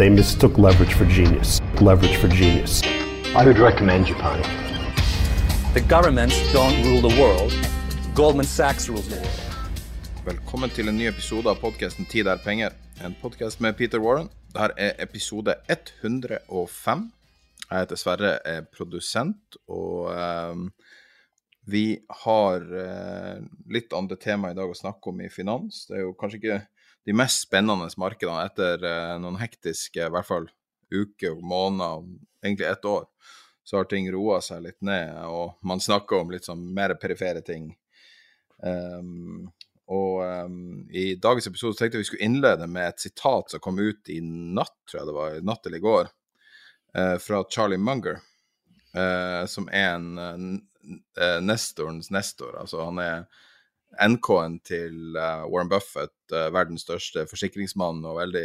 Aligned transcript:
They 0.00 0.08
mistook 0.08 0.56
leverage 0.56 0.94
for 0.94 1.04
genius. 1.04 1.60
Leverage 1.78 2.16
for 2.16 2.28
genius. 2.28 2.82
I 3.36 3.44
would 3.44 3.58
recommend 3.58 4.06
Japan. 4.06 4.40
The 5.74 5.82
governments 5.82 6.36
don't 6.54 6.82
rule 6.86 7.02
the 7.02 7.20
world. 7.20 7.52
Goldman 8.14 8.46
Sachs 8.46 8.88
rules 8.88 9.08
the 9.08 9.16
world. 9.16 9.40
Velkommen 10.24 10.70
til 10.70 10.88
en 10.88 10.96
ny 10.96 11.04
episode 11.08 11.50
av 11.52 11.60
podkasten 11.60 12.06
'Tid 12.08 12.26
er 12.26 12.40
penger'. 12.40 12.72
En 13.04 13.16
podkast 13.22 13.60
med 13.60 13.76
Peter 13.76 14.00
Warren. 14.00 14.30
Dette 14.54 14.72
er 14.78 14.92
episode 14.98 15.54
105. 15.68 17.12
Jeg 17.70 17.78
heter 17.78 17.96
Sverre, 17.96 18.38
er 18.44 18.60
produsent, 18.76 19.56
og 19.68 20.16
um, 20.16 20.72
vi 21.66 21.98
har 22.24 22.56
uh, 22.56 23.44
litt 23.68 23.92
andre 23.92 24.16
tema 24.16 24.50
i 24.50 24.56
dag 24.56 24.64
å 24.64 24.80
snakke 24.80 25.12
om 25.12 25.20
i 25.20 25.28
finans. 25.28 25.84
Det 25.88 25.96
er 25.96 26.00
jo 26.00 26.16
kanskje 26.16 26.40
ikke 26.40 26.62
de 27.04 27.16
mest 27.16 27.46
spennende 27.46 27.88
markedene 28.00 28.44
etter 28.44 28.84
eh, 28.84 29.14
noen 29.22 29.38
hektiske, 29.40 30.04
i 30.04 30.12
hvert 30.12 30.28
fall 30.28 30.48
uker 30.90 31.36
og 31.36 31.44
måneder, 31.46 32.04
egentlig 32.44 32.66
ett 32.66 32.84
år. 32.84 33.06
Så 33.64 33.78
har 33.78 33.86
ting 33.88 34.08
roa 34.12 34.40
seg 34.42 34.64
litt 34.64 34.80
ned, 34.84 35.14
og 35.30 35.60
man 35.66 35.80
snakker 35.80 36.20
om 36.20 36.32
litt 36.32 36.48
sånn 36.48 36.62
mer 36.74 36.96
perifere 37.00 37.42
ting. 37.46 37.70
Um, 38.60 39.50
og 39.90 40.22
um, 40.22 40.88
i 40.90 41.14
dagens 41.18 41.48
episode 41.50 41.78
tenkte 41.78 41.98
jeg 41.98 42.04
vi 42.04 42.08
skulle 42.10 42.26
innlede 42.26 42.66
med 42.70 42.88
et 42.90 43.04
sitat 43.04 43.50
som 43.50 43.62
kom 43.62 43.78
ut 43.78 44.10
i 44.12 44.20
natt, 44.22 44.74
tror 44.90 45.00
jeg 45.00 45.08
det 45.08 45.14
var, 45.16 45.38
natt 45.46 45.66
eller 45.66 45.80
i 45.80 45.86
går, 45.86 46.10
uh, 46.98 47.16
fra 47.22 47.44
Charlie 47.50 47.80
Munger, 47.80 48.20
uh, 48.96 49.46
som 49.50 49.70
er 49.70 49.96
en 49.96 50.10
uh, 50.18 51.38
nestorens 51.42 52.10
nestor. 52.14 52.58
Altså 52.60 52.84
han 52.86 53.02
er 53.02 53.24
NK-en 53.98 54.58
til 54.66 55.16
Warren 55.16 55.70
Buffett, 55.70 56.14
verdens 56.30 56.84
største 56.86 57.24
forsikringsmann 57.30 58.04
og 58.06 58.20
veldig 58.20 58.44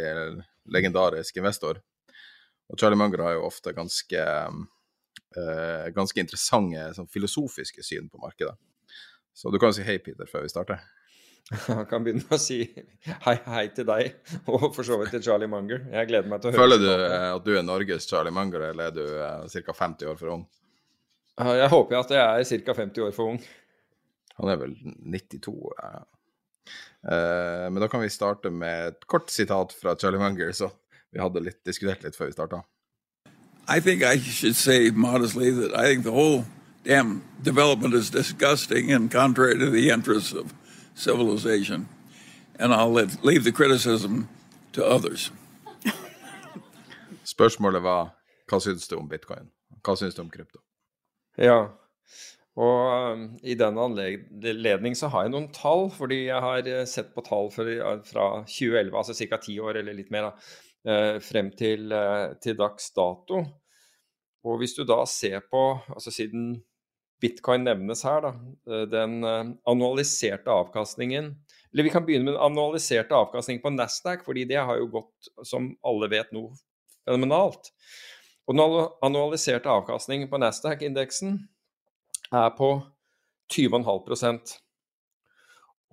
legendarisk 0.74 1.38
investor. 1.38 1.78
Og 2.66 2.80
Charlie 2.80 2.98
Munger 2.98 3.22
har 3.22 3.36
jo 3.36 3.44
ofte 3.46 3.70
ganske, 3.76 4.24
ganske 5.94 6.22
interessante 6.24 6.88
sånn, 6.96 7.10
filosofiske 7.12 7.84
syn 7.86 8.10
på 8.10 8.18
markedet. 8.24 8.56
Så 9.36 9.52
du 9.52 9.60
kan 9.60 9.70
jo 9.70 9.78
si 9.78 9.86
hei, 9.86 9.98
Peter, 10.02 10.26
før 10.26 10.46
vi 10.46 10.50
starter. 10.50 10.82
Jeg 11.68 11.86
kan 11.90 12.02
begynne 12.02 12.26
å 12.32 12.38
si 12.40 12.58
hei, 13.06 13.36
hei 13.46 13.66
til 13.74 13.86
deg, 13.86 14.16
og 14.50 14.70
for 14.74 14.82
så 14.86 14.96
vidt 14.98 15.12
til 15.14 15.22
Charlie 15.28 15.50
Munger. 15.50 15.84
Jeg 15.92 16.08
gleder 16.10 16.30
meg 16.30 16.42
til 16.42 16.50
å 16.50 16.54
høre 16.56 16.64
Føler 16.64 16.82
du 16.82 16.88
at 16.90 17.44
du 17.46 17.52
er 17.54 17.66
Norges 17.66 18.08
Charlie 18.10 18.34
Munger, 18.34 18.64
eller 18.72 18.90
er 18.90 18.96
du 18.96 19.60
ca. 19.68 19.76
50 19.84 20.10
år 20.10 20.18
for 20.18 20.32
ung? 20.38 20.42
Jeg 21.36 21.68
håper 21.70 22.00
at 22.00 22.16
jeg 22.16 22.24
er 22.24 22.64
ca. 22.66 22.76
50 22.80 23.06
år 23.06 23.14
for 23.14 23.36
ung. 23.36 23.40
Han 24.40 24.52
er 24.52 24.60
vel 24.60 24.76
92. 25.00 25.54
ja. 25.82 26.04
Men 27.70 27.78
da 27.80 27.88
kan 27.88 28.02
vi 28.02 28.08
starte 28.10 28.50
med 28.50 28.88
et 28.88 29.06
kort 29.06 29.30
sitat 29.30 29.72
fra 29.72 29.94
Charlie 29.94 30.18
Munger, 30.18 30.50
så 30.52 30.70
vi 31.12 31.20
hadde 31.22 31.40
litt, 31.44 31.60
diskutert 31.64 32.02
litt 32.02 32.16
før 32.18 32.26
vi 32.26 32.34
starta. 32.34 32.62
I 33.68 33.80
think 33.80 34.02
I 34.02 34.18
should 34.18 34.56
say 34.56 34.90
modestly 34.90 35.50
that 35.50 35.74
I 35.74 35.86
think 35.86 36.04
the 36.04 36.12
whole 36.12 36.44
damn 36.84 37.22
development 37.42 37.94
is 37.94 38.10
disgusting 38.10 38.92
and 38.92 39.10
contrary 39.10 39.58
to 39.58 39.70
the 39.70 39.90
interests 39.90 40.32
of 40.32 40.52
civilization. 40.94 41.88
And 42.58 42.72
I'll 42.72 42.92
let, 42.92 43.24
leave 43.24 43.44
the 43.44 43.52
criticism 43.52 44.28
to 44.72 44.84
others. 44.84 45.32
Spørsmålet 47.24 47.82
var 47.82 48.14
hva 48.48 48.60
syns 48.62 48.88
du 48.88 48.96
om 48.96 49.08
bitcoin? 49.08 49.50
Hva 49.82 49.96
syns 49.98 50.14
du 50.14 50.22
om 50.22 50.30
krypto? 50.30 50.58
Ja, 51.36 51.68
og 52.56 53.12
um, 53.12 53.24
i 53.44 53.54
den 53.58 53.76
anledning 53.76 54.94
så 54.96 55.10
har 55.12 55.26
jeg 55.26 55.34
noen 55.34 55.50
tall, 55.52 55.90
fordi 55.92 56.22
jeg 56.30 56.40
har 56.40 56.68
sett 56.88 57.10
på 57.12 57.24
tall 57.26 57.50
fra 57.52 58.28
2011, 58.48 58.94
altså 58.96 59.16
ca. 59.18 59.38
ti 59.42 59.58
år 59.60 59.82
eller 59.82 59.96
litt 59.98 60.12
mer, 60.14 60.30
da, 60.30 61.18
frem 61.20 61.50
til, 61.58 61.92
til 62.40 62.56
dags 62.56 62.92
dato. 62.96 63.42
Og 64.46 64.60
hvis 64.62 64.76
du 64.76 64.84
da 64.86 65.00
ser 65.10 65.42
på, 65.50 65.62
altså 65.90 66.12
siden 66.14 66.52
bitcoin 67.20 67.66
nevnes 67.66 68.04
her, 68.06 68.24
da, 68.24 68.84
den 68.88 69.18
annualiserte 69.26 70.52
avkastningen 70.52 71.32
Eller 71.72 71.88
vi 71.88 71.90
kan 71.90 72.06
begynne 72.06 72.28
med 72.28 72.36
den 72.36 72.44
annualiserte 72.46 73.18
avkastningen 73.18 73.60
på 73.64 73.74
Nasdaq, 73.74 74.22
fordi 74.24 74.46
det 74.48 74.62
har 74.62 74.78
jo 74.78 74.86
gått, 74.94 75.28
som 75.44 75.74
alle 75.84 76.08
vet, 76.08 76.30
nå, 76.32 76.46
fenomenalt. 77.04 77.68
Og 78.46 78.56
den 78.56 78.78
annualiserte 79.04 79.68
avkastningen 79.68 80.30
på 80.30 80.40
Nasdaq-indeksen 80.40 81.40
er 82.32 82.50
på 82.56 82.70
20,5 83.52 84.56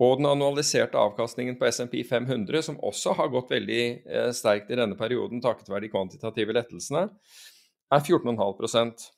Og 0.02 0.18
den 0.18 0.26
annualiserte 0.26 0.98
avkastningen 0.98 1.58
på 1.58 1.68
SMP 1.70 2.00
500, 2.08 2.62
som 2.62 2.80
også 2.82 3.14
har 3.14 3.30
gått 3.30 3.52
veldig 3.54 3.82
eh, 4.06 4.30
sterkt 4.34 4.70
i 4.70 4.78
denne 4.78 4.98
perioden 4.98 5.42
takket 5.42 5.70
være 5.70 5.86
de 5.86 5.92
kvantitative 5.92 6.56
lettelsene, 6.56 7.08
er 7.92 8.00
14,5% 8.02 9.10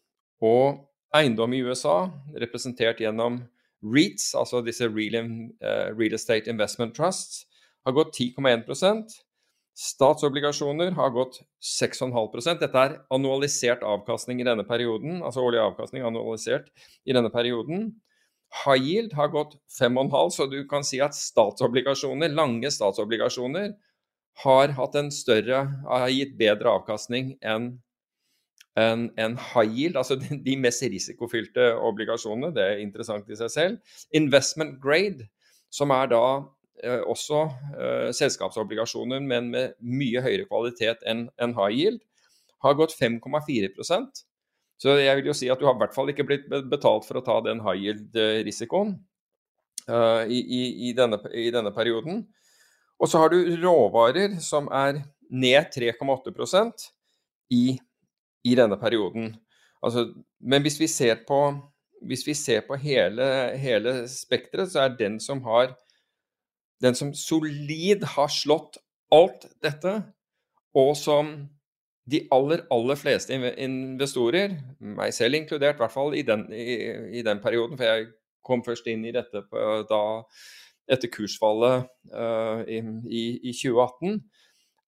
Og 0.45 0.83
eiendom 1.17 1.55
i 1.57 1.63
USA, 1.65 2.11
representert 2.37 3.01
gjennom 3.01 3.41
REITs, 3.87 4.35
altså 4.35 4.61
disse 4.65 4.89
Real, 4.89 5.17
uh, 5.63 5.93
real 5.97 6.17
Estate 6.17 6.51
Investment 6.51 6.97
Trusts, 6.97 7.47
har 7.87 7.95
gått 7.95 8.17
10,1 8.19 8.67
Statsobligasjoner 9.77 10.95
har 10.97 11.11
gått 11.13 11.43
6,5% 11.61 12.63
Dette 12.63 12.81
er 12.81 12.95
annualisert 13.13 13.83
avkastning 13.85 14.41
i 14.41 14.47
denne 14.49 14.65
perioden, 14.65 15.21
altså 15.21 15.45
årlig 15.45 15.61
avkastning 15.61 16.07
annualisert 16.07 16.71
i 17.05 17.13
denne 17.13 17.29
perioden. 17.33 17.91
High 18.65 18.81
yield 18.81 19.17
har 19.19 19.29
gått 19.35 19.59
5,5, 19.77 20.31
så 20.33 20.47
du 20.49 20.63
kan 20.71 20.87
si 20.87 21.03
at 21.05 21.17
statsobligasjoner, 21.19 22.33
lange 22.33 22.71
statsobligasjoner, 22.73 23.75
har 24.45 24.73
hatt 24.79 24.97
en 24.97 25.11
større, 25.13 25.67
har 25.85 26.09
gitt 26.13 26.37
bedre 26.41 26.73
avkastning 26.79 27.35
enn 27.45 27.75
en, 28.77 29.07
en, 29.17 29.39
high 29.41 29.73
yield, 29.73 29.97
altså 29.97 30.19
de, 30.21 30.57
mest 30.61 30.85
risikofylte 30.85 31.71
obligasjonene. 31.81 32.53
Det 32.53 32.65
er 32.65 32.83
interessant 32.83 33.29
i 33.33 33.39
seg 33.39 33.53
selv. 33.53 33.95
Investment 34.17 34.77
grade, 34.83 35.25
som 35.73 35.93
er 35.97 36.11
da 36.13 36.25
også 36.85 37.43
eh, 37.77 38.11
selskapsobligasjoner, 38.17 39.23
men 39.25 39.51
med 39.53 39.77
mye 39.81 40.23
høyere 40.25 40.47
kvalitet 40.49 41.05
enn 41.09 41.27
en 41.43 41.55
high 41.57 41.75
yield, 41.75 42.01
har 42.65 42.77
gått 42.79 42.97
5,4% 42.97 44.23
Så 44.81 44.95
jeg 44.99 45.19
vil 45.19 45.29
jo 45.29 45.35
si 45.37 45.49
at 45.53 45.61
du 45.61 45.67
har 45.69 45.77
i 45.77 45.81
hvert 45.81 45.95
fall 45.95 46.11
ikke 46.11 46.25
blitt 46.27 46.49
betalt 46.71 47.05
for 47.07 47.21
å 47.21 47.25
ta 47.25 47.37
den 47.45 47.61
high 47.65 47.79
yield-risikoen 47.85 48.97
uh, 49.89 50.25
i, 50.25 50.41
i, 50.41 50.63
i, 50.89 50.93
i 50.93 51.53
denne 51.53 51.73
perioden. 51.73 52.25
Og 52.97 53.09
så 53.13 53.21
har 53.21 53.33
du 53.33 53.39
råvarer 53.61 54.39
som 54.45 54.69
er 54.73 55.03
ned 55.31 55.73
3,8% 55.75 56.89
i 57.53 57.77
i 58.47 58.55
denne 58.55 58.79
perioden. 58.79 59.33
Altså, 59.83 60.07
men 60.41 60.63
hvis 60.63 60.79
vi 60.81 60.89
ser 60.91 61.25
på, 61.29 61.41
vi 62.03 62.35
ser 62.35 62.63
på 62.67 62.79
hele, 62.79 63.27
hele 63.59 63.97
spekteret, 64.11 64.71
så 64.73 64.85
er 64.85 64.99
den 64.99 65.19
som 65.23 65.43
har 65.47 65.75
Den 66.83 66.95
som 66.95 67.15
solid 67.17 68.05
har 68.17 68.33
slått 68.33 68.79
alt 69.15 69.47
dette, 69.65 70.01
og 70.77 70.93
som 70.99 71.33
de 72.07 72.21
aller, 72.31 72.63
aller 72.71 72.99
fleste 72.99 73.35
investorer, 73.35 74.55
meg 74.79 75.15
selv 75.15 75.41
inkludert, 75.41 75.79
i 75.79 75.83
hvert 75.83 75.95
fall 75.95 76.15
i 76.15 76.23
den, 76.27 76.47
i, 76.55 76.77
i 77.19 77.23
den 77.27 77.41
perioden, 77.43 77.79
for 77.79 77.89
jeg 77.89 78.07
kom 78.47 78.63
først 78.67 78.87
inn 78.91 79.05
i 79.09 79.15
dette 79.15 79.43
på, 79.51 79.63
da 79.91 80.03
etter 80.93 81.11
kursfallet 81.11 81.89
uh, 82.15 82.63
i, 82.71 82.79
i, 83.43 83.51
2018, 83.51 84.21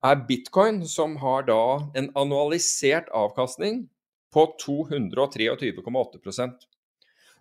er 0.07 0.21
bitcoin, 0.29 0.85
som 0.87 1.17
har 1.19 1.49
da 1.49 1.63
en 1.99 2.13
annualisert 2.19 3.09
avkastning 3.11 3.89
på 4.31 4.45
223,8% 4.63 6.69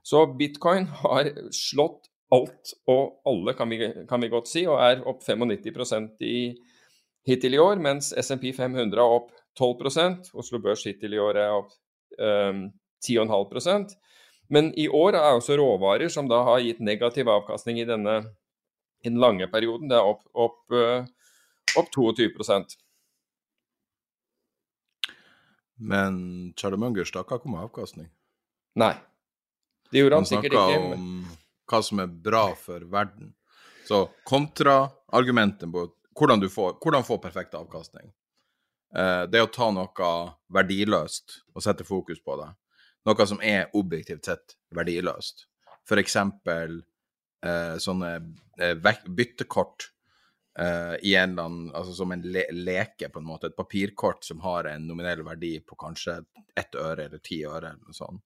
Så 0.08 0.26
bitcoin 0.40 0.88
har 1.04 1.30
slått 1.54 2.10
alt 2.36 2.74
og 2.92 3.22
alle, 3.28 3.54
kan 3.56 3.70
vi, 3.70 3.80
kan 4.10 4.22
vi 4.22 4.32
godt 4.32 4.50
si, 4.52 4.66
og 4.68 4.82
er 4.84 5.04
opp 5.08 5.24
95% 5.24 6.26
i, 6.28 6.40
hittil 7.28 7.56
i 7.56 7.62
år, 7.62 7.80
mens 7.84 8.12
SMP 8.20 8.52
500 8.56 9.00
er 9.00 9.04
opp 9.20 9.32
12 9.58 10.36
Oslo 10.38 10.60
Børs 10.62 10.86
hittil 10.86 11.16
i 11.16 11.22
år 11.22 11.40
er 11.40 11.56
opp 11.56 11.72
um, 12.20 12.68
10,5% 13.04 13.96
Men 14.54 14.70
i 14.80 14.88
år 14.88 15.16
er 15.18 15.38
også 15.38 15.58
råvarer 15.58 16.12
som 16.14 16.28
da 16.30 16.44
har 16.46 16.62
gitt 16.64 16.80
negativ 16.80 17.30
avkastning 17.30 17.80
i 17.82 17.88
denne 17.88 18.22
i 19.06 19.10
den 19.10 19.20
lange 19.22 19.46
perioden, 19.48 19.92
det 19.92 19.98
er 19.98 20.08
opp, 20.10 20.24
opp, 20.34 20.64
uh, 20.74 21.06
opp 21.78 21.92
22 21.94 22.32
Men 25.78 26.54
Charlie 26.58 26.80
Munger 26.82 27.06
snakka 27.06 27.38
ikke 27.38 27.52
om 27.52 27.60
avkastning? 27.62 28.10
Nei. 28.76 28.96
Det 29.92 30.02
gjorde 30.02 30.18
han, 30.18 30.26
han 30.26 30.32
sikkert 30.32 30.58
ikke. 30.58 30.80
Om 30.98 31.28
hva 31.68 31.82
som 31.84 32.02
er 32.04 32.08
bra 32.08 32.50
for 32.60 32.86
verden. 32.92 33.34
Så 33.88 34.06
kontraargumentet 34.28 35.72
på 35.72 35.88
hvordan 36.18 36.42
du 36.42 36.50
får, 36.50 36.78
hvordan 36.84 37.06
får 37.08 37.22
perfekt 37.24 37.56
avkastning. 37.56 38.10
Eh, 38.96 39.24
det 39.32 39.44
å 39.44 39.52
ta 39.52 39.68
noe 39.74 40.14
verdiløst 40.54 41.42
og 41.54 41.64
sette 41.64 41.86
fokus 41.88 42.22
på 42.24 42.38
det. 42.42 42.50
Noe 43.08 43.28
som 43.30 43.42
er 43.44 43.70
objektivt 43.78 44.28
sett 44.28 44.58
verdiløst. 44.76 45.46
F.eks. 45.88 46.18
Eh, 46.18 47.76
sånne 47.84 48.12
eh, 48.60 48.76
byttekort 49.08 49.92
i 50.58 51.12
en 51.14 51.36
eller 51.36 51.44
annen, 51.44 51.66
altså 51.78 51.92
som 51.94 52.10
en 52.10 52.24
le 52.26 52.48
leke, 52.50 53.12
på 53.14 53.22
en 53.22 53.28
måte. 53.30 53.52
Et 53.52 53.56
papirkort 53.56 54.24
som 54.26 54.40
har 54.42 54.66
en 54.66 54.88
nominell 54.90 55.20
verdi 55.22 55.52
på 55.62 55.76
kanskje 55.78 56.16
ett 56.58 56.74
øre 56.74 57.04
eller 57.06 57.22
ti 57.22 57.44
øre, 57.46 57.76
eller 57.76 57.84
noe 57.86 57.94
sånt. 57.94 58.24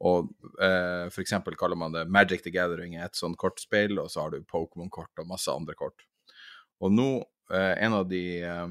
Og 0.00 0.30
eh, 0.64 1.08
eksempel 1.20 1.56
kaller 1.60 1.76
man 1.76 1.92
det 1.92 2.06
Magic 2.08 2.44
the 2.44 2.52
Gathering 2.54 2.96
er 2.96 3.10
et 3.10 3.18
sånt 3.18 3.36
kortspill, 3.40 3.98
og 4.00 4.08
så 4.12 4.24
har 4.24 4.32
du 4.32 4.46
Pokémon-kort 4.48 5.20
og 5.20 5.28
masse 5.28 5.52
andre 5.52 5.76
kort. 5.76 6.06
Og 6.80 6.92
nå, 6.94 7.08
eh, 7.52 7.74
en 7.84 7.98
av 7.98 8.06
de 8.08 8.22
eh, 8.40 8.70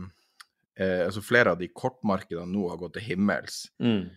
eh, 0.80 1.04
Altså 1.06 1.22
flere 1.22 1.54
av 1.54 1.62
de 1.62 1.70
kortmarkedene 1.70 2.50
nå 2.50 2.66
har 2.72 2.82
gått 2.82 2.98
til 2.98 3.06
himmels. 3.12 3.68
Mm. 3.78 4.10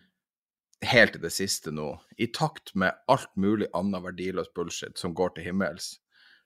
Helt 0.89 1.15
til 1.15 1.23
det 1.23 1.35
siste 1.37 1.73
nå. 1.75 1.91
I 2.17 2.31
takt 2.33 2.73
med 2.75 2.97
alt 3.13 3.31
mulig 3.37 3.69
annet 3.77 4.07
verdiløs 4.07 4.49
bullshit 4.57 4.97
som 4.99 5.13
går 5.15 5.37
til 5.37 5.51
himmels. 5.51 5.99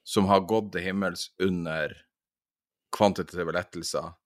Som 0.02 0.26
har 0.30 0.42
gått 0.50 0.72
til 0.74 0.82
himmels 0.82 1.30
under 1.42 1.94
kvantitative 2.94 3.54
lettelser. 3.54 4.16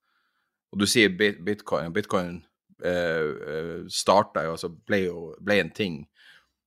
Og 0.73 0.81
du 0.81 0.87
sier 0.89 1.13
bitcoin. 1.13 1.93
Bitcoin 1.93 2.41
eh, 2.85 3.29
eh 3.53 3.79
starta 3.93 4.47
jo, 4.47 4.57
altså 4.57 4.73
ble 4.73 5.05
jo 5.05 5.23
ble 5.43 5.61
en 5.61 5.73
ting 5.75 6.01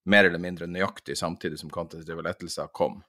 mer 0.09 0.27
eller 0.27 0.41
mindre 0.41 0.67
nøyaktig 0.67 1.15
samtidig 1.17 1.59
som 1.61 1.71
kvantitative 1.71 2.25
lettelser 2.25 2.71
kom. 2.75 3.01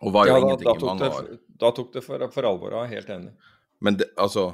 Og 0.00 0.14
var 0.14 0.28
jo 0.28 0.34
ja, 0.34 0.40
da, 0.40 0.46
ingenting 0.46 0.68
da 0.68 0.74
i 0.74 0.88
mange 0.88 1.04
det, 1.04 1.12
år. 1.12 1.30
Da 1.60 1.70
tok 1.76 1.92
det 1.92 2.02
for, 2.04 2.26
for 2.32 2.48
alvor, 2.48 2.76
er 2.80 2.92
helt 2.94 3.10
enig. 3.12 3.32
Men 3.84 3.98
det, 4.00 4.08
altså, 4.20 4.50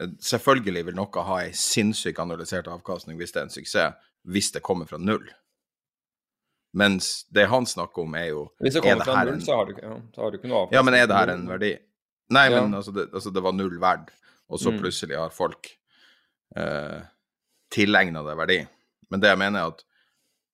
selvfølgelig 0.00 0.86
vil 0.90 0.96
noe 0.96 1.26
ha 1.26 1.42
ei 1.44 1.52
sinnssyk 1.56 2.20
analysert 2.20 2.68
avkastning 2.72 3.20
hvis 3.20 3.32
det 3.34 3.42
er 3.42 3.48
en 3.48 3.54
suksess, 3.54 4.08
hvis 4.28 4.50
det 4.52 4.64
kommer 4.64 4.88
fra 4.88 5.00
null. 5.00 5.24
Mens 6.76 7.24
det 7.34 7.48
han 7.50 7.66
snakker 7.66 8.04
om, 8.04 8.12
er 8.14 8.28
jo 8.30 8.42
Hvis 8.62 8.76
det 8.76 8.82
kommer 8.84 9.02
det 9.02 9.08
fra 9.08 9.24
null, 9.24 9.34
en, 9.34 9.44
så, 9.44 9.56
har 9.58 9.66
du, 9.66 9.78
ja, 9.80 9.94
så 10.14 10.22
har 10.22 10.30
du 10.30 10.38
ikke 10.38 10.50
noe 10.50 10.60
avkastning. 10.64 10.78
Ja, 10.78 10.84
men 10.86 10.98
er 10.98 11.08
det 11.08 11.18
her 11.18 11.32
en 11.32 11.46
verdi? 11.50 11.70
Nei, 12.30 12.44
ja. 12.46 12.60
men 12.60 12.76
altså 12.78 12.94
det, 12.94 13.08
altså 13.10 13.32
det, 13.34 13.42
var 13.42 13.56
null 13.56 13.80
verd, 13.82 14.12
og 14.52 14.60
så 14.62 14.70
mm. 14.70 14.76
plutselig 14.84 15.18
har 15.18 15.32
folk 15.34 15.72
eh, 16.56 17.00
tilegna 17.74 18.22
det 18.26 18.36
verdi. 18.38 18.60
Men 19.10 19.24
det 19.24 19.32
jeg 19.32 19.40
mener, 19.40 19.64
er 19.64 19.72
at 19.74 19.82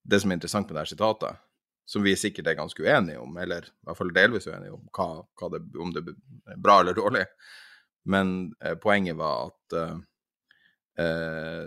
det 0.06 0.20
som 0.23 0.31
er 0.31 0.38
interessant 0.38 0.69
med 0.69 0.76
det 0.76 0.85
her 0.85 0.93
sitatet, 0.94 1.43
som 1.87 2.03
vi 2.03 2.17
sikkert 2.19 2.50
er 2.50 2.58
ganske 2.58 2.82
uenige 2.82 3.23
om, 3.23 3.37
eller 3.38 3.69
i 3.69 3.87
hvert 3.87 3.99
fall 3.99 4.12
delvis 4.14 4.49
uenige 4.50 4.75
om, 4.75 4.85
hva, 4.94 5.08
hva 5.38 5.50
det, 5.55 5.62
om 5.79 5.93
det 5.94 6.03
er 6.11 6.58
bra 6.58 6.81
eller 6.82 6.99
dårlig, 6.99 7.25
men 8.11 8.32
eh, 8.62 8.75
poenget 8.82 9.19
var 9.19 9.50
at 9.50 9.76
eh, 9.79 9.97
eh, 11.05 11.67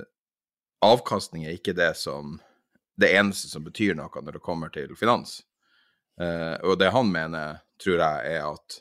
avkastning 0.85 1.45
er 1.47 1.55
ikke 1.55 1.75
det 1.75 1.93
som 1.99 2.37
det 2.99 3.13
eneste 3.15 3.47
som 3.51 3.63
betyr 3.63 3.95
noe 3.95 4.23
når 4.23 4.37
det 4.37 4.43
kommer 4.43 4.71
til 4.75 4.91
finans. 4.99 5.39
Eh, 6.19 6.55
og 6.67 6.79
det 6.79 6.91
han 6.91 7.11
mener, 7.11 7.61
tror 7.79 8.01
jeg, 8.03 8.35
er 8.35 8.43
at 8.43 8.79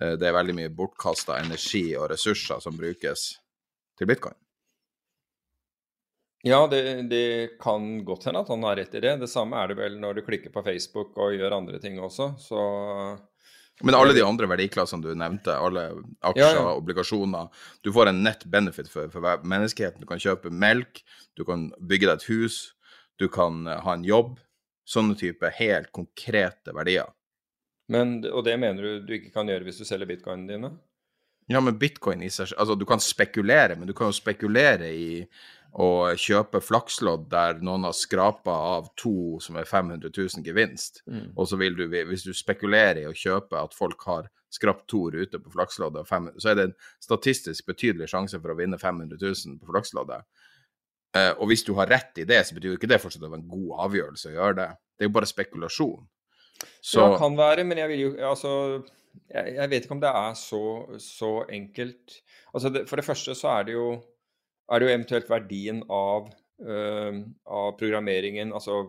eh, 0.00 0.14
det 0.16 0.28
er 0.28 0.36
veldig 0.38 0.56
mye 0.56 0.72
bortkasta 0.72 1.36
energi 1.42 1.90
og 2.00 2.10
ressurser 2.14 2.64
som 2.64 2.76
brukes 2.80 3.28
til 3.96 4.08
bitcoin. 4.08 4.36
Ja, 6.46 6.60
det, 6.70 7.02
det, 7.10 7.58
kan 7.58 8.04
godt 8.06 8.28
hende 8.28 8.44
at 8.44 8.50
han 8.52 8.62
har 8.62 8.76
rett 8.78 8.94
i 8.94 9.00
det. 9.02 9.16
Det 9.18 9.28
samme 9.30 9.58
er 9.58 9.72
det 9.72 9.78
vel 9.80 9.96
når 9.98 10.18
du 10.18 10.26
klikker 10.26 10.52
på 10.54 10.62
Facebook 10.62 11.16
og 11.18 11.34
gjør 11.34 11.56
andre 11.58 11.80
ting 11.82 11.98
også, 11.98 12.36
så 12.38 12.60
Men 13.82 13.96
alle 13.98 14.14
de 14.16 14.22
andre 14.24 14.46
verdiklassene 14.48 15.02
du 15.02 15.10
nevnte, 15.18 15.52
alle 15.52 15.88
aksjer, 16.22 16.54
ja, 16.54 16.62
ja. 16.62 16.76
obligasjoner 16.78 17.50
Du 17.84 17.90
får 17.92 18.12
en 18.12 18.22
net 18.24 18.46
benefit 18.46 18.88
for, 18.88 19.10
for 19.12 19.42
menneskeheten. 19.42 20.00
Du 20.00 20.08
kan 20.08 20.22
kjøpe 20.22 20.54
melk, 20.54 21.02
du 21.36 21.44
kan 21.44 21.68
bygge 21.80 22.08
deg 22.08 22.14
et 22.22 22.30
hus, 22.30 22.60
du 23.18 23.26
kan 23.28 23.66
eh, 23.66 23.82
ha 23.82 23.98
en 23.98 24.06
jobb. 24.06 24.38
Sånne 24.86 25.18
type 25.18 25.50
helt 25.58 25.90
konkrete 25.90 26.72
verdier. 26.72 27.10
Men, 27.90 28.20
og 28.30 28.44
det 28.46 28.54
mener 28.62 28.82
du 28.82 29.06
du 29.06 29.16
ikke 29.18 29.34
kan 29.34 29.50
gjøre 29.50 29.66
hvis 29.66 29.82
du 29.82 29.88
selger 29.88 30.08
bitcoinene 30.08 30.52
dine? 30.52 30.70
Ja, 31.50 31.60
men 31.62 31.78
bitcoin 31.78 32.24
i 32.26 32.30
seg 32.32 32.54
Altså, 32.58 32.74
du 32.74 32.86
kan 32.88 33.02
spekulere, 33.02 33.76
men 33.78 33.86
du 33.86 33.94
kan 33.94 34.10
jo 34.10 34.16
spekulere 34.16 34.88
i 34.90 35.10
og 35.76 36.16
kjøpe 36.16 36.62
flakslodd 36.64 37.26
der 37.28 37.58
noen 37.64 37.84
har 37.84 37.96
skrapa 37.96 38.54
av 38.76 38.88
to 38.96 39.36
som 39.44 39.58
er 39.60 39.68
500 39.68 40.08
000 40.08 40.44
gevinst, 40.46 41.02
mm. 41.04 41.34
og 41.36 41.50
så 41.50 41.58
vil 41.60 41.76
du, 41.76 41.84
hvis 41.90 42.24
du 42.24 42.32
spekulerer 42.36 43.02
i 43.02 43.08
å 43.10 43.16
kjøpe 43.16 43.60
at 43.60 43.76
folk 43.76 44.06
har 44.08 44.30
skrapt 44.56 44.86
to 44.88 45.02
ruter 45.12 45.42
på 45.42 45.52
flaksloddet, 45.52 46.08
så 46.40 46.50
er 46.50 46.56
det 46.56 46.66
en 46.70 46.74
statistisk 47.02 47.68
betydelig 47.68 48.08
sjanse 48.08 48.40
for 48.40 48.54
å 48.54 48.58
vinne 48.58 48.80
500 48.80 49.20
000 49.20 49.60
på 49.60 49.68
flaksloddet. 49.74 50.24
Eh, 51.16 51.32
og 51.36 51.50
hvis 51.50 51.64
du 51.66 51.74
har 51.76 51.90
rett 51.92 52.22
i 52.22 52.26
det, 52.28 52.40
så 52.46 52.56
betyr 52.56 52.72
jo 52.72 52.80
ikke 52.80 52.90
det 52.90 53.02
fortsatt 53.02 53.26
å 53.26 53.30
være 53.30 53.42
en 53.42 53.50
god 53.50 53.86
avgjørelse 53.86 54.32
å 54.32 54.36
gjøre 54.36 54.58
det. 54.62 54.70
Det 54.96 55.04
er 55.04 55.10
jo 55.10 55.16
bare 55.18 55.28
spekulasjon. 55.28 56.06
Så... 56.80 57.02
Ja, 57.02 57.16
kan 57.20 57.36
være, 57.36 57.66
men 57.68 57.82
jeg 57.82 57.92
vil 57.92 58.04
jo 58.06 58.10
altså 58.30 58.52
jeg, 59.28 59.56
jeg 59.56 59.70
vet 59.72 59.84
ikke 59.84 59.96
om 59.96 60.02
det 60.02 60.12
er 60.24 60.36
så, 60.40 60.64
så 61.02 61.30
enkelt. 61.52 62.20
Altså 62.52 62.72
det, 62.72 62.86
for 62.88 63.00
det 63.00 63.06
første 63.06 63.36
så 63.36 63.58
er 63.58 63.68
det 63.68 63.76
jo 63.76 63.88
er 64.66 64.80
det 64.80 64.86
jo 64.86 64.94
eventuelt 64.94 65.28
verdien 65.30 65.82
av, 65.92 66.30
uh, 66.66 67.20
av 67.58 67.74
programmeringen, 67.80 68.54
altså 68.56 68.82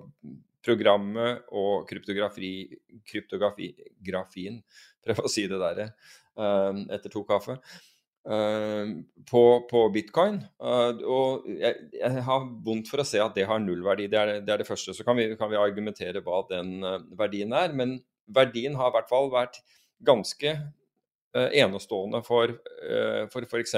programmet 0.66 1.46
og 1.56 1.86
kryptografi, 1.90 2.54
kryptografien, 3.08 4.62
prøv 5.06 5.22
å 5.24 5.32
si 5.32 5.46
det 5.50 5.62
der 5.62 5.86
uh, 5.86 6.74
etter 6.96 7.14
to 7.14 7.24
kaffe, 7.28 7.60
uh, 8.28 8.96
på, 9.30 9.44
på, 9.70 9.86
bitcoin. 9.94 10.42
og 10.60 11.48
jeg, 11.54 11.88
jeg, 12.02 12.26
har 12.28 12.50
vondt 12.66 12.92
for 12.92 13.04
å 13.04 13.08
se 13.08 13.22
at 13.24 13.38
det 13.38 13.48
har 13.50 13.62
nullverdi. 13.64 14.10
Det 14.12 14.20
er 14.20 14.34
det, 14.42 14.52
er 14.54 14.64
det 14.64 14.70
første. 14.70 14.98
Så 14.98 15.06
kan 15.08 15.20
vi, 15.20 15.30
kan 15.40 15.54
vi, 15.54 15.62
argumentere 15.62 16.26
hva 16.26 16.44
den 16.50 16.82
verdien 17.20 17.54
er. 17.56 17.76
Men 17.78 18.00
verdien 18.28 18.76
har 18.80 18.92
i 18.92 18.98
hvert 18.98 19.12
fall 19.12 19.32
vært 19.32 19.62
ganske 20.06 20.58
enestående 21.38 22.20
for 22.26 22.54
f.eks. 23.28 23.76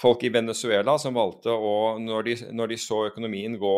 Folk 0.00 0.26
i 0.28 0.32
Venezuela 0.32 0.98
som 1.00 1.16
valgte 1.16 1.54
å, 1.54 1.96
når 2.02 2.26
de, 2.26 2.34
når 2.52 2.74
de 2.74 2.76
så 2.80 2.98
økonomien 3.08 3.54
gå, 3.56 3.76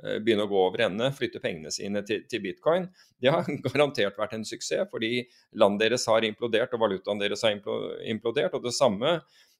eh, 0.00 0.16
begynne 0.24 0.46
å 0.46 0.50
gå 0.50 0.62
over 0.62 0.86
ende, 0.86 1.10
flytte 1.12 1.42
pengene 1.44 1.72
sine 1.74 2.00
til, 2.08 2.22
til, 2.30 2.40
bitcoin. 2.46 2.86
Det 3.20 3.28
har 3.34 3.44
garantert 3.66 4.16
vært 4.16 4.38
en 4.38 4.46
suksess, 4.48 4.88
fordi 4.88 5.26
landet 5.60 5.84
deres 5.84 6.08
har 6.08 6.24
implodert 6.24 6.72
og 6.72 6.86
valutaen 6.86 7.20
deres 7.20 7.44
har 7.44 7.58
implodert. 8.08 8.56
Og 8.56 8.64
det 8.64 8.72
samme 8.76 9.18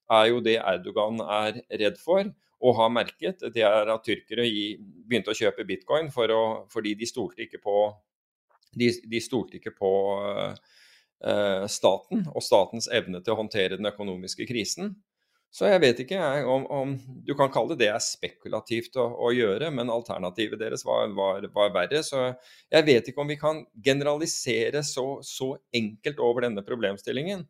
er 0.08 0.30
jo 0.30 0.40
det 0.44 0.56
Erdogan 0.62 1.20
er 1.20 1.60
redd 1.76 2.00
for 2.00 2.30
og 2.58 2.78
har 2.80 2.90
merket. 2.90 3.44
Det 3.54 3.62
er 3.62 3.92
at 3.92 4.06
tyrkere 4.06 4.46
begynte 4.48 5.34
å 5.34 5.36
kjøpe 5.36 5.66
bitcoin 5.68 6.08
for 6.14 6.32
å, 6.34 6.42
fordi 6.72 6.96
de 6.98 7.06
stolte 7.06 7.44
ikke 7.44 7.60
på, 7.62 7.76
de, 8.80 8.90
de 9.12 9.20
stolte 9.22 9.60
ikke 9.60 9.74
på 9.76 9.92
uh, 10.18 11.66
staten 11.70 12.24
og 12.32 12.42
statens 12.42 12.90
evne 12.90 13.22
til 13.22 13.36
å 13.36 13.38
håndtere 13.44 13.78
den 13.78 13.92
økonomiske 13.92 14.48
krisen. 14.48 14.96
Så 15.48 15.64
jeg 15.70 15.80
vet 15.80 16.00
ikke 16.02 16.18
jeg, 16.18 16.44
om, 16.44 16.66
om, 16.68 16.90
Du 17.24 17.32
kan 17.38 17.50
kalle 17.52 17.72
det 17.72 17.86
det 17.86 17.90
er 17.94 18.04
spekulativt 18.04 18.98
å, 19.00 19.06
å 19.28 19.32
gjøre, 19.32 19.70
men 19.74 19.92
alternativet 19.92 20.60
deres 20.60 20.84
var, 20.86 21.08
var, 21.16 21.46
var, 21.54 21.72
verre. 21.74 22.02
Så 22.04 22.20
jeg 22.68 22.86
vet 22.88 23.08
ikke 23.08 23.24
om 23.24 23.32
vi 23.32 23.38
kan 23.40 23.62
generalisere 23.84 24.84
så, 24.86 25.06
så 25.24 25.54
enkelt 25.74 26.20
over 26.20 26.44
denne 26.44 26.64
problemstillingen. 26.66 27.46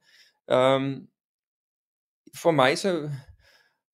Um, 0.46 0.92
for 2.36 2.54
meg 2.56 2.78
så 2.80 3.00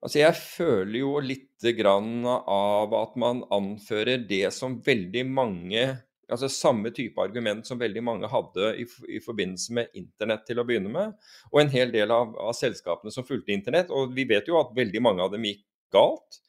Altså, 0.04 0.18
jeg 0.20 0.36
føler 0.36 0.98
jo 0.98 1.12
litt 1.24 1.64
grann 1.78 2.26
av 2.28 2.92
at 2.92 3.14
man 3.16 3.38
anfører 3.56 4.26
det 4.28 4.50
som 4.52 4.74
veldig 4.84 5.22
mange 5.32 5.84
Altså 6.32 6.48
samme 6.48 6.90
type 6.94 7.20
argument 7.20 7.66
som 7.66 7.80
veldig 7.80 8.02
mange 8.04 8.30
hadde 8.30 8.70
i, 8.80 8.86
i 9.16 9.20
forbindelse 9.24 9.74
med 9.76 9.92
internett 9.98 10.46
til 10.48 10.60
å 10.60 10.64
begynne 10.66 10.92
med. 10.92 11.12
Og 11.52 11.60
en 11.62 11.72
hel 11.72 11.92
del 11.94 12.12
av, 12.14 12.32
av, 12.40 12.54
selskapene 12.56 13.12
som 13.14 13.26
fulgte 13.26 13.54
internett. 13.54 13.92
Og 13.92 14.14
vi 14.16 14.26
vet 14.28 14.48
jo 14.48 14.58
at 14.60 14.74
veldig 14.76 15.04
mange 15.04 15.24
av 15.24 15.34
dem 15.34 15.46
gikk 15.48 15.64
galt. 15.94 16.40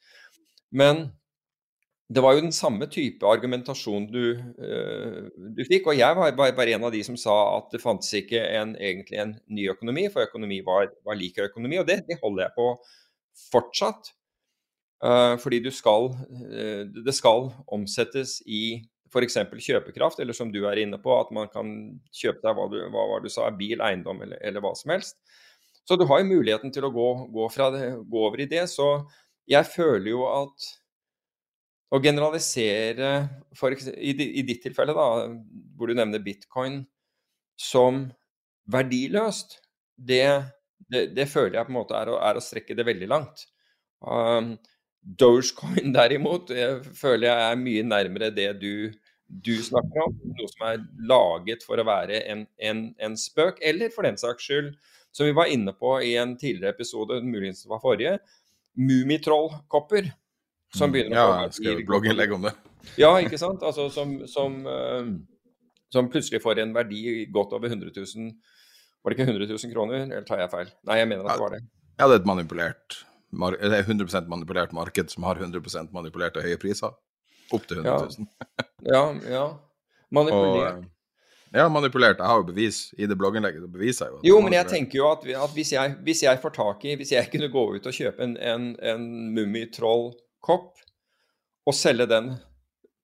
Men 0.76 1.08
det 2.06 2.22
var 2.22 2.36
jo 2.36 2.44
den 2.44 2.54
samme 2.54 2.86
type 2.86 3.26
argumentasjon 3.26 4.06
du, 4.12 4.22
uh, 4.38 5.26
du 5.56 5.62
fikk. 5.66 5.90
Og 5.90 5.98
jeg 5.98 6.18
var 6.18 6.36
bare 6.38 6.76
en 6.76 6.86
av 6.86 6.94
de 6.94 7.02
som 7.06 7.18
sa 7.18 7.34
at 7.56 7.72
det 7.74 7.82
fantes 7.82 8.12
ikke 8.20 8.42
en, 8.60 8.76
egentlig 8.78 9.20
en 9.22 9.34
ny 9.50 9.66
økonomi, 9.72 10.06
for 10.14 10.26
økonomi 10.26 10.60
var, 10.66 10.92
var 11.06 11.18
lik 11.18 11.40
økonomi. 11.42 11.80
Og 11.82 11.88
det, 11.88 12.04
det 12.08 12.20
holder 12.22 12.46
jeg 12.46 12.56
på 12.58 12.68
fortsatt. 13.50 14.12
Uh, 15.04 15.34
fordi 15.36 15.60
skal, 15.74 16.14
uh, 16.14 16.82
det 16.88 17.14
skal 17.14 17.50
omsettes 17.74 18.38
i 18.46 18.80
f.eks. 19.12 19.38
kjøpekraft, 19.62 20.20
eller 20.22 20.36
som 20.36 20.50
du 20.52 20.62
er 20.68 20.80
inne 20.82 20.98
på, 21.02 21.12
at 21.18 21.30
man 21.34 21.50
kan 21.52 21.68
kjøpe 22.14 22.42
deg 22.42 22.56
hva, 22.58 22.66
du, 22.72 22.78
hva 22.92 23.20
du 23.22 23.28
sa, 23.32 23.48
bil, 23.54 23.82
eiendom 23.84 24.22
eller, 24.26 24.40
eller, 24.42 24.64
hva 24.64 24.74
som 24.78 24.94
helst. 24.94 25.20
Så 25.86 25.98
du 25.98 26.06
har 26.10 26.22
jo 26.22 26.32
muligheten 26.32 26.72
til 26.74 26.86
å 26.86 26.92
gå, 26.94 27.06
gå, 27.34 27.46
det, 27.76 27.84
gå, 28.02 28.24
over 28.26 28.42
i 28.42 28.48
det. 28.50 28.64
Så 28.72 28.88
jeg 29.46 29.68
føler 29.70 30.10
jo 30.10 30.26
at 30.28 30.70
å 31.94 32.00
generalisere 32.02 33.10
for, 33.54 33.74
i, 33.94 34.10
i, 34.10 34.42
ditt 34.46 34.64
tilfelle, 34.66 34.96
da, 34.96 35.28
hvor 35.78 35.90
du 35.90 35.94
nevner 35.94 36.24
bitcoin 36.24 36.80
som 37.60 38.08
verdiløst, 38.72 39.60
det, 39.96 40.26
det, 40.90 41.06
det 41.14 41.28
føler 41.30 41.60
jeg 41.60 41.68
på 41.68 41.72
en 41.72 41.78
måte 41.78 41.98
er 41.98 42.10
å, 42.10 42.18
er 42.18 42.38
å 42.38 42.42
strekke 42.42 42.74
det 42.76 42.88
veldig 42.88 43.08
langt. 43.12 43.46
Um, 44.02 44.56
Dogecoin 45.06 45.92
derimot 45.94 46.50
jeg 46.50 46.80
føler 46.98 47.28
jeg 47.28 47.50
er 47.52 47.60
mye 47.60 47.82
nærmere 47.86 48.32
det 48.34 48.48
du, 48.58 48.90
du, 49.28 49.54
snakker 49.62 50.08
om. 50.08 50.16
Noe 50.34 50.50
som 50.50 50.66
er 50.66 50.82
laget 51.06 51.62
for 51.66 51.78
å 51.78 51.86
være 51.86 52.24
en, 52.32 52.42
en, 52.58 52.82
en, 52.98 53.14
spøk, 53.20 53.62
eller 53.62 53.94
for 53.94 54.08
den 54.08 54.18
saks 54.18 54.48
skyld, 54.48 54.72
som 55.14 55.28
vi 55.28 55.36
var 55.36 55.52
inne 55.52 55.72
på 55.78 55.94
i 56.02 56.16
en 56.20 56.34
tidligere 56.38 56.74
episode, 56.74 57.20
muligens 57.22 57.62
det 57.62 57.70
var 57.70 57.82
forrige, 57.84 58.18
Mummitroll-kopper. 58.76 60.10
Som 60.76 60.92
begynner 60.92 61.22
å 61.22 61.22
Ja, 61.22 61.40
jeg 61.46 61.56
skrev 61.60 61.86
blogginnlegg 61.88 62.34
om 62.36 62.48
det. 62.48 62.52
Ja, 62.98 63.14
ikke 63.22 63.38
sant. 63.40 63.62
Altså 63.64 63.86
som, 63.94 64.18
som, 64.28 64.58
uh, 64.66 65.06
som, 65.94 66.10
plutselig 66.12 66.42
får 66.42 66.60
en 66.64 66.74
verdi 66.74 67.24
godt 67.32 67.54
over 67.56 67.70
100 67.70 67.94
000 67.94 68.34
Var 69.00 69.14
det 69.14 69.16
ikke 69.16 69.28
100 69.30 69.48
000 69.54 69.72
kroner, 69.72 70.02
eller 70.10 70.26
tar 70.26 70.42
jeg 70.42 70.52
feil? 70.52 70.72
Nei, 70.90 70.98
jeg 71.00 71.08
mener 71.14 71.28
at 71.30 71.38
det 71.38 71.46
var 71.46 71.54
det. 71.54 71.62
Ja, 71.96 72.08
det 72.10 72.16
er 72.18 72.20
et 72.20 72.28
manipulert 72.28 72.98
er 72.98 73.15
100% 73.32 74.28
manipulert 74.28 74.72
marked 74.72 75.10
som 75.10 75.26
har 75.26 75.40
100 75.40 75.88
manipulerte 75.94 76.42
høye 76.44 76.58
priser. 76.60 76.94
Opp 77.54 77.66
til 77.66 77.82
100 77.82 78.10
000. 78.18 78.28
ja, 78.94 79.02
ja. 79.30 79.46
Manipulert. 80.14 80.84
Og, 80.84 80.92
ja, 81.54 81.68
manipulert. 81.68 82.18
Jeg 82.18 82.26
har 82.26 82.40
jo 82.40 82.46
bevis 82.48 82.80
i 82.98 83.06
det 83.06 83.16
blogginnlegget. 83.18 83.62
Det 83.62 83.72
beviser 83.72 84.10
jo. 84.10 84.20
Jo, 84.26 84.40
men 84.44 84.56
jeg 84.56 84.68
tenker 84.70 85.00
jo 85.00 85.10
at, 85.12 85.26
at 85.26 85.54
hvis, 85.54 85.72
jeg, 85.76 85.94
hvis, 86.06 86.22
jeg, 86.26 86.40
får 86.42 86.54
tak 86.56 86.84
i 86.84 86.96
Hvis 86.98 87.12
jeg 87.14 87.30
kunne 87.32 87.50
gå 87.52 87.64
ut 87.76 87.86
og 87.86 87.94
kjøpe 87.94 88.22
en, 88.22 88.34
en, 88.36 88.72
en 88.82 89.06
Mummitroll-kopp 89.36 90.82
og 91.66 91.74
selge 91.74 92.06
den 92.10 92.34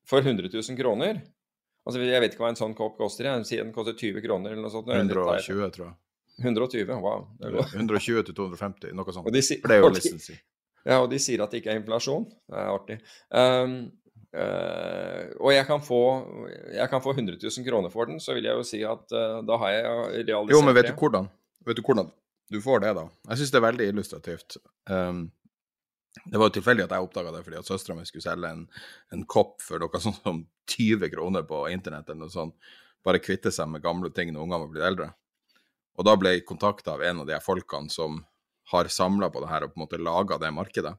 for 0.09 0.23
100 0.23 0.51
000 0.53 0.79
kroner 0.79 1.23
Altså, 1.83 1.99
Jeg 2.07 2.23
vet 2.23 2.35
ikke 2.35 2.45
hva 2.45 2.53
en 2.53 2.59
sånn 2.59 2.77
kopp 2.79 2.95
koster. 2.95 3.27
Jeg 3.27 3.47
sier 3.49 3.65
den 3.65 3.73
koster 3.75 3.97
20 3.99 4.23
kroner 4.23 4.53
eller 4.53 4.63
noe 4.63 4.71
sånt. 4.71 4.87
120, 4.87 5.65
tror 5.75 5.89
jeg. 5.89 5.97
120, 6.43 6.93
wow. 7.03 7.27
120 7.41 8.27
til 8.29 8.37
250, 8.37 8.93
noe 8.99 9.15
sånt. 9.15 9.31
De, 9.33 9.43
For 9.63 9.73
det. 9.73 10.39
Ja, 10.83 10.99
og 10.99 11.11
de 11.13 11.19
sier 11.23 11.43
at 11.45 11.53
det 11.53 11.63
ikke 11.63 11.75
er 11.75 11.81
inflasjon. 11.81 12.25
Det 12.51 12.59
er 12.59 12.71
artig. 12.73 12.97
Um, 13.31 13.77
uh, 14.35 15.21
og 15.39 15.53
jeg 15.55 15.67
kan, 15.69 15.85
få, 15.87 16.01
jeg 16.75 16.89
kan, 16.91 17.05
få, 17.05 17.15
100 17.15 17.39
000 17.39 17.69
kroner 17.69 17.93
for 17.93 18.11
den, 18.11 18.19
så 18.23 18.35
vil 18.37 18.49
jeg 18.51 18.59
jo 18.59 18.67
si 18.67 18.83
at 18.87 19.15
uh, 19.15 19.39
da 19.47 19.61
har 19.63 19.77
jeg 19.77 20.27
realisert. 20.27 20.57
Jo, 20.57 20.65
men 20.67 20.77
vet 20.79 20.91
du 20.91 20.97
hvordan? 20.99 21.31
Vet 21.69 21.79
du 21.79 21.85
hvordan 21.87 22.11
du 22.53 22.59
får 22.61 22.83
det, 22.85 22.97
da? 22.99 23.07
Jeg 23.31 23.41
syns 23.41 23.55
det 23.55 23.61
er 23.61 23.69
veldig 23.69 23.87
illustrativt. 23.95 24.59
Um, 24.91 25.31
det 26.25 26.37
var 26.37 26.51
jo 26.51 26.57
tilfeldig 26.59 26.85
at 26.85 26.93
jeg 26.93 27.07
oppdaga 27.07 27.33
det 27.33 27.41
fordi 27.47 27.57
at 27.57 27.69
søstera 27.69 27.97
mi 27.97 28.05
skulle 28.05 28.25
selge 28.25 28.51
en, 28.53 28.67
en, 29.15 29.23
kopp 29.25 29.63
for 29.65 29.81
noe 29.81 30.01
sånt 30.03 30.21
som 30.21 30.43
20 30.69 31.09
kroner 31.15 31.47
på 31.49 31.65
internett 31.73 32.11
eller 32.11 32.27
noe 32.27 32.35
sånt. 32.35 32.57
Bare 33.07 33.23
kvitte 33.23 33.51
seg 33.55 33.71
med 33.71 33.83
gamle 33.83 34.13
ting 34.15 34.35
når 34.35 34.45
ungene 34.45 34.61
var 34.61 34.73
blitt 34.75 34.89
eldre. 34.91 35.09
Og 35.99 36.07
da 36.09 36.15
ble 36.17 36.37
jeg 36.37 36.47
kontakta 36.49 36.95
av 36.95 37.03
en 37.05 37.23
av 37.23 37.29
de 37.29 37.39
folkene 37.45 37.93
som 37.93 38.23
har 38.73 38.89
samla 38.89 39.29
på 39.31 39.43
det 39.43 39.51
her 39.51 39.67
og 39.67 39.73
på 39.73 39.79
en 39.79 39.85
måte 39.85 40.01
laga 40.01 40.39
det 40.41 40.53
markedet. 40.55 40.95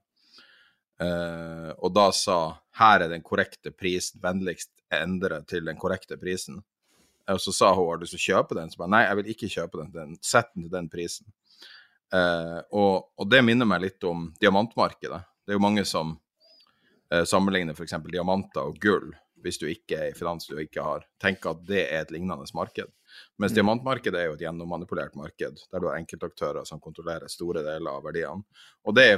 Uh, 1.02 1.72
og 1.82 1.90
da 1.96 2.10
sa 2.14 2.38
her 2.78 3.04
er 3.04 3.10
den 3.12 3.24
korrekte 3.26 3.74
prisen, 3.74 4.22
vennligst 4.22 4.70
endre 4.94 5.42
til 5.50 5.66
den 5.66 5.80
korrekte 5.80 6.20
prisen. 6.22 6.62
Og 7.32 7.40
så 7.42 7.54
sa 7.56 7.72
hun 7.74 7.88
har 7.88 7.98
du 7.98 8.06
lyst 8.06 8.18
til 8.18 8.22
å 8.22 8.28
kjøpe 8.28 8.58
den? 8.60 8.70
Så 8.70 8.82
bare 8.82 8.94
nei, 8.94 9.06
jeg 9.08 9.20
vil 9.20 9.32
ikke 9.34 9.52
kjøpe 9.56 9.80
den, 9.80 9.92
den 9.96 10.16
sett 10.22 10.52
den 10.54 10.68
til 10.68 10.76
den 10.76 10.90
prisen. 10.92 11.28
Uh, 12.14 12.62
og, 12.70 13.10
og, 13.18 13.26
det 13.32 13.42
minner 13.42 13.66
meg 13.66 13.88
litt 13.88 14.06
om 14.06 14.28
diamantmarkedet. 14.42 15.24
Det 15.44 15.54
er 15.54 15.58
jo 15.58 15.66
mange 15.66 15.86
som 15.90 16.14
uh, 16.14 17.24
sammenligner 17.26 17.74
f.eks. 17.74 17.96
diamanter 18.06 18.70
og 18.70 18.78
gull, 18.84 19.10
hvis 19.44 19.58
du 19.60 19.66
ikke 19.72 19.98
er 19.98 20.12
i 20.12 20.18
finans 20.18 20.46
du 20.48 20.60
ikke 20.62 20.86
har, 20.86 21.08
tenker 21.20 21.56
at 21.56 21.64
det 21.68 21.88
er 21.88 22.04
et 22.04 22.14
lignende 22.14 22.46
marked. 22.54 22.92
Mens 23.42 23.54
mm. 23.54 23.58
diamantmarkedet 23.60 24.20
er 24.20 24.30
jo 24.30 24.36
et 24.38 24.44
gjennommanipulert 24.46 25.16
marked, 25.20 25.64
der 25.72 25.84
du 25.84 25.90
har 25.90 25.98
enkeltaktører 26.00 26.68
som 26.70 26.82
kontrollerer 26.84 27.32
store 27.32 27.64
deler 27.66 27.92
av 27.94 28.06
verdiene. 28.06 28.46
Og 28.88 28.96
det 28.98 29.10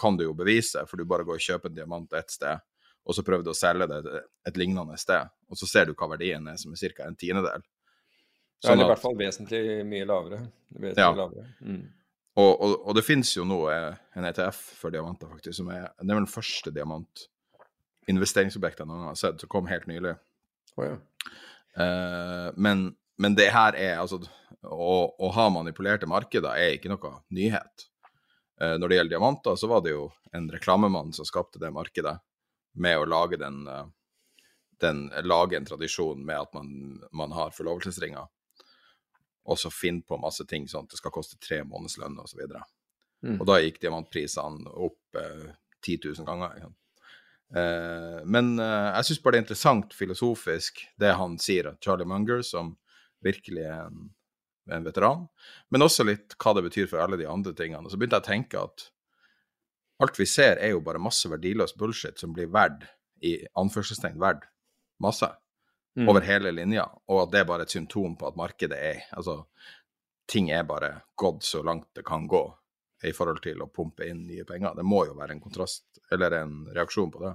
kan 0.00 0.16
du 0.16 0.24
jo 0.24 0.34
bevise, 0.36 0.84
for 0.88 1.00
du 1.00 1.08
bare 1.08 1.26
går 1.28 1.40
og 1.40 1.46
kjøper 1.46 1.70
en 1.70 1.76
diamant 1.76 2.16
ett 2.16 2.32
sted, 2.32 2.62
og 3.04 3.16
så 3.16 3.24
prøver 3.26 3.44
du 3.44 3.52
å 3.52 3.56
selge 3.56 3.88
det 3.90 4.00
et 4.48 4.58
lignende 4.60 4.96
sted, 5.00 5.30
og 5.50 5.58
så 5.58 5.68
ser 5.68 5.88
du 5.88 5.94
hva 5.98 6.10
verdien 6.12 6.46
er, 6.52 6.58
som 6.60 6.72
er 6.72 6.94
ca. 6.94 7.08
en 7.08 7.18
tiendedel. 7.18 7.64
Sånn 8.60 8.74
ja, 8.74 8.76
eller 8.76 8.90
i 8.90 8.92
hvert 8.92 9.02
fall 9.02 9.16
vesentlig 9.16 9.62
mye 9.88 10.06
lavere. 10.08 10.40
Vesentlig 10.76 11.06
ja. 11.06 11.12
lavere. 11.16 11.46
Mm. 11.64 11.84
Og, 12.40 12.50
og, 12.50 12.74
og, 12.76 12.90
det 12.96 13.04
finnes 13.04 13.30
jo 13.34 13.44
nå 13.48 13.58
eh, 13.72 13.94
en 14.16 14.26
ETF 14.28 14.58
for 14.78 14.94
diamanter, 14.94 15.30
faktisk, 15.32 15.56
som 15.58 15.70
er, 15.74 15.88
det 15.98 16.06
er 16.06 16.12
vel 16.12 16.26
den 16.26 16.30
første 16.30 16.72
diamant 16.74 17.24
investeringsobjektet 18.10 18.84
jeg 18.84 18.90
noen 18.90 19.04
gang 19.04 19.12
har 19.12 19.18
sett, 19.18 19.42
som 19.42 19.50
kom 19.50 19.68
helt 19.70 19.88
nylig. 19.90 20.14
Oh, 20.76 20.84
ja. 20.86 20.96
eh, 21.82 22.48
men 22.60 22.90
men 23.20 23.36
det 23.36 23.50
her 23.52 23.76
er 23.76 23.98
altså 24.00 24.22
å, 24.64 24.94
å, 25.12 25.30
ha 25.36 25.46
manipulerte 25.52 26.08
markeder 26.08 26.56
er 26.56 26.76
ikke 26.76 26.90
noe 26.92 27.18
nyhet. 27.36 27.86
Eh, 28.60 28.76
når 28.80 28.88
det 28.88 28.98
gjelder 28.98 29.14
diamanter, 29.16 29.56
så 29.60 29.68
var 29.70 29.84
det 29.84 29.94
jo 29.94 30.08
en 30.36 30.48
reklamemann 30.52 31.12
som 31.16 31.28
skapte 31.28 31.60
det 31.60 31.72
markedet 31.74 32.16
med 32.80 32.98
å 33.00 33.08
lage 33.08 33.40
den, 33.40 33.62
eh, 33.68 33.86
den 34.80 35.06
lage 35.28 35.58
en 35.58 35.68
tradisjon 35.68 36.24
med 36.24 36.46
at 36.46 36.56
man, 36.56 37.00
man 37.12 37.36
har 37.36 37.54
forlovelsesringer, 37.56 38.28
og 39.50 39.58
så 39.58 39.72
finne 39.72 40.04
på 40.06 40.20
masse 40.20 40.44
ting 40.48 40.68
sånn 40.68 40.86
at 40.88 40.94
det 40.94 41.00
skal 41.00 41.14
koste 41.14 41.40
tre 41.40 41.62
månedslønn 41.66 42.20
osv. 42.22 42.44
Og, 42.44 42.60
mm. 43.26 43.38
og 43.40 43.48
da 43.48 43.60
gikk 43.60 43.80
diamantprisene 43.82 44.76
opp 44.76 45.20
eh, 45.20 45.48
10 45.80 46.12
000 46.20 46.28
ganger. 46.28 46.70
Eh, 47.56 48.20
men 48.24 48.54
eh, 48.60 48.90
jeg 48.94 49.08
syns 49.08 49.22
bare 49.24 49.36
det 49.36 49.40
er 49.40 49.46
interessant 49.48 49.96
filosofisk 49.96 50.84
det 51.00 51.16
han 51.18 51.36
sier, 51.42 51.72
at 51.72 51.84
Charlie 51.84 52.08
Munger, 52.08 52.44
som 52.46 52.76
virkelig 53.24 53.66
en, 53.68 54.08
en, 54.70 54.86
veteran. 54.86 55.26
Men 55.70 55.86
også 55.86 56.06
litt 56.08 56.36
hva 56.40 56.54
det 56.56 56.64
betyr 56.68 56.88
for 56.90 57.02
alle 57.02 57.18
de 57.20 57.28
andre 57.28 57.54
tingene. 57.56 57.84
Og 57.84 57.92
så 57.92 58.00
begynte 58.00 58.20
jeg 58.20 58.26
å 58.26 58.30
tenke 58.30 58.64
at 58.64 58.86
alt 60.00 60.16
vi 60.16 60.26
ser, 60.28 60.56
er 60.56 60.72
jo 60.72 60.84
bare 60.84 61.02
masse 61.02 61.28
verdiløs 61.28 61.76
bullshit 61.76 62.20
som 62.20 62.32
blir 62.36 62.48
verdt, 62.52 62.86
i 63.20 63.34
anførselstegn 63.60 64.16
verdt, 64.20 64.46
masse. 65.04 65.28
Mm. 65.98 66.06
Over 66.08 66.24
hele 66.24 66.52
linja. 66.54 66.86
Og 67.10 67.26
at 67.26 67.34
det 67.34 67.42
er 67.42 67.50
bare 67.50 67.66
et 67.66 67.74
symptom 67.74 68.14
på 68.16 68.28
at 68.30 68.38
markedet 68.38 68.78
er 68.78 69.02
Altså, 69.18 69.42
ting 70.30 70.48
er 70.54 70.64
bare 70.64 71.02
gått 71.18 71.44
så 71.44 71.60
langt 71.66 71.90
det 71.94 72.06
kan 72.06 72.28
gå 72.30 72.44
i 73.04 73.12
forhold 73.16 73.42
til 73.44 73.60
å 73.64 73.68
pumpe 73.72 74.06
inn 74.08 74.26
nye 74.28 74.46
penger. 74.48 74.76
Det 74.76 74.84
må 74.86 75.04
jo 75.08 75.16
være 75.18 75.34
en 75.36 75.42
kontrast, 75.42 76.00
eller 76.12 76.36
en 76.38 76.54
reaksjon 76.72 77.10
på 77.12 77.22
det. 77.24 77.34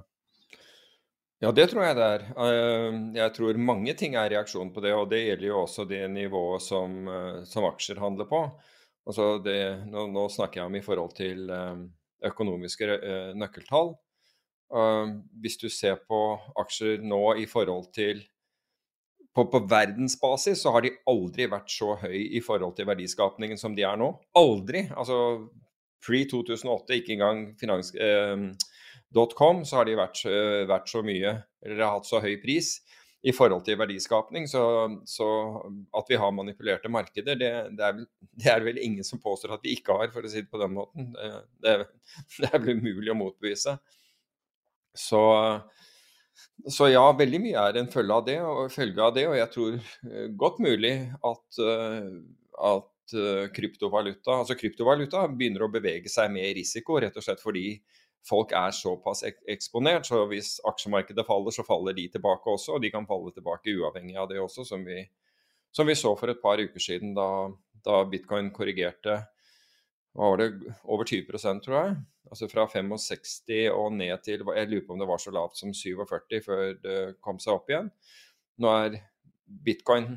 Ja, 1.44 1.50
det 1.52 1.66
tror 1.68 1.84
jeg 1.84 1.96
det 1.98 2.06
er. 2.14 2.22
Eh, 2.40 2.94
jeg 3.18 3.32
tror 3.36 3.58
mange 3.60 3.92
ting 3.98 4.16
er 4.16 4.30
reaksjon 4.32 4.72
på 4.72 4.80
det, 4.84 4.94
og 4.96 5.10
det 5.10 5.20
gjelder 5.20 5.50
jo 5.50 5.58
også 5.66 5.84
det 5.88 6.00
nivået 6.08 6.64
som, 6.64 6.96
eh, 7.12 7.42
som 7.44 7.66
aksjer 7.68 8.00
handler 8.00 8.28
på. 8.30 8.40
Altså 9.06 9.36
det, 9.44 9.58
nå, 9.92 10.06
nå, 10.10 10.26
snakker 10.32 10.62
jeg 10.62 10.70
om 10.70 10.78
i 10.78 10.84
forhold 10.84 11.12
til 11.18 11.50
eh, 11.52 11.84
økonomiske 12.26 12.88
nøkkeltall. 13.36 13.94
Hvis 15.38 15.60
du 15.60 15.68
ser 15.70 16.00
på 16.08 16.18
aksjer 16.58 17.04
nå 17.04 17.36
i 17.38 17.44
forhold 17.46 17.92
til 17.94 18.24
på, 19.36 19.44
på, 19.52 19.60
verdensbasis 19.70 20.62
så 20.64 20.72
har 20.74 20.82
de 20.82 20.94
aldri 21.06 21.46
vært 21.52 21.70
så 21.70 21.92
høy 22.00 22.16
i 22.16 22.40
forhold 22.42 22.74
til 22.78 22.88
verdiskapningen 22.88 23.60
som 23.60 23.76
de 23.76 23.84
er 23.86 23.98
nå. 24.00 24.08
Aldri! 24.40 24.86
Altså 24.96 25.18
pre 26.02 26.24
2008, 26.30 26.96
ikke 26.96 27.14
engang 27.18 27.44
finans... 27.60 27.92
Eh, 27.94 28.48
.com, 29.14 29.64
så 29.64 29.80
har 29.80 29.88
de 29.88 29.96
vært, 29.98 30.22
vært, 30.68 30.90
så 30.90 31.02
mye, 31.06 31.36
eller 31.64 31.84
har 31.84 31.98
hatt 31.98 32.08
så 32.08 32.20
høy 32.24 32.36
pris 32.42 32.76
i 33.26 33.32
forhold 33.34 33.64
til 33.66 33.78
verdiskapning. 33.80 34.46
Så, 34.50 34.62
så 35.08 35.28
at 35.96 36.10
vi 36.10 36.18
har 36.20 36.34
manipulerte 36.34 36.90
markeder, 36.92 37.38
det, 37.38 37.52
det, 37.78 37.86
er 37.86 38.00
det, 38.42 38.50
er 38.52 38.66
vel, 38.66 38.80
ingen 38.82 39.06
som 39.06 39.22
påstår 39.22 39.56
at 39.56 39.66
vi 39.66 39.76
ikke 39.78 39.96
har, 39.98 40.12
for 40.14 40.26
å 40.26 40.32
si 40.32 40.44
det 40.44 40.52
på 40.52 40.60
den 40.62 40.74
måten. 40.76 41.12
Det, 41.62 41.78
det 42.40 42.50
er 42.52 42.62
vel 42.64 42.82
umulig 42.82 43.14
å 43.14 43.18
motbevise. 43.18 43.78
Så, 44.96 45.22
så 46.72 46.90
ja, 46.92 47.04
veldig 47.18 47.40
mye 47.42 47.68
er 47.68 47.80
en 47.82 47.92
følge 47.92 48.20
av 48.20 48.28
det, 48.28 48.40
og, 48.42 48.66
følge 48.72 49.04
av 49.04 49.16
det, 49.16 49.26
og 49.28 49.38
jeg 49.38 49.52
tror 49.54 49.80
uh, 49.80 50.26
godt 50.40 50.62
mulig 50.64 50.94
at, 51.20 51.60
uh, 51.60 52.12
at 52.72 52.92
kryptovaluta 53.54 54.40
altså 54.40 54.56
kryptovaluta 54.58 55.20
begynner 55.30 55.62
å 55.62 55.68
bevege 55.70 56.10
seg 56.10 56.32
med 56.34 56.56
risiko, 56.56 56.96
rett 56.98 57.14
og 57.14 57.22
slett 57.22 57.38
fordi 57.38 57.76
folk 58.26 58.52
er 58.56 58.74
såpass 58.74 59.22
ek 59.26 59.38
eksponert. 59.56 60.08
Så 60.08 60.24
hvis 60.30 60.56
aksjemarkedet 60.66 61.26
faller, 61.26 61.54
så 61.54 61.64
faller 61.66 61.96
de 61.96 62.08
tilbake 62.12 62.50
også, 62.52 62.76
og 62.76 62.82
de 62.82 62.90
kan 62.94 63.06
falle 63.08 63.32
tilbake 63.34 63.76
uavhengig 63.76 64.18
av 64.18 64.28
det 64.30 64.40
også, 64.42 64.66
som 64.66 64.84
vi, 64.86 65.02
som 65.74 65.88
vi 65.88 65.96
så 65.98 66.14
for 66.18 66.32
et 66.32 66.42
par 66.42 66.60
uker 66.62 66.82
siden 66.82 67.14
da, 67.16 67.28
da 67.86 68.02
bitcoin 68.10 68.52
korrigerte 68.54 69.20
hva 70.16 70.30
var 70.32 70.40
det, 70.40 70.74
over 70.88 71.04
20% 71.04 71.64
tror 71.64 71.76
jeg. 71.76 71.96
Altså 72.26 72.48
fra 72.50 72.64
65 72.66 73.68
og 73.70 73.92
ned 73.94 74.16
til 74.24 74.40
Jeg 74.56 74.68
lurer 74.70 74.86
på 74.86 74.94
om 74.94 75.02
det 75.02 75.08
var 75.08 75.20
så 75.22 75.30
lavt 75.30 75.60
som 75.60 75.74
47 75.76 76.40
før 76.42 76.62
det 76.82 76.96
kom 77.22 77.38
seg 77.38 77.52
opp 77.52 77.68
igjen. 77.70 77.90
Nå 78.64 78.72
er 78.72 78.96
bitcoin 79.46 80.16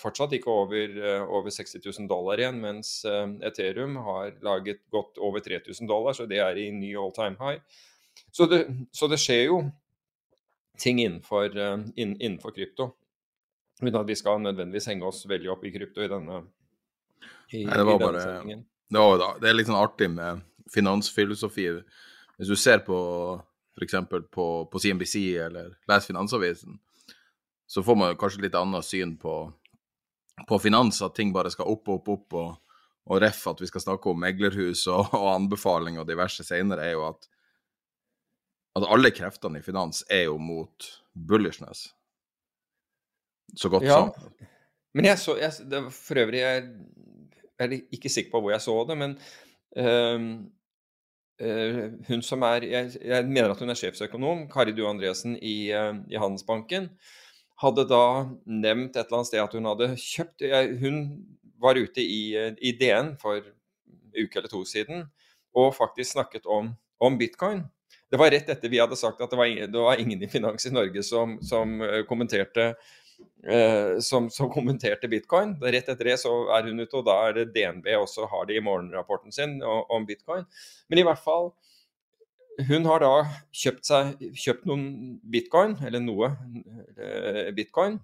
fortsatt 0.00 0.32
ikke 0.36 0.52
over, 0.52 0.94
eh, 1.00 1.24
over 1.24 1.52
60 1.52 1.82
000 1.84 2.08
dollar 2.08 2.40
igjen, 2.40 2.60
mens 2.62 3.04
eh, 3.04 3.26
Ethereum 3.48 3.98
har 4.06 4.32
laget 4.44 4.80
godt 4.90 5.18
over 5.18 5.44
3000 5.44 5.88
dollar, 5.88 6.16
så 6.16 6.26
det 6.26 6.40
er 6.44 6.56
i 6.56 6.70
ny 6.72 6.94
all 6.96 7.12
time 7.12 7.36
high. 7.40 7.60
Så 8.32 8.46
det, 8.50 8.64
så 8.92 9.08
det 9.08 9.20
skjer 9.20 9.44
jo 9.48 9.60
ting 10.78 11.00
innenfor, 11.02 11.54
innenfor 11.96 12.54
krypto. 12.54 12.92
Uten 13.82 13.98
at 13.98 14.08
vi 14.08 14.16
skal 14.18 14.40
nødvendigvis 14.42 14.88
henge 14.90 15.06
oss 15.06 15.24
veldig 15.26 15.50
opp 15.54 15.64
i 15.66 15.72
krypto 15.74 16.02
i 16.02 16.10
denne, 16.10 16.42
i, 17.52 17.64
Nei, 17.64 17.76
det 17.78 17.84
var 17.86 17.98
bare, 17.98 18.24
det, 18.44 18.98
var, 18.98 19.22
det, 19.40 19.48
er 19.48 19.56
litt 19.56 19.68
sånn 19.70 19.78
artig 19.78 20.10
med 20.12 20.42
finansfilosofi. 20.72 21.68
Hvis 22.38 22.50
du 22.50 22.58
ser 22.58 22.82
på 22.86 22.98
f.eks. 23.78 23.94
På, 24.34 24.46
på 24.70 24.82
CNBC 24.82 25.16
eller 25.46 25.72
leser 25.88 26.12
Finansavisen, 26.12 26.78
så 27.68 27.84
får 27.84 27.98
man 28.00 28.16
kanskje 28.18 28.46
litt 28.46 28.56
annet 28.56 28.86
syn 28.86 29.16
på, 29.20 29.34
på 30.48 30.58
finans, 30.62 31.02
at 31.04 31.14
ting 31.18 31.34
bare 31.34 31.52
skal 31.52 31.68
opp, 31.68 31.90
opp, 31.92 32.08
opp. 32.16 32.38
og 32.38 32.56
og 33.08 33.22
ref 33.24 33.40
at 33.48 33.60
vi 33.62 33.68
skal 33.70 33.82
snakke 33.84 34.10
om 34.10 34.20
meglerhus 34.20 34.84
og, 34.92 35.12
og 35.20 35.28
anbefaling 35.32 35.98
og 36.00 36.08
diverse 36.08 36.44
senere, 36.46 36.84
er 36.84 36.96
jo 36.96 37.06
at, 37.08 37.28
at 38.78 38.88
alle 38.88 39.12
kreftene 39.16 39.62
i 39.62 39.64
finans 39.64 40.04
er 40.12 40.26
jo 40.28 40.36
mot 40.42 40.90
bullishness. 41.12 41.88
Så 43.56 43.70
godt 43.72 43.88
ja. 43.88 43.96
som. 43.96 44.12
Men 44.96 45.08
jeg 45.08 45.20
så 45.20 45.36
jeg, 45.40 45.68
det, 45.70 45.80
For 45.94 46.20
øvrig, 46.20 46.42
jeg, 46.42 46.68
jeg 47.58 47.66
er 47.66 47.96
ikke 47.96 48.12
sikker 48.12 48.32
på 48.34 48.42
hvor 48.44 48.52
jeg 48.52 48.64
så 48.64 48.74
det, 48.88 48.96
men 49.00 49.14
eh, 49.78 50.18
hun 52.10 52.24
som 52.24 52.44
er 52.44 52.66
jeg, 52.66 52.92
jeg, 53.00 53.28
mener 53.28 53.54
at 53.54 53.62
hun 53.62 53.72
er 53.72 53.78
sjefsøkonom, 53.78 54.48
Kari 54.52 54.74
Due 54.76 54.90
Andresen 54.90 55.38
i, 55.40 55.70
eh, 55.72 55.94
i, 56.10 56.20
Handelsbanken, 56.20 56.90
hadde 57.62 57.84
da 57.90 58.04
nevnt 58.46 58.96
et 58.96 59.06
eller 59.06 59.20
annet 59.20 59.30
sted 59.30 59.42
at 59.42 59.56
hun 59.56 59.66
hadde 59.68 59.88
kjøpt 59.98 60.44
Hun 60.82 61.00
var 61.58 61.78
ute 61.78 62.02
i, 62.02 62.36
eh, 62.38 62.52
i 62.62 62.74
DN 62.78 63.16
for 63.20 63.40
en 63.40 63.54
uke 64.14 64.38
eller 64.38 64.50
to 64.50 64.64
siden 64.66 65.08
og 65.58 65.74
faktisk 65.74 66.12
snakket 66.12 66.46
om, 66.46 66.70
om 67.02 67.18
bitcoin. 67.18 67.64
Det 68.10 68.18
var 68.20 68.30
rett 68.30 68.48
etter 68.48 68.70
vi 68.70 68.78
hadde 68.80 68.96
sagt 68.96 69.20
at 69.20 69.32
det 69.32 69.38
var, 69.38 69.48
det 69.48 69.82
var 69.84 70.00
ingen 70.00 70.22
i 70.22 70.28
Finans 70.30 70.66
i 70.68 70.72
Norge 70.72 71.02
som, 71.02 71.38
som 71.42 71.80
kommenterte 72.08 72.70
eh, 73.44 73.98
som, 74.04 74.30
som, 74.30 74.50
kommenterte 74.52 75.08
bitcoin. 75.10 75.56
Rett 75.60 75.88
etter 75.88 76.12
det 76.12 76.18
så 76.22 76.32
er 76.54 76.68
hun 76.68 76.80
ute, 76.80 76.94
og 77.00 77.06
da 77.08 77.16
er 77.26 77.40
det 77.40 77.50
DNB 77.56 77.90
også 77.98 78.28
har 78.30 78.46
det 78.48 78.58
i 78.58 78.64
morgenrapporten 78.64 79.34
sin 79.34 79.58
om 79.64 80.06
bitcoin. 80.06 80.46
Men 80.88 81.02
i 81.02 81.06
hvert 81.08 81.22
fall 81.24 81.50
hun 82.66 82.86
har 82.90 83.02
da 83.04 83.14
kjøpt, 83.54 83.86
seg, 83.86 84.22
kjøpt 84.34 84.66
noen 84.66 85.18
bitcoin, 85.30 85.76
eller 85.86 86.02
noe 86.02 86.32
eh, 86.98 87.50
bitcoin, 87.54 87.98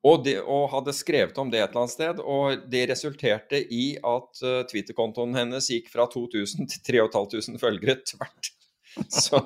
og, 0.00 0.22
de, 0.24 0.36
og, 0.40 0.68
hadde 0.72 0.94
skrevet 0.96 1.38
om 1.40 1.50
det 1.52 1.60
et 1.60 1.66
eller 1.68 1.82
annet 1.82 1.94
sted. 1.94 2.20
Og 2.24 2.66
det 2.72 2.86
resulterte 2.88 3.60
i 3.60 3.94
at 3.98 4.44
uh, 4.44 4.62
Twitter-kontoen 4.70 5.36
hennes 5.36 5.68
gikk 5.68 5.90
fra 5.92 6.06
2000 6.10 6.70
til 6.72 6.84
3500 6.88 7.60
følgere 7.60 7.98
tvert 8.14 8.53
Så 9.24 9.40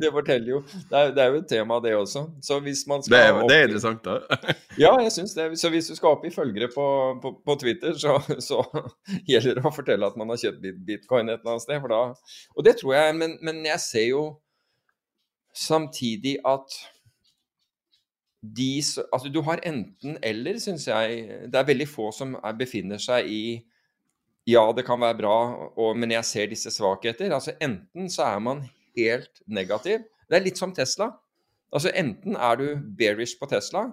det 0.00 0.10
forteller 0.12 0.50
jo 0.50 0.60
det 0.90 0.98
er, 0.98 1.12
det 1.14 1.22
er, 1.22 1.30
jo 1.32 1.40
et 1.40 1.48
tema, 1.50 1.78
det 1.82 1.94
også. 1.96 2.22
Så 2.42 2.58
hvis 2.62 2.84
man 2.86 3.02
skal 3.02 3.16
det, 3.16 3.22
er, 3.26 3.48
det 3.48 3.56
er 3.56 3.68
interessant, 3.68 4.04
da. 4.04 4.40
ja, 4.84 4.92
jeg 5.02 5.12
syns 5.12 5.34
det. 5.34 5.48
Så 5.58 5.70
hvis 5.74 5.90
du 5.90 5.94
skal 5.98 6.14
opp 6.14 6.26
i 6.26 6.32
følgere 6.34 6.70
på, 6.74 6.86
på, 7.22 7.34
på 7.46 7.58
Twitter, 7.62 7.98
så, 7.98 8.18
så, 8.38 8.62
gjelder 9.30 9.58
det 9.58 9.66
å 9.66 9.74
fortelle 9.74 10.06
at 10.06 10.18
man 10.18 10.30
har 10.32 10.42
kjøpt 10.42 10.66
bitcoin 10.86 11.30
et 11.30 11.40
eller 11.40 11.56
annet 11.56 11.66
sted. 11.66 11.88
Da, 11.92 12.02
og 12.56 12.66
det 12.66 12.76
tror 12.80 12.94
jeg, 12.98 13.16
men, 13.22 13.38
men 13.46 13.64
jeg 13.66 13.82
ser 13.82 14.10
jo 14.10 14.26
samtidig 15.56 16.36
at 16.46 16.76
de, 18.56 18.82
altså 19.12 19.30
du 19.32 19.40
har 19.42 19.62
enten 19.66 20.18
eller, 20.22 20.58
syns 20.62 20.86
jeg. 20.86 21.24
Det 21.50 21.58
er 21.58 21.70
veldig 21.70 21.88
få 21.88 22.12
som 22.14 22.36
er, 22.42 22.54
befinner 22.58 23.00
seg 23.02 23.30
i 23.32 23.42
ja, 24.46 24.62
det 24.72 24.84
kan 24.86 25.00
være 25.02 25.18
bra, 25.18 25.36
og, 25.74 25.96
men 25.98 26.12
jeg 26.14 26.26
ser 26.28 26.50
disse 26.52 26.70
svakheter. 26.70 27.32
Altså 27.34 27.56
Enten 27.62 28.10
så 28.12 28.28
er 28.28 28.42
man 28.42 28.62
helt 28.94 29.42
negativ. 29.46 30.04
Det 30.30 30.38
er 30.38 30.44
litt 30.44 30.60
som 30.60 30.74
Tesla. 30.74 31.10
Altså 31.74 31.90
Enten 31.98 32.38
er 32.38 32.60
du 32.60 32.66
bearish 32.98 33.40
på 33.40 33.48
Tesla, 33.50 33.88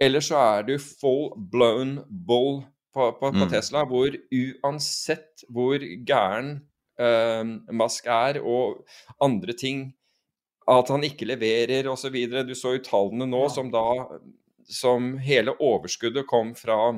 eller 0.00 0.24
så 0.24 0.40
er 0.40 0.64
du 0.64 0.78
full 0.80 1.34
blown 1.52 1.98
bull 2.08 2.62
på, 2.94 3.10
på, 3.20 3.28
på 3.28 3.44
mm. 3.44 3.50
Tesla, 3.52 3.84
hvor 3.84 4.16
uansett 4.32 5.44
hvor 5.52 5.84
gæren 6.08 6.54
uh, 7.00 7.44
Musk 7.76 8.08
er, 8.08 8.40
og 8.40 8.80
andre 9.20 9.52
ting 9.52 9.90
At 10.70 10.88
han 10.88 11.04
ikke 11.04 11.26
leverer 11.26 11.88
osv. 11.90 12.16
Du 12.48 12.54
så 12.54 12.76
jo 12.76 12.82
tallene 12.84 13.26
nå 13.28 13.44
ja. 13.44 13.52
som 13.52 13.70
da 13.72 13.84
Som 14.70 15.16
hele 15.18 15.52
overskuddet 15.58 16.28
kom 16.30 16.54
fra 16.54 16.94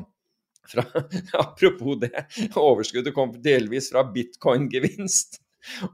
fra, 0.68 0.84
apropos 1.44 2.00
det, 2.00 2.26
overskuddet 2.56 3.14
kom 3.14 3.42
delvis 3.42 3.90
fra 3.92 4.12
bitcoin-gevinst. 4.12 5.40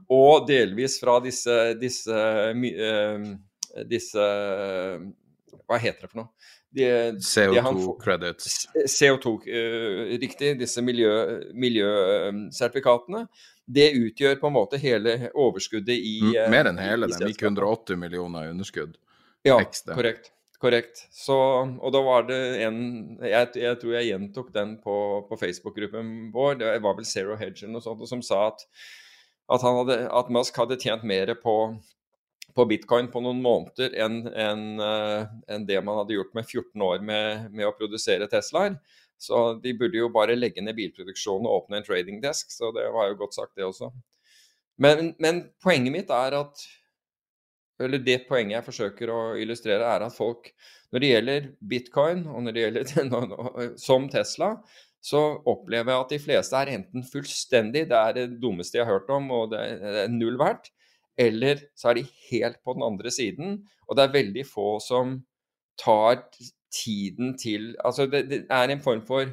Og 0.09 0.47
delvis 0.49 0.99
fra 1.01 1.19
disse, 1.21 1.73
disse, 1.77 2.09
uh, 2.09 3.21
disse 3.85 4.19
Hva 5.69 5.77
heter 5.77 6.01
det 6.01 6.09
for 6.09 6.17
noe? 6.23 6.29
CO2-credits. 6.73 8.67
CO2, 8.89 9.45
uh, 9.45 10.17
riktig. 10.21 10.59
Disse 10.59 10.81
miljøsertifikatene. 10.81 13.19
Miljø, 13.19 13.27
det 13.69 13.91
utgjør 13.93 14.39
på 14.41 14.49
en 14.49 14.55
måte 14.55 14.79
hele 14.81 15.29
overskuddet 15.37 15.93
i 15.93 16.33
uh, 16.33 16.49
Mer 16.49 16.65
enn 16.71 16.79
hele. 16.81 17.05
Den 17.11 17.27
gikk 17.29 17.43
180 17.45 17.99
millioner 18.01 18.47
i 18.47 18.49
underskudd. 18.55 18.97
Ja, 19.45 19.59
Ekstra. 19.61 19.93
korrekt. 19.95 20.31
Korrekt. 20.59 21.05
Så, 21.15 21.35
og 21.79 21.93
da 21.95 22.01
var 22.03 22.25
det 22.27 22.39
en 22.65 22.79
Jeg, 23.23 23.51
jeg 23.55 23.77
tror 23.79 23.93
jeg 23.95 24.09
gjentok 24.09 24.49
den 24.55 24.75
på, 24.83 24.95
på 25.29 25.37
Facebook-gruppen 25.39 26.33
vår. 26.33 26.57
Det 26.59 26.73
var 26.83 26.97
vel 26.97 27.07
Zero 27.07 27.37
Hedge 27.39 27.63
eller 27.63 27.77
noe 27.77 27.85
sånt, 27.85 28.03
som 28.09 28.23
sa 28.25 28.41
at, 28.49 28.65
at, 29.55 29.63
hadde, 29.63 30.01
at 30.11 30.33
Musk 30.35 30.59
hadde 30.59 30.79
tjent 30.81 31.05
mer 31.07 31.31
på, 31.39 31.55
på, 32.57 32.65
bitcoin 32.67 33.07
på 33.13 33.23
noen 33.23 33.39
måneder 33.45 33.95
enn 34.03 34.25
en, 34.27 34.65
en 35.47 35.67
det 35.69 35.79
man 35.79 36.01
hadde 36.01 36.17
gjort 36.17 36.35
med 36.35 36.49
14 36.49 36.87
år 36.89 37.07
med, 37.07 37.47
med 37.55 37.69
å 37.69 37.75
produsere 37.79 38.27
Teslaer. 38.27 38.75
Så 39.19 39.53
de 39.63 39.73
burde 39.79 39.99
jo 39.99 40.11
bare 40.11 40.35
legge 40.35 40.63
ned 40.63 40.75
bilproduksjonen 40.75 41.47
og 41.47 41.63
åpne 41.63 41.79
en 41.79 41.87
trading 41.87 42.19
desk. 42.23 42.51
Så 42.51 42.71
det 42.75 42.87
var 42.91 43.07
jo 43.07 43.19
godt 43.23 43.35
sagt, 43.35 43.55
det 43.55 43.67
også. 43.67 43.93
Men, 44.79 45.13
men 45.19 45.45
poenget 45.63 45.95
mitt 45.95 46.11
er 46.15 46.35
at 46.39 46.67
eller 47.79 48.01
det 48.03 48.23
poenget 48.27 48.57
jeg 48.57 48.67
forsøker 48.67 49.11
å 49.13 49.21
illustrere, 49.39 49.87
er 49.87 50.05
at 50.05 50.15
folk, 50.15 50.51
når 50.91 51.03
det 51.03 51.11
gjelder 51.13 51.49
bitcoin, 51.71 52.25
og 52.27 52.43
når 52.45 52.55
det 52.55 52.65
gjelder 52.65 53.73
som 53.87 54.09
Tesla, 54.11 54.53
så 54.99 55.21
opplever 55.47 55.93
jeg 55.93 56.03
at 56.03 56.13
de 56.13 56.19
fleste 56.19 56.59
er 56.59 56.73
enten 56.73 57.05
fullstendig 57.07 57.85
Det 57.87 57.95
er 57.95 58.15
det 58.17 58.25
dummeste 58.41 58.77
jeg 58.77 58.83
har 58.83 58.97
hørt 58.97 59.11
om, 59.15 59.29
og 59.31 59.53
det 59.53 59.61
er 59.63 60.11
null 60.11 60.35
verdt. 60.39 60.73
Eller 61.19 61.63
så 61.75 61.91
er 61.91 61.99
de 61.99 62.07
helt 62.29 62.59
på 62.63 62.75
den 62.75 62.83
andre 62.83 63.11
siden, 63.11 63.61
og 63.87 63.95
det 63.95 64.05
er 64.05 64.15
veldig 64.15 64.45
få 64.47 64.73
som 64.83 65.19
tar 65.79 66.25
tiden 66.71 67.37
til 67.39 67.71
Altså 67.83 68.05
det, 68.05 68.27
det 68.29 68.45
er 68.49 68.69
en 68.69 68.83
form 68.83 69.01
for 69.07 69.31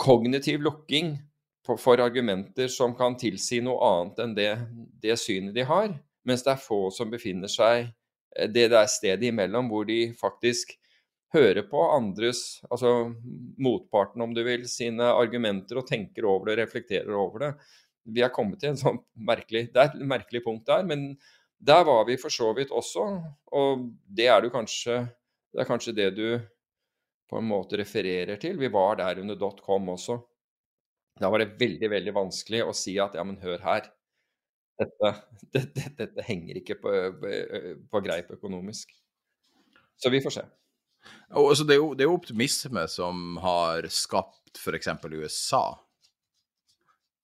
kognitiv 0.00 0.64
lukking 0.64 1.14
for 1.64 2.00
argumenter 2.00 2.68
som 2.68 2.96
kan 2.96 3.16
tilsi 3.16 3.60
noe 3.64 3.78
annet 3.88 4.18
enn 4.24 4.34
det, 4.36 4.50
det 5.00 5.16
synet 5.20 5.54
de 5.56 5.64
har. 5.68 5.94
Mens 6.28 6.44
det 6.44 6.54
er 6.54 6.62
få 6.62 6.88
som 6.94 7.12
befinner 7.12 7.50
seg 7.52 7.84
eh, 7.84 8.48
det 8.50 8.70
der 8.72 8.88
stedet 8.90 9.28
imellom, 9.28 9.68
hvor 9.72 9.86
de 9.88 10.08
faktisk 10.18 10.76
hører 11.34 11.64
på 11.66 11.82
andres, 11.90 12.62
altså 12.70 13.10
motparten 13.58 14.22
om 14.22 14.34
du 14.34 14.44
vil, 14.46 14.68
sine 14.70 15.08
argumenter 15.10 15.80
og 15.80 15.88
tenker 15.88 16.28
over 16.30 16.48
det, 16.50 16.54
og 16.54 16.62
reflekterer 16.62 17.16
over 17.18 17.42
det. 17.42 17.52
Vi 18.14 18.22
er 18.22 18.32
kommet 18.32 18.60
til 18.62 18.74
en 18.74 18.78
sånn 18.78 18.98
merkelig 19.16 19.70
Det 19.72 19.80
er 19.80 19.88
et 19.88 20.02
merkelig 20.04 20.42
punkt 20.44 20.68
der, 20.68 20.84
men 20.86 21.14
der 21.64 21.86
var 21.88 22.04
vi 22.06 22.18
for 22.20 22.32
så 22.32 22.50
vidt 22.56 22.72
også. 22.74 23.06
Og 23.56 23.86
det 24.04 24.28
er 24.28 24.50
kanskje 24.52 25.06
Det 25.54 25.62
er 25.62 25.68
kanskje 25.68 25.94
det 25.96 26.10
du 26.16 26.28
på 27.30 27.38
en 27.38 27.46
måte 27.46 27.78
refererer 27.78 28.36
til. 28.42 28.58
Vi 28.58 28.68
var 28.68 28.98
der 28.98 29.20
under 29.22 29.38
.com 29.62 29.88
også. 29.88 30.18
Da 31.20 31.30
var 31.30 31.38
det 31.40 31.54
veldig, 31.60 31.90
veldig 31.90 32.14
vanskelig 32.14 32.64
å 32.64 32.74
si 32.74 32.96
at 32.98 33.14
ja, 33.14 33.22
men 33.24 33.38
hør 33.38 33.62
her 33.62 33.86
dette, 34.80 35.14
dette, 35.54 35.88
dette 35.98 36.26
henger 36.26 36.58
ikke 36.60 36.76
på, 36.82 36.92
på, 37.90 38.02
greip 38.04 38.32
økonomisk. 38.34 38.90
Så 40.00 40.10
vi 40.10 40.22
får 40.24 40.38
se. 40.40 40.44
Og, 41.34 41.50
altså, 41.52 41.66
det, 41.68 41.76
er 41.76 41.82
jo, 41.82 41.92
det 41.94 42.04
er 42.04 42.10
jo 42.10 42.18
optimisme 42.18 42.86
som 42.90 43.38
har 43.44 43.86
skapt 43.92 44.58
f.eks. 44.58 44.90
USA. 45.14 45.64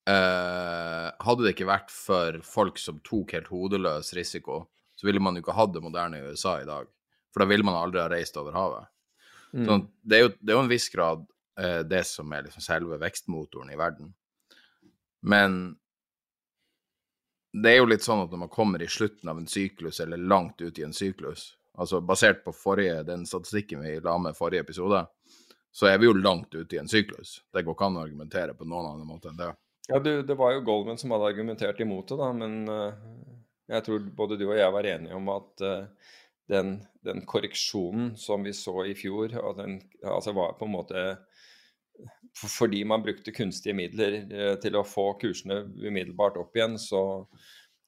Eh, 0.09 1.09
hadde 1.25 1.45
det 1.45 1.53
ikke 1.53 1.69
vært 1.69 1.91
for 1.93 2.39
folk 2.45 2.79
som 2.81 3.01
tok 3.05 3.35
helt 3.35 3.51
hodeløs 3.51 4.13
risiko, 4.17 4.63
så 4.97 5.07
ville 5.07 5.21
man 5.23 5.37
jo 5.37 5.43
ikke 5.43 5.57
hatt 5.57 5.75
det 5.75 5.83
moderne 5.83 6.23
USA 6.29 6.59
i 6.61 6.69
dag. 6.69 6.89
For 7.31 7.43
da 7.43 7.49
ville 7.51 7.65
man 7.65 7.77
aldri 7.79 8.01
ha 8.01 8.09
reist 8.11 8.37
over 8.39 8.55
havet. 8.55 8.89
Mm. 9.51 9.67
Sånn, 9.67 9.85
det 10.07 10.17
er, 10.17 10.25
jo, 10.25 10.31
det 10.39 10.51
er 10.51 10.57
jo 10.57 10.63
en 10.63 10.71
viss 10.71 10.87
grad 10.93 11.23
eh, 11.59 11.81
det 11.87 12.03
som 12.07 12.31
er 12.33 12.47
liksom 12.47 12.63
selve 12.63 12.99
vekstmotoren 13.01 13.71
i 13.73 13.79
verden. 13.79 14.13
Men 15.21 15.61
det 17.53 17.71
er 17.71 17.81
jo 17.81 17.89
litt 17.89 18.05
sånn 18.05 18.23
at 18.23 18.31
når 18.31 18.45
man 18.45 18.51
kommer 18.51 18.81
i 18.83 18.89
slutten 18.89 19.29
av 19.31 19.39
en 19.39 19.49
syklus, 19.49 19.99
eller 19.99 20.21
langt 20.21 20.61
ut 20.61 20.79
i 20.79 20.85
en 20.87 20.95
syklus, 20.95 21.51
altså 21.77 22.01
basert 22.03 22.45
på 22.45 22.53
forrige, 22.55 23.01
den 23.07 23.25
statistikken 23.27 23.83
vi 23.83 23.97
la 24.03 24.15
med 24.21 24.37
forrige 24.37 24.63
episode, 24.63 25.03
så 25.71 25.87
er 25.87 25.99
vi 25.99 26.07
jo 26.07 26.15
langt 26.15 26.55
ute 26.55 26.75
i 26.75 26.79
en 26.79 26.89
syklus. 26.91 27.41
Det 27.51 27.63
går 27.63 27.75
ikke 27.75 27.89
an 27.89 27.99
å 27.99 28.05
argumentere 28.05 28.55
på 28.55 28.67
noen 28.67 28.93
annen 28.93 29.07
måte 29.07 29.31
enn 29.31 29.39
det. 29.39 29.51
Ja, 29.89 29.99
du, 29.99 30.21
det 30.23 30.37
var 30.39 30.53
jo 30.55 30.63
Goldman 30.67 30.99
som 30.99 31.11
hadde 31.15 31.31
argumentert 31.31 31.79
imot 31.83 32.11
det, 32.11 32.17
da, 32.19 32.31
men 32.35 32.57
uh, 32.69 32.91
jeg 33.71 33.85
tror 33.87 34.09
både 34.15 34.37
du 34.39 34.45
og 34.49 34.57
jeg 34.59 34.75
var 34.75 34.87
enige 34.87 35.17
om 35.17 35.31
at 35.33 35.63
uh, 35.65 36.11
den, 36.51 36.75
den, 37.07 37.23
korreksjonen 37.27 38.13
som 38.19 38.43
vi 38.43 38.53
så 38.55 38.83
i 38.87 38.95
fjor, 38.95 39.31
den, 39.57 39.79
altså 40.03 40.35
var 40.35 40.57
på 40.59 40.67
en 40.67 40.75
måte 40.75 41.05
fordi 42.37 42.83
man 42.85 43.03
brukte 43.03 43.31
kunstige 43.31 43.75
midler 43.75 44.21
eh, 44.23 44.53
til 44.63 44.77
å 44.79 44.85
få 44.87 45.11
kursene 45.21 45.63
umiddelbart 45.81 46.39
opp 46.39 46.55
igjen, 46.55 46.77
så, 46.79 47.01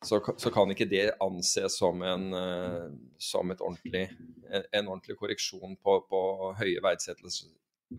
så, 0.06 0.20
så 0.38 0.52
kan 0.54 0.72
ikke 0.74 0.90
det 0.92 1.06
anses 1.24 1.78
som 1.80 2.04
en, 2.06 2.30
eh, 2.38 2.90
som 3.22 3.54
ordentlig, 3.56 4.10
en, 4.50 4.66
en, 4.72 4.90
ordentlig 4.90 5.18
korreksjon 5.20 5.78
på, 5.80 6.00
på 6.10 6.24
høye 6.60 6.84
verdsettelser, 6.84 7.54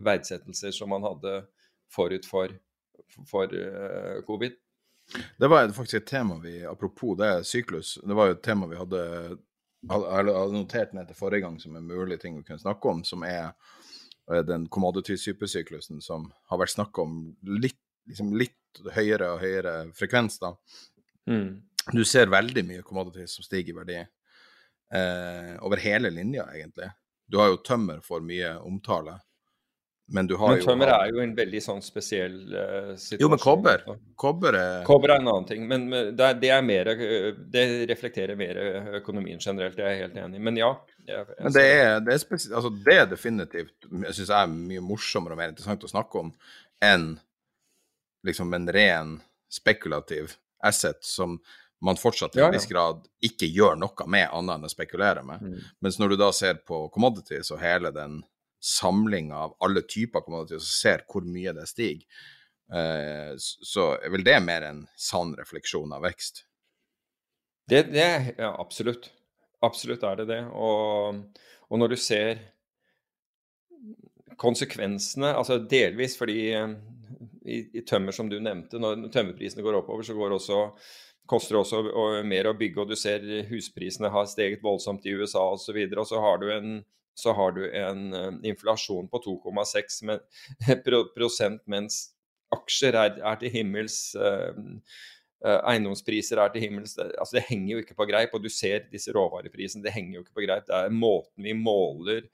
verdsettelser, 0.05 0.75
som 0.75 0.93
man 0.93 1.07
hadde 1.07 1.41
forut 1.93 2.25
for, 2.27 2.53
for 3.29 3.51
uh, 3.53 4.21
covid. 4.27 4.55
Det 5.37 5.47
var 5.47 5.69
faktisk 5.69 5.99
et 5.99 6.07
tema 6.09 6.37
vi, 6.41 6.59
apropos 6.65 7.13
det, 7.19 7.45
syklus, 7.45 7.99
det 8.03 8.17
var 8.17 8.29
jo 8.29 8.35
et 8.35 8.41
tema 8.43 8.67
vi 8.67 8.79
hadde, 8.79 9.01
hadde 9.91 10.33
notert 10.55 10.95
ned 10.97 11.07
til 11.07 11.19
forrige 11.19 11.45
gang 11.45 11.59
som 11.61 11.77
en 11.77 11.85
mulig 11.85 12.17
ting 12.21 12.39
vi 12.39 12.43
kunne 12.47 12.61
snakke 12.61 12.89
om, 12.89 13.03
som 13.05 13.23
er 13.23 13.53
den 14.25 14.67
commodity-supersyklusen 14.73 16.01
som 16.01 16.31
har 16.49 16.61
vært 16.61 16.73
snakk 16.73 16.97
om 17.01 17.35
litt, 17.61 17.79
liksom 18.09 18.33
litt 18.37 18.81
høyere 18.95 19.35
og 19.35 19.43
høyere 19.43 19.75
frekvens. 19.95 20.39
da. 20.41 20.55
Mm. 21.29 21.61
Du 21.93 22.03
ser 22.05 22.31
veldig 22.33 22.65
mye 22.65 22.85
commodities 22.85 23.37
som 23.37 23.45
stiger 23.45 23.75
i 23.75 23.77
verdi 23.77 23.99
eh, 24.01 25.53
over 25.61 25.81
hele 25.83 26.09
linja, 26.09 26.47
egentlig. 26.55 26.89
Du 27.29 27.37
har 27.41 27.51
jo 27.53 27.61
tømmer 27.65 28.01
for 28.05 28.25
mye 28.25 28.55
omtale. 28.65 29.19
Men 30.07 30.27
du 30.29 30.35
har 30.37 30.53
men 30.53 30.61
tømmer 30.61 30.91
jo, 30.91 30.95
er 30.95 31.11
jo 31.15 31.21
en 31.23 31.31
veldig 31.33 31.59
sånn 31.65 31.79
spesiell 31.81 32.35
uh, 32.53 32.91
situasjon. 32.93 33.23
Jo, 33.23 33.29
men 33.31 33.39
kobber 33.41 33.85
Kobber 34.21 34.57
er 34.59 34.83
Kobber 34.85 35.15
er 35.15 35.23
en 35.23 35.31
annen 35.31 35.47
ting. 35.49 35.63
Men, 35.65 35.87
det, 35.89 36.27
er, 36.27 36.35
det, 36.37 36.51
er 36.53 36.61
mer, 36.65 36.91
det 37.55 37.63
reflekterer 37.89 38.37
mer 38.37 38.59
økonomien 38.99 39.41
generelt, 39.41 39.73
det 39.79 39.87
er 39.87 39.95
jeg 39.95 40.03
helt 40.03 40.19
enig 40.21 40.37
i. 40.37 40.43
Men 40.45 40.61
ja. 40.61 40.69
Men 41.05 41.53
det 41.53 41.65
er, 41.65 41.99
det, 42.01 42.15
er 42.15 42.55
altså, 42.57 42.71
det 42.85 42.95
er 42.97 43.05
definitivt 43.09 43.87
jeg 43.89 44.15
synes 44.17 44.29
jeg 44.29 44.37
er 44.39 44.53
mye 44.53 44.83
morsommere 44.83 45.35
og 45.35 45.41
mer 45.41 45.51
interessant 45.51 45.85
å 45.85 45.91
snakke 45.91 46.23
om 46.23 46.31
enn 46.83 47.11
liksom 48.25 48.53
en 48.57 48.65
ren 48.73 49.19
spekulativ 49.53 50.33
asset 50.65 51.03
som 51.05 51.37
man 51.85 51.99
fortsatt 51.99 52.33
til 52.33 52.45
en 52.45 52.55
viss 52.55 52.67
grad 52.69 53.03
ikke 53.23 53.47
gjør 53.51 53.75
noe 53.77 54.07
med 54.09 54.31
annet 54.33 54.57
enn 54.57 54.67
å 54.67 54.71
spekulere 54.71 55.21
med. 55.27 55.43
Mm. 55.43 55.59
Mens 55.85 55.99
når 56.01 56.13
du 56.13 56.17
da 56.23 56.31
ser 56.33 56.61
på 56.65 56.87
commodities 56.93 57.51
og 57.53 57.61
hele 57.61 57.91
den 57.93 58.23
samlinga 58.65 59.43
av 59.45 59.53
alle 59.61 59.83
typer 59.85 60.23
commodities 60.25 60.65
og 60.65 60.71
ser 60.71 61.05
hvor 61.11 61.27
mye 61.29 61.53
det 61.53 61.67
stiger, 61.69 62.23
eh, 62.73 63.35
så 63.37 63.91
er 63.99 64.13
vel 64.15 64.25
det 64.25 64.39
mer 64.41 64.65
en 64.71 64.81
sann 64.97 65.35
refleksjon 65.37 65.93
av 65.93 66.07
vekst? 66.07 66.45
Det, 67.69 67.87
det 67.93 68.09
ja, 68.37 68.55
absolutt. 68.61 69.11
Absolutt 69.63 70.03
er 70.03 70.19
det 70.21 70.27
det. 70.33 70.41
Og, 70.51 71.21
og, 71.69 71.79
når 71.79 71.93
du 71.93 71.97
ser 71.99 72.41
konsekvensene, 74.41 75.31
altså 75.31 75.61
delvis 75.71 76.17
fordi 76.19 76.39
eh, 76.51 76.75
i, 77.45 77.61
i, 77.77 77.83
tømmer, 77.87 78.15
som 78.15 78.29
du 78.29 78.39
nevnte, 78.41 78.81
når 78.81 79.07
tømmerprisene 79.13 79.63
går 79.63 79.79
oppover, 79.79 80.03
så 80.03 80.17
går 80.17 80.35
også 80.35 80.61
koster 81.29 81.57
også 81.57 81.79
mer 82.27 82.49
å 82.49 82.57
bygge, 82.57 82.83
og 82.83 82.91
du 82.91 82.97
ser 82.99 83.23
husprisene 83.49 84.11
har 84.13 84.27
steget 84.29 84.63
voldsomt 84.63 85.05
i 85.07 85.15
USA 85.17 85.41
osv. 85.47 85.55
Og, 85.55 85.63
så 85.63 85.73
videre, 85.77 86.03
og 86.03 86.09
så 86.09 86.21
har 86.21 86.41
du 86.41 86.51
en 86.53 86.75
har 87.25 87.51
du 87.55 87.61
en 87.71 88.01
uh, 88.13 88.33
inflasjon 88.43 89.07
på 89.07 89.21
2,6 89.23 90.01
prosent, 91.15 91.61
mens 91.65 92.01
aksjer 92.53 92.97
er, 92.99 93.19
er 93.23 93.39
til 93.39 93.53
himmels. 93.53 94.15
Uh, 94.19 94.83
eiendomspriser 95.43 96.39
er 96.41 96.53
til 96.53 96.65
himmels. 96.67 96.95
Altså 97.01 97.37
det 97.37 97.45
henger 97.49 97.73
jo 97.73 97.83
ikke 97.83 97.97
på 97.97 98.07
greip. 98.09 98.33
Og 98.33 98.43
du 98.43 98.49
ser 98.53 98.87
disse 98.91 99.13
råvareprisene, 99.15 99.83
det 99.85 99.93
henger 99.95 100.19
jo 100.19 100.25
ikke 100.25 100.39
på 100.39 100.45
greip. 100.47 100.67
Det 100.69 100.77
er 100.77 100.95
Måten 100.95 101.45
vi 101.45 101.55
måler 101.57 102.25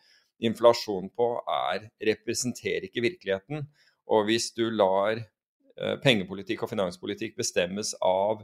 inflasjon 0.41 1.11
på, 1.13 1.33
er, 1.71 1.89
representerer 2.11 2.87
ikke 2.87 3.03
virkeligheten. 3.05 3.67
Og 4.11 4.25
hvis 4.29 4.49
du 4.57 4.65
lar 4.73 5.21
pengepolitikk 6.03 6.65
og 6.65 6.71
finanspolitikk 6.71 7.37
bestemmes 7.39 7.93
av 8.05 8.41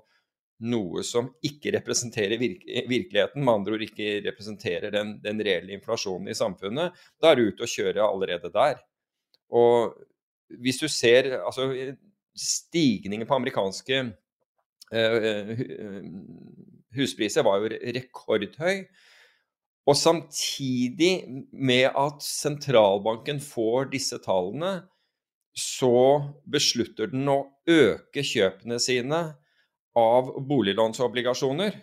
noe 0.66 1.04
som 1.06 1.30
ikke 1.46 1.74
representerer 1.76 2.40
virke, 2.42 2.84
virkeligheten, 2.90 3.44
med 3.46 3.60
andre 3.60 3.76
ord 3.76 3.86
ikke 3.86 4.10
representerer 4.26 4.94
den, 4.94 5.18
den, 5.22 5.42
reelle 5.46 5.76
inflasjonen 5.76 6.32
i 6.32 6.38
samfunnet, 6.38 6.96
da 7.22 7.32
er 7.32 7.38
du 7.38 7.52
ute 7.52 7.66
å 7.66 7.70
kjøre 7.70 8.06
allerede 8.08 8.50
der. 8.54 8.82
Og 9.54 9.94
hvis 10.64 10.82
du 10.82 10.88
ser 10.92 11.36
altså, 11.44 11.70
Stigningen 12.38 13.26
på 13.26 13.34
amerikanske 13.34 13.96
huspriser 16.98 17.46
var 17.46 17.62
jo 17.62 17.72
rekordhøy. 17.98 18.86
Og 19.88 19.96
samtidig 19.96 21.24
med 21.52 21.88
at 21.96 22.24
sentralbanken 22.24 23.40
får 23.40 23.92
disse 23.94 24.20
tallene, 24.24 24.82
så 25.58 26.22
beslutter 26.52 27.10
den 27.10 27.28
å 27.32 27.40
øke 27.72 28.22
kjøpene 28.26 28.78
sine 28.84 29.22
av 29.98 30.34
boliglånsobligasjoner 30.50 31.80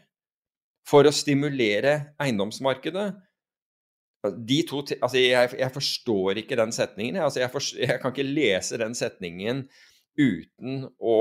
for 0.86 1.08
å 1.08 1.14
stimulere 1.14 1.94
eiendomsmarkedet. 2.22 3.08
De 4.24 4.60
to, 4.68 4.84
altså 5.00 5.20
jeg, 5.20 5.50
jeg 5.58 5.72
forstår 5.74 6.40
ikke 6.44 6.60
den 6.60 6.72
setningen. 6.76 7.18
Altså 7.24 7.42
jeg, 7.42 7.50
for, 7.52 7.72
jeg, 7.80 7.98
kan 8.00 8.14
ikke 8.14 8.28
lese 8.28 8.78
den 8.80 8.94
setningen 8.96 9.64
uten 10.20 10.86
å 11.00 11.18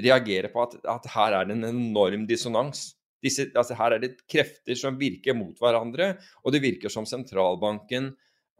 reagere 0.00 0.48
på 0.52 0.62
at, 0.64 0.76
at 0.88 1.08
her 1.14 1.38
er 1.38 1.48
det 1.48 1.56
en 1.58 1.68
enorm 1.68 2.26
dissonans. 2.28 2.92
Disse, 3.22 3.50
altså 3.54 3.76
her 3.78 3.94
er 3.94 4.02
det 4.02 4.16
krefter 4.30 4.78
som 4.78 4.98
virker 4.98 5.36
mot 5.38 5.58
hverandre, 5.62 6.16
og 6.42 6.54
det 6.54 6.62
virker 6.64 6.90
som 6.90 7.06
sentralbanken 7.06 8.10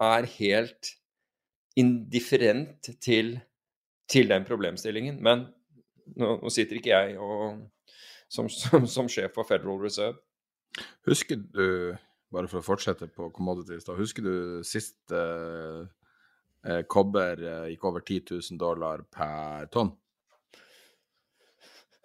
er 0.02 0.28
helt 0.36 0.92
indifferent 1.78 2.92
til, 3.00 3.34
til 4.10 4.28
den 4.30 4.46
problemstillingen. 4.46 5.18
Men 5.24 5.46
nå, 6.16 6.36
nå 6.42 6.52
sitter 6.52 6.78
ikke 6.78 6.92
jeg 6.92 7.16
og, 7.22 7.64
som, 8.30 8.50
som, 8.52 8.86
som, 8.90 9.10
sjef 9.10 9.34
for 9.36 9.48
Federal 9.48 9.80
Reserve. 9.82 10.20
Husker 11.08 11.40
du, 11.42 11.96
bare 12.32 12.48
for 12.48 12.62
å 12.62 12.66
fortsette 12.66 13.10
på 13.12 13.28
commodities, 13.34 13.84
da, 13.88 13.96
husker 13.98 14.24
du 14.24 14.36
sist 14.66 15.12
eh, 15.12 15.82
eh, 16.64 16.84
kobber 16.88 17.42
eh, 17.42 17.66
gikk 17.72 17.90
over 17.90 18.04
10 18.04 18.38
000 18.38 18.60
dollar 18.62 19.04
per 19.12 19.68
tonn? 19.74 19.92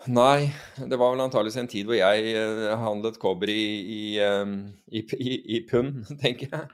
Nei, 0.06 0.54
det 0.78 0.98
var 1.00 1.16
vel 1.16 1.24
antakeligvis 1.26 1.58
en 1.58 1.70
tid 1.72 1.88
hvor 1.90 1.98
jeg 1.98 2.34
eh, 2.38 2.74
handlet 2.80 3.18
kobber 3.20 3.50
i, 3.50 3.64
i, 3.82 5.02
i, 5.02 5.32
i 5.58 5.62
pund, 5.68 6.04
tenker 6.22 6.54
jeg. 6.54 6.68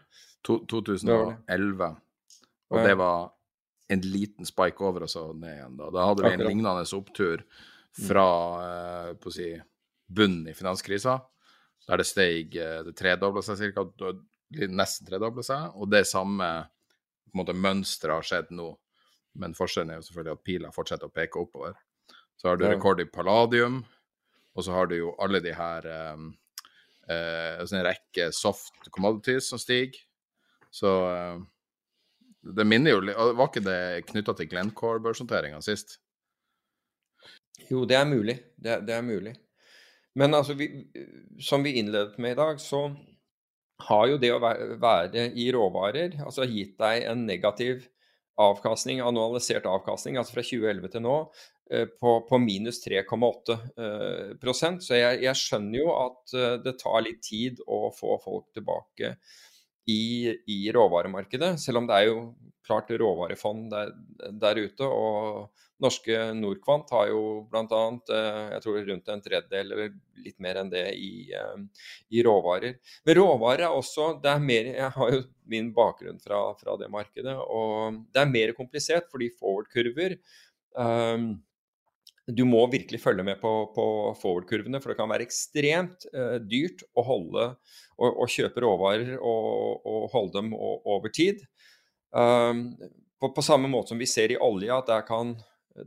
To, 0.44 0.60
2011. 0.68 1.88
Og 2.74 2.84
det 2.84 2.98
var 3.00 3.32
en 3.94 4.02
liten 4.04 4.48
spike 4.48 4.84
over 4.84 5.06
og 5.06 5.12
så 5.12 5.30
ned 5.32 5.56
igjen. 5.56 5.78
Da, 5.80 5.88
da 5.94 6.08
hadde 6.10 6.26
vi 6.26 6.34
en 6.36 6.44
lignende 6.44 6.84
opptur 6.98 7.46
fra 8.08 8.28
eh, 8.66 9.10
på 9.22 9.32
å 9.32 9.34
si, 9.34 9.50
bunnen 10.14 10.50
i 10.52 10.58
finanskrisa, 10.58 11.18
der 11.88 12.02
det 12.02 12.08
steg 12.10 12.56
eh, 12.60 12.82
Det 12.86 12.96
tredobla 12.98 13.44
seg 13.46 13.74
ca. 13.76 13.88
Nesten 14.70 15.08
tredobla 15.08 15.46
seg. 15.46 15.80
Og 15.80 15.90
det 15.90 16.04
samme 16.10 16.50
på 16.68 17.38
en 17.38 17.42
måte 17.42 17.56
mønsteret 17.58 18.20
har 18.20 18.28
skjedd 18.28 18.54
nå. 18.54 18.68
Men 19.40 19.56
forskjellen 19.58 19.94
er 19.94 20.02
jo 20.02 20.08
selvfølgelig 20.10 20.38
at 20.38 20.46
pila 20.46 20.76
fortsetter 20.76 21.10
å 21.10 21.14
peke 21.14 21.42
oppover. 21.42 21.80
Så 22.44 22.50
har 22.52 22.58
du 22.60 22.66
rekord 22.68 23.00
i 23.00 23.06
palladium, 23.08 23.78
og 24.52 24.66
så 24.66 24.74
har 24.76 24.90
du 24.92 24.98
jo 24.98 25.14
alle 25.24 25.40
de 25.40 25.54
her 25.56 25.86
um, 26.12 26.26
uh, 27.08 27.62
En 27.64 27.86
rekke 27.88 28.26
soft 28.36 28.90
commodities 28.92 29.48
som 29.48 29.62
stiger. 29.62 29.96
Så 30.68 30.92
uh, 31.08 31.40
det 32.44 32.66
minner 32.68 32.98
jo 32.98 33.00
Var 33.16 33.48
ikke 33.48 33.64
det 33.64 34.04
knytta 34.10 34.36
til 34.36 34.50
Glencore-børshåndteringa 34.52 35.62
sist? 35.64 36.02
Jo, 37.70 37.86
det 37.88 37.96
er 37.96 38.12
mulig. 38.12 38.36
Det, 38.60 38.82
det, 38.90 38.98
er 38.98 39.08
mulig. 39.08 39.38
Men 40.20 40.36
altså, 40.36 40.58
vi, 40.60 40.68
som 41.40 41.64
vi 41.64 41.78
innledet 41.80 42.20
med 42.20 42.36
i 42.36 42.42
dag, 42.42 42.60
så 42.60 42.90
har 43.88 44.06
jo 44.12 44.20
det 44.20 44.36
å 44.36 44.44
være 44.44 45.30
i 45.32 45.48
råvarer 45.56 46.20
altså 46.26 46.44
gitt 46.44 46.76
deg 46.84 47.08
en 47.08 47.24
negativ 47.24 47.88
avkastning, 48.36 49.00
annualisert 49.00 49.66
avkastning, 49.70 50.18
altså 50.20 50.36
fra 50.36 50.44
2011 50.44 50.92
til 50.92 51.04
nå, 51.06 51.18
på, 52.00 52.22
på 52.30 52.38
minus 52.38 52.82
3,8 52.88 53.54
eh, 53.54 54.80
Så 54.80 55.00
jeg, 55.00 55.24
jeg, 55.24 55.40
skjønner 55.40 55.80
jo 55.80 55.90
at 55.96 56.36
eh, 56.36 56.56
det 56.66 56.78
tar 56.82 57.06
litt 57.06 57.22
tid 57.24 57.62
å 57.68 57.88
få 57.96 58.18
folk 58.24 58.50
tilbake 58.54 59.16
i, 59.90 60.32
i 60.48 60.72
råvaremarkedet, 60.72 61.58
selv 61.60 61.82
om 61.82 61.88
det 61.88 61.96
er 61.98 62.08
jo 62.08 62.20
klart 62.64 62.92
råvarefond 62.92 63.72
der, 63.74 63.92
der 64.40 64.60
ute. 64.64 64.88
og 64.88 65.50
Norske 65.84 66.30
Norquant 66.38 66.92
har 66.96 67.10
jo 67.10 67.24
bl.a. 67.52 67.82
jeg 68.54 68.64
tror 68.64 68.78
rundt 68.88 69.10
en 69.12 69.24
tredjedel 69.26 69.74
eller 69.74 69.90
litt 70.24 70.38
mer 70.44 70.62
enn 70.62 70.70
det 70.72 70.86
i, 70.96 71.34
i, 71.34 72.22
råvarer. 72.24 72.78
Men 73.04 73.18
råvarer 73.20 73.66
er 73.68 73.76
også 73.76 74.14
det 74.24 74.32
er 74.32 74.46
mer, 74.46 74.70
Jeg 74.78 74.92
har 74.96 75.12
jo 75.12 75.24
min 75.52 75.74
bakgrunn 75.76 76.22
fra, 76.24 76.40
fra 76.56 76.78
det 76.80 76.88
markedet, 76.94 77.36
og 77.36 78.00
det 78.16 78.24
er 78.24 78.32
mer 78.32 78.56
komplisert 78.56 79.10
fordi 79.12 79.34
forward-kurver 79.36 80.16
um, 80.80 81.34
du 82.28 82.44
må 82.48 82.62
virkelig 82.72 83.02
følge 83.04 83.26
med 83.28 83.40
på, 83.42 83.52
på 83.76 83.86
forward-kurvene, 84.22 84.80
for 84.80 84.92
det 84.92 85.00
kan 85.00 85.12
være 85.12 85.26
ekstremt 85.28 86.06
uh, 86.16 86.38
dyrt 86.40 86.86
å 86.96 87.04
holde 87.08 87.48
og, 88.00 88.24
kjøpe 88.32 88.64
råvarer 88.64 89.16
og, 89.20 89.84
og 89.84 90.06
holde 90.14 90.38
dem 90.38 90.54
over 90.56 91.12
tid. 91.14 91.44
Um, 92.16 92.70
på, 93.20 93.32
på, 93.36 93.44
samme 93.44 93.70
måte 93.72 93.94
som 93.94 94.00
vi 94.00 94.08
ser 94.10 94.32
i 94.34 94.40
olje, 94.40 94.72
at 94.72 94.88
der 94.88 95.04
kan, 95.08 95.36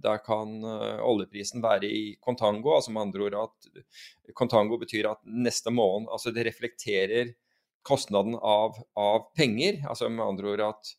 der 0.03 0.21
kan 0.25 0.59
uh, 0.65 1.01
oljeprisen 1.09 1.65
være 1.65 1.89
i 1.89 2.05
contango. 2.21 2.75
altså 2.77 2.93
med 2.93 3.09
andre 3.09 3.27
ord 3.31 3.41
at 3.47 3.83
Contango 4.37 4.79
betyr 4.81 5.09
at 5.13 5.23
neste 5.25 5.73
måned 5.73 6.11
altså 6.13 6.33
det 6.35 6.49
reflekterer 6.49 7.33
kostnaden 7.87 8.35
av, 8.37 8.77
av 8.99 9.29
penger. 9.39 9.81
altså 9.89 10.11
med 10.11 10.27
andre 10.27 10.53
ord 10.53 10.65
at 10.73 10.97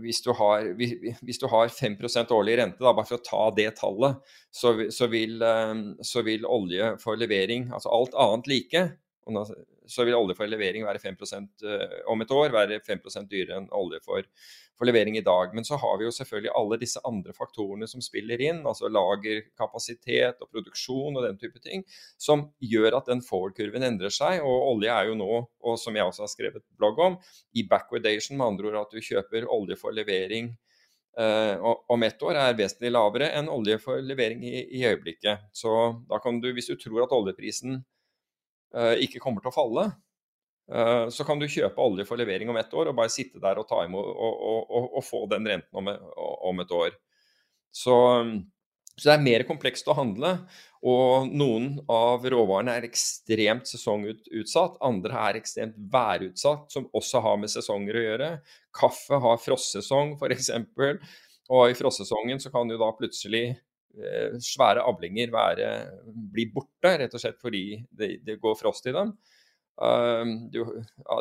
hvis 0.00 0.22
du 0.24 0.32
har, 0.32 0.70
hvis 0.76 1.38
du 1.38 1.46
har 1.52 1.68
5 1.68 1.98
årlig 2.32 2.56
rente, 2.58 2.80
da, 2.80 2.92
bare 2.92 3.06
for 3.08 3.18
å 3.18 3.24
ta 3.24 3.42
det 3.56 3.68
tallet, 3.76 4.16
så, 4.50 4.72
så, 4.90 5.08
vil, 5.12 5.40
eh, 5.42 5.74
så 6.06 6.24
vil 6.26 6.48
olje 6.48 6.94
for 7.02 7.20
levering, 7.20 7.68
altså 7.74 7.92
alt 7.92 8.16
annet 8.16 8.50
like, 8.50 8.84
så 9.90 10.04
vil 10.06 10.16
olje 10.16 10.36
for 10.38 10.50
levering 10.50 10.84
være 10.86 11.00
5 11.02 11.16
eh, 11.66 11.94
om 12.10 12.22
et 12.22 12.30
år, 12.34 12.52
være 12.54 12.80
5% 12.86 13.28
dyrere 13.30 13.58
enn 13.60 13.68
olje 13.74 14.00
for, 14.04 14.24
for, 14.78 14.88
levering 14.88 15.18
i 15.18 15.24
dag. 15.26 15.54
Men 15.54 15.66
så 15.66 15.78
har 15.80 15.98
vi 15.98 16.06
jo 16.06 16.14
selvfølgelig 16.14 16.52
alle 16.56 16.78
disse 16.80 17.02
andre 17.06 17.34
faktorene 17.36 17.88
som 17.90 18.02
spiller 18.04 18.40
inn, 18.40 18.62
altså 18.66 18.90
lagerkapasitet 18.90 20.40
og 20.40 20.50
produksjon 20.50 21.18
og 21.18 21.26
den 21.26 21.38
type 21.42 21.60
ting, 21.64 21.84
som 22.18 22.48
gjør 22.60 22.98
at 23.00 23.12
den 23.12 23.22
forward-kurven 23.26 23.86
endrer 23.86 24.14
seg. 24.14 24.40
Og 24.46 24.72
olje 24.74 24.94
er 24.94 25.10
jo 25.10 25.18
nå, 25.20 25.30
og 25.60 25.78
som 25.80 25.96
jeg 25.96 26.06
også 26.06 26.26
har 26.26 26.34
skrevet 26.34 26.66
blogg 26.80 27.04
om, 27.04 27.20
i 27.54 27.66
backwardation, 27.68 28.38
med 28.40 28.54
andre 28.54 28.72
ord 28.72 28.82
at 28.86 28.96
du 28.96 29.04
kjøper 29.04 29.48
olje 29.50 29.78
for 29.80 29.96
levering 29.96 30.54
Uh, 31.18 31.58
om 31.90 32.02
ett 32.06 32.22
år 32.22 32.36
er 32.38 32.54
vesentlig 32.54 32.92
lavere 32.94 33.32
enn 33.34 33.48
olje 33.50 33.80
for 33.82 33.98
levering 33.98 34.44
i, 34.46 34.60
i, 34.78 34.84
øyeblikket. 34.86 35.48
Så 35.52 35.72
da 36.08 36.20
kan 36.22 36.38
du, 36.40 36.52
hvis 36.54 36.70
du 36.70 36.76
tror 36.78 37.02
at 37.02 37.14
oljeprisen 37.16 37.80
ikke 39.02 39.20
kommer 39.22 39.42
til 39.42 39.50
å 39.50 39.54
falle, 39.54 39.86
eh, 40.72 41.08
så 41.10 41.26
kan 41.26 41.40
du 41.40 41.48
kjøpe 41.50 41.82
olje 41.82 42.06
for 42.08 42.20
levering 42.20 42.50
om 42.52 42.58
ett 42.60 42.72
år 42.74 42.90
og 42.90 42.98
bare 42.98 43.12
sitte 43.12 43.42
der 43.42 43.58
og 43.58 43.68
ta 43.70 43.82
imot 43.86 44.06
og, 44.06 44.40
og, 44.70 44.88
og, 44.94 45.04
få 45.04 45.24
den 45.32 45.48
renten 45.50 45.80
om, 45.82 45.90
om 46.50 46.62
et 46.62 46.74
år. 46.74 46.96
Så, 47.70 47.96
så, 48.96 49.04
det 49.04 49.14
er 49.14 49.24
mer 49.24 49.46
komplekst 49.48 49.88
å 49.90 49.96
handle. 49.98 50.36
Og 50.80 51.28
noen 51.36 51.74
av 51.92 52.24
råvarene 52.24 52.78
er 52.78 52.86
ekstremt 52.88 53.68
sesongutsatt, 53.68 54.78
andre 54.86 55.18
er 55.28 55.40
ekstremt 55.42 55.76
værutsatt, 55.92 56.70
som 56.72 56.86
også 56.96 57.20
har 57.26 57.36
med 57.42 57.52
sesonger 57.52 57.98
å 57.98 58.04
gjøre. 58.06 58.30
Kaffe 58.74 59.20
har 59.20 59.42
frossesong, 59.42 60.14
f.eks. 60.16 60.54
Og 61.50 61.66
i 61.68 61.76
frossesongen 61.76 62.40
så 62.40 62.54
kan 62.54 62.70
du 62.70 62.78
da 62.80 62.88
plutselig 62.96 63.58
Eh, 63.58 63.69
svære 64.40 64.84
avlinger 64.86 65.32
være, 65.34 65.68
bli 66.32 66.46
borte, 66.54 66.94
rett 67.02 67.14
og 67.14 67.22
slett 67.22 67.40
fordi 67.42 67.80
det, 67.90 68.20
det 68.26 68.38
går 68.42 68.56
frost 68.58 68.86
i 68.86 68.94
dem. 68.96 69.12
Uh, 69.80 70.26
du, 70.52 70.60
ja, 71.06 71.16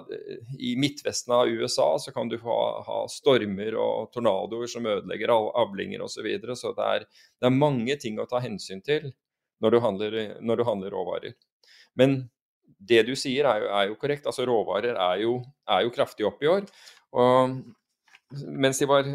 I 0.60 0.74
midtvesten 0.76 1.32
av 1.34 1.48
USA 1.48 1.94
så 2.00 2.12
kan 2.12 2.28
du 2.28 2.36
ha, 2.44 2.60
ha 2.84 2.98
stormer 3.08 3.78
og 3.80 4.10
tornadoer 4.12 4.68
som 4.68 4.88
ødelegger 4.90 5.32
avlinger 5.32 6.04
osv. 6.04 6.20
Så, 6.20 6.26
videre. 6.26 6.58
så 6.60 6.74
det 6.76 6.90
er, 6.96 7.06
det 7.40 7.48
er, 7.48 7.56
mange 7.56 7.96
ting 8.02 8.20
å 8.20 8.28
ta 8.28 8.42
hensyn 8.44 8.84
til 8.84 9.14
når 9.64 9.76
du 9.76 9.80
handler, 9.84 10.20
når 10.44 10.60
du 10.60 10.68
handler 10.68 10.96
råvarer. 10.96 11.38
Men 12.00 12.22
det 12.80 13.06
du 13.08 13.16
sier 13.20 13.48
er 13.48 13.64
jo, 13.64 13.72
er 13.76 13.88
jo 13.90 13.98
korrekt. 14.00 14.28
altså 14.28 14.46
Råvarer 14.48 15.00
er 15.08 15.24
jo, 15.24 15.40
er 15.68 15.86
jo 15.88 15.96
kraftig 15.96 16.28
opp 16.28 16.44
i 16.44 16.52
år. 16.52 16.68
Og 17.16 17.60
mens 18.30 18.80
de 18.80 18.86
var 18.86 19.08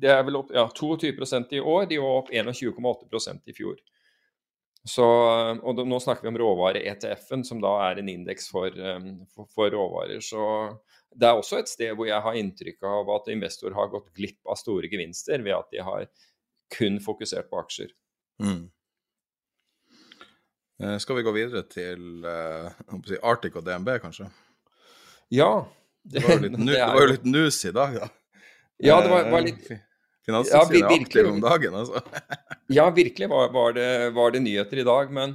Det 0.00 0.08
er 0.08 0.22
vel 0.24 0.38
opp 0.38 0.52
ja, 0.54 0.64
22% 0.68 1.52
i 1.56 1.60
år, 1.60 1.86
de 1.90 1.98
var 2.00 2.22
opp 2.22 2.30
21,8% 2.32 3.50
i 3.52 3.56
fjor. 3.56 3.76
Så, 4.84 5.04
og 5.62 5.78
nå 5.86 5.98
snakker 6.02 6.26
vi 6.26 6.32
om 6.32 6.38
råvare-ETF-en, 6.40 7.44
som 7.46 7.60
da 7.62 7.70
er 7.86 8.00
en 8.00 8.08
indeks 8.10 8.48
for, 8.50 8.74
um, 8.74 9.12
for, 9.30 9.46
for, 9.54 9.70
råvarer. 9.70 10.18
Så 10.24 10.42
det 11.14 11.28
er 11.28 11.38
også 11.38 11.60
et 11.60 11.70
sted 11.70 11.92
hvor 11.94 12.08
jeg 12.08 12.18
har 12.24 12.38
inntrykk 12.38 12.82
av 12.90 13.12
at 13.14 13.30
investor 13.30 13.76
har 13.76 13.92
gått 13.92 14.10
glipp 14.16 14.40
av 14.50 14.58
store 14.58 14.90
gevinster 14.90 15.44
ved 15.44 15.54
at 15.54 15.70
de 15.70 15.84
har 15.86 16.08
kun 16.74 16.98
fokusert 17.04 17.50
på 17.52 17.60
aksjer. 17.62 17.92
Mm. 18.42 18.64
Eh, 20.82 20.96
skal 20.98 21.20
vi 21.20 21.26
gå 21.28 21.36
videre 21.36 21.62
til 21.70 22.26
uh, 22.26 22.72
Arctic 23.22 23.54
og 23.60 23.68
DNB, 23.68 23.94
kanskje? 24.02 24.26
Ja. 25.30 25.68
Det, 26.02 26.18
det, 26.18 26.26
var, 26.26 26.34
jo 26.34 26.42
litt, 26.48 26.58
nu, 26.66 26.74
var 26.74 27.04
jo 27.04 27.12
litt 27.12 27.30
nus 27.30 27.60
i 27.68 27.74
dag, 27.76 28.00
da. 28.00 28.10
Ja, 28.10 28.21
det 28.82 29.10
var, 29.10 29.30
var 29.30 29.42
eh, 29.42 29.50
litt 29.52 29.72
Finanstilsynet 30.26 30.78
ja, 30.78 30.86
er 30.86 31.00
aktiv 31.02 31.28
om 31.28 31.40
dagen, 31.42 31.74
altså. 31.74 32.02
ja, 32.76 32.84
virkelig 32.94 33.28
var, 33.30 33.48
var, 33.54 33.72
det, 33.74 34.10
var, 34.14 34.30
det, 34.30 34.42
nyheter 34.44 34.78
i 34.78 34.86
dag. 34.86 35.10
Men 35.14 35.34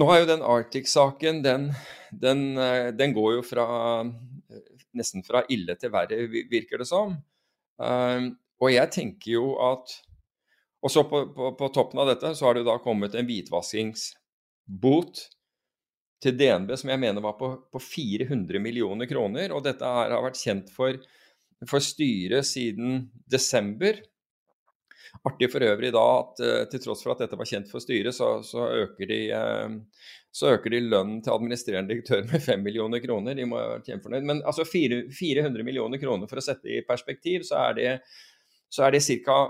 nå 0.00 0.08
har 0.08 0.22
jo 0.22 0.30
den 0.30 0.44
Arctic-saken, 0.54 1.42
den, 1.44 1.68
den, 2.10 2.46
eh, 2.56 2.88
den, 2.96 3.12
går 3.16 3.36
jo 3.38 3.42
fra 3.44 3.66
nesten 4.96 5.24
fra 5.26 5.44
ille 5.52 5.76
til 5.76 5.92
verre, 5.92 6.16
virker 6.50 6.80
det 6.80 6.88
som. 6.88 7.16
Um, 7.76 8.30
og 8.62 8.70
jeg 8.70 8.92
tenker 8.94 9.32
jo 9.32 9.56
at 9.58 9.96
Og 10.84 10.92
så 10.92 11.02
på, 11.08 11.24
på, 11.34 11.48
på, 11.58 11.68
toppen 11.74 11.98
av 11.98 12.06
dette 12.12 12.30
så 12.36 12.44
har 12.46 12.54
det 12.54 12.60
jo 12.60 12.68
da 12.68 12.76
kommet 12.84 13.14
en 13.16 13.24
hvitvaskingsbot 13.26 15.22
til 16.20 16.36
DNB 16.36 16.74
som 16.76 16.92
jeg 16.92 17.00
mener 17.00 17.24
var 17.24 17.38
på, 17.38 17.48
på 17.72 17.80
400 17.80 18.60
millioner 18.60 19.08
kroner. 19.08 19.52
Og 19.56 19.64
dette 19.64 19.80
her 19.80 20.12
har 20.12 20.24
vært 20.26 20.40
kjent 20.40 20.68
for 20.72 21.00
for 21.70 21.84
styret 21.84 22.46
siden 22.48 23.06
desember. 23.30 24.00
Artig 25.24 25.48
for 25.52 25.62
øvrig 25.62 25.92
da 25.94 26.04
at 26.18 26.42
uh, 26.42 26.60
til 26.70 26.82
tross 26.82 27.04
for 27.04 27.14
at 27.14 27.24
dette 27.24 27.38
var 27.38 27.48
kjent 27.48 27.70
for 27.70 27.82
styret, 27.82 28.14
så, 28.16 28.36
så, 28.44 28.66
øker, 28.82 29.06
de, 29.08 29.20
uh, 29.32 30.06
så 30.34 30.54
øker 30.56 30.74
de 30.74 30.82
lønnen 30.84 31.20
til 31.22 31.34
administrerende 31.34 31.92
direktør 31.94 32.24
med 32.30 32.42
5 32.42 32.64
millioner 32.66 33.02
kroner. 33.04 33.36
De 33.38 33.46
må 33.48 33.60
være 33.60 33.82
kjempefornøyd. 33.86 34.30
Men 34.30 34.42
altså 34.44 34.66
400 34.66 35.66
millioner 35.66 36.02
kroner, 36.02 36.30
for 36.30 36.42
å 36.42 36.44
sette 36.44 36.72
i 36.72 36.82
perspektiv, 36.88 37.46
så 37.48 37.68
er 37.68 37.78
det, 37.78 37.92
så 38.72 38.88
er 38.88 38.96
det 38.96 39.04
ca. 39.26 39.44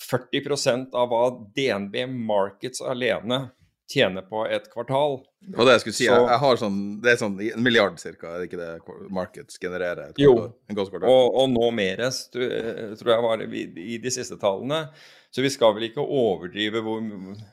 40% 0.00 0.94
av 0.96 1.10
hva 1.10 1.24
DNB 1.52 2.06
Markets 2.08 2.80
alene 2.80 3.50
tjener 3.90 4.22
på 4.22 4.44
et 4.46 4.68
kvartal. 4.72 5.18
Det 5.40 5.66
det 5.66 5.74
jeg 5.74 5.82
skulle 5.84 5.96
si. 5.96 6.06
Så, 6.06 6.18
jeg, 6.18 6.38
har 6.42 6.60
sånn, 6.60 6.78
det 7.02 7.12
er 7.12 7.18
sånn 7.20 7.38
en 7.42 7.64
milliard 7.64 7.96
cirka, 8.00 8.34
er 8.34 8.42
det 8.42 8.50
ikke 8.50 8.60
det 8.60 9.08
Markets 9.10 9.58
genererer? 9.60 10.12
jo, 10.20 10.34
og, 10.44 11.26
og, 11.40 11.46
nå 11.50 11.70
mer, 11.74 12.04
tror 12.30 13.14
jeg 13.14 13.26
var 13.26 13.42
i, 13.46 13.64
i 13.96 13.98
de 14.02 14.12
siste 14.14 14.38
tallene. 14.40 14.84
Så 15.30 15.42
vi 15.42 15.50
skal 15.52 15.76
vel 15.76 15.86
ikke 15.86 16.02
overdrive, 16.02 16.82
hvor, 16.82 17.02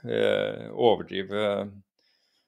eh, 0.09 0.69
overdrive 0.73 1.43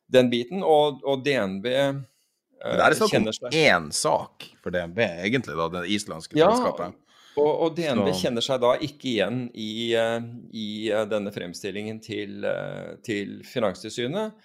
den 0.10 0.32
biten. 0.32 0.64
Og, 0.66 1.04
og 1.06 1.26
DNB 1.26 1.68
eh, 1.70 1.92
Men 1.94 2.80
Det 2.82 2.88
er 2.88 2.98
snakk 2.98 3.14
om 3.20 3.54
én 3.56 3.92
sak 3.96 4.50
for 4.64 4.74
DNB, 4.74 4.98
egentlig, 5.26 5.56
da, 5.56 5.70
det 5.80 5.86
islandske 5.96 6.38
ja, 6.40 6.50
selskapet. 6.52 6.98
Og, 7.38 7.50
og 7.50 7.76
DNB 7.78 8.10
så. 8.10 8.16
kjenner 8.24 8.44
seg 8.44 8.62
da 8.64 8.72
ikke 8.84 9.12
igjen 9.12 9.44
i, 9.54 9.94
eh, 9.98 10.18
i 10.56 10.70
eh, 10.90 11.06
denne 11.10 11.32
fremstillingen 11.34 12.02
til, 12.04 12.42
eh, 12.48 12.96
til, 13.06 13.40
Finanstilsynet. 13.48 14.40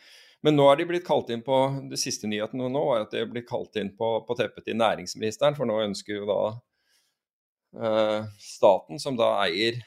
Men 0.45 0.59
nå 0.59 0.67
er 0.69 0.79
de 0.79 0.87
blitt 0.91 1.07
kalt 1.07 1.31
inn 1.33 1.41
på 1.41 1.57
Det 1.89 1.97
siste 1.97 2.29
nyheten 2.29 2.61
nå 2.61 2.83
er 2.93 3.07
at 3.07 3.15
de 3.17 3.23
blir 3.31 3.47
kalt 3.49 3.79
inn 3.81 3.95
på, 3.97 4.11
på 4.29 4.37
teppet 4.37 4.67
til 4.69 4.77
næringsministeren, 4.77 5.57
for 5.57 5.69
nå 5.69 5.81
ønsker 5.87 6.19
jo 6.19 6.29
da 6.29 6.41
eh, 7.81 8.31
staten, 8.45 9.01
som 9.01 9.17
da 9.19 9.33
eier 9.47 9.81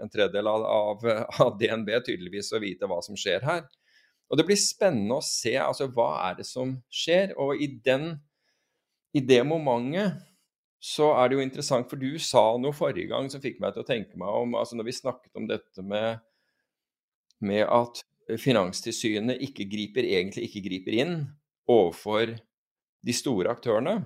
en 0.00 0.10
tredjedel 0.12 0.48
av, 0.48 0.64
av, 0.64 1.06
av, 1.40 1.54
DNB, 1.60 1.94
tydeligvis 2.04 2.52
å 2.52 2.60
vite 2.62 2.88
hva 2.88 3.00
som 3.04 3.16
skjer 3.18 3.44
her. 3.46 3.64
Og 4.32 4.38
Det 4.40 4.46
blir 4.48 4.60
spennende 4.60 5.18
å 5.18 5.24
se 5.24 5.56
altså, 5.60 5.90
hva 5.92 6.14
er 6.30 6.38
det 6.38 6.46
som 6.48 6.78
skjer. 6.92 7.34
Og 7.40 7.60
i, 7.60 7.68
den, 7.84 8.14
i 9.12 9.20
det 9.20 9.42
momentet 9.44 10.22
så 10.82 11.12
er 11.14 11.30
det 11.30 11.36
jo 11.36 11.44
interessant, 11.44 11.86
for 11.86 12.00
du 12.00 12.16
sa 12.18 12.42
noe 12.58 12.74
forrige 12.74 13.12
gang 13.12 13.28
som 13.30 13.42
fikk 13.42 13.60
meg 13.62 13.74
til 13.74 13.84
å 13.84 13.86
tenke 13.86 14.18
meg 14.18 14.34
om 14.34 14.56
altså 14.58 14.74
Når 14.74 14.88
vi 14.88 14.94
snakket 14.96 15.38
om 15.38 15.44
dette 15.46 15.84
med, 15.86 16.18
med 17.38 17.62
at 17.70 18.02
Finanstilsynet 18.38 19.42
ikke 19.46 19.66
griper, 19.70 20.06
egentlig 20.06 20.48
ikke 20.48 20.64
griper 20.64 20.96
inn 21.04 21.14
overfor 21.70 22.34
de 23.02 23.14
store 23.14 23.50
aktørene. 23.52 24.00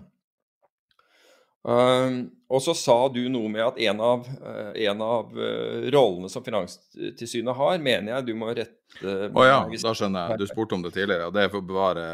Uh, 1.66 2.28
og 2.46 2.62
så 2.62 2.76
sa 2.78 2.96
du 3.10 3.24
noe 3.32 3.50
med 3.50 3.64
at 3.64 3.80
en 3.88 4.02
av, 4.04 4.28
uh, 4.38 4.70
en 4.76 5.00
av 5.02 5.32
uh, 5.34 5.88
rollene 5.90 6.28
som 6.30 6.44
Finanstilsynet 6.46 7.58
har, 7.58 7.80
mener 7.82 8.12
jeg 8.14 8.28
du 8.28 8.36
må 8.38 8.52
rette 8.54 9.16
Å 9.26 9.32
oh, 9.32 9.42
ja, 9.48 9.58
da 9.66 9.96
skjønner 9.96 10.30
jeg. 10.36 10.44
Du 10.44 10.52
spurte 10.52 10.76
om 10.78 10.84
det 10.84 10.92
tidligere. 10.94 11.26
og 11.26 11.34
Det 11.34 11.42
er 11.42 11.50
for 11.50 11.64
å 11.64 11.66
bevare 11.72 12.06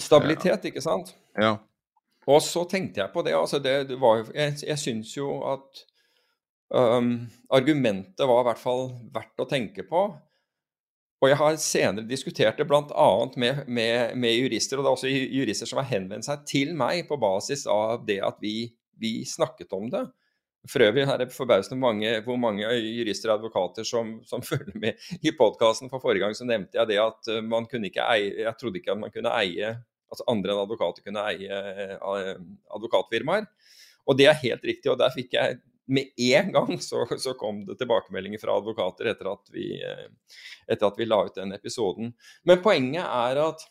Stabilitet, 0.00 0.70
ikke 0.70 0.82
sant? 0.84 1.12
Ja. 1.36 1.56
Og 2.30 2.42
så 2.44 2.64
tenkte 2.70 3.02
jeg 3.02 3.10
på 3.14 3.22
det. 3.26 3.34
altså 3.34 3.58
det, 3.58 3.88
det 3.88 4.00
var, 4.00 4.26
Jeg, 4.34 4.54
jeg 4.66 4.78
syns 4.78 5.16
jo 5.16 5.40
at 5.52 5.82
um, 6.74 7.16
argumentet 7.50 8.28
var 8.28 8.44
i 8.44 8.48
hvert 8.50 8.62
fall 8.62 8.86
verdt 9.14 9.42
å 9.42 9.48
tenke 9.50 9.86
på. 9.88 10.04
Og 11.22 11.30
jeg 11.30 11.38
har 11.38 11.58
senere 11.62 12.06
diskutert 12.06 12.58
det 12.58 12.66
bl.a. 12.66 13.10
Med, 13.38 13.64
med, 13.66 14.16
med 14.18 14.38
jurister, 14.38 14.78
og 14.78 14.84
det 14.84 14.90
er 14.90 14.96
også 14.96 15.12
jurister 15.12 15.70
som 15.70 15.78
har 15.82 15.90
henvendt 15.92 16.26
seg 16.26 16.42
til 16.48 16.74
meg 16.78 17.06
på 17.06 17.18
basis 17.22 17.62
av 17.70 18.02
det 18.06 18.18
at 18.26 18.42
vi, 18.42 18.72
vi 18.98 19.20
snakket 19.26 19.74
om 19.78 19.86
det. 19.92 20.02
For 20.70 20.82
øvrig 20.86 21.02
er 21.10 21.18
det 21.18 21.32
forbausende 21.34 21.78
mange, 21.82 22.10
hvor 22.22 22.36
mange 22.38 22.66
jurister 22.70 23.32
og 23.32 23.40
advokater 23.40 23.86
som, 23.86 24.20
som 24.26 24.42
følger 24.50 24.78
med 24.78 24.98
i 25.22 25.34
podkasten. 25.34 25.90
For 25.90 26.02
forrige 26.02 26.22
gang 26.22 26.36
så 26.38 26.46
nevnte 26.46 26.78
jeg 26.78 26.90
det 26.90 27.00
at 27.02 27.30
uh, 27.30 27.40
man 27.42 27.66
kunne 27.70 27.90
ikke 27.90 28.06
eie 28.14 28.44
Jeg 28.44 28.54
trodde 28.60 28.78
ikke 28.78 28.94
at 28.94 29.02
man 29.02 29.14
kunne 29.14 29.34
eie 29.42 29.72
altså 30.12 30.26
andre 30.30 30.52
enn 30.52 30.62
advokater 30.62 31.04
kunne 31.06 31.24
eie 31.32 31.60
uh, 31.98 32.32
advokatfirmaer. 32.76 33.48
Og 34.06 34.18
det 34.18 34.28
er 34.28 34.40
helt 34.42 34.64
riktig, 34.66 34.90
og 34.92 34.98
der 35.00 35.14
fikk 35.14 35.36
jeg 35.38 35.60
med 35.92 36.10
en 36.16 36.50
gang 36.54 36.80
så, 36.80 37.04
så, 37.18 37.34
kom 37.38 37.64
det 37.66 37.78
tilbakemeldinger 37.80 38.40
fra 38.42 38.56
advokater 38.58 39.10
etter 39.12 39.28
at, 39.32 39.48
vi, 39.54 39.66
eh, 39.82 40.08
etter 40.70 40.88
at 40.88 40.98
vi 40.98 41.06
la 41.08 41.18
ut 41.26 41.36
den 41.36 41.54
episoden. 41.56 42.12
Men 42.48 42.62
poenget 42.64 43.02
er 43.02 43.40
at 43.42 43.64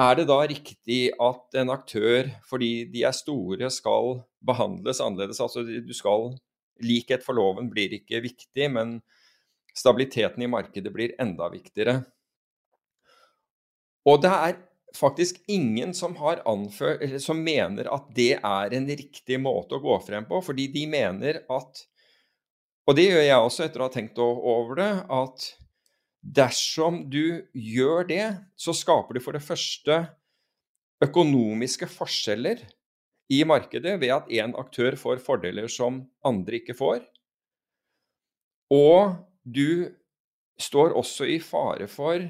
er 0.00 0.16
det 0.16 0.28
da 0.30 0.38
riktig 0.48 1.00
at 1.20 1.58
en 1.60 1.72
aktør, 1.74 2.30
fordi 2.48 2.86
de 2.92 3.02
er 3.04 3.16
store, 3.16 3.68
skal 3.74 4.22
behandles 4.46 5.02
annerledes? 5.04 5.42
Altså 5.42 5.66
du 5.66 5.92
skal 5.96 6.32
Likhet 6.80 7.20
for 7.20 7.36
loven 7.36 7.66
blir 7.68 7.92
ikke 7.92 8.22
viktig, 8.24 8.70
men 8.72 8.94
stabiliteten 9.76 10.40
i 10.40 10.48
markedet 10.48 10.88
blir 10.94 11.12
enda 11.20 11.50
viktigere. 11.52 11.98
Og 14.08 14.22
det 14.24 14.30
er 14.32 14.54
faktisk 14.96 15.40
ingen 15.50 15.94
som, 15.94 16.16
anført, 16.18 17.04
som 17.22 17.42
mener 17.44 17.88
at 17.92 18.08
det 18.16 18.34
er 18.38 18.74
en 18.76 18.88
riktig 18.88 19.38
måte 19.40 19.78
å 19.78 19.82
gå 19.82 19.96
frem 20.06 20.26
på, 20.28 20.40
fordi 20.42 20.68
de 20.72 20.86
mener 20.90 21.44
at 21.48 21.86
Og 22.88 22.96
det 22.96 23.04
gjør 23.04 23.22
jeg 23.22 23.38
også 23.44 23.62
etter 23.62 23.82
å 23.82 23.86
ha 23.86 23.92
tenkt 23.92 24.18
over 24.18 24.78
det, 24.80 24.92
at 25.14 25.44
dersom 26.20 27.04
du 27.12 27.46
gjør 27.54 28.08
det, 28.08 28.24
så 28.58 28.74
skaper 28.74 29.14
du 29.14 29.20
for 29.22 29.36
det 29.36 29.44
første 29.44 29.98
økonomiske 31.04 31.86
forskjeller 31.86 32.64
i 33.30 33.44
markedet 33.46 33.94
ved 34.00 34.10
at 34.16 34.32
én 34.32 34.56
aktør 34.58 34.96
får 34.98 35.22
fordeler 35.22 35.70
som 35.70 36.02
andre 36.26 36.58
ikke 36.58 36.74
får. 36.74 37.04
Og 38.74 39.14
du 39.44 39.92
står 40.60 40.96
også 40.98 41.28
i 41.30 41.38
fare 41.42 41.86
for 41.90 42.26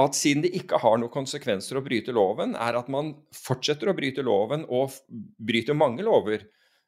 at 0.00 0.16
siden 0.16 0.44
det 0.44 0.54
ikke 0.56 0.78
har 0.80 0.96
noen 1.00 1.12
konsekvenser 1.12 1.76
å 1.76 1.84
bryte 1.84 2.14
loven, 2.16 2.54
er 2.56 2.78
at 2.78 2.88
man 2.92 3.12
fortsetter 3.36 3.90
å 3.90 3.96
bryte 3.96 4.24
loven 4.24 4.64
og 4.68 4.94
bryter 5.42 5.76
mange 5.76 6.04
lover. 6.06 6.46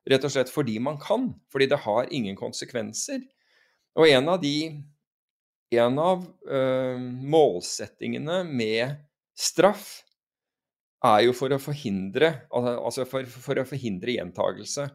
Rett 0.08 0.24
og 0.26 0.32
slett 0.34 0.50
fordi 0.50 0.78
man 0.82 0.96
kan, 1.02 1.30
fordi 1.52 1.68
det 1.70 1.82
har 1.84 2.08
ingen 2.14 2.38
konsekvenser. 2.38 3.20
Og 3.98 4.08
en 4.08 4.32
av 4.32 4.40
de 4.42 4.56
en 5.72 5.98
av 6.00 6.24
øh, 6.52 6.98
målsettingene 7.32 8.42
med 8.44 8.98
straff 9.38 10.02
er 11.02 11.24
jo 11.26 11.32
for 11.34 11.54
å 11.54 11.60
forhindre 11.62 12.28
altså 12.52 13.06
for, 13.08 13.26
for 13.26 13.58
å 13.58 13.66
forhindre 13.66 14.18
gjentagelse. 14.18 14.86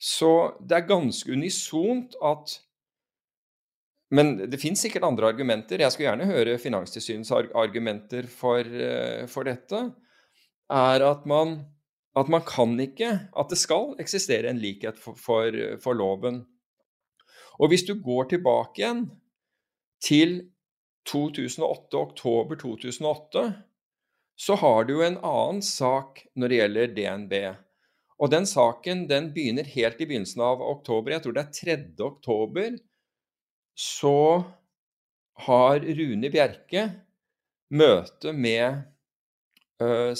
Så 0.00 0.30
det 0.64 0.78
er 0.78 0.88
ganske 0.88 1.36
unisont 1.36 2.16
at 2.24 2.56
men 4.10 4.32
det 4.50 4.58
finnes 4.58 4.80
sikkert 4.82 5.06
andre 5.06 5.28
argumenter. 5.30 5.78
Jeg 5.78 5.94
skulle 5.94 6.08
gjerne 6.08 6.30
høre 6.30 6.58
Finanstilsynets 6.58 7.30
argumenter 7.54 8.26
for, 8.26 8.66
eh, 8.66 9.26
for 9.30 9.46
dette. 9.46 9.84
Er 10.70 11.04
at 11.06 11.26
man, 11.30 11.60
at 12.18 12.28
man, 12.28 12.42
kan 12.42 12.78
ikke 12.78 13.30
At 13.36 13.50
det 13.50 13.58
skal 13.58 13.94
eksistere 13.98 14.50
en 14.50 14.58
likhet 14.58 14.98
for, 14.98 15.14
for, 15.14 15.54
for 15.82 15.94
loven. 15.94 16.44
Og 17.60 17.70
hvis 17.70 17.86
du 17.86 17.94
går 17.94 18.30
tilbake 18.30 18.82
igjen 18.82 19.06
til 20.02 20.50
2008, 21.06 21.96
oktober 21.98 22.56
2008, 22.56 23.44
så 24.36 24.54
har 24.56 24.84
du 24.88 25.02
en 25.04 25.18
annen 25.18 25.62
sak 25.62 26.24
når 26.34 26.48
det 26.48 26.60
gjelder 26.60 26.94
DNB. 26.96 27.34
Og 28.20 28.30
den 28.32 28.46
saken 28.46 29.06
den 29.08 29.30
begynner 29.34 29.68
helt 29.68 30.00
i 30.00 30.06
begynnelsen 30.06 30.42
av 30.44 30.62
oktober. 30.64 31.12
Jeg 31.12 31.24
tror 31.24 31.36
det 31.36 31.44
er 31.44 31.58
3. 31.76 31.76
oktober 32.04 32.78
så 33.80 34.44
har 35.46 35.80
Rune 35.80 36.30
Bjerke 36.32 36.86
møte 37.72 38.34
med 38.36 38.82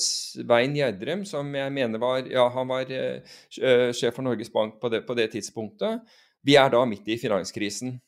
Svein 0.00 0.72
Gjerdrem, 0.78 1.26
som 1.28 1.50
jeg 1.52 1.72
mener 1.76 2.00
var 2.00 2.24
Ja, 2.30 2.46
han 2.54 2.70
var 2.70 2.88
sjef 3.52 4.14
for 4.16 4.24
Norges 4.24 4.48
Bank 4.52 4.78
på 4.80 4.88
det, 4.88 5.02
på 5.04 5.16
det 5.18 5.28
tidspunktet. 5.34 6.06
Vi 6.40 6.56
er 6.56 6.72
da 6.72 6.80
midt 6.88 7.08
i 7.12 7.18
finanskrisen. 7.20 7.98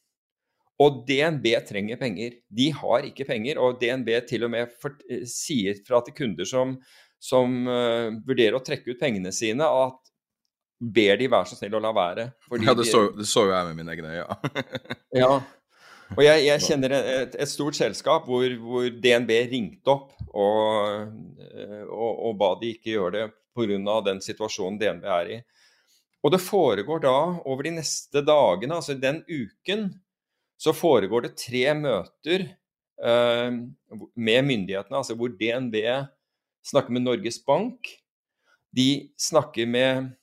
Og 0.81 1.03
DNB 1.07 1.47
trenger 1.69 2.01
penger. 2.01 2.39
De 2.49 2.71
har 2.75 3.05
ikke 3.07 3.27
penger. 3.29 3.61
Og 3.61 3.77
DNB 3.81 4.09
til 4.29 4.47
og 4.47 4.55
med 4.55 4.73
for, 4.81 4.97
sier 5.29 5.77
fra 5.87 6.01
til 6.07 6.17
kunder 6.17 6.49
som, 6.49 6.79
som 7.23 7.61
uh, 7.69 8.09
vurderer 8.27 8.57
å 8.57 8.65
trekke 8.65 8.95
ut 8.95 9.03
pengene 9.03 9.35
sine, 9.35 9.69
at 9.69 10.12
ber 10.83 11.19
de 11.21 11.31
være 11.31 11.51
så 11.51 11.59
snill 11.59 11.77
å 11.79 11.83
la 11.83 11.93
være. 11.95 12.29
ja, 12.59 12.75
det 12.75 12.87
så, 12.91 13.05
det 13.15 13.27
så, 13.31 13.47
jo 13.47 13.55
jeg 13.55 13.69
med 13.69 13.79
mine 13.79 13.95
egne 13.95 14.15
øyne. 14.17 14.65
ja. 15.23 15.33
Og 16.13 16.23
jeg, 16.27 16.43
jeg 16.45 16.65
kjenner 16.67 16.95
et, 16.99 17.37
et, 17.39 17.49
stort 17.49 17.79
selskap 17.79 18.27
hvor, 18.29 18.45
hvor 18.61 18.89
DNB 18.91 19.31
ringte 19.49 19.95
opp 19.95 20.11
og, 20.29 21.07
og, 21.87 22.11
og, 22.11 22.35
ba 22.41 22.51
de 22.61 22.75
ikke 22.75 22.97
gjøre 22.97 23.15
det 23.15 23.27
pga. 23.57 23.97
den 24.05 24.21
situasjonen 24.25 24.81
DNB 24.81 25.07
er 25.09 25.31
i. 25.31 25.39
Og 26.23 26.35
det 26.35 26.43
foregår 26.45 27.03
da 27.07 27.17
over 27.47 27.67
de 27.67 27.77
neste 27.79 28.23
dagene, 28.27 28.77
altså 28.77 28.95
den 28.99 29.23
uken, 29.27 29.89
så 30.61 30.75
foregår 30.77 31.25
det 31.27 31.37
tre 31.41 31.65
møter 31.75 32.45
eh, 33.03 33.49
med 34.15 34.45
myndighetene, 34.47 35.01
altså 35.01 35.17
hvor 35.19 35.33
DNB 35.35 35.79
snakker 36.69 36.95
med 36.95 37.07
Norges 37.07 37.41
Bank. 37.43 37.89
De 38.73 39.09
snakker 39.19 39.67
med 39.67 40.13
Eh, 40.13 40.22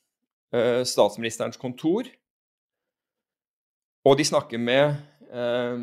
statsministerens 0.50 1.60
kontor. 1.62 2.08
Og 4.08 4.18
de 4.18 4.26
snakker 4.26 4.62
med 4.62 4.96
eh, 5.30 5.78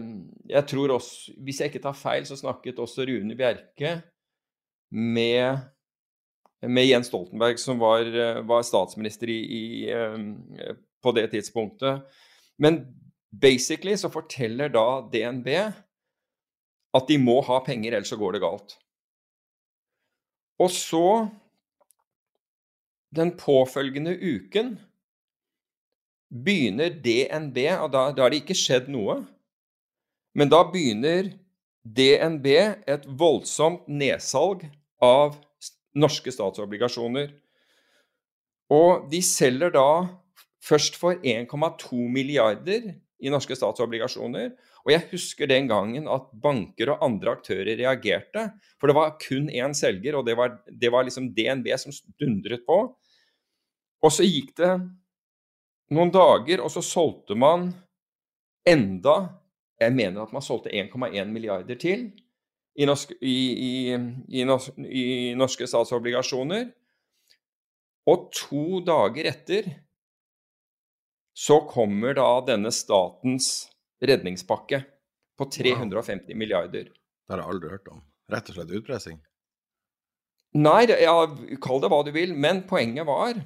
Jeg 0.51 0.67
tror 0.71 0.97
også, 0.97 1.33
hvis 1.45 1.61
jeg 1.61 1.71
ikke 1.71 1.85
tar 1.85 1.97
feil, 1.97 2.27
så 2.27 2.39
snakket 2.39 2.81
også 2.83 3.07
Rune 3.07 3.37
Bjerke 3.39 4.01
med, 4.91 5.59
med 6.63 6.89
Jens 6.89 7.11
Stoltenberg, 7.11 7.59
som 7.61 7.81
var, 7.83 8.07
eh, 8.07 8.43
var 8.49 8.67
statsminister 8.67 9.31
i, 9.31 9.41
i, 9.61 9.67
på 11.03 11.13
det 11.17 11.29
tidspunktet. 11.35 12.07
Men 12.59 12.81
basically 13.31 13.97
så 13.97 14.11
forteller 14.11 14.73
da 14.73 15.03
DNB 15.13 15.49
at 16.97 17.09
de 17.11 17.19
må 17.21 17.41
ha 17.45 17.61
penger, 17.65 17.93
ellers 17.93 18.09
så 18.09 18.17
går 18.17 18.37
det 18.37 18.45
galt. 18.45 18.79
Og 20.63 20.71
så 20.73 21.27
den 23.15 23.33
påfølgende 23.39 24.17
uken 24.17 24.77
begynner 26.31 26.91
DNB, 26.91 27.59
og 27.81 27.91
da, 27.95 28.11
da 28.13 28.27
har 28.27 28.33
det 28.33 28.43
ikke 28.43 28.59
skjedd 28.59 28.91
noe, 28.93 29.21
men 30.37 30.51
da 30.53 30.65
begynner 30.69 31.31
DNB 31.87 32.47
et 32.91 33.07
voldsomt 33.07 33.87
nedsalg 33.89 34.67
av 35.03 35.37
norske 35.97 36.33
statsobligasjoner. 36.35 37.31
Og 38.75 39.07
de 39.13 39.23
selger 39.23 39.71
da 39.77 39.89
først 40.67 40.99
for 40.99 41.23
1,2 41.23 42.01
milliarder 42.11 42.91
i 43.23 43.31
norske 43.33 43.57
statsobligasjoner. 43.57 44.51
Og 44.87 44.93
jeg 44.95 45.03
husker 45.11 45.51
den 45.51 45.67
gangen 45.67 46.05
at 46.07 46.29
banker 46.43 46.93
og 46.93 47.01
andre 47.03 47.33
aktører 47.35 47.75
reagerte. 47.75 48.45
For 48.79 48.87
det 48.87 48.95
var 48.95 49.17
kun 49.19 49.49
én 49.51 49.75
selger, 49.75 50.15
og 50.15 50.29
det 50.29 50.37
var, 50.39 50.61
det 50.71 50.93
var 50.95 51.07
liksom 51.09 51.33
DNB 51.35 51.67
som 51.83 51.95
dundret 52.23 52.63
på. 52.69 52.79
Og 54.07 54.15
så 54.15 54.23
gikk 54.23 54.53
det 54.61 54.71
noen 55.91 56.13
dager, 56.15 56.63
og 56.63 56.71
så 56.71 56.85
solgte 56.85 57.35
man 57.39 57.73
enda 58.67 59.43
Jeg 59.77 59.93
mener 59.93 60.23
at 60.23 60.31
man 60.33 60.41
solgte 60.41 60.71
1,1 60.73 61.29
milliarder 61.29 61.77
til 61.77 62.07
i 62.81 62.87
norske, 62.89 63.13
i, 63.21 63.35
i, 63.53 63.73
i, 64.89 65.35
norske 65.37 65.67
statsobligasjoner. 65.69 66.71
Og 68.09 68.31
to 68.33 68.81
dager 68.87 69.29
etter 69.29 69.69
så 71.37 71.59
kommer 71.69 72.17
da 72.17 72.31
denne 72.49 72.73
statens 72.73 73.67
redningspakke 74.03 74.83
på 75.39 75.49
350 75.53 76.37
milliarder. 76.39 76.91
Det 76.91 77.35
har 77.35 77.43
jeg 77.43 77.53
aldri 77.55 77.73
hørt 77.73 77.89
om. 77.93 78.03
Rett 78.33 78.51
og 78.51 78.59
slett 78.59 78.75
utpressing? 78.79 79.19
Nei, 80.57 80.87
ja, 80.89 81.17
kall 81.63 81.83
det 81.83 81.91
hva 81.93 82.01
du 82.07 82.13
vil, 82.15 82.33
men 82.33 82.63
poenget 82.69 83.07
var 83.09 83.37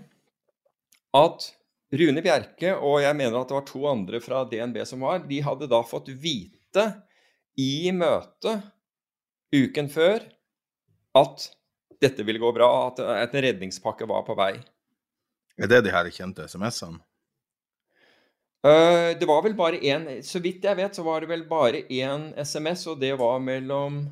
at 1.16 1.48
Rune 1.90 2.22
Bjerke 2.22 2.76
og 2.78 3.00
jeg 3.02 3.16
mener 3.18 3.40
at 3.40 3.50
det 3.50 3.56
var 3.56 3.66
to 3.66 3.80
andre 3.90 4.20
fra 4.22 4.44
DNB 4.46 4.78
som 4.86 5.02
var, 5.02 5.24
de 5.26 5.40
hadde 5.42 5.68
da 5.70 5.80
fått 5.82 6.12
vite 6.22 6.84
i 7.58 7.90
møtet 7.90 8.68
uken 9.50 9.90
før 9.90 10.22
at 11.18 11.48
dette 12.00 12.24
ville 12.24 12.40
gå 12.40 12.52
bra, 12.54 12.70
at 12.88 13.02
en 13.02 13.42
redningspakke 13.42 14.06
var 14.08 14.22
på 14.24 14.36
vei. 14.38 14.54
Er 15.60 15.68
det 15.68 15.82
de 15.84 15.92
her 15.92 16.06
kjente 16.14 16.46
SMS-ene? 16.48 17.02
Uh, 18.60 19.16
det 19.16 19.24
var 19.24 19.40
vel 19.40 19.54
bare 19.56 19.78
én 19.80 20.18
Så 20.20 20.36
vidt 20.44 20.66
jeg 20.68 20.76
vet, 20.76 20.92
så 20.92 21.00
var 21.00 21.22
det 21.22 21.30
vel 21.30 21.46
bare 21.48 21.80
én 21.88 22.26
SMS, 22.36 22.82
og 22.92 22.98
det 23.00 23.14
var 23.16 23.38
mellom 23.40 24.02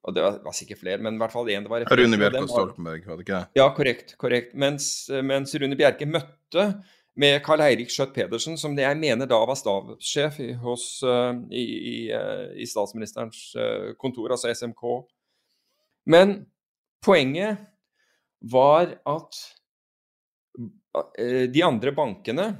og 0.00 0.14
Det 0.14 0.22
var, 0.22 0.54
sikkert 0.56 0.80
flere, 0.80 1.02
men 1.02 1.18
i 1.18 1.20
hvert 1.20 1.32
fall 1.34 1.50
én 1.52 1.66
det 1.66 1.68
var 1.68 1.82
Rune 1.84 2.16
Bjerke 2.16 2.40
og 2.40 2.48
Stoltenberg, 2.48 3.02
var 3.04 3.18
det 3.18 3.24
ikke 3.26 3.40
det? 3.42 3.58
Ja, 3.58 3.66
korrekt. 3.76 4.14
korrekt. 4.16 4.54
Mens, 4.56 5.10
mens 5.10 5.52
Rune 5.60 5.76
Bjerke 5.76 6.08
møtte 6.08 6.64
med 7.20 7.36
Karl 7.44 7.60
Eirik 7.66 7.92
Skjøtt 7.92 8.14
Pedersen, 8.16 8.56
som 8.56 8.72
det 8.78 8.86
jeg 8.86 8.96
mener 8.96 9.28
da 9.28 9.42
var 9.44 9.58
stabssjef 9.60 10.38
i, 10.40 10.48
hos, 10.62 10.86
uh, 11.04 11.36
i, 11.52 11.66
i, 11.90 11.94
uh, 12.14 12.46
i, 12.56 12.64
statsministerens 12.70 13.42
kontor, 14.00 14.32
altså 14.32 14.54
SMK. 14.54 14.86
Men 16.08 16.38
poenget 17.04 17.60
var 18.40 18.96
at 19.04 19.44
de 21.52 21.60
andre 21.62 21.92
bankene 21.94 22.54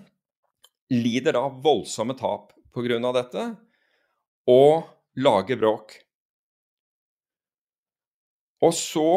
lider 0.91 1.36
da 1.36 1.47
voldsomme 1.49 2.16
tap 2.18 2.53
pga. 2.74 3.12
dette, 3.12 3.45
og 4.51 4.86
lager 5.16 5.59
bråk. 5.59 5.95
Og 8.61 8.74
så 8.76 9.11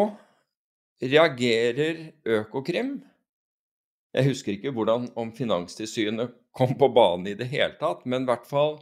reagerer 1.03 2.13
Økokrim 2.24 3.01
Jeg 4.13 4.28
husker 4.30 4.53
ikke 4.53 4.71
hvordan 4.71 5.09
om 5.17 5.32
Finanstilsynet 5.36 6.32
kom 6.53 6.76
på 6.78 6.88
banen 6.93 7.28
i 7.28 7.34
det 7.34 7.49
hele 7.49 7.74
tatt, 7.80 8.05
men 8.05 8.24
i 8.24 8.30
hvert 8.30 8.45
fall 8.45 8.78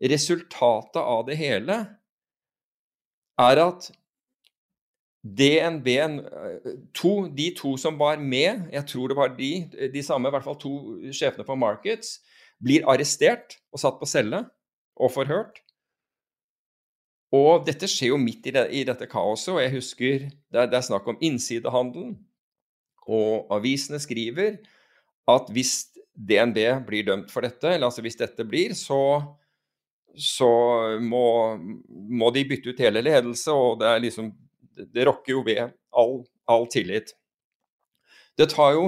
resultatet 0.00 1.02
av 1.02 1.24
det 1.26 1.36
hele 1.36 1.80
er 3.40 3.60
at 3.60 3.90
DNB 5.20 5.88
to, 6.96 7.28
De 7.36 7.50
to 7.56 7.74
som 7.76 7.98
var 8.00 8.16
med, 8.16 8.70
jeg 8.72 8.86
tror 8.88 9.10
det 9.10 9.16
var 9.18 9.34
de, 9.36 9.52
de 9.92 10.02
samme, 10.02 10.28
i 10.28 10.32
hvert 10.32 10.46
fall 10.46 10.58
to 10.60 10.74
sjefene 11.12 11.44
for 11.44 11.60
Markets, 11.60 12.20
blir 12.60 12.86
arrestert 12.88 13.58
og 13.72 13.82
satt 13.82 14.00
på 14.00 14.08
celle 14.08 14.44
og 15.00 15.12
forhørt. 15.12 15.60
Og 17.36 17.62
dette 17.66 17.86
skjer 17.88 18.10
jo 18.10 18.18
midt 18.20 18.48
i, 18.50 18.54
det, 18.56 18.64
i 18.74 18.82
dette 18.86 19.06
kaoset, 19.10 19.52
og 19.54 19.60
jeg 19.62 19.74
husker 19.76 20.26
det 20.26 20.58
er, 20.64 20.66
det 20.70 20.80
er 20.80 20.88
snakk 20.88 21.06
om 21.08 21.20
innsidehandelen. 21.22 22.16
Og 23.10 23.50
avisene 23.54 24.00
skriver 24.02 24.58
at 25.30 25.50
hvis 25.54 25.90
DNB 26.14 26.58
blir 26.88 27.06
dømt 27.06 27.30
for 27.32 27.46
dette, 27.46 27.68
eller 27.70 27.88
altså 27.88 28.02
hvis 28.04 28.18
dette 28.18 28.44
blir, 28.48 28.74
så, 28.74 29.20
så 30.18 30.50
må, 31.00 31.24
må, 31.88 32.32
de 32.34 32.44
bytte 32.50 32.74
ut 32.74 32.82
hele 32.82 33.04
ledelse, 33.04 33.54
og 33.54 33.78
det 33.80 33.88
er 33.88 34.02
liksom 34.04 34.32
Det 34.94 35.06
rokker 35.08 35.32
jo 35.34 35.44
ved 35.46 35.72
all, 35.96 36.20
all 36.48 36.68
tillit. 36.72 37.12
Det 38.38 38.48
tar 38.52 38.72
jo 38.76 38.84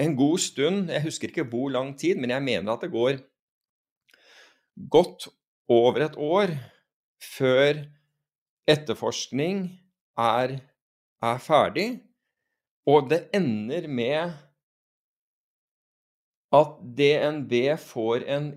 en 0.00 0.16
god 0.16 0.38
stund, 0.38 0.90
jeg 0.90 1.04
husker 1.04 1.28
ikke 1.28 1.48
hvor 1.52 1.68
lang 1.68 1.92
tid, 1.98 2.16
men 2.16 2.30
jeg 2.30 2.42
mener 2.42 2.72
at 2.72 2.82
det 2.82 2.92
går 2.92 3.20
godt 4.90 5.28
over 5.68 6.04
et 6.04 6.16
år 6.16 6.54
før 7.36 7.84
etterforskning 8.68 9.66
er, 10.18 10.56
er 11.22 11.38
ferdig, 11.38 12.00
og 12.86 13.10
det 13.10 13.26
ender 13.34 13.88
med 13.88 14.32
at 16.52 16.80
DNB 16.98 17.52
får 17.78 18.24
en 18.26 18.54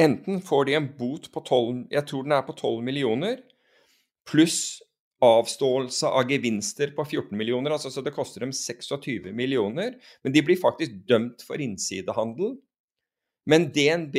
Enten 0.00 0.40
får 0.42 0.64
de 0.64 0.74
en 0.74 0.88
bot 0.98 1.28
på 1.32 1.40
12 1.40 1.86
Jeg 1.90 2.06
tror 2.08 2.22
den 2.22 2.32
er 2.32 2.42
på 2.46 2.52
12 2.52 2.82
millioner, 2.82 3.36
pluss 4.26 4.81
avståelse 5.22 6.10
av 6.10 6.30
gevinster 6.30 6.90
på 6.96 7.04
14 7.04 7.38
millioner. 7.38 7.76
Altså, 7.76 7.92
så 7.94 8.02
det 8.02 8.14
koster 8.16 8.44
dem 8.44 8.52
26 8.56 9.30
millioner. 9.36 9.94
Men 10.24 10.34
de 10.34 10.42
blir 10.44 10.60
faktisk 10.60 10.96
dømt 11.08 11.44
for 11.46 11.62
innsidehandel. 11.62 12.56
Men 13.46 13.70
DNB 13.74 14.18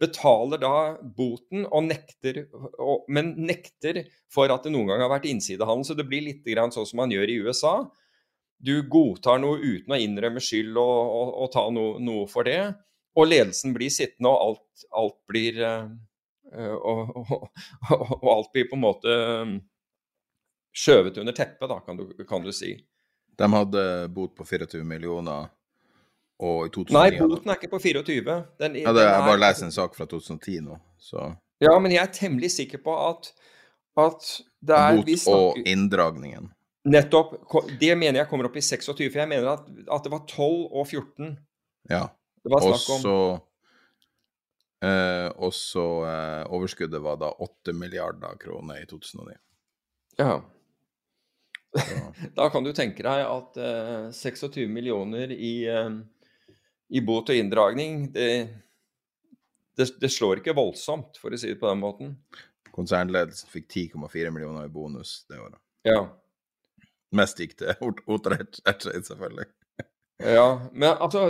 betaler 0.00 0.60
da 0.60 0.76
boten, 1.16 1.64
og 1.64 1.86
nekter, 1.86 2.44
og, 2.52 3.04
men 3.08 3.32
nekter 3.46 4.02
for 4.32 4.50
at 4.52 4.66
det 4.66 4.72
noen 4.74 4.90
gang 4.90 5.04
har 5.04 5.12
vært 5.12 5.28
innsidehandel. 5.30 5.86
Så 5.88 5.96
det 5.96 6.08
blir 6.08 6.26
litt 6.26 6.44
sånn 6.44 6.88
som 6.88 7.00
man 7.00 7.14
gjør 7.14 7.30
i 7.30 7.38
USA. 7.44 7.76
Du 8.64 8.80
godtar 8.88 9.40
noe 9.42 9.60
uten 9.60 9.92
å 9.94 10.00
innrømme 10.00 10.42
skyld 10.42 10.76
og, 10.80 10.98
og, 11.18 11.34
og 11.44 11.52
ta 11.52 11.68
noe, 11.72 12.00
noe 12.02 12.28
for 12.30 12.48
det. 12.48 12.74
Og 13.14 13.28
ledelsen 13.30 13.74
blir 13.76 13.92
sittende, 13.94 14.30
og 14.32 14.40
alt, 14.48 14.86
alt 14.92 15.18
blir 15.30 15.60
uh, 15.62 15.86
og, 16.74 18.30
alt 18.34 18.50
blir 18.54 18.68
på 18.70 18.76
en 18.78 18.84
måte 18.84 19.14
skjøvet 20.74 21.20
under 21.22 21.36
teppet, 21.36 21.68
da, 21.70 21.78
kan 21.86 21.98
du, 21.98 22.08
kan 22.28 22.42
du, 22.44 22.50
si. 22.54 22.74
De 23.38 23.50
hadde 23.50 23.84
bot 24.14 24.34
på 24.36 24.46
24 24.46 24.82
millioner, 24.86 25.48
og 26.42 26.66
i 26.66 26.72
2009 26.74 26.96
Nei, 26.98 27.20
boten 27.20 27.52
er 27.52 27.60
ikke 27.60 27.72
på 27.76 27.80
24. 27.82 28.36
Den, 28.60 28.80
ja, 28.82 28.94
det, 28.94 29.06
jeg 29.06 29.26
bare 29.28 29.40
leser 29.40 29.68
en 29.68 29.74
sak 29.74 29.94
fra 29.96 30.06
2010 30.10 30.60
nå, 30.66 30.78
så 30.98 31.30
Ja, 31.62 31.76
men 31.78 31.94
jeg 31.94 32.02
er 32.02 32.12
temmelig 32.12 32.50
sikker 32.56 32.82
på 32.84 32.94
at, 32.98 33.30
at 34.02 34.28
det 34.64 34.76
er 34.76 34.98
Bot 34.98 35.10
snakker, 35.14 35.62
og 35.62 35.70
inndragningen. 35.70 36.50
Nettopp. 36.84 37.38
Det 37.80 37.94
mener 37.96 38.20
jeg 38.20 38.28
kommer 38.28 38.50
opp 38.50 38.58
i 38.60 38.64
26, 38.64 39.08
for 39.08 39.22
jeg 39.22 39.30
mener 39.30 39.54
at, 39.54 39.68
at 39.96 40.04
det 40.04 40.12
var 40.12 40.26
12 40.28 40.66
og 40.68 40.84
14. 40.84 41.30
Ja. 41.90 42.06
Det 42.44 42.52
var 42.52 42.64
snakk 42.66 42.88
om. 42.92 42.98
Også, 42.98 43.14
eh, 44.84 45.28
også 45.48 45.84
eh, 46.10 46.42
overskuddet 46.52 47.00
var 47.06 47.16
da 47.22 47.30
8 47.40 47.72
milliarder 47.78 48.36
kroner 48.40 48.82
i 48.82 48.88
2009. 48.90 49.38
Ja. 50.20 50.42
da 52.38 52.48
kan 52.50 52.64
du 52.64 52.72
tenke 52.76 53.02
deg 53.04 53.24
at 53.26 53.58
eh, 53.58 54.10
26 54.14 54.66
millioner 54.70 55.32
i, 55.34 55.54
eh, 55.70 55.90
i 56.94 57.02
bot 57.04 57.30
og 57.32 57.38
inndragning, 57.38 58.06
det, 58.14 58.28
det, 59.76 59.88
det, 60.00 60.10
slår 60.12 60.42
ikke 60.42 60.56
voldsomt, 60.56 61.18
for 61.20 61.34
å 61.34 61.40
si 61.40 61.50
det 61.52 61.60
på 61.60 61.70
den 61.70 61.82
måten. 61.82 62.14
Konsernledelsen 62.74 63.50
fikk 63.50 63.68
10,4 63.70 64.32
millioner 64.34 64.68
i 64.68 64.72
bonus 64.72 65.22
det 65.30 65.40
året. 65.42 65.58
Ja. 65.86 66.00
Mest 67.14 67.38
gikk 67.38 67.58
til 67.60 67.70
Otar 68.10 68.40
Ertseid, 68.40 69.04
selvfølgelig. 69.06 69.46
ja, 70.22 70.48
men 70.72 70.90
altså, 70.92 71.26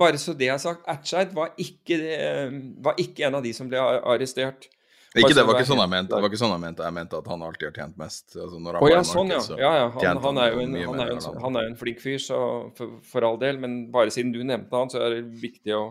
bare 0.00 0.20
så 0.20 0.34
det 0.36 0.48
er 0.52 0.60
sagt, 0.62 0.84
Ertseid 0.88 1.34
var, 1.36 1.52
var 1.56 3.00
ikke 3.00 3.28
en 3.28 3.40
av 3.40 3.44
de 3.44 3.52
som 3.56 3.68
ble 3.68 3.80
arrestert. 3.80 4.68
Ikke, 5.16 5.32
det 5.32 5.44
var 5.46 5.56
ikke 5.56 5.68
sånn 5.70 5.80
jeg 5.80 5.90
mente. 5.90 6.12
Det 6.12 6.20
var 6.20 6.28
ikke 6.28 6.40
sånn 6.40 6.50
jeg 6.52 6.60
mente. 6.60 6.84
Jeg 6.84 6.94
mente 6.98 7.18
at 7.22 7.28
han 7.32 7.44
alltid 7.46 7.66
har 7.70 7.76
tjent 7.78 8.00
mest. 8.00 8.26
Altså, 8.36 8.58
når 8.60 8.76
han 8.76 8.84
oh, 8.84 8.90
ja, 8.92 9.00
sånn, 9.08 9.30
ja. 9.32 9.40
ja, 9.56 9.70
ja. 9.78 9.86
Han, 9.94 10.20
han, 10.26 10.40
er 10.42 10.50
jo 10.52 10.60
en, 10.60 10.74
han, 10.76 11.00
er 11.00 11.12
en, 11.14 11.22
han, 11.44 11.56
er 11.56 11.68
en, 11.70 11.76
flink 11.80 12.02
fyr, 12.02 12.18
så 12.20 12.40
for, 12.76 12.98
for, 13.08 13.24
all 13.24 13.38
del. 13.40 13.60
Men 13.62 13.78
bare 13.94 14.12
siden 14.12 14.34
du 14.34 14.42
nevnte 14.44 14.76
han, 14.76 14.92
så 14.92 15.00
er 15.06 15.16
det 15.16 15.22
viktig 15.40 15.72
å, 15.78 15.84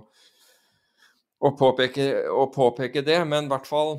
å, 1.41 1.51
påpeke, 1.57 2.05
å 2.30 2.45
påpeke, 2.53 3.01
det. 3.07 3.18
Men 3.26 3.49
i 3.49 3.53
hvert 3.55 3.70
fall 3.70 3.97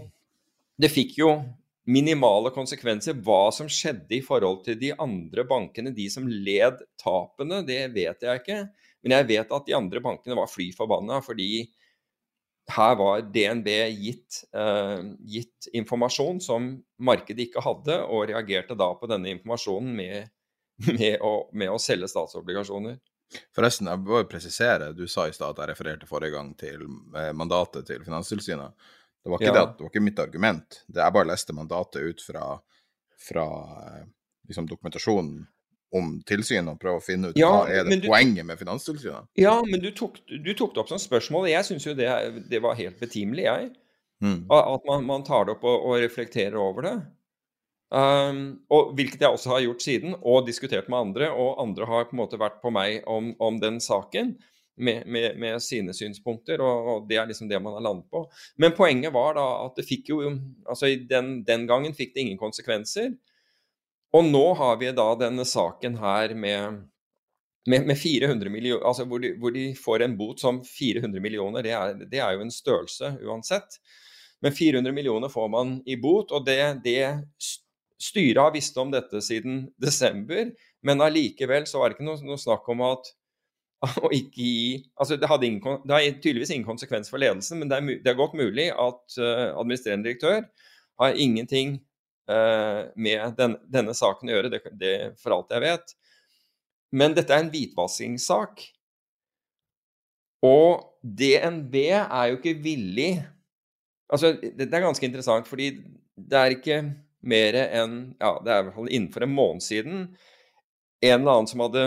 Det 0.78 0.92
fikk 0.94 1.16
jo 1.18 1.32
minimale 1.90 2.52
konsekvenser. 2.54 3.18
Hva 3.26 3.48
som 3.54 3.66
skjedde 3.66 4.20
i 4.20 4.22
forhold 4.22 4.62
til 4.68 4.78
de 4.78 4.92
andre 5.02 5.42
bankene, 5.50 5.90
de 5.96 6.06
som 6.14 6.28
led 6.30 6.78
tapene, 7.00 7.64
det 7.66 7.80
vet 7.96 8.22
jeg 8.22 8.44
ikke. 8.44 8.60
Men 9.02 9.18
jeg 9.18 9.28
vet 9.32 9.58
at 9.58 9.66
de 9.66 9.74
andre 9.74 10.02
bankene 10.04 10.38
var 10.38 10.50
fly 10.50 10.70
forbanna 10.76 11.18
fordi 11.26 11.66
her 12.68 12.96
var 12.96 13.20
DNB 13.20 13.68
gitt, 13.90 14.44
eh, 14.52 15.00
gitt, 15.20 15.68
informasjon 15.72 16.40
som 16.40 16.70
markedet 17.00 17.48
ikke 17.48 17.62
hadde, 17.64 17.96
og 18.04 18.26
reagerte 18.28 18.76
da 18.78 18.90
på 18.98 19.08
denne 19.10 19.32
informasjonen 19.32 19.94
med, 19.96 20.32
med, 20.98 21.16
å, 21.24 21.48
med 21.52 21.72
å, 21.72 21.78
selge 21.82 22.10
statsobligasjoner. 22.12 22.98
Forresten, 23.56 23.90
jeg 23.92 24.04
bør 24.08 24.24
presisere, 24.28 24.92
du 24.96 25.04
sa 25.08 25.26
i 25.28 25.34
stad 25.36 25.52
at 25.52 25.62
jeg 25.62 25.72
refererte 25.72 26.08
forrige 26.08 26.36
gang 26.36 26.54
til 26.60 26.86
eh, 27.16 27.32
mandatet 27.36 27.88
til 27.88 28.04
Finanstilsynet. 28.04 28.88
Det 29.18 29.32
var 29.32 29.42
ikke, 29.42 29.50
ja. 29.50 29.58
det, 29.58 29.76
det 29.76 29.84
var 29.84 29.92
ikke 29.92 30.04
mitt 30.04 30.22
argument. 30.22 30.82
Det, 30.86 31.02
jeg 31.02 31.16
bare 31.16 31.28
leste 31.32 31.56
mandatet 31.56 32.04
ut 32.04 32.24
fra, 32.24 32.44
fra 33.28 33.46
eh, 33.84 34.04
liksom, 34.48 34.68
dokumentasjonen 34.70 35.42
om 35.94 36.18
tilsynet 36.28 36.74
og 36.74 36.80
prøve 36.80 37.00
å 37.00 37.04
finne 37.04 37.30
ut 37.30 37.38
ja, 37.38 37.48
hva 37.48 37.68
er 37.72 37.86
det 37.88 38.02
du, 38.02 38.08
poenget 38.10 38.46
med 38.46 38.60
Finanstilsynet. 38.60 39.28
Ja, 39.40 39.54
men 39.64 39.80
du 39.80 39.88
tok, 39.96 40.18
du 40.28 40.50
tok 40.52 40.74
det 40.74 40.82
opp 40.82 40.90
som 40.92 41.00
spørsmål, 41.00 41.48
jeg 41.52 41.64
syns 41.68 41.86
jo 41.88 41.94
det, 41.96 42.08
det, 42.50 42.60
var 42.64 42.76
helt 42.78 43.00
betimelig, 43.00 43.46
jeg. 43.48 43.70
Mm. 44.24 44.40
At 44.52 44.84
man, 44.88 45.06
man, 45.08 45.24
tar 45.24 45.46
det 45.46 45.56
opp 45.56 45.64
og, 45.68 45.86
og 45.88 46.02
reflekterer 46.02 46.58
over 46.60 46.84
det. 46.88 46.96
Um, 47.88 48.58
og 48.74 48.92
Hvilket 48.98 49.22
jeg 49.24 49.32
også 49.32 49.54
har 49.54 49.64
gjort 49.64 49.84
siden, 49.84 50.16
og 50.20 50.46
diskutert 50.48 50.90
med 50.92 50.98
andre. 50.98 51.30
Og 51.32 51.62
andre 51.62 51.88
har 51.88 52.08
på 52.08 52.16
en 52.16 52.22
måte 52.22 52.40
vært 52.40 52.60
på 52.64 52.72
meg 52.74 53.00
om, 53.08 53.32
om 53.40 53.60
den 53.62 53.80
saken. 53.80 54.36
med, 54.78 55.06
med, 55.06 55.38
med 55.38 55.62
sine 55.62 55.90
synspunkter, 55.94 56.60
og, 56.62 56.88
og, 56.88 57.06
det 57.10 57.16
er 57.18 57.26
liksom 57.26 57.48
det 57.50 57.58
man 57.62 57.74
har 57.74 57.82
landet 57.82 58.06
på. 58.12 58.20
Men 58.62 58.76
poenget 58.76 59.10
var 59.10 59.34
da 59.34 59.46
at 59.64 59.74
det 59.74 59.86
fikk 59.88 60.12
jo 60.12 60.20
Altså 60.68 60.92
den, 61.10 61.40
den 61.42 61.66
gangen 61.66 61.96
fikk 61.98 62.14
det 62.14 62.22
ingen 62.22 62.38
konsekvenser. 62.38 63.10
Og 64.16 64.24
nå 64.24 64.44
har 64.56 64.78
vi 64.80 64.92
da 64.96 65.08
denne 65.20 65.44
saken 65.44 65.98
her 66.00 66.32
med, 66.34 66.82
med, 67.68 67.88
med 67.90 67.98
400 68.00 68.52
millioner 68.52 68.86
Altså 68.88 69.04
hvor 69.08 69.20
de, 69.20 69.34
hvor 69.40 69.52
de, 69.52 69.70
får 69.76 70.04
en 70.04 70.16
bot 70.16 70.40
som 70.40 70.62
400 70.64 71.20
millioner, 71.20 71.64
det 71.66 71.74
er, 71.76 71.96
det 72.08 72.22
er 72.24 72.36
jo 72.36 72.46
en 72.46 72.54
størrelse 72.54 73.12
uansett. 73.26 73.80
Men 74.40 74.54
400 74.54 74.94
millioner 74.94 75.28
får 75.28 75.48
man 75.52 75.78
i 75.86 75.98
bot, 76.00 76.32
og 76.32 76.46
det, 76.46 76.60
det 76.84 77.02
styret 77.98 78.40
har 78.40 78.54
visst 78.54 78.76
om 78.78 78.92
dette 78.94 79.20
siden 79.24 79.66
desember. 79.82 80.52
Men 80.86 81.02
allikevel 81.02 81.66
så 81.66 81.82
var 81.82 81.90
det 81.90 81.98
ikke 81.98 82.08
noe, 82.08 82.20
noe 82.24 82.40
snakk 82.40 82.68
om 82.70 82.84
at 82.86 83.12
å 84.04 84.10
ikke 84.14 84.42
gi 84.42 84.78
altså 84.98 85.18
det, 85.18 85.28
ingen, 85.46 85.82
det, 85.84 85.92
har 85.94 86.06
tydeligvis 86.22 86.50
ingen 86.54 86.66
konsekvens 86.66 87.10
for 87.12 87.22
ledelsen, 87.22 87.60
men 87.60 87.70
det 87.70 87.78
er, 87.78 88.00
det 88.02 88.10
er 88.10 88.18
godt 88.18 88.34
mulig 88.38 88.70
at 88.72 89.18
uh, 89.20 89.52
administrerende 89.52 90.08
direktør 90.08 90.48
har 90.98 91.20
ingenting 91.20 91.76
med 92.28 93.38
den, 93.38 93.54
denne 93.72 93.94
saken 93.96 94.28
å 94.28 94.34
gjøre, 94.34 94.50
det, 94.52 94.58
det, 94.76 94.94
for 95.16 95.32
alt 95.32 95.54
jeg 95.54 95.64
vet. 95.64 95.94
Men 96.92 97.14
dette 97.16 97.32
er 97.32 97.40
en 97.44 97.48
hvitvaskingssak. 97.52 98.66
Og 100.44 100.84
DNB 101.00 101.76
er 101.96 102.30
jo 102.30 102.38
ikke 102.38 102.58
villig 102.62 103.12
Altså, 104.08 104.30
det 104.40 104.70
er 104.72 104.80
ganske 104.80 105.04
interessant, 105.04 105.44
fordi 105.44 105.66
det 106.16 106.38
er 106.38 106.54
ikke 106.54 106.76
mer 107.28 107.58
enn 107.66 107.96
Ja, 108.16 108.38
det 108.40 108.52
er 108.54 108.62
i 108.62 108.66
hvert 108.68 108.76
fall 108.78 108.88
innenfor 108.88 109.26
en 109.26 109.34
måned 109.36 109.64
siden 109.66 110.06
en 111.00 111.20
eller 111.20 111.30
annen 111.30 111.46
som 111.46 111.60
hadde 111.62 111.84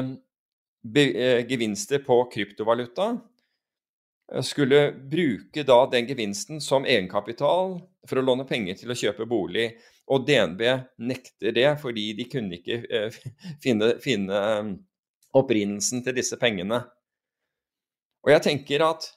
eh, 0.96 1.42
gevinster 1.50 2.00
på 2.06 2.24
kryptovaluta, 2.32 3.18
eh, 4.32 4.42
skulle 4.42 4.92
bruke 4.94 5.66
da 5.68 5.80
den 5.92 6.08
gevinsten 6.08 6.62
som 6.64 6.88
egenkapital 6.88 7.80
for 8.08 8.20
å 8.20 8.24
låne 8.24 8.48
penger 8.48 8.80
til 8.80 8.94
å 8.94 8.98
kjøpe 8.98 9.28
bolig. 9.30 9.74
Og 10.12 10.26
DNB 10.28 10.62
nekter 10.98 11.54
det 11.56 11.68
fordi 11.82 12.12
de 12.18 12.28
kunne 12.32 12.58
ikke 12.58 12.82
eh, 12.90 13.20
finne, 13.64 13.94
finne 14.04 14.40
opprinnelsen 15.38 16.04
til 16.06 16.18
disse 16.18 16.38
pengene. 16.40 16.82
Og 18.26 18.34
jeg 18.34 18.46
tenker 18.46 18.84
at 18.86 19.08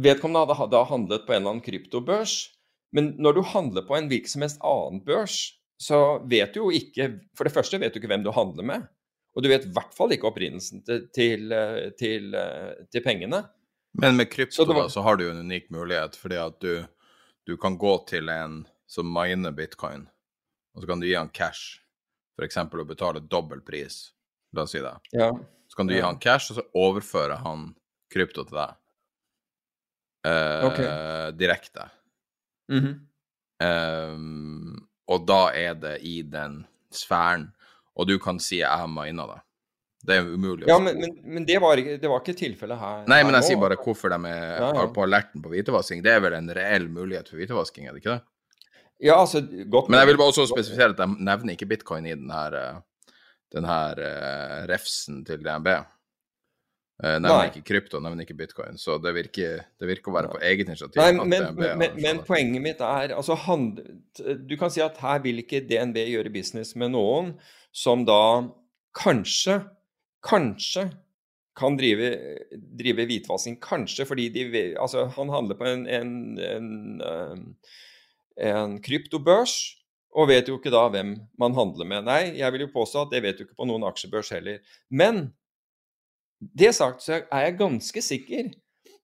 vedkommende 0.00 0.56
hadde 0.56 0.76
da 0.76 0.84
handlet 0.88 1.24
på 1.26 1.34
en 1.34 1.40
eller 1.40 1.56
annen 1.56 1.64
kryptobørs, 1.64 2.36
men 2.96 3.14
når 3.20 3.36
du 3.36 3.42
handler 3.50 3.84
på 3.84 3.96
en 3.96 4.06
hvilken 4.08 4.30
som 4.30 4.44
helst 4.44 4.62
annen 4.64 5.02
børs, 5.04 5.40
så 5.82 6.22
vet 6.24 6.54
du 6.54 6.62
jo 6.62 6.70
ikke 6.72 7.10
For 7.36 7.44
det 7.44 7.52
første 7.52 7.76
vet 7.76 7.92
du 7.92 7.98
ikke 8.00 8.08
hvem 8.08 8.22
du 8.24 8.30
handler 8.32 8.64
med. 8.64 8.86
Og 9.36 9.44
du 9.44 9.50
vet 9.50 9.66
i 9.68 9.72
hvert 9.76 9.92
fall 9.92 10.14
ikke 10.14 10.30
opprinnelsen 10.30 10.80
til, 10.86 11.02
til, 11.12 11.52
til, 12.00 12.30
til 12.88 13.02
pengene. 13.04 13.42
Men 14.00 14.16
med 14.16 14.30
krypto 14.32 14.62
så, 14.62 14.66
var... 14.70 14.86
da, 14.86 14.92
så 14.92 15.04
har 15.04 15.18
du 15.18 15.26
jo 15.26 15.34
en 15.34 15.42
unik 15.44 15.68
mulighet, 15.74 16.16
fordi 16.16 16.38
at 16.40 16.56
du, 16.64 16.86
du 17.44 17.56
kan 17.60 17.76
gå 17.80 17.92
til 18.08 18.32
en 18.32 18.62
som 18.86 19.08
miner 19.10 19.54
bitcoin, 19.56 20.06
og 20.74 20.82
så 20.82 20.90
kan 20.90 21.02
du 21.02 21.08
gi 21.08 21.16
han 21.16 21.32
cash, 21.34 21.80
f.eks. 22.36 22.58
å 22.58 22.86
betale 22.86 23.24
dobbel 23.24 23.62
pris. 23.64 24.12
La 24.54 24.66
oss 24.66 24.74
si 24.76 24.82
det. 24.82 24.94
Ja. 25.16 25.32
Så 25.66 25.78
kan 25.78 25.88
du 25.88 25.96
gi 25.96 26.04
han 26.04 26.20
cash, 26.22 26.52
og 26.52 26.60
så 26.60 26.66
overfører 26.76 27.42
han 27.42 27.70
krypto 28.12 28.44
til 28.46 28.58
deg. 28.60 28.76
Eh, 30.26 30.66
okay. 30.66 31.32
Direkte. 31.38 31.90
Mm 32.72 32.80
-hmm. 32.84 32.94
eh, 33.62 34.82
og 35.06 35.26
da 35.26 35.52
er 35.54 35.74
det 35.74 35.98
i 36.02 36.22
den 36.22 36.66
sfæren 36.90 37.52
og 37.96 38.06
du 38.06 38.18
kan 38.18 38.38
si 38.40 38.60
'jeg 38.60 38.78
har 38.78 38.88
mina 38.88 39.26
det'. 39.26 39.40
Det 40.06 40.16
er 40.16 40.22
umulig. 40.22 40.68
Ja, 40.68 40.78
men, 40.78 41.00
men, 41.00 41.10
men 41.24 41.44
det, 41.44 41.58
var 41.58 41.76
det, 41.76 42.08
var 42.08 42.20
ikke, 42.20 42.36
tilfellet 42.38 42.78
her. 42.78 43.06
Nei, 43.08 43.24
men 43.24 43.34
jeg 43.34 43.44
sier 43.44 43.58
bare 43.58 43.76
hvorfor 43.80 44.12
de 44.12 44.18
er 44.28 44.60
ja, 44.60 44.68
ja. 44.74 44.84
på 44.86 45.02
alerten 45.02 45.42
på 45.42 45.50
hvitevasking. 45.50 46.02
Det 46.04 46.12
er 46.12 46.20
vel 46.20 46.36
en 46.36 46.50
reell 46.54 46.86
mulighet 46.88 47.28
for 47.28 47.40
hvitevasking, 47.40 47.86
er 47.86 47.96
det 47.96 48.04
ikke 48.04 48.14
det? 48.14 48.22
Ja, 49.02 49.18
altså, 49.20 49.42
godt 49.70 49.90
Men 49.90 50.00
jeg 50.00 50.12
vil 50.12 50.18
bare 50.20 50.32
også 50.32 50.46
spesifisere 50.48 50.94
at 50.94 51.00
de 51.00 51.08
nevner 51.24 51.52
ikke 51.52 51.68
bitcoin 51.68 52.06
i 52.08 52.14
den 52.16 52.30
her, 52.32 52.54
eh, 52.56 52.78
den 53.52 53.68
her 53.68 54.00
uh, 54.00 54.62
refsen 54.70 55.20
til 55.26 55.44
DNB. 55.44 55.68
Eh, 57.04 57.18
nevner 57.20 57.50
ikke 57.50 57.66
krypto, 57.68 58.00
nevner 58.00 58.24
ikke 58.24 58.38
bitcoin. 58.38 58.78
Så 58.80 58.96
det 59.04 59.12
virker, 59.12 59.66
det 59.76 59.88
virker 59.90 60.12
å 60.12 60.16
være 60.16 60.30
på 60.32 60.40
eget 60.40 60.70
initiativ. 60.70 60.96
Nei, 61.02 61.26
men, 61.28 61.50
men, 61.58 61.98
men, 62.00 62.22
poenget 62.24 62.64
mitt 62.64 62.80
er 62.80 63.12
altså, 63.18 63.36
han, 63.44 63.68
Du 64.48 64.56
kan 64.56 64.72
si 64.72 64.80
at 64.84 64.96
her 65.02 65.20
vil 65.24 65.42
ikke 65.44 65.66
DNB 65.68 66.00
gjøre 66.14 66.32
business 66.32 66.72
med 66.78 66.94
noen 66.96 67.34
som 67.76 68.06
da 68.08 68.46
kanskje, 68.96 69.60
kanskje 70.24 70.88
kan 71.56 71.76
drive, 71.76 72.14
drive 72.80 73.04
hvitvasking. 73.08 73.58
Kanskje 73.60 74.08
fordi 74.08 74.30
de 74.32 74.46
Altså, 74.80 75.04
han 75.18 75.32
handler 75.32 75.60
på 75.60 75.68
en, 75.68 75.84
en, 75.88 76.38
en, 76.40 76.70
eh, 77.04 77.36
en, 78.36 78.78
kryptobørs 78.82 79.56
og 80.16 80.30
vet 80.30 80.48
jo 80.48 80.56
ikke 80.58 80.72
da 80.72 80.86
hvem 80.92 81.16
man 81.40 81.56
handler 81.56 81.88
med. 81.88 82.06
Nei, 82.06 82.36
jeg 82.38 82.52
vil 82.52 82.66
jo 82.66 82.74
påstå 82.74 83.04
at 83.04 83.12
det 83.12 83.22
vet 83.24 83.38
du 83.38 83.44
ikke 83.44 83.58
på 83.58 83.68
noen 83.68 83.84
aksjebørs 83.88 84.32
heller. 84.32 84.62
Men 84.88 85.26
det 86.40 86.74
sagt 86.76 87.04
så 87.04 87.20
er 87.24 87.48
jeg 87.48 87.58
ganske 87.60 88.02
sikker 88.04 88.52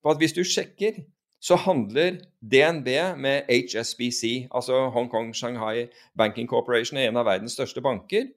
på 0.03 0.12
at 0.12 0.20
hvis 0.20 0.37
du 0.37 0.43
sjekker 0.45 1.03
så 1.43 1.57
handler 1.59 2.20
DNB 2.41 2.89
med 3.18 3.49
HSBC, 3.51 4.47
altså 4.55 4.89
Hong 4.95 5.11
Kong 5.11 5.33
Shanghai 5.35 5.89
Banking 6.16 6.49
Corporation, 6.49 6.99
en 6.99 7.18
av 7.18 7.26
verdens 7.26 7.57
største 7.59 7.83
banker 7.83 8.30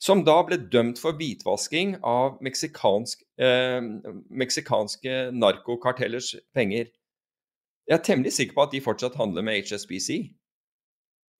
som 0.00 0.22
da 0.24 0.38
ble 0.48 0.56
dømt 0.72 0.98
for 0.98 1.12
hvitvasking 1.12 1.98
av 2.06 2.38
meksikansk, 2.42 3.20
eh, 3.38 3.84
meksikanske 4.32 5.30
narkokartellers 5.36 6.34
penger. 6.56 6.88
Jeg 7.90 7.98
er 7.98 8.04
temmelig 8.06 8.36
sikker 8.36 8.54
på 8.54 8.62
at 8.62 8.74
de 8.74 8.82
fortsatt 8.84 9.16
handler 9.18 9.42
med 9.42 9.64
HSBC. 9.66 10.08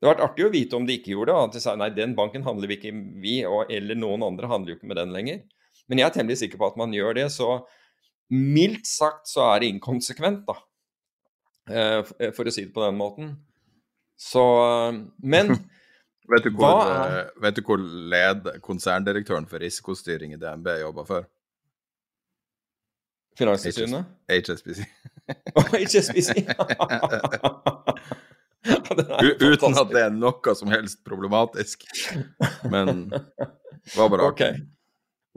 Det 0.00 0.08
hadde 0.08 0.16
vært 0.16 0.24
artig 0.24 0.46
å 0.48 0.50
vite 0.50 0.78
om 0.78 0.86
de 0.88 0.96
ikke 0.98 1.12
gjorde 1.12 1.30
det. 1.30 1.42
At 1.46 1.54
de 1.54 1.62
sa 1.62 1.76
nei, 1.78 1.90
den 1.94 2.16
banken 2.18 2.42
handler 2.42 2.70
vi 2.70 2.80
ikke 2.80 2.94
vi, 3.22 3.36
og, 3.46 3.70
eller 3.70 3.98
noen 3.98 4.24
andre 4.26 4.50
handler 4.50 4.74
jo 4.74 4.80
ikke 4.80 4.90
med 4.90 4.98
den 4.98 5.14
lenger. 5.14 5.44
Men 5.86 6.00
jeg 6.00 6.08
er 6.08 6.16
temmelig 6.16 6.40
sikker 6.40 6.58
på 6.58 6.70
at 6.72 6.80
man 6.80 6.94
gjør 6.96 7.14
det. 7.20 7.28
Så 7.30 7.52
mildt 8.34 8.88
sagt 8.90 9.30
så 9.30 9.46
er 9.52 9.62
det 9.62 9.70
inkonsekvent, 9.76 10.42
da. 10.48 10.56
Eh, 11.70 12.32
for 12.34 12.48
å 12.48 12.54
si 12.54 12.64
det 12.66 12.74
på 12.74 12.82
den 12.82 12.98
måten. 12.98 13.34
Så 14.18 14.42
Men 15.22 15.54
Vet 16.30 16.46
du 16.46 16.52
hvor, 16.54 16.86
er... 16.86 17.14
Eh, 17.24 17.30
vet 17.42 17.56
du 17.58 17.64
hvor 17.66 17.80
led, 17.80 18.46
konserndirektøren 18.62 19.48
for 19.50 19.62
risikostyring 19.62 20.34
i 20.36 20.38
DNB 20.38 20.68
jobba 20.84 21.04
før? 21.08 21.24
Finanstilsynet? 23.38 24.06
HSBC. 24.30 24.84
Oh, 25.54 25.72
HSBC. 25.74 26.44
Uten 29.40 29.78
at 29.80 29.92
det 29.92 30.02
er 30.04 30.14
noe 30.14 30.54
som 30.58 30.70
helst 30.72 31.02
problematisk. 31.06 31.86
Men 32.70 33.08
det 33.10 33.96
var 33.96 34.12
bare 34.12 34.28
artig. 34.30 34.52
Okay. 34.52 34.66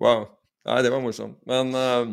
Wow. 0.02 0.28
Nei, 0.68 0.82
det 0.84 0.92
var 0.94 1.04
morsomt. 1.04 1.40
Men, 1.50 1.74
uh, 1.76 2.08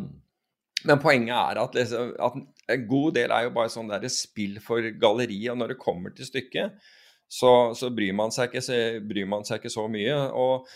men 0.87 1.03
poenget 1.03 1.35
er 1.37 1.61
at, 1.62 1.76
liksom, 1.76 2.14
at, 2.18 2.39
en 2.70 2.87
god 2.91 3.14
del 3.18 3.35
er 3.35 3.47
jo 3.47 3.55
bare 3.55 3.72
sånn 3.72 3.91
der 3.91 4.07
spill 4.12 4.59
for 4.64 4.85
galleriet. 5.03 5.53
Og 5.55 5.61
når 5.61 5.74
det 5.74 5.83
kommer 5.83 6.14
til 6.14 6.28
stykket, 6.28 6.78
så, 7.31 7.51
så 7.78 7.93
bryr, 7.95 8.14
man 8.16 8.33
ikke, 8.35 8.62
bryr, 9.07 9.28
man 9.31 9.47
seg 9.47 9.61
ikke, 9.61 9.72
så 9.72 9.87
mye. 9.91 10.16
og 10.35 10.66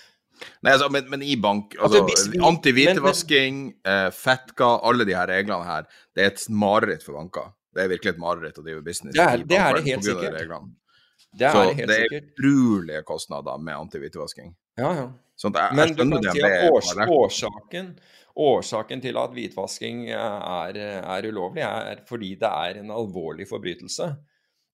Nei, 0.64 0.72
altså, 0.72 0.88
men, 0.92 1.06
men, 1.10 1.22
i 1.22 1.36
bank 1.40 1.76
altså, 1.78 2.02
altså 2.04 2.46
Antihvitevasking, 2.48 3.60
eh, 3.86 4.08
FATCA, 4.14 4.70
alle 4.88 5.06
de 5.08 5.14
her 5.16 5.30
reglene 5.30 5.66
her, 5.66 5.86
det 6.16 6.24
er 6.24 6.32
et 6.32 6.46
mareritt 6.50 7.04
for 7.06 7.18
banker. 7.18 7.52
Det 7.74 7.84
er 7.84 7.90
virkelig 7.90 8.14
et 8.14 8.22
mareritt 8.22 8.58
å 8.60 8.64
drive 8.64 8.82
business 8.86 9.16
det 9.16 9.22
er, 9.24 9.44
det 9.50 9.58
er 9.58 9.78
det 9.78 9.84
helt 9.88 10.06
sikkert. 10.06 10.36
Det 11.34 11.46
er 11.48 11.56
så 11.56 11.62
det, 11.74 11.96
er 11.98 12.18
utrolige 12.20 13.02
kostnader 13.06 13.62
med 13.62 13.78
antihvitevasking. 13.86 14.52
Ja, 14.78 14.90
ja. 14.94 15.06
Sånn 15.38 15.54
jeg, 15.58 15.74
men 15.74 15.96
du 15.96 16.04
kan 16.06 16.28
si 16.30 16.42
at 16.46 16.68
års, 16.70 16.92
årsaken, 17.10 17.88
årsaken 18.38 19.02
til 19.02 19.18
at 19.18 19.32
hvitvasking 19.34 20.04
er, 20.14 20.78
er 20.78 21.26
ulovlig, 21.26 21.64
er 21.66 22.04
fordi 22.06 22.36
det 22.38 22.50
er 22.50 22.78
en 22.84 22.92
alvorlig 22.94 23.48
forbrytelse. 23.50 24.12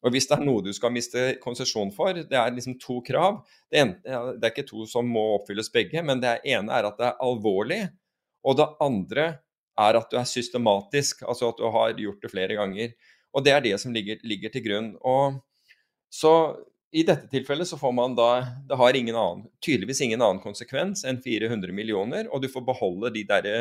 Og 0.01 0.15
hvis 0.15 0.29
det 0.31 0.39
er 0.39 0.47
noe 0.47 0.65
du 0.65 0.71
skal 0.73 0.93
miste 0.95 1.27
konsesjon 1.43 1.91
for, 1.93 2.17
det 2.17 2.37
er 2.39 2.55
liksom 2.55 2.79
to 2.81 3.01
krav. 3.05 3.43
Det, 3.69 3.83
ene, 3.83 3.99
det, 4.37 4.47
er 4.47 4.55
ikke 4.55 4.69
to 4.71 4.87
som 4.89 5.09
må 5.09 5.27
oppfylles 5.37 5.69
begge, 5.75 6.03
men 6.07 6.23
det 6.23 6.39
ene 6.49 6.73
er 6.73 6.89
at 6.89 6.97
det 7.01 7.09
er 7.11 7.21
alvorlig. 7.27 7.83
Og 8.47 8.57
det 8.57 8.69
andre 8.81 9.27
er 9.81 9.99
at 10.01 10.11
du 10.11 10.17
er 10.21 10.29
systematisk, 10.29 11.23
altså 11.29 11.53
at 11.53 11.61
du 11.61 11.69
har 11.69 12.01
gjort 12.01 12.25
det 12.25 12.33
flere 12.33 12.57
ganger. 12.57 12.97
Og 13.37 13.45
det 13.45 13.53
er 13.55 13.65
det 13.65 13.77
som 13.83 13.93
ligger, 13.95 14.21
ligger 14.27 14.53
til 14.53 14.65
grunn. 14.65 14.91
Og 15.05 15.41
så 16.11 16.35
i 16.91 17.05
dette 17.07 17.29
tilfellet 17.31 17.69
så 17.69 17.79
får 17.79 17.93
man 17.95 18.17
da 18.19 18.43
Det 18.67 18.75
har 18.75 18.97
ingen 18.99 19.15
annen, 19.15 19.45
tydeligvis 19.63 20.01
ingen 20.03 20.23
annen 20.23 20.43
konsekvens 20.43 21.05
enn 21.07 21.21
400 21.23 21.71
millioner, 21.75 22.27
og 22.33 22.43
du 22.43 22.49
får 22.51 22.67
beholde 22.67 23.13
de 23.15 23.27
derre 23.29 23.59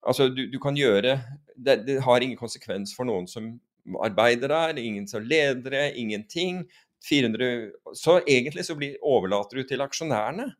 Altså, 0.00 0.30
du, 0.32 0.46
du, 0.48 0.56
kan 0.56 0.72
gjøre 0.72 1.18
det, 1.60 1.74
det 1.84 1.98
har 2.00 2.24
ingen 2.24 2.38
konsekvens 2.40 2.94
for 2.96 3.04
noen 3.04 3.26
som 3.28 3.50
arbeider 3.98 4.52
der, 4.52 4.78
ingen 4.78 5.08
som 5.08 5.24
ledere, 5.26 5.90
ingenting. 5.98 6.64
400, 7.08 7.70
så 7.96 8.18
egentlig 8.28 8.66
så 8.66 8.76
blir, 8.76 8.98
overlater 9.00 9.56
du 9.56 9.64
til 9.64 9.80
aksjonærene, 9.80 10.50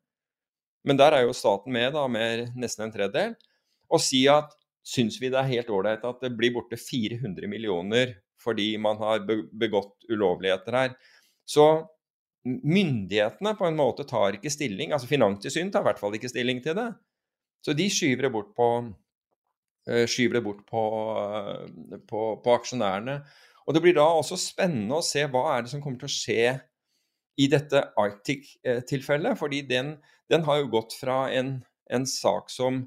men 0.88 0.96
der 0.96 1.12
er 1.12 1.26
jo 1.26 1.36
staten 1.36 1.74
med, 1.74 1.92
da, 1.92 2.06
med 2.08 2.54
nesten 2.56 2.86
en 2.86 2.94
tredjedel, 2.94 3.34
og 3.92 4.00
si 4.00 4.22
at 4.32 4.54
syns 4.86 5.18
vi 5.20 5.28
det 5.28 5.36
er 5.36 5.50
helt 5.50 5.70
ålreit 5.70 6.04
at 6.08 6.22
det 6.24 6.32
blir 6.38 6.54
borte 6.54 6.78
400 6.80 7.50
millioner 7.50 8.16
fordi 8.40 8.72
man 8.80 8.96
har 8.96 9.20
begått 9.28 10.06
ulovligheter 10.08 10.72
her. 10.72 10.94
Så 11.44 11.66
myndighetene 12.46 13.52
på 13.58 13.66
en 13.68 13.76
måte 13.76 14.06
tar 14.08 14.38
ikke 14.38 14.52
stilling. 14.52 14.94
altså 14.96 15.10
Finanstilsynet 15.10 15.74
tar 15.74 15.84
i 15.84 15.88
hvert 15.90 16.00
fall 16.00 16.16
ikke 16.16 16.30
stilling 16.32 16.62
til 16.64 16.78
det. 16.78 16.88
Så 17.60 17.74
de 17.76 17.90
skyver 17.92 18.24
det 18.24 18.32
bort 18.32 18.54
på, 18.56 18.68
skyver 20.10 20.38
det 20.38 20.44
bort 20.44 20.64
på, 20.68 20.82
eh, 21.20 22.00
på, 22.08 22.24
på 22.44 22.56
aksjonærene. 22.56 23.20
Og 23.66 23.74
Det 23.74 23.82
blir 23.84 23.96
da 23.96 24.06
også 24.18 24.38
spennende 24.40 24.98
å 24.98 25.04
se 25.04 25.24
hva 25.30 25.44
er 25.54 25.64
det 25.64 25.72
som 25.72 25.82
kommer 25.82 26.00
til 26.00 26.10
å 26.10 26.14
skje 26.14 26.44
i 27.40 27.48
dette 27.50 27.82
Arctic-tilfellet. 27.98 29.38
fordi 29.38 29.62
den, 29.66 29.96
den, 30.30 30.44
har 30.44 30.60
jo 30.60 30.72
gått 30.72 30.96
fra 30.98 31.30
en, 31.32 31.60
en 31.90 32.06
sak 32.06 32.50
som 32.50 32.84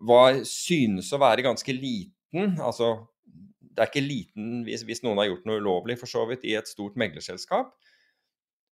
var, 0.00 0.44
synes 0.46 1.12
å 1.12 1.20
være 1.20 1.44
ganske 1.46 1.74
liten, 1.74 2.58
altså 2.62 3.08
det 3.78 3.84
er 3.84 3.90
ikke 3.90 4.06
liten 4.06 4.62
hvis, 4.66 4.82
hvis, 4.86 5.02
noen 5.04 5.18
har 5.20 5.28
gjort 5.30 5.46
noe 5.46 5.60
ulovlig, 5.62 5.98
for 5.98 6.10
så 6.10 6.24
vidt, 6.30 6.46
i 6.46 6.56
et 6.58 6.70
stort 6.70 6.98
meglerselskap. 6.98 7.74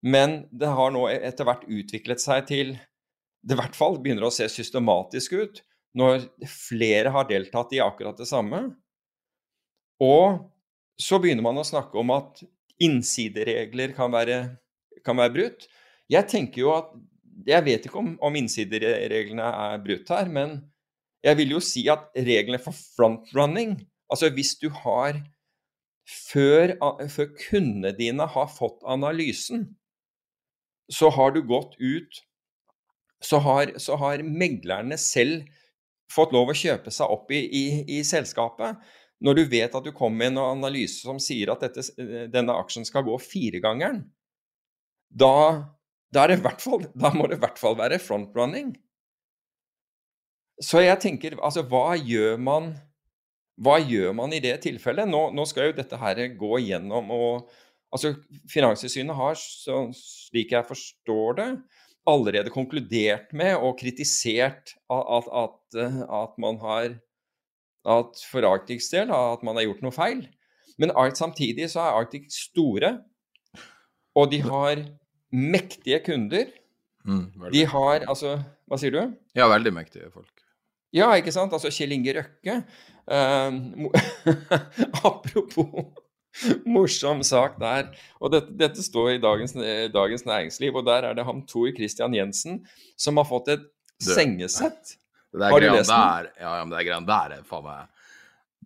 Men 0.03 0.45
det 0.51 0.71
har 0.71 0.91
nå 0.95 1.05
etter 1.11 1.47
hvert 1.47 1.65
utviklet 1.67 2.23
seg 2.23 2.45
til 2.47 2.77
Det 3.43 3.55
i 3.55 3.59
hvert 3.59 3.75
fall 3.75 3.97
begynner 4.03 4.27
å 4.27 4.33
se 4.35 4.47
systematisk 4.51 5.35
ut 5.39 5.61
når 5.97 6.27
flere 6.47 7.11
har 7.13 7.27
deltatt 7.29 7.73
i 7.75 7.81
akkurat 7.83 8.17
det 8.19 8.27
samme. 8.29 8.61
Og 10.03 10.39
så 10.99 11.19
begynner 11.21 11.45
man 11.45 11.59
å 11.59 11.67
snakke 11.67 11.97
om 11.99 12.11
at 12.13 12.43
innsideregler 12.79 13.95
kan 13.97 14.11
være, 14.13 14.39
kan 15.05 15.19
være 15.19 15.35
brutt. 15.35 15.67
Jeg 16.11 16.29
tenker 16.31 16.65
jo 16.65 16.73
at 16.77 16.97
Jeg 17.47 17.63
vet 17.63 17.85
ikke 17.87 18.01
om, 18.01 18.09
om 18.19 18.35
innsidereglene 18.35 19.45
er 19.47 19.77
brutt 19.79 20.09
her, 20.11 20.27
men 20.27 20.57
jeg 21.23 21.37
vil 21.39 21.53
jo 21.53 21.61
si 21.63 21.85
at 21.87 22.09
reglene 22.13 22.59
for 22.59 22.75
frontrunning 22.75 23.77
Altså 24.11 24.27
hvis 24.33 24.57
du 24.59 24.67
har 24.73 25.21
før, 26.03 26.73
før 27.07 27.29
kundene 27.37 27.93
dine 27.95 28.25
har 28.27 28.49
fått 28.51 28.83
analysen, 28.83 29.69
så 30.91 31.11
har 31.13 31.31
du 31.31 31.39
gått 31.47 31.77
ut 31.79 32.19
så 33.21 33.39
har, 33.43 33.73
så 33.79 33.97
har 33.99 34.23
meglerne 34.23 34.97
selv 34.99 35.47
fått 36.11 36.33
lov 36.35 36.51
å 36.51 36.57
kjøpe 36.57 36.93
seg 36.93 37.11
opp 37.11 37.31
i, 37.35 37.41
i, 37.45 37.63
i, 37.97 37.99
selskapet. 38.07 38.79
Når 39.23 39.35
du 39.35 39.43
vet 39.51 39.75
at 39.75 39.85
du 39.85 39.91
kommer 39.95 40.23
med 40.23 40.31
en 40.33 40.43
analyse 40.45 41.03
som 41.03 41.19
sier 41.21 41.51
at 41.53 41.65
dette, 41.65 41.83
denne 42.31 42.55
aksjen 42.55 42.87
skal 42.87 43.05
gå 43.07 43.17
firegangeren, 43.21 44.03
da, 45.09 45.69
da, 46.13 46.27
da 47.03 47.13
må 47.15 47.27
det 47.27 47.39
i 47.39 47.43
hvert 47.43 47.59
fall 47.61 47.77
være 47.79 47.99
frontrunning. 48.01 48.73
Så 50.59 50.83
jeg 50.83 50.99
tenker, 50.99 51.37
altså 51.39 51.63
hva 51.67 51.93
gjør 51.95 52.39
man 52.41 52.73
hva 53.59 53.75
gjør 53.83 54.13
man 54.15 54.31
i 54.31 54.39
det 54.43 54.53
tilfellet? 54.63 55.09
Nå, 55.09 55.29
nå 55.35 55.43
skal 55.47 55.69
jo 55.69 55.75
dette 55.75 55.97
her 55.99 56.21
gå 56.39 56.61
gjennom 56.63 57.09
og 57.11 57.49
altså 57.91 58.13
Finanstilsynet 58.51 59.17
har, 59.17 59.39
slik 59.97 60.53
jeg 60.53 60.67
forstår 60.67 61.39
det, 61.39 61.47
allerede 62.09 62.51
konkludert 62.53 63.31
med 63.33 63.55
og 63.57 63.77
kritisert 63.79 64.75
at, 64.89 65.29
at, 65.43 65.79
at 65.79 66.35
man 66.41 66.59
har 66.63 66.97
at 67.87 68.21
for 68.31 68.45
Arctics 68.45 68.89
del 68.91 69.11
at 69.13 69.43
man 69.45 69.57
har 69.57 69.67
gjort 69.69 69.83
noe 69.85 69.95
feil. 69.95 70.25
Men 70.79 70.93
samtidig 71.15 71.69
så 71.71 71.83
er 71.83 71.99
Arctic 71.99 72.31
store, 72.31 72.99
og 74.15 74.31
de 74.31 74.41
har 74.41 74.83
mektige 75.31 75.99
kunder. 76.05 76.51
Mm, 77.05 77.31
de 77.53 77.65
har 77.65 78.05
altså 78.07 78.39
Hva 78.69 78.77
sier 78.77 78.93
du? 78.93 79.15
Ja, 79.35 79.47
veldig 79.49 79.71
mektige 79.73 80.11
folk. 80.13 80.43
Ja, 80.93 81.09
ikke 81.17 81.31
sant? 81.33 81.53
Altså 81.53 81.71
Kjell 81.73 81.95
Inge 81.95 82.13
Røkke. 82.19 82.59
Uh, 83.09 83.89
apropos 85.09 85.89
morsom 86.75 87.23
sak 87.25 87.59
der. 87.61 87.91
Og 88.19 88.33
dette, 88.33 88.53
dette 88.59 88.85
står 88.85 89.15
i 89.15 89.21
dagens, 89.23 89.55
dagens, 89.93 90.25
Næringsliv, 90.29 90.79
og 90.79 90.87
der 90.89 91.09
er 91.09 91.17
det 91.17 91.27
ham 91.27 91.43
Tor 91.49 91.69
Christian 91.75 92.15
Jensen 92.17 92.63
som 92.99 93.21
har 93.21 93.27
fått 93.29 93.53
et 93.55 93.65
du, 93.65 94.11
sengesett. 94.13 94.97
Det 95.35 95.49
har 95.51 95.61
du 95.61 95.69
lest 95.69 95.91
den? 95.91 95.97
Der, 95.99 96.33
ja, 96.39 96.57
ja, 96.57 96.65
men 96.65 96.75
det 96.75 96.85
greiene 96.87 97.09
der 97.09 97.39
er 97.39 97.47
faen 97.47 97.65
meg 97.67 97.87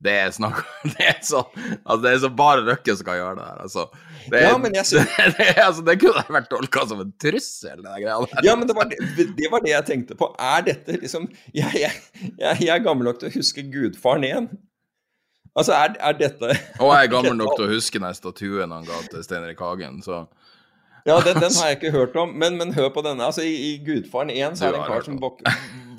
det 0.04 0.14
er 0.20 0.32
snakk 0.36 0.62
Det 0.94 1.06
er 1.08 1.20
så 1.24 1.44
altså 1.56 2.00
det 2.04 2.12
er 2.12 2.20
så 2.26 2.32
bare 2.36 2.66
Røkke 2.68 2.96
som 2.98 3.08
kan 3.08 3.20
gjøre 3.20 3.38
det 3.40 3.46
her. 3.48 3.62
Altså, 3.66 3.86
det, 4.32 4.42
ja, 4.46 4.52
men 4.60 4.76
jeg 4.78 4.88
synes... 4.90 5.16
det, 5.18 5.30
det, 5.38 5.48
altså, 5.64 5.86
det 5.88 5.96
kunne 6.02 6.24
vært 6.38 6.50
tolka 6.52 6.86
som 6.90 7.02
en 7.04 7.14
trussel, 7.22 7.80
det 7.84 7.96
greia 8.04 8.20
der. 8.20 8.44
Ja, 8.48 8.58
men 8.60 8.70
det 8.70 8.76
var 8.78 8.90
det, 8.92 9.00
det 9.38 9.50
var 9.52 9.64
det, 9.64 9.74
jeg 9.74 9.88
tenkte 9.90 10.18
på. 10.20 10.30
Er 10.40 10.68
dette 10.68 11.00
liksom 11.00 11.28
Jeg, 11.52 11.72
jeg, 11.80 12.04
jeg, 12.40 12.62
jeg 12.66 12.72
er 12.76 12.86
gammel 12.86 13.10
nok 13.10 13.22
til 13.22 13.32
å 13.32 13.36
huske 13.38 13.66
Gudfaren 13.74 14.28
igjen. 14.28 14.50
Altså, 15.54 15.76
er, 15.78 15.98
er 16.02 16.16
dette 16.18 16.50
Og 16.82 16.90
jeg 16.90 17.06
er 17.06 17.12
gammel 17.12 17.36
nok 17.42 17.54
til 17.58 17.68
å 17.68 17.74
huske 17.76 18.02
den 18.02 18.18
statuen 18.18 18.74
han 18.74 18.88
ga 18.88 19.04
til 19.12 19.26
Steinerik 19.26 19.62
Hagen, 19.62 20.02
så 20.06 20.26
ja, 21.04 21.18
den, 21.20 21.36
den, 21.36 21.52
har 21.60 21.68
jeg 21.68 21.82
ikke 21.82 21.92
hørt 21.92 22.14
om, 22.16 22.30
men, 22.40 22.56
men 22.56 22.70
hør 22.72 22.88
på 22.96 23.02
denne. 23.04 23.26
Altså, 23.28 23.44
I, 23.44 23.52
i 23.52 23.72
Gudfaren 23.84 24.30
1 24.32 24.56
så 24.56 24.70
er 24.70 24.72
det 24.72 24.80
en 24.80 24.88
kar 24.88 25.04
som 25.04 25.18
våk, 25.20 25.42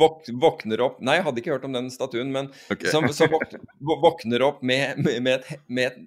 våk, 0.00 0.30
våkner 0.40 0.80
opp 0.80 0.96
Nei, 1.05 1.18
jeg 1.18 1.26
hadde 1.26 1.42
ikke 1.42 1.52
hørt 1.52 1.66
om 1.68 1.76
den 1.76 1.90
statuen, 1.92 2.30
men 2.32 2.48
okay. 2.72 2.88
som, 2.88 3.05
som 3.12 3.28
våk, 3.34 3.52
våkner 3.84 4.46
opp 4.46 4.62
med, 4.64 5.02
med, 5.05 5.28
et, 5.36 5.61
med 5.68 5.90
et 5.90 5.98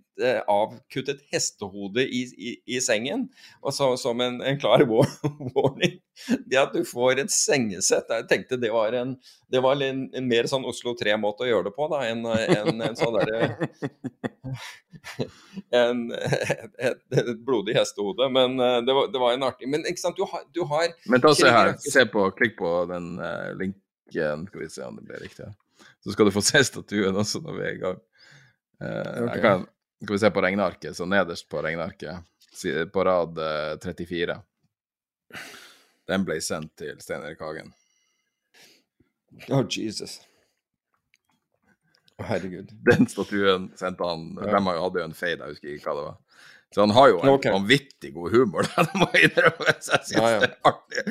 avkuttet 0.48 1.22
hestehode 1.32 2.04
i, 2.04 2.24
i, 2.38 2.56
i, 2.76 2.82
sengen, 2.82 3.28
og 3.62 3.74
så, 3.76 3.92
som 4.00 4.22
en, 4.24 4.42
en 4.42 4.60
klar 4.60 4.84
warning. 4.88 6.00
Det 6.50 6.58
at 6.58 6.74
du 6.74 6.82
får 6.88 7.20
et 7.22 7.30
sengesett 7.30 8.10
Jeg 8.10 8.24
tenkte 8.26 8.58
det 8.58 8.72
var 8.74 8.96
en, 8.98 9.12
det 9.54 9.60
var 9.62 9.78
en, 9.86 10.08
en 10.18 10.30
mer 10.30 10.48
sånn 10.50 10.66
Oslo 10.66 10.96
3-måte 10.98 11.46
å 11.46 11.50
gjøre 11.50 11.70
det 11.70 11.76
på 11.76 11.86
da, 11.92 12.00
enn 12.10 12.26
en, 12.26 12.82
en, 12.82 12.98
sånn 12.98 13.20
derre 13.20 13.52
en, 15.82 16.02
et, 16.16 17.04
et, 17.14 17.32
blodig 17.46 17.78
hestehode. 17.78 18.32
Men 18.34 18.58
uh, 18.58 18.80
det 18.86 18.98
var, 18.98 19.12
det 19.14 19.22
var, 19.22 19.38
en 19.38 19.48
artig 19.48 19.70
Men 19.70 19.86
ikke 19.86 20.08
sant, 20.08 20.18
du 20.18 20.26
har, 20.26 20.44
du 20.56 20.64
har 20.70 20.90
Men 21.06 21.24
ta 21.24 21.36
se 21.38 21.54
her, 21.54 21.76
se 21.84 22.08
på, 22.10 22.26
klikk 22.40 22.58
på 22.60 22.74
den 22.92 23.14
uh, 23.22 23.54
linken, 23.60 24.48
skal 24.50 24.64
vi 24.64 24.74
se 24.74 24.90
om 24.90 24.98
det 24.98 25.08
blir 25.08 25.26
riktig. 25.28 25.52
Så 26.04 26.16
skal 26.16 26.30
du 26.30 26.36
få 26.36 26.44
se 26.46 26.64
statuen 26.66 27.18
også 27.18 27.44
når 27.46 27.60
vi 27.60 27.68
er 27.68 27.76
i 27.76 27.82
gang. 27.82 28.00
Uh, 28.82 29.26
okay. 29.26 29.42
kan, 29.42 29.66
skal 30.04 30.14
vi 30.14 30.20
se 30.22 30.32
på 30.32 30.42
regnearket, 30.46 30.98
så 30.98 31.06
nederst 31.10 31.50
på 31.50 31.62
regnearket, 31.66 32.22
på 32.94 33.04
rad 33.04 33.40
34. 33.84 34.38
Den 36.08 36.24
ble 36.26 36.40
sendt 36.42 36.76
til 36.80 37.00
Stein 37.04 37.26
Erik 37.26 37.42
Hagen. 37.44 37.74
Oh, 39.50 39.66
Jesus. 39.70 40.22
Herregud. 42.18 42.72
Den 42.92 43.08
statuen 43.08 43.72
sendte 43.76 44.08
han 44.08 44.32
ja. 44.42 44.58
De 44.58 44.64
hadde 44.66 45.02
jo 45.02 45.10
en 45.10 45.18
fade, 45.18 45.42
jeg 45.42 45.58
husker 45.58 45.76
ikke 45.76 45.92
hva 45.92 45.98
det 45.98 46.06
var. 46.08 46.18
Så 46.76 46.84
han 46.84 46.92
har 46.92 47.08
jo 47.14 47.20
en 47.22 47.30
okay. 47.32 47.54
vanvittig 47.56 48.10
god 48.14 48.34
humor, 48.34 48.68
det 48.76 49.00
må 49.00 49.08
jeg 49.14 49.30
innrømme. 49.30 49.76
Så 49.80 49.94
jeg 49.96 50.08
syns 50.10 50.18
ja, 50.18 50.32
ja. 50.34 50.40
det 50.44 50.50
er 50.52 50.72
artig. 50.72 51.04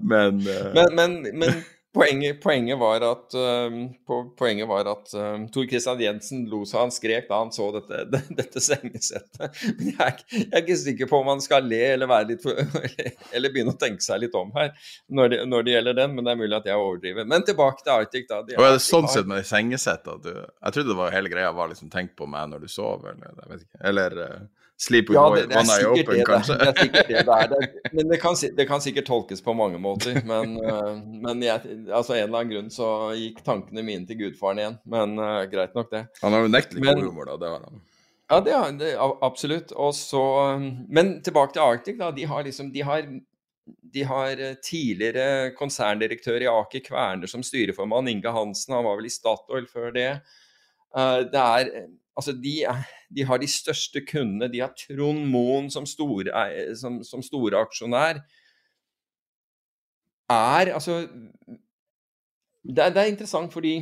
Men, 0.00 0.42
uh... 0.44 0.66
men, 0.76 0.96
men, 0.98 1.38
men, 1.44 1.62
Poenget, 1.98 2.40
poenget, 2.42 2.78
var 2.78 3.02
at, 3.02 3.34
uh, 3.34 4.20
poenget 4.38 4.68
var 4.70 4.86
at 4.86 5.14
uh, 5.18 5.46
Tor 5.50 5.64
Christian 5.66 6.00
Jensen 6.00 6.44
lo 6.46 6.60
så 6.68 6.84
han 6.84 6.92
skrek 6.94 7.26
da 7.26 7.40
han 7.40 7.50
så 7.54 7.66
dette, 7.74 8.04
det, 8.12 8.20
dette 8.38 8.62
sengesettet. 8.62 9.58
Men 9.80 9.88
jeg 9.90 9.98
er, 10.04 10.20
jeg 10.30 10.44
er, 10.46 10.62
ikke 10.62 10.76
sikker 10.84 11.10
på 11.10 11.18
om 11.24 11.32
han 11.32 11.42
skal 11.42 11.66
le 11.66 11.80
eller, 11.96 12.36
for, 12.42 12.60
eller 13.34 13.54
begynne 13.54 13.74
å 13.74 13.80
tenke 13.80 14.04
seg 14.04 14.22
litt 14.22 14.36
om 14.38 14.52
her 14.54 14.70
når 15.08 15.32
det, 15.32 15.40
når 15.50 15.66
det, 15.66 15.74
gjelder 15.74 15.98
den, 15.98 16.14
men 16.14 16.28
det 16.28 16.34
er 16.34 16.40
mulig 16.44 16.58
at 16.60 16.70
jeg 16.70 16.84
overdriver. 16.84 17.26
Men 17.34 17.46
tilbake 17.48 17.82
til 17.82 17.94
Arctic, 17.96 18.28
da. 18.30 18.44
De, 18.46 18.54
og 18.60 18.68
er 18.68 18.76
det 18.76 18.84
sånn 18.86 19.10
sett 19.10 19.26
med 19.30 19.48
sengesett 19.48 20.06
at 20.06 20.22
du 20.22 20.32
Jeg 20.36 20.76
trodde 20.76 20.92
det 20.92 21.00
var 21.00 21.16
hele 21.16 21.32
greia 21.32 21.50
var 21.56 21.72
liksom 21.72 21.90
tenkt 21.90 22.14
på 22.18 22.30
meg 22.30 22.52
når 22.52 22.62
du 22.62 22.70
sover, 22.70 23.18
eller 23.18 23.42
jeg 23.42 23.52
vet 23.56 23.66
ikke. 23.66 23.82
Eller 23.90 24.18
uh, 24.22 24.38
Sleep 24.80 25.08
with 25.10 25.18
ja, 25.18 25.30
det, 25.34 25.46
det 25.50 25.56
one 25.56 25.74
eye 25.74 25.86
open, 25.90 26.18
det, 26.18 26.24
kanskje? 26.26 26.54
Det, 26.54 26.66
er 26.68 26.76
sikkert 26.84 27.08
det 27.08 27.22
det 27.26 27.56
er. 27.58 27.72
Men 27.96 28.12
det 28.12 28.18
kan, 28.22 28.36
det 28.56 28.66
kan, 28.68 28.82
sikkert 28.84 29.08
tolkes 29.10 29.42
på 29.42 29.54
mange 29.58 29.80
måter. 29.82 30.20
Men, 30.22 30.54
uh, 30.62 31.00
men 31.24 31.42
jeg, 31.42 31.78
altså 31.90 32.14
en 32.14 32.28
eller 32.28 32.44
annen 32.44 32.52
grunn 32.52 32.68
så 32.70 32.90
gikk 33.18 33.40
tankene 33.46 33.82
mine 33.82 34.06
til 34.06 34.20
gudfaren 34.20 34.62
igjen. 34.62 34.78
Men 34.86 35.18
uh, 35.18 35.42
greit 35.50 35.74
nok, 35.74 35.90
det. 35.90 36.04
Han 36.22 36.36
har 36.36 36.46
unektelig 36.46 36.84
god 36.86 37.02
humor, 37.02 37.26
da. 37.26 37.40
Det 37.42 37.50
har 37.50 37.66
han. 37.66 37.82
Ja, 38.28 38.40
det 38.44 38.54
har 38.54 38.78
det, 38.78 38.94
absolutt. 39.26 39.74
Og 39.74 39.94
så, 39.98 40.22
men 40.86 41.16
tilbake 41.26 41.56
til 41.56 41.64
Arctic. 41.64 41.98
da, 41.98 42.12
De 42.14 42.30
har 42.30 42.46
liksom, 42.46 42.70
de 42.70 42.86
har, 42.86 43.06
de 43.98 44.08
har 44.14 44.42
eh, 44.46 44.58
tidligere 44.62 45.54
konserndirektør 45.58 46.44
i 46.44 46.50
Aker 46.52 46.86
Kværner 46.86 47.30
som 47.30 47.42
styreformann, 47.42 48.14
Inge 48.14 48.30
Hansen. 48.30 48.78
Han 48.78 48.86
var 48.86 49.00
vel 49.00 49.10
i 49.10 49.14
Statoil 49.14 49.66
før 49.66 49.90
det. 49.96 50.10
Uh, 50.94 51.24
det 51.26 51.40
er 51.40 51.72
Altså, 52.18 52.34
de, 52.34 52.54
de, 53.14 53.24
har 53.24 53.38
de 53.38 53.48
største 53.50 54.02
kundene. 54.02 54.50
De 54.50 54.62
har 54.64 54.74
Trond 54.74 55.22
Moen 55.30 55.68
som, 55.70 55.86
store, 55.86 56.32
som, 56.78 56.98
som 57.06 57.22
store 57.22 57.60
aksjonær. 57.62 58.18
Er 60.28 60.74
altså 60.74 61.04
det 62.68 62.82
er, 62.84 62.90
det 62.92 63.00
er, 63.00 63.12
interessant 63.12 63.52
fordi 63.54 63.78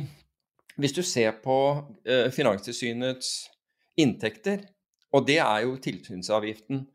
hvis 0.77 0.93
du 0.95 1.01
ser 1.03 1.33
på 1.43 1.57
eh, 2.05 2.29
Finanstilsynets 2.31 3.31
inntekter, 3.99 4.61
og 5.11 5.25
det 5.27 5.39
er 5.41 5.63
jo 5.65 5.77
tilsynsavgiften 5.81 6.85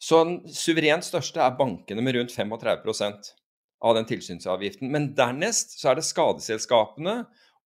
Så 0.00 0.24
den 0.24 0.36
suverent 0.52 1.04
største 1.06 1.40
er 1.40 1.56
bankene 1.56 2.02
med 2.02 2.16
rundt 2.16 2.34
35% 2.34 3.30
av 3.84 3.94
den 3.96 4.08
tilsynsavgiften. 4.08 4.90
Men 4.90 5.12
dernest 5.16 5.78
så 5.78 5.92
er 5.92 6.00
det 6.00 6.04
skadeselskapene 6.08 7.22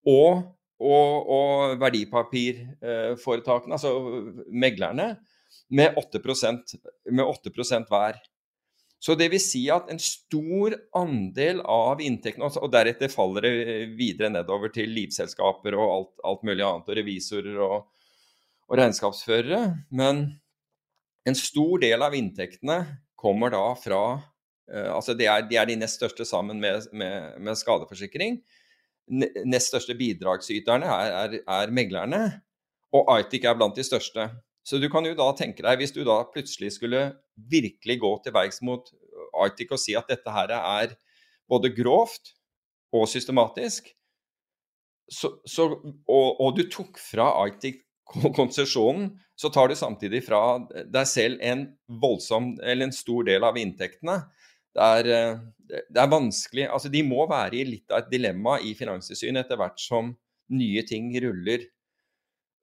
og 0.07 0.45
og, 0.79 1.31
og 1.35 1.79
verdipapirforetakene, 1.81 3.75
altså 3.75 3.93
meglerne, 4.49 5.17
med 5.75 5.97
8%, 5.99 6.77
med 7.11 7.25
8% 7.25 7.89
hver. 7.91 8.21
Så 8.99 9.15
det 9.15 9.29
vil 9.31 9.43
si 9.43 9.63
at 9.71 9.91
en 9.93 10.01
stor 10.03 10.75
andel 10.99 11.61
av 11.63 12.01
inntektene, 12.03 12.49
og 12.59 12.73
deretter 12.75 13.13
faller 13.13 13.47
det 13.47 13.53
videre 13.99 14.31
nedover 14.33 14.73
til 14.75 14.91
livselskaper 14.91 15.77
og 15.79 15.93
alt, 15.93 16.11
alt 16.27 16.49
mulig 16.49 16.65
annet, 16.67 16.89
og 16.91 16.99
revisorer 16.99 17.61
og, 17.63 17.77
og, 18.67 18.75
regnskapsførere. 18.81 19.63
Men 19.95 20.25
en 21.29 21.39
stor 21.39 21.79
del 21.85 22.03
av 22.03 22.17
inntektene 22.19 22.81
kommer 23.19 23.55
da 23.55 23.63
fra 23.79 24.03
uh, 24.19 24.91
Altså 24.95 25.15
det 25.19 25.27
er, 25.31 25.47
de 25.47 25.57
er, 25.59 25.71
de 25.71 25.79
nest 25.79 26.01
største 26.01 26.27
sammen 26.27 26.59
med, 26.63 26.91
med, 26.93 27.39
med 27.39 27.59
skadeforsikring. 27.59 28.43
Nest 29.09 29.73
største 29.73 29.97
bidragsyterne 29.99 30.89
er, 30.89 31.15
er, 31.23 31.39
er 31.49 31.73
meglerne, 31.75 32.23
og 32.95 33.09
ITIC 33.21 33.47
er 33.49 33.57
blant 33.59 33.77
de 33.77 33.85
største. 33.87 34.29
Så 34.69 34.81
du 34.81 34.89
kan 34.93 35.07
jo 35.07 35.17
da 35.17 35.31
tenke 35.37 35.65
deg, 35.65 35.81
hvis 35.81 35.95
du 35.97 36.03
da 36.05 36.21
plutselig 36.29 36.75
skulle 36.77 37.03
virkelig 37.51 37.99
gå 38.03 38.11
til 38.25 38.35
verks 38.37 38.61
mot 38.67 38.91
Arctic 39.39 39.73
og 39.73 39.81
si 39.81 39.95
at 39.97 40.11
dette 40.11 40.33
her 40.33 40.53
er 40.59 40.93
både 41.49 41.71
grovt 41.73 42.35
og 42.93 43.09
systematisk, 43.09 43.89
så, 45.09 45.31
så, 45.49 45.65
og, 45.65 46.41
og, 46.41 46.51
du 46.59 46.67
tok 46.69 47.01
fra 47.01 47.31
Arctic 47.41 47.81
konsesjonen, 48.37 49.15
så 49.39 49.49
tar 49.53 49.71
du 49.71 49.77
samtidig 49.79 50.21
fra 50.27 50.59
deg 50.69 51.09
selv 51.09 51.41
en 51.45 51.65
voldsom, 52.03 52.55
eller 52.61 52.89
en 52.89 52.95
stor 52.97 53.25
del 53.29 53.45
av 53.47 53.57
inntektene. 53.61 54.19
Det 54.79 54.89
er, 55.01 55.41
det 55.91 55.99
er 55.99 56.11
vanskelig 56.13 56.69
Altså, 56.71 56.91
de 56.93 57.03
må 57.03 57.25
være 57.27 57.59
i 57.59 57.65
litt 57.67 57.91
av 57.91 58.05
et 58.05 58.13
dilemma 58.13 58.61
i 58.63 58.77
Finanstilsynet 58.79 59.43
etter 59.43 59.59
hvert 59.59 59.81
som 59.83 60.13
nye 60.55 60.85
ting 60.87 61.11
ruller 61.21 61.67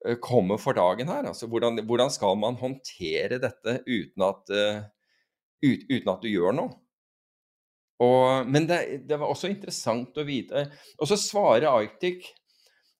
Eh, 0.06 0.16
kommer 0.20 0.60
for 0.60 0.76
dagen 0.76 1.08
her? 1.08 1.26
Altså, 1.26 1.48
hvordan, 1.50 1.80
hvordan, 1.86 2.10
skal 2.10 2.36
man 2.38 2.58
håndtere 2.60 3.40
dette 3.42 3.80
uten 3.86 4.24
at, 4.26 4.50
uh, 4.52 4.82
ut, 5.64 5.86
uten 5.90 6.10
at 6.12 6.22
du 6.22 6.28
gjør 6.30 6.56
noe? 6.56 6.76
Og, 8.04 8.46
men 8.52 8.68
det, 8.68 8.80
det, 9.08 9.16
var 9.16 9.32
også 9.32 9.48
interessant 9.48 10.18
å 10.20 10.24
vite 10.28 10.66
Og 11.00 11.08
så 11.08 11.16
svarer 11.16 11.64
Arctic 11.70 12.26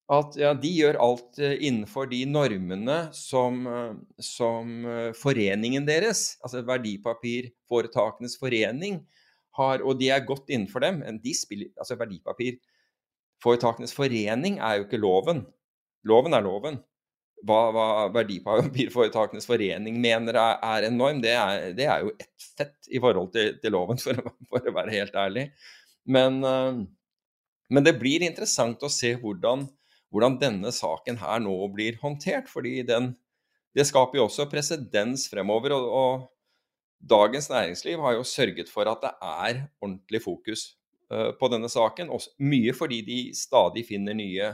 at 0.07 0.37
ja, 0.39 0.53
de 0.55 0.71
gjør 0.71 0.97
alt 1.03 1.39
uh, 1.43 1.55
innenfor 1.59 2.07
de 2.11 2.21
normene 2.31 3.09
som, 3.17 3.67
uh, 3.67 3.95
som 4.23 4.87
foreningen 5.19 5.87
deres, 5.89 6.37
altså 6.47 6.63
Verdipapirforetakenes 6.67 8.39
forening, 8.39 9.01
har, 9.57 9.83
og 9.83 9.99
de 10.01 10.11
er 10.13 10.27
godt 10.29 10.51
innenfor 10.53 10.81
dem. 10.85 11.01
De 11.23 11.33
spiller, 11.35 11.69
altså 11.81 11.97
Verdipapirforetakenes 11.99 13.95
forening 13.97 14.61
er 14.61 14.75
jo 14.79 14.85
ikke 14.87 15.01
loven. 15.01 15.47
Loven 16.07 16.37
er 16.37 16.45
loven. 16.45 16.77
Hva, 17.47 17.71
hva 17.75 17.87
Verdipapirforetakenes 18.15 19.47
forening 19.49 19.99
mener 20.03 20.35
er, 20.41 20.55
er 20.65 20.87
en 20.89 20.99
norm, 21.01 21.19
det 21.25 21.35
er, 21.37 21.73
det 21.77 21.87
er, 21.89 22.05
jo 22.05 22.11
ett 22.15 22.47
fett 22.57 22.89
i 22.89 23.01
forhold 23.03 23.33
til, 23.35 23.57
til 23.63 23.71
loven, 23.75 23.99
for, 24.03 24.15
for, 24.51 24.61
å 24.61 24.77
være 24.77 24.95
helt 24.95 25.17
ærlig. 25.19 25.45
Men, 26.07 26.41
men, 27.69 27.85
det 27.85 27.99
blir 28.01 28.23
interessant 28.23 28.83
å 28.87 28.93
se 28.93 29.17
hvordan, 29.21 29.67
hvordan, 30.15 30.39
denne 30.41 30.73
saken 30.73 31.19
her 31.21 31.41
nå 31.43 31.55
blir 31.75 31.99
håndtert. 32.03 32.49
fordi 32.49 32.83
den, 32.87 33.15
det 33.75 33.87
skaper 33.89 34.21
jo 34.21 34.27
også 34.29 34.49
presedens 34.51 35.29
fremover. 35.33 35.77
Og, 35.77 35.93
og, 35.93 36.33
Dagens 36.97 37.51
Næringsliv 37.51 38.01
har 38.01 38.15
jo 38.17 38.23
sørget 38.25 38.71
for 38.73 38.89
at 38.89 39.03
det 39.03 39.11
er 39.21 39.59
ordentlig 39.85 40.23
fokus 40.25 40.63
uh, 41.13 41.37
på 41.39 41.49
denne 41.53 41.69
saken. 41.69 42.09
Også, 42.11 42.33
mye 42.41 42.73
fordi 42.75 43.03
de 43.05 43.19
stadig 43.37 43.85
finner 43.87 44.17
nye 44.17 44.49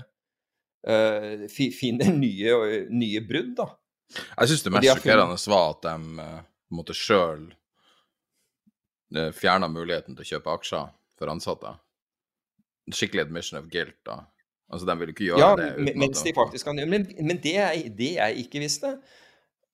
uh, 0.90 1.46
finner 1.54 2.10
nye, 2.10 2.82
nye 2.90 3.22
brudd. 3.22 3.54
da. 3.56 3.68
Jeg 4.40 4.50
syns 4.50 4.66
det 4.66 4.72
mest 4.74 4.88
sjokkerende 4.90 5.38
var 5.54 5.70
at 5.70 5.86
de 5.86 6.18
uh, 6.18 6.42
måtte 6.74 6.98
sjøl 6.98 7.46
fjerna 9.36 9.68
muligheten 9.68 10.16
til 10.16 10.24
å 10.24 10.28
kjøpe 10.32 10.52
aksjer 10.56 10.92
for 11.20 11.28
ansatte. 11.28 11.76
Skikkelig 12.90 13.26
admission 13.28 13.60
of 13.60 13.70
guilt. 13.70 13.98
da. 14.08 14.24
Altså, 14.72 14.88
De 14.88 14.98
vil 15.00 15.12
ikke 15.12 15.26
gjøre 15.30 15.42
ja, 15.42 15.50
det. 15.58 15.96
mens 16.00 16.22
de 16.24 16.32
faktisk 16.36 16.70
kan 16.70 16.80
Men, 16.88 17.04
men 17.20 17.36
det, 17.42 17.56
jeg, 17.58 17.90
det 17.98 18.14
jeg 18.16 18.44
ikke 18.46 18.62
visste, 18.62 18.94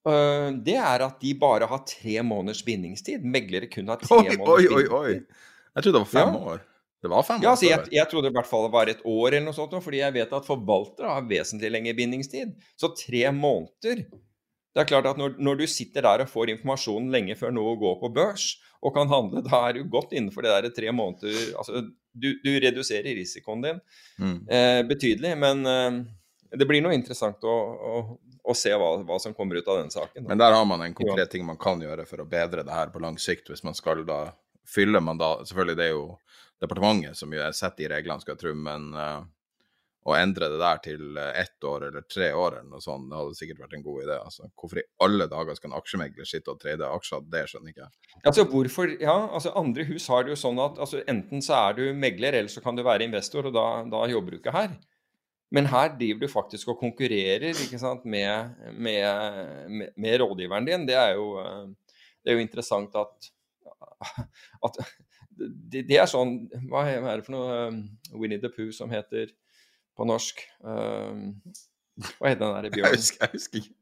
uh, 0.09 0.49
det 0.67 0.75
er 0.75 1.05
at 1.07 1.21
de 1.23 1.35
bare 1.39 1.69
har 1.71 1.85
tre 1.87 2.23
måneders 2.27 2.65
bindingstid. 2.67 3.23
Meglere 3.23 3.71
kun 3.71 3.93
har 3.93 4.03
tre 4.03 4.19
oi, 4.19 4.35
måneders 4.35 4.67
bindingstid. 4.67 4.97
Oi, 4.97 5.13
oi, 5.15 5.15
oi. 5.15 5.47
Jeg 5.79 5.87
trodde 5.87 5.95
det 6.01 6.03
var 6.03 6.13
fem 6.17 6.35
ja. 6.35 6.51
år. 6.53 6.65
Det 6.99 7.11
var 7.13 7.23
fem 7.23 7.43
ja, 7.45 7.53
altså 7.53 7.69
jeg, 7.69 7.91
jeg 7.95 8.11
trodde 8.11 8.31
i 8.33 8.35
hvert 8.35 8.49
fall 8.49 8.65
det 8.67 8.75
var 8.75 8.91
et 8.91 9.03
år 9.07 9.29
eller 9.29 9.45
noe 9.47 9.55
sånt, 9.55 9.77
fordi 9.85 10.01
jeg 10.01 10.15
vet 10.17 10.33
at 10.35 10.47
forvaltere 10.47 11.13
har 11.15 11.29
vesentlig 11.31 11.71
lengre 11.71 11.95
bindingstid. 11.95 12.57
Så 12.75 12.91
tre 12.99 13.29
måneder 13.35 14.03
Det 14.09 14.83
er 14.83 14.89
klart 14.89 15.07
at 15.11 15.19
når, 15.19 15.37
når, 15.39 15.61
du 15.63 15.71
sitter 15.71 16.03
der 16.07 16.25
og 16.25 16.31
får 16.31 16.51
informasjon 16.57 17.07
lenge 17.15 17.39
før 17.39 17.55
noe 17.55 17.77
går 17.79 18.01
på 18.03 18.11
børs 18.15 18.51
og 18.83 18.95
kan 18.95 19.11
handle, 19.11 19.43
da 19.47 19.63
er 19.69 19.79
du 19.79 19.87
godt 19.91 20.13
innenfor 20.15 20.43
det 20.43 20.55
der 20.55 20.75
tre 20.75 20.93
måneder 20.95 21.55
Altså, 21.59 21.85
du, 22.21 22.33
du 22.45 22.53
reduserer 22.61 23.17
risikoen 23.19 23.65
din 23.65 23.81
mm. 24.19 24.39
eh, 24.49 24.81
betydelig, 24.89 25.35
men 25.39 25.67
eh, 25.67 25.99
det 26.59 26.67
blir 26.69 26.83
noe 26.85 26.97
interessant 26.97 27.45
å, 27.45 27.57
å, 27.93 28.03
å 28.49 28.57
se 28.57 28.73
hva, 28.73 28.91
hva, 29.05 29.19
som 29.23 29.35
kommer 29.37 29.61
ut 29.61 29.69
av 29.69 29.83
den 29.83 29.93
saken. 29.93 30.25
Da. 30.25 30.29
Men 30.31 30.41
der 30.41 30.57
har 30.57 30.65
man 30.69 30.85
en 30.85 30.97
konkret 30.97 31.31
ting 31.33 31.47
man 31.47 31.61
kan 31.61 31.83
gjøre 31.85 32.07
for 32.09 32.25
å 32.25 32.29
bedre 32.29 32.65
det 32.67 32.75
her 32.75 32.93
på 32.95 33.03
lang 33.05 33.19
sikt, 33.21 33.51
hvis 33.53 33.65
man 33.67 33.77
skal 33.77 34.05
da 34.09 34.29
fylle 34.69 35.01
mandat 35.01 35.49
Selvfølgelig, 35.49 35.79
det 35.79 35.89
er 35.89 35.95
jo 35.95 36.07
departementet 36.61 37.17
som 37.17 37.33
jo 37.33 37.51
setter 37.57 37.87
i 37.87 37.91
reglene, 37.93 38.21
skal 38.21 38.35
jeg 38.35 38.43
tro, 38.43 38.55
men 38.59 38.89
uh, 38.97 39.21
å 40.09 40.17
endre 40.17 40.49
det 40.53 40.59
der 40.61 40.81
til 40.85 41.19
eh, 41.21 41.41
ett 41.43 41.65
år 41.69 41.89
eller 41.89 42.05
tre 42.09 42.31
år 42.33 42.59
eller 42.59 42.69
noe 42.73 42.85
sånt, 42.85 43.09
det 43.11 43.19
hadde 43.19 43.39
sikkert 43.39 43.63
vært 43.65 43.79
en 43.79 43.87
god 43.87 44.03
idé. 44.05 44.19
altså. 44.19 44.51
Hvorfor 44.59 44.81
i 44.81 44.87
alle 45.05 45.29
dager 45.31 45.59
skal 45.59 45.71
en 45.71 45.79
aksjemegler 45.79 46.29
sitte 46.29 46.55
og 46.55 46.61
trade 46.63 46.91
aksjer, 46.99 47.25
det 47.33 47.45
skjønner 47.51 47.75
ikke 47.75 47.85
jeg. 47.87 48.13
Altså 48.25 48.45
hvorfor, 48.53 48.95
ja, 49.03 49.17
altså 49.27 49.55
Andre 49.59 49.89
hus 49.89 50.07
har 50.13 50.25
det 50.25 50.35
jo 50.35 50.43
sånn 50.43 50.61
at 50.65 50.79
altså 50.85 51.03
enten 51.11 51.45
så 51.45 51.59
er 51.63 51.79
du 51.79 51.83
megler, 51.97 52.39
eller 52.41 52.53
så 52.53 52.63
kan 52.65 52.79
du 52.79 52.85
være 52.87 53.09
investor, 53.09 53.51
og 53.51 53.57
da, 53.57 53.67
da 53.91 54.05
jobber 54.11 54.35
du 54.35 54.41
ikke 54.41 54.55
her. 54.57 54.79
Men 55.55 55.69
her 55.73 55.95
driver 55.97 56.27
du 56.27 56.29
faktisk 56.29 56.75
og 56.75 56.81
konkurrerer 56.81 57.57
sant, 57.81 58.05
med, 58.05 58.57
med, 58.77 59.69
med, 59.73 59.93
med 59.97 60.21
rådgiveren 60.21 60.69
din. 60.69 60.85
Det 60.89 60.97
er, 60.99 61.15
jo, 61.17 61.39
eh, 61.41 61.95
det 62.23 62.33
er 62.33 62.37
jo 62.37 62.45
interessant 62.45 62.97
at, 63.01 63.31
at 64.69 64.81
det, 65.39 65.85
det, 65.89 65.97
er 65.97 66.09
sånn 66.11 66.41
Hva 66.69 66.85
er 66.91 67.05
det 67.07 67.25
for 67.27 67.37
noe 67.37 67.59
um, 67.71 67.83
Winnie 68.19 68.43
the 68.43 68.51
Pooh 68.53 68.73
som 68.75 68.91
heter 68.93 69.31
på 69.99 70.07
norsk? 70.09 70.41
Um, 70.63 71.27
hva 71.99 72.31
heter 72.31 72.45
den 72.45 72.55
derre 72.55 72.73
bjørnen? 72.73 72.95
Jeg 72.95 73.03
husker, 73.03 73.27
jeg 73.27 73.35
husker 73.35 73.61
ikke. 73.63 73.75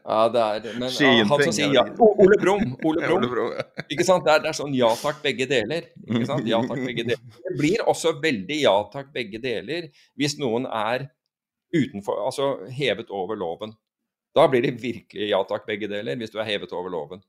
Ja, 0.00 0.24
det 0.30 0.40
er 0.42 0.78
men, 0.78 0.88
ja, 0.90 1.24
Han 1.30 1.42
som 1.44 1.54
sier 1.54 1.72
ja 1.74 1.82
Ole 2.02 2.36
Brumm! 2.42 2.72
Ole 2.86 3.06
Brumm. 3.06 3.52
Ikke 3.90 4.06
sant? 4.06 4.24
Det 4.26 4.32
er, 4.32 4.42
det 4.42 4.50
er, 4.50 4.56
sånn 4.58 4.74
ja 4.74 4.90
takk, 4.98 5.20
begge 5.24 5.46
deler. 5.50 5.86
Ikke 6.06 6.26
sant? 6.28 6.46
Ja 6.50 6.60
takk, 6.66 6.82
begge 6.86 7.06
deler. 7.08 7.22
Det 7.46 7.54
blir 7.58 7.84
også 7.90 8.16
veldig 8.22 8.58
ja 8.60 8.74
takk, 8.92 9.12
begge 9.14 9.40
deler 9.42 9.88
hvis 10.18 10.36
noen 10.42 10.66
er 10.66 11.08
utenfor, 11.74 12.18
altså 12.26 12.50
hevet 12.74 13.10
over 13.14 13.38
loven. 13.38 13.74
Da 14.34 14.46
blir 14.50 14.62
det 14.66 14.76
virkelig 14.82 15.30
ja 15.30 15.40
takk, 15.46 15.66
begge 15.66 15.90
deler, 15.90 16.18
hvis 16.18 16.34
du 16.34 16.38
er 16.42 16.48
hevet 16.50 16.74
over 16.74 16.90
loven. 16.90 17.22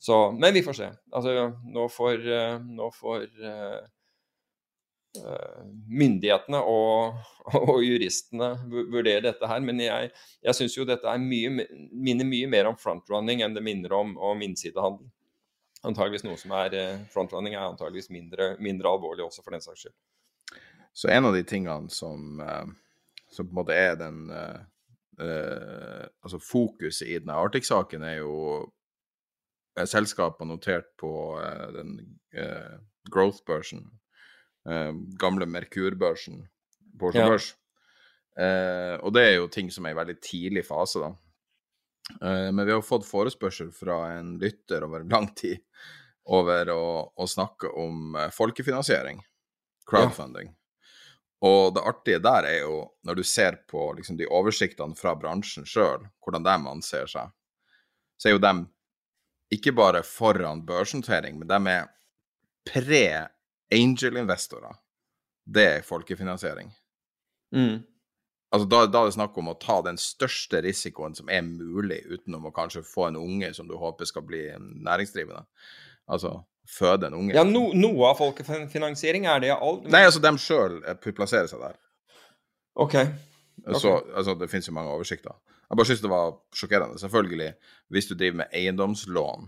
Så, 0.00 0.30
men 0.36 0.54
vi 0.54 0.62
får 0.64 0.76
se. 0.78 0.88
Altså, 1.16 1.50
nå 1.72 1.86
får, 1.92 2.24
eh, 2.28 2.56
nå 2.76 2.90
får 2.94 3.24
uh, 3.40 3.78
myndighetene 5.86 6.60
og, 6.60 7.18
og, 7.58 7.78
juristene 7.84 8.52
vurdere 8.70 9.24
dette 9.28 9.50
her. 9.50 9.62
Men 9.64 9.82
jeg, 9.82 10.10
jeg 10.44 10.58
syns 10.58 10.76
jo 10.78 10.86
dette 10.88 11.16
mye, 11.22 11.66
minner 11.92 12.28
mye 12.28 12.50
mer 12.52 12.70
om 12.70 12.78
frontrunning 12.80 13.44
enn 13.44 13.56
det 13.56 13.64
minner 13.66 13.96
om, 13.96 14.16
om 14.18 14.44
innsidehandel. 14.46 15.08
Antageligvis 15.86 16.24
noe 16.26 16.38
som 16.40 16.54
er 16.58 16.74
frontrunning 17.12 17.54
er 17.54 17.68
antageligvis 17.68 18.10
mindre, 18.10 18.54
mindre, 18.62 18.90
alvorlig 18.90 19.26
også, 19.26 19.44
for 19.44 19.54
den 19.54 19.62
saks 19.62 19.86
skyld. 19.86 19.96
Så 20.96 21.10
en 21.12 21.28
av 21.28 21.36
de 21.36 21.44
tingene 21.46 21.92
som, 21.92 22.40
som 23.30 23.46
på 23.46 23.52
en 23.52 23.60
måte 23.60 23.76
er 23.76 23.98
den 24.00 24.24
uh, 25.20 26.06
Altså 26.22 26.40
fokuset 26.42 27.08
i 27.08 27.18
denne 27.20 27.36
Arctic-saken, 27.36 28.04
er 28.04 28.18
jo 28.20 28.32
selskap 29.84 30.40
har 30.40 30.48
notert 30.48 30.88
på 31.00 31.10
uh, 31.36 31.68
den 31.76 31.98
uh, 32.36 32.76
growth-børsen, 33.12 33.84
uh, 34.68 34.92
gamle 35.20 35.48
Merkur-børsen 35.50 36.42
på 36.98 37.12
Oslo 37.12 37.30
Børs. 37.30 37.52
Ja. 38.36 38.98
og 39.00 39.14
det 39.16 39.22
er 39.24 39.34
jo 39.38 39.46
ting 39.48 39.70
som 39.72 39.86
er 39.88 39.94
i 39.94 39.96
veldig 39.96 40.14
tidlig 40.20 40.60
fase, 40.68 41.00
da. 41.00 41.08
men 42.52 42.66
vi 42.68 42.74
har 42.74 42.82
fått 42.84 43.06
forespørsel 43.08 43.70
fra 43.72 43.94
en 44.18 44.34
lytter 44.36 44.84
over 44.84 45.06
lang 45.08 45.30
tid 45.32 45.62
over 46.28 46.68
å, 46.68 46.82
å 47.16 47.28
snakke 47.32 47.70
om 47.80 48.12
folkefinansiering, 48.36 49.22
crowdfunding. 49.88 50.50
Ja. 50.52 50.56
Og 51.44 51.74
det 51.74 51.84
artige 51.84 52.20
der 52.24 52.48
er 52.48 52.58
jo, 52.64 52.76
når 53.04 53.18
du 53.18 53.24
ser 53.24 53.58
på 53.68 53.90
liksom, 53.96 54.16
de 54.16 54.28
oversiktene 54.28 54.96
fra 54.96 55.14
bransjen 55.18 55.66
sjøl, 55.68 56.06
hvordan 56.24 56.46
de 56.46 56.56
anser 56.72 57.10
seg, 57.10 57.32
så 58.16 58.28
er 58.30 58.36
jo 58.36 58.42
de 58.42 58.54
ikke 59.52 59.74
bare 59.76 60.02
foran 60.06 60.64
børsnotering, 60.66 61.38
men 61.38 61.50
de 61.50 61.74
er 61.74 61.90
pre-angel-investorer. 63.70 64.74
Det 65.44 65.64
er 65.64 65.82
folkefinansiering. 65.82 66.72
Mm. 67.54 67.82
Altså, 68.52 68.68
da, 68.68 68.86
da 68.86 69.00
er 69.02 69.10
det 69.10 69.14
snakk 69.14 69.38
om 69.38 69.50
å 69.50 69.58
ta 69.58 69.80
den 69.82 69.98
største 69.98 70.60
risikoen 70.62 71.14
som 71.14 71.28
er 71.28 71.42
mulig, 71.42 72.02
utenom 72.06 72.46
å 72.46 72.54
kanskje 72.54 72.84
få 72.86 73.08
en 73.08 73.16
unge 73.16 73.52
som 73.54 73.68
du 73.68 73.76
håper 73.76 74.06
skal 74.06 74.22
bli 74.26 74.48
næringsdrivende. 74.58 75.44
Altså 76.06 76.40
føde 76.66 77.06
en 77.06 77.14
unge. 77.14 77.34
Ja, 77.34 77.44
no, 77.46 77.68
Noe 77.74 78.10
av 78.10 78.18
folkefinansiering, 78.18 79.26
er 79.30 79.42
det 79.42 79.52
all 79.54 79.84
Nei, 79.86 80.02
altså 80.06 80.22
dem 80.22 80.38
sjøl 80.38 80.80
plasserer 81.14 81.50
seg 81.50 81.62
der. 81.62 81.76
OK. 82.74 82.96
okay. 82.96 83.12
Så, 83.78 83.92
altså, 84.14 84.34
det 84.38 84.50
finnes 84.50 84.66
jo 84.66 84.74
mange 84.74 84.94
oversikter. 84.94 85.36
Jeg 85.66 85.78
bare 85.78 85.88
syns 85.88 86.02
det 86.02 86.10
var 86.10 86.34
sjokkerende. 86.54 86.98
Selvfølgelig, 87.02 87.52
hvis 87.94 88.10
du 88.10 88.14
driver 88.14 88.42
med 88.42 88.50
eiendomslån, 88.54 89.46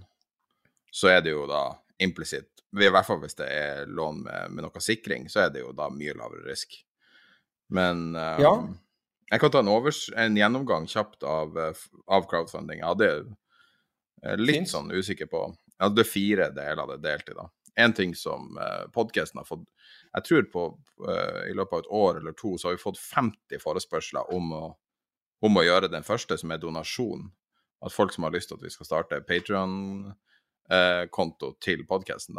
så 0.94 1.10
er 1.10 1.20
det 1.22 1.34
jo 1.34 1.44
da 1.50 1.64
implisitt 2.02 2.57
I 2.76 2.90
hvert 2.92 3.06
fall 3.06 3.20
hvis 3.22 3.38
det 3.38 3.48
er 3.48 3.86
lån 3.88 4.22
med, 4.26 4.52
med 4.52 4.66
noe 4.66 4.82
sikring, 4.84 5.28
så 5.32 5.46
er 5.46 5.52
det 5.54 5.62
jo 5.62 5.72
da 5.76 5.88
mye 5.92 6.16
lavere 6.16 6.44
risk. 6.50 6.76
Men 7.72 8.10
um, 8.12 8.42
ja. 8.42 8.52
jeg 9.32 9.42
kan 9.42 9.52
ta 9.52 9.62
en, 9.62 9.70
overs 9.72 10.06
en 10.16 10.36
gjennomgang 10.36 10.88
kjapt 10.88 11.24
av, 11.24 11.56
av 11.56 12.26
crowdfunding. 12.28 12.82
Jeg 12.82 12.88
hadde 12.88 14.40
litt 14.40 14.64
Fint. 14.64 14.72
sånn 14.72 14.92
usikker 14.92 15.30
på 15.30 15.44
Jeg 15.46 15.84
hadde 15.84 16.04
fire 16.08 16.50
deler 16.56 16.88
det 16.90 16.98
det 16.98 17.06
delt 17.06 17.32
i, 17.32 17.38
da. 17.38 17.46
En 17.78 17.94
ting 17.94 18.12
som 18.18 18.56
uh, 18.58 18.88
podkasten 18.90 19.38
har 19.38 19.46
fått 19.46 19.68
Jeg 20.16 20.24
tror 20.26 20.48
på 20.52 20.64
uh, 21.06 21.42
i 21.46 21.54
løpet 21.54 21.76
av 21.76 21.84
et 21.84 21.92
år 22.00 22.20
eller 22.20 22.34
to 22.36 22.56
så 22.58 22.68
har 22.68 22.76
vi 22.76 22.82
fått 22.82 22.98
50 22.98 23.62
forespørsler 23.62 24.34
om 24.34 24.52
å 24.56 24.62
om 25.44 25.58
å 25.58 25.62
gjøre 25.62 25.90
den 25.92 26.06
første, 26.06 26.34
som 26.38 26.50
er 26.50 26.58
donasjon. 26.62 27.28
At 27.84 27.94
folk 27.94 28.10
som 28.14 28.26
har 28.26 28.34
lyst 28.34 28.50
til 28.50 28.58
at 28.58 28.64
vi 28.66 28.72
skal 28.74 28.88
starte 28.88 29.20
Patrion-konto 29.26 30.16
eh, 30.70 31.04
til 31.60 31.84
podkasten. 31.86 32.38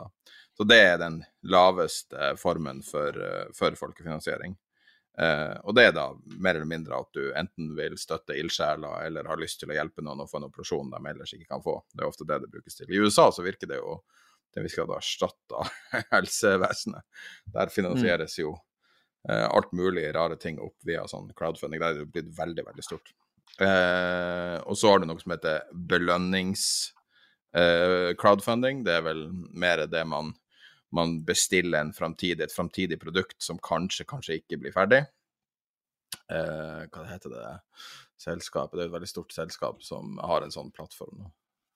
Så 0.57 0.65
det 0.67 0.79
er 0.79 0.97
den 0.99 1.21
laveste 1.43 2.33
formen 2.37 2.81
for, 2.83 3.09
eh, 3.09 3.47
for 3.55 3.75
folkefinansiering. 3.79 4.55
Eh, 5.19 5.55
og 5.63 5.75
det 5.75 5.89
er 5.89 5.91
da 5.91 6.05
mer 6.39 6.55
eller 6.55 6.69
mindre 6.69 6.99
at 6.99 7.11
du 7.13 7.33
enten 7.35 7.73
vil 7.75 7.97
støtte 7.99 8.37
ildsjeler 8.39 9.05
eller 9.07 9.27
har 9.27 9.41
lyst 9.41 9.59
til 9.59 9.71
å 9.71 9.75
hjelpe 9.75 10.03
noen 10.05 10.23
å 10.23 10.29
få 10.29 10.39
en 10.39 10.47
operasjon 10.47 10.93
de 10.93 11.01
ellers 11.11 11.33
ikke 11.35 11.49
kan 11.49 11.63
få. 11.65 11.81
Det 11.91 12.05
er 12.05 12.07
ofte 12.07 12.27
det 12.27 12.39
det 12.45 12.51
brukes 12.53 12.79
til. 12.79 12.87
I 12.91 13.03
USA 13.03 13.27
så 13.31 13.43
virker 13.43 13.67
det 13.67 13.81
jo 13.81 13.99
det 14.55 14.63
vi 14.63 14.71
skal 14.71 14.87
da 14.89 14.97
erstatte 14.97 15.67
helsevesenet. 16.15 17.25
Der 17.53 17.73
finansieres 17.73 18.39
jo 18.39 18.55
Eh, 19.27 19.49
alt 19.49 19.71
mulig 19.71 20.15
rare 20.15 20.35
ting 20.35 20.59
opp 20.63 20.77
via 20.87 21.03
sånn 21.07 21.31
crowdfunding. 21.35 21.81
Det 21.81 21.89
er 21.89 22.05
blitt 22.07 22.31
veldig, 22.37 22.63
veldig 22.69 22.85
stort. 22.85 23.11
Eh, 23.59 24.55
og 24.63 24.77
så 24.79 24.93
har 24.93 25.01
du 25.01 25.09
noe 25.09 25.19
som 25.19 25.33
heter 25.35 25.65
belønnings-crowdfunding. 27.53 28.79
Eh, 28.79 28.83
det 28.85 28.97
er 28.97 29.05
vel 29.05 29.23
mer 29.53 29.85
det 29.87 30.03
man, 30.07 30.33
man 30.91 31.23
bestiller 31.25 31.81
en 31.81 31.93
framtidig, 31.93 32.43
et 32.43 32.55
framtidig 32.55 32.99
produkt 33.01 33.41
som 33.43 33.59
kanskje, 33.59 34.05
kanskje 34.09 34.39
ikke 34.41 34.59
blir 34.61 34.75
ferdig. 34.75 35.05
Uh, 36.29 36.85
hva 36.93 37.05
heter 37.09 37.33
det 37.33 37.47
selskapet? 38.21 38.77
Det 38.77 38.83
er 38.83 38.89
et 38.89 38.93
veldig 38.97 39.09
stort 39.09 39.33
selskap 39.33 39.83
som 39.85 40.17
har 40.21 40.45
en 40.45 40.53
sånn 40.53 40.71
plattform. 40.73 41.27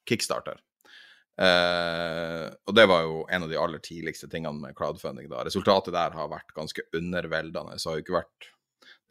Kickstarter. 0.09 0.59
Uh, 1.33 2.53
og 2.69 2.75
det 2.77 2.85
var 2.85 3.05
jo 3.07 3.23
en 3.33 3.45
av 3.45 3.49
de 3.49 3.57
aller 3.57 3.81
tidligste 3.81 4.29
tingene 4.29 4.67
med 4.67 4.75
crowdfunding. 4.77 5.29
da. 5.29 5.41
Resultatet 5.45 5.93
der 5.95 6.13
har 6.13 6.29
vært 6.29 6.53
ganske 6.53 6.85
underveldende. 6.93 7.79
så 7.79 7.89
har 7.89 7.97
jo 7.97 8.05
ikke 8.05 8.19
vært 8.19 8.53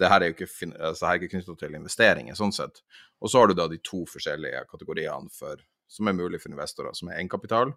det 0.00 0.10
her 0.10 0.22
er 0.22 0.30
jo 0.30 0.36
ikke, 0.36 0.48
altså, 0.82 1.12
knyttet 1.20 1.58
til 1.60 1.76
investeringer, 1.78 2.36
sånn 2.38 2.54
sett. 2.54 2.80
Og 3.22 3.30
så 3.30 3.42
har 3.42 3.50
du 3.50 3.54
da 3.54 3.68
de 3.70 3.78
to 3.84 4.02
forskjellige 4.10 4.64
kategoriene 4.70 5.30
for, 5.34 5.60
som 5.92 6.08
er 6.08 6.16
mulig 6.16 6.40
for 6.42 6.52
investorer, 6.52 6.96
som 6.96 7.10
er 7.10 7.18
egenkapital, 7.20 7.74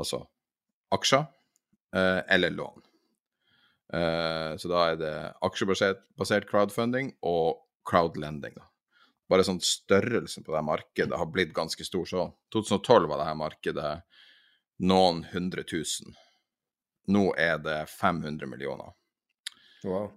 altså 0.00 0.24
aksjer, 0.94 1.26
uh, 1.96 2.20
eller 2.32 2.56
lån. 2.56 2.86
Uh, 3.90 4.56
så 4.60 4.70
da 4.70 4.82
er 4.88 4.98
det 5.00 5.14
aksjebasert 5.46 6.48
crowdfunding 6.50 7.14
og 7.26 7.60
crowdlending. 7.86 8.56
da 8.56 8.70
bare 9.30 9.46
sånn 9.46 9.60
størrelsen 9.62 10.44
på 10.46 10.54
det 10.54 10.62
markedet 10.66 11.18
har 11.18 11.28
blitt 11.30 11.52
ganske 11.54 11.84
stor. 11.86 12.06
Så 12.08 12.24
2012 12.54 13.10
var 13.10 13.20
det 13.20 13.28
her 13.28 13.38
markedet 13.38 13.92
noen 14.90 15.22
hundre 15.30 15.64
tusen. 15.68 16.16
Nå 17.10 17.30
er 17.38 17.60
det 17.62 17.78
500 17.92 18.50
millioner. 18.50 18.90
Wow. 19.86 20.10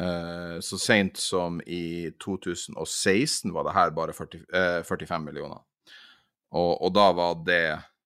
Eh, 0.00 0.56
så 0.64 0.78
seint 0.80 1.20
som 1.20 1.60
i 1.66 2.10
2016 2.24 3.52
var 3.54 3.68
det 3.68 3.76
her 3.76 3.92
bare 3.94 4.16
40, 4.16 4.42
eh, 4.52 4.80
45 4.82 5.28
millioner. 5.28 5.60
Og, 6.54 6.72
og, 6.78 6.92
da 6.94 7.08
var 7.16 7.40
det 7.46 7.64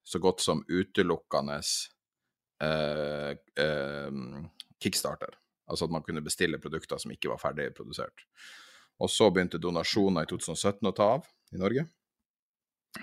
så 0.09 0.21
godt 0.23 0.41
som 0.41 0.63
utelukkende 0.65 1.59
eh, 2.65 3.35
eh, 3.61 4.23
kickstarter. 4.81 5.37
Altså 5.69 5.85
at 5.85 5.93
man 5.93 6.05
kunne 6.07 6.25
bestille 6.25 6.61
produkter 6.63 7.01
som 7.01 7.13
ikke 7.13 7.29
var 7.29 7.43
ferdig 7.43 7.69
produsert. 7.77 8.25
Og 8.99 9.11
så 9.13 9.29
begynte 9.31 9.61
donasjoner 9.61 10.25
i 10.25 10.31
2017 10.31 10.89
å 10.89 10.95
ta 10.97 11.13
av 11.19 11.29
i 11.53 11.61
Norge. 11.61 11.85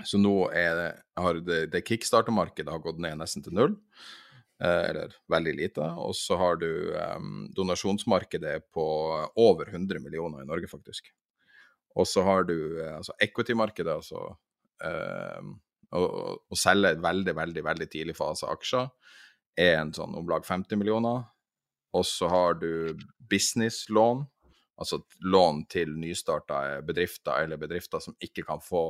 Så 0.03 0.19
nå 0.19 0.33
er 0.49 0.71
det, 0.79 0.91
har 1.21 1.39
det, 1.45 1.59
det 1.71 1.83
kickstarter-markedet 1.87 2.73
har 2.73 2.81
gått 2.83 2.99
ned 3.03 3.19
nesten 3.19 3.45
til 3.45 3.55
null, 3.55 3.75
eh, 4.63 4.81
eller 4.89 5.13
veldig 5.31 5.53
lite. 5.61 5.91
Og 6.01 6.15
så 6.17 6.39
har 6.41 6.57
du 6.59 6.69
um, 6.97 7.45
donasjonsmarkedet 7.55 8.57
på 8.75 8.87
over 9.45 9.69
100 9.71 10.01
millioner 10.03 10.41
i 10.41 10.49
Norge, 10.49 10.71
faktisk. 10.71 11.13
Og 11.95 12.09
så 12.09 12.25
har 12.27 12.49
du 12.49 12.57
eh, 12.81 12.95
altså 12.97 13.15
equity-markedet, 13.23 14.01
altså 14.01 14.33
å, 14.83 16.01
å, 16.01 16.57
selge 16.59 16.95
veldig, 17.01 17.35
veldig, 17.37 17.63
veldig 17.65 17.87
tidlig 17.91 18.15
fase 18.17 18.49
aksjer, 18.51 18.89
er 19.55 19.79
en 19.79 19.93
sånn 19.95 20.15
om 20.17 20.27
lag 20.29 20.45
50 20.45 20.79
millioner. 20.81 21.23
Og 21.95 22.03
så 22.07 22.27
har 22.31 22.57
du 22.59 22.97
businesslån, 23.31 24.25
altså 24.75 24.99
lån 25.23 25.63
til 25.71 25.93
nystarta 25.95 26.81
bedrifter 26.83 27.45
eller 27.45 27.61
bedrifter 27.61 28.03
som 28.03 28.17
ikke 28.19 28.43
kan 28.43 28.59
få 28.63 28.89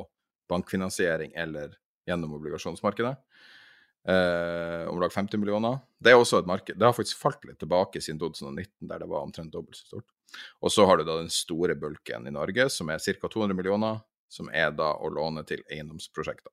bankfinansiering 0.49 1.35
eller 1.37 1.75
gjennom 2.09 2.33
obligasjonsmarkedet. 2.39 3.13
Eh, 4.05 4.87
om 4.89 4.99
lag 5.01 5.13
50 5.13 5.41
millioner. 5.41 5.79
Det 5.97 6.11
er 6.13 6.19
også 6.19 6.43
et 6.43 6.49
marked. 6.49 6.77
Det 6.77 6.85
har 6.85 6.93
faktisk 6.93 7.17
falt 7.17 7.45
litt 7.47 7.57
tilbake 7.61 8.01
siden 8.01 8.19
2019, 8.21 8.67
der 8.85 9.01
det 9.01 9.07
var 9.09 9.25
omtrent 9.25 9.53
dobbelt 9.53 9.79
så 9.79 9.87
stort. 9.87 10.11
Og 10.61 10.73
så 10.73 10.85
har 10.85 10.99
du 10.99 11.05
da 11.07 11.15
den 11.17 11.31
store 11.33 11.73
bulken 11.79 12.27
i 12.29 12.33
Norge, 12.33 12.67
som 12.69 12.91
er 12.93 13.01
ca. 13.01 13.29
200 13.31 13.57
millioner, 13.57 14.03
som 14.31 14.49
er 14.53 14.73
da 14.75 14.93
å 14.97 15.11
låne 15.13 15.45
til 15.47 15.63
eiendomsprosjekter. 15.71 16.51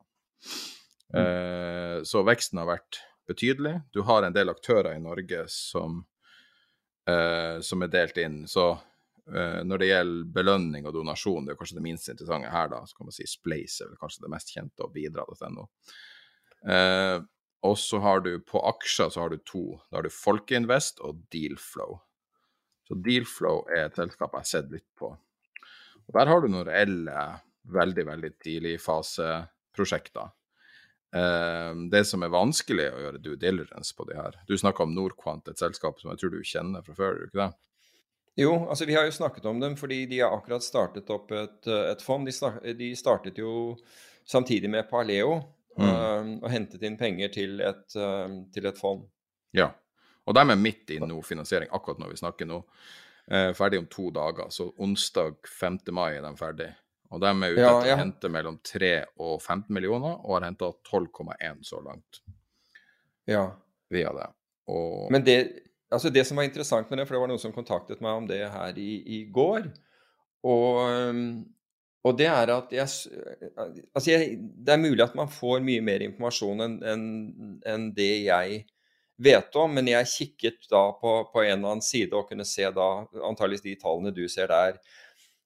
Mm. 1.12 1.18
Eh, 1.20 1.97
så 2.09 2.23
veksten 2.27 2.61
har 2.62 2.70
vært 2.70 3.03
betydelig. 3.29 3.81
Du 3.93 4.03
har 4.09 4.23
en 4.23 4.35
del 4.35 4.53
aktører 4.53 4.97
i 4.97 5.03
Norge 5.03 5.45
som, 5.49 6.05
eh, 7.09 7.61
som 7.61 7.83
er 7.83 7.93
delt 7.93 8.18
inn. 8.18 8.43
Så 8.49 8.70
eh, 8.73 9.61
når 9.64 9.83
det 9.83 9.91
gjelder 9.91 10.33
belønning 10.39 10.87
og 10.87 10.97
donasjon, 10.97 11.47
det 11.47 11.55
er 11.55 11.61
kanskje 11.61 11.79
det 11.79 11.87
minst 11.87 12.11
interessante 12.12 12.53
her, 12.53 12.73
da, 12.73 12.83
så 12.87 12.97
kan 12.97 13.11
man 13.11 13.16
si 13.16 13.29
Splace 13.29 13.87
er 13.87 14.01
kanskje 14.01 14.27
det 14.27 14.33
mest 14.35 14.55
kjente 14.55 14.87
og 14.87 14.95
bidra.no. 14.97 15.68
Eh, 16.68 17.18
og 17.62 17.77
så 17.79 18.01
har 18.03 18.25
du 18.25 18.33
på 18.43 18.59
aksjer 18.73 19.12
så 19.14 19.23
har 19.23 19.31
du 19.31 19.43
to. 19.47 19.66
Da 19.91 20.01
har 20.01 20.07
du 20.07 20.11
Folkeinvest 20.14 20.99
og 21.07 21.20
Dealflow. 21.31 22.01
Så 22.89 22.99
Dealflow 22.99 23.62
er 23.70 23.87
et 23.87 23.99
selskap 23.99 24.35
jeg 24.35 24.43
har 24.43 24.49
sett 24.51 24.73
litt 24.75 24.89
på. 24.99 25.12
Og 26.03 26.16
Der 26.16 26.27
har 26.27 26.43
du 26.43 26.49
noen 26.51 26.66
reelle, 26.66 27.27
veldig, 27.69 28.07
veldig 28.07 28.31
tidlig 28.43 28.79
fase-prosjekter. 28.83 30.33
det 31.93 32.01
som 32.09 32.23
er 32.25 32.31
vanskelig 32.33 32.87
å 32.89 33.01
gjøre 33.03 33.19
due 33.21 33.37
diligence 33.37 33.93
på 33.93 34.07
de 34.09 34.15
her 34.17 34.39
Du 34.49 34.55
snakka 34.57 34.87
om 34.87 34.95
Norquant, 34.97 35.49
et 35.49 35.61
selskap 35.61 36.01
som 36.01 36.09
jeg 36.09 36.23
tror 36.23 36.31
du 36.33 36.39
kjenner 36.41 36.83
fra 36.87 36.95
før, 36.97 37.19
gjør 37.19 37.27
du 37.27 37.29
ikke 37.29 37.43
det? 37.43 37.51
Jo, 38.35 38.53
altså 38.69 38.87
vi 38.89 38.95
har 38.95 39.05
jo 39.05 39.13
snakket 39.13 39.47
om 39.47 39.61
dem 39.61 39.75
fordi 39.77 40.07
de 40.09 40.23
har 40.23 40.33
akkurat 40.33 40.65
startet 40.65 41.11
opp 41.13 41.33
et, 41.37 41.67
et 41.69 42.03
fond. 42.03 42.25
De, 42.27 42.33
start, 42.33 42.65
de, 42.79 42.95
startet 42.97 43.39
jo 43.39 43.77
samtidig 44.25 44.71
med 44.73 44.89
Paleo 44.89 45.37
mm. 45.77 45.85
uh, 45.85 46.31
og 46.41 46.49
hentet 46.53 46.85
inn 46.87 46.97
penger 47.01 47.33
til 47.35 47.61
et, 47.61 47.85
uh, 47.99 48.41
til 48.55 48.69
et, 48.71 48.79
fond. 48.81 49.05
Ja, 49.53 49.69
og 50.25 50.37
de 50.39 50.45
er 50.47 50.61
midt 50.61 50.95
i 50.95 51.01
noe 51.03 51.25
finansiering 51.27 51.69
akkurat 51.77 52.01
når 52.01 52.15
vi 52.15 52.23
snakker 52.23 52.49
nå. 52.49 52.63
Uh, 53.29 53.51
ferdig 53.57 53.83
om 53.83 53.91
to 53.93 54.09
dager, 54.15 54.49
så 54.51 54.71
onsdag 54.81 55.37
5. 55.61 55.83
mai 55.93 56.15
er 56.17 56.25
de 56.25 56.33
ferdig. 56.41 56.71
Og 57.13 57.21
de 57.21 57.31
er 57.31 57.57
ute 57.57 57.65
ja, 57.65 57.73
etter 57.73 57.91
ja. 57.91 57.97
å 57.97 58.01
hente 58.01 58.31
mellom 58.33 58.57
3 58.65 58.93
og 59.21 59.35
15 59.37 59.67
millioner, 59.75 60.17
og 60.23 60.39
har 60.39 60.49
henta 60.49 60.71
12,1 60.89 61.61
så 61.69 61.83
langt. 61.85 62.23
Ja. 63.29 63.51
Via 63.93 64.15
det. 64.17 64.31
Og... 64.73 65.11
Men 65.13 65.27
det 65.27 65.37
altså 65.93 66.11
det 66.13 66.25
som 66.27 66.41
var 66.41 66.49
interessant 66.49 66.91
med 66.91 67.01
det, 67.01 67.07
for 67.07 67.17
det 67.17 67.23
var 67.23 67.33
noen 67.33 67.43
som 67.43 67.55
kontaktet 67.55 68.03
meg 68.05 68.21
om 68.23 68.29
det 68.29 68.43
her 68.53 68.79
i, 68.81 68.93
i 69.19 69.19
går. 69.33 69.69
Og, 70.49 70.79
og, 72.03 72.15
det 72.19 72.27
er 72.27 72.51
at 72.51 72.73
jeg, 72.75 72.89
altså 73.95 74.11
jeg, 74.11 74.39
Det 74.59 74.75
er 74.75 74.81
mulig 74.83 75.05
at 75.05 75.15
man 75.15 75.31
får 75.31 75.63
mye 75.63 75.85
mer 75.85 76.03
informasjon 76.03 76.65
enn 76.65 76.79
en, 76.83 77.05
en 77.69 77.85
det 77.95 78.15
jeg 78.25 78.65
vet 79.23 79.59
om, 79.61 79.77
men 79.77 79.91
jeg 79.93 80.11
kikket 80.11 80.67
da 80.73 80.89
på, 80.99 81.13
på, 81.31 81.45
en 81.45 81.61
eller 81.61 81.77
annen 81.77 81.85
side 81.85 82.17
og 82.17 82.27
kunne 82.31 82.47
se 82.49 82.67
da 82.75 82.89
antageligvis 83.29 83.67
de 83.69 83.79
tallene 83.79 84.15
du 84.17 84.25
ser 84.31 84.51
der. 84.51 84.81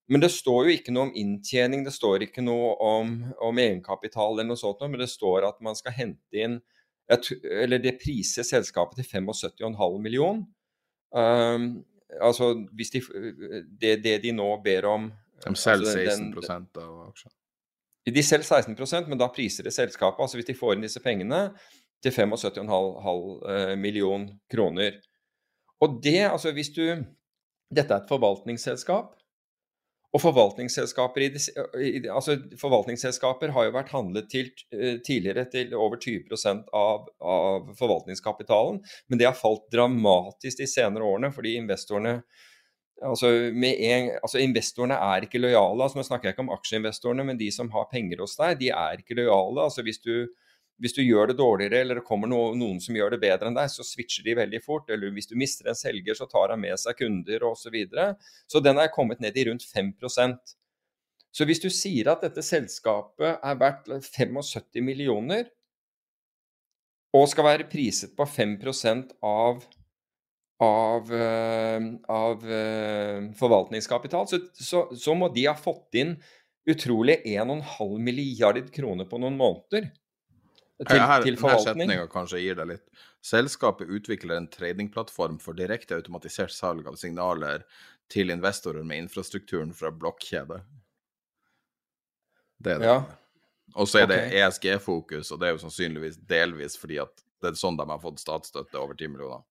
Men 0.09 0.23
det 0.23 0.31
står 0.31 0.69
jo 0.69 0.75
ikke 0.77 0.93
noe 0.95 1.09
om 1.09 1.17
inntjening, 1.19 1.83
det 1.87 1.93
står 1.95 2.29
ikke 2.29 2.45
noe 2.45 2.77
om, 2.85 3.17
om 3.43 3.59
egenkapital 3.59 4.37
eller 4.37 4.53
noe 4.53 4.61
sånt, 4.61 4.85
men 4.87 5.03
det 5.03 5.09
står 5.11 5.49
at 5.49 5.59
man 5.65 5.75
skal 5.79 5.97
hente 5.97 6.43
inn 6.45 6.61
eller 7.07 7.79
det 7.79 8.01
priser 8.03 8.47
selskapet 8.47 8.99
til 8.99 9.23
75,5 9.23 9.99
million. 10.03 10.41
Um, 11.15 11.85
Altså, 12.23 12.53
hvis 12.73 12.91
de, 12.91 13.01
det, 13.81 13.97
det 14.05 14.23
de 14.23 14.33
nå 14.33 14.47
ber 14.65 14.87
om 14.89 15.09
De 15.43 15.57
selger 15.59 15.91
altså, 15.91 15.99
16 15.99 16.31
den- 16.33 16.83
av 16.83 17.09
aksjene. 17.09 17.35
De 18.07 18.23
selger 18.23 18.47
16 18.47 19.09
men 19.11 19.19
da 19.19 19.27
priser 19.35 19.67
det 19.67 19.73
selskapet. 19.75 20.23
Altså 20.23 20.39
hvis 20.39 20.47
de 20.47 20.55
får 20.55 20.77
inn 20.77 20.87
disse 20.87 21.03
pengene 21.03 21.51
til 22.03 22.13
75,5 22.13 22.63
millioner 22.71 23.77
million 23.77 24.29
kroner. 24.51 25.01
Og 25.81 26.01
det, 26.03 26.31
altså 26.31 26.53
hvis 26.53 26.71
du 26.71 27.05
Dette 27.75 27.91
er 27.95 28.05
et 28.05 28.09
forvaltningsselskap. 28.09 29.17
Og 30.17 30.23
forvaltningsselskaper, 30.23 31.25
i, 31.27 31.91
altså 32.09 32.39
forvaltningsselskaper 32.57 33.53
har 33.53 33.67
jo 33.67 33.75
vært 33.75 33.93
handlet 33.93 34.31
til 34.33 34.49
eh, 34.73 34.97
tidligere 35.05 35.45
til 35.53 35.75
over 35.77 36.01
20 36.01 36.63
av, 36.73 37.09
av 37.21 37.67
forvaltningskapitalen, 37.77 38.81
men 39.11 39.21
det 39.21 39.29
har 39.29 39.37
falt 39.37 39.67
dramatisk 39.73 40.63
de 40.63 40.69
senere 40.71 41.05
årene 41.05 41.33
fordi 41.37 41.59
investorene 41.61 42.21
Altså, 43.05 43.29
en, 43.53 44.07
altså 44.25 44.41
Investorene 44.41 44.97
er 44.97 45.27
ikke 45.27 45.37
lojale. 45.37 45.85
altså 45.85 45.99
Nå 45.99 46.05
snakker 46.07 46.31
jeg 46.31 46.33
ikke 46.33 46.47
om 46.47 46.55
aksjeinvestorene, 46.55 47.27
men 47.29 47.37
de 47.37 47.51
som 47.53 47.69
har 47.75 47.91
penger 47.91 48.23
hos 48.25 48.39
deg, 48.41 48.55
de 48.63 48.71
er 48.73 49.03
ikke 49.03 49.19
lojale. 49.19 49.67
altså 49.67 49.85
Hvis 49.85 50.01
du, 50.01 50.31
hvis 50.83 50.93
du 50.93 51.01
gjør 51.01 51.31
det 51.31 51.39
dårligere, 51.39 51.81
eller 51.81 52.01
det 52.01 52.05
kommer 52.05 52.29
no, 52.29 52.51
noen 52.59 52.79
som 52.85 52.97
gjør 52.97 53.15
det 53.15 53.23
bedre 53.23 53.49
enn 53.49 53.57
deg, 53.57 53.71
så 53.73 53.85
switcher 53.87 54.27
de 54.27 54.37
veldig 54.37 54.61
fort. 54.65 54.91
Eller 54.93 55.13
hvis 55.15 55.31
du 55.31 55.37
mister 55.41 55.71
en 55.71 55.79
selger, 55.79 56.17
så 56.19 56.29
tar 56.29 56.53
han 56.53 56.61
med 56.61 56.77
seg 56.81 56.99
kunder 56.99 57.47
osv. 57.49 57.65
Så, 57.67 57.73
videre. 57.73 58.11
så 58.47 58.63
den 58.63 58.79
er 58.79 58.93
kommet 58.93 59.23
ned 59.25 59.37
i 59.37 59.47
rundt 59.49 59.65
5% 59.67 60.55
Så 61.35 61.45
hvis 61.49 61.61
du 61.61 61.67
sier 61.73 62.13
at 62.13 62.23
dette 62.25 62.45
selskapet 62.45 63.41
er 63.43 63.59
verdt 63.61 63.89
75 63.89 64.85
millioner, 64.85 65.49
og 67.17 67.27
skal 67.33 67.47
være 67.49 67.69
priset 67.73 68.13
på 68.17 68.27
5 68.29 68.57
av 69.25 69.65
av, 70.57 71.11
eh, 71.13 71.83
av 72.09 72.45
eh, 72.49 73.27
forvaltningskapital, 73.37 74.29
så, 74.29 74.39
så, 74.57 74.87
så 74.97 75.15
må 75.15 75.29
de 75.29 75.45
ha 75.51 75.53
fått 75.57 75.99
inn 76.01 76.15
utrolig 76.65 77.19
1,5 77.29 77.99
milliard 78.01 78.71
kroner 78.73 79.05
på 79.05 79.21
noen 79.21 79.37
måneder 79.37 79.91
til, 80.85 81.01
her, 81.01 81.25
til 81.25 81.39
forvaltning. 81.41 81.93
Her 81.95 82.09
kanskje 82.13 82.43
gir 82.43 82.59
deg 82.59 82.75
litt. 82.75 83.05
Selskapet 83.25 83.91
utvikler 83.91 84.37
en 84.37 84.49
tradingplattform 84.53 85.39
for 85.43 85.57
direkte 85.57 85.97
automatisert 85.97 86.53
salg 86.53 86.89
av 86.89 86.99
signaler 87.01 87.65
til 88.13 88.31
investorer 88.31 88.85
med 88.87 89.07
infrastrukturen 89.07 89.73
fra 89.75 89.91
blokkjede. 89.91 90.61
Det 92.63 92.77
er 92.77 92.83
det. 92.83 92.91
Ja. 92.91 93.01
Og 93.77 93.89
så 93.91 94.05
er 94.05 94.11
det 94.11 94.21
Ok. 94.27 94.35
ESG-fokus, 94.41 95.33
og 95.33 95.41
det 95.41 95.49
er 95.49 95.57
jo 95.57 95.65
sannsynligvis 95.65 96.21
delvis 96.29 96.77
fordi 96.79 97.01
at 97.03 97.25
det 97.43 97.51
er 97.51 97.59
sånn 97.59 97.77
de 97.77 97.85
har 97.89 98.01
fått 98.01 98.23
statsstøtte 98.23 98.79
over 98.79 98.95
10 98.95 99.11
millioner. 99.13 99.43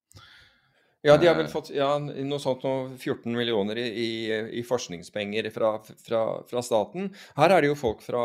Ja, 1.05 1.15
de 1.21 1.27
har 1.29 1.35
vel 1.37 1.45
Eh. 1.45 1.51
fått 1.51 1.69
ja, 1.75 1.89
noe 2.01 2.39
sånt 2.41 2.63
noe 2.65 2.95
14 2.97 3.35
millioner 3.37 3.77
i, 3.77 3.85
i, 3.85 4.09
i 4.59 4.63
forskningspenger 4.65 5.49
fra, 5.53 5.75
fra, 6.01 6.21
fra 6.49 6.63
staten. 6.65 7.11
Her 7.37 7.53
er 7.53 7.61
det 7.61 7.69
jo 7.69 7.77
folk 7.77 8.01
fra, 8.01 8.23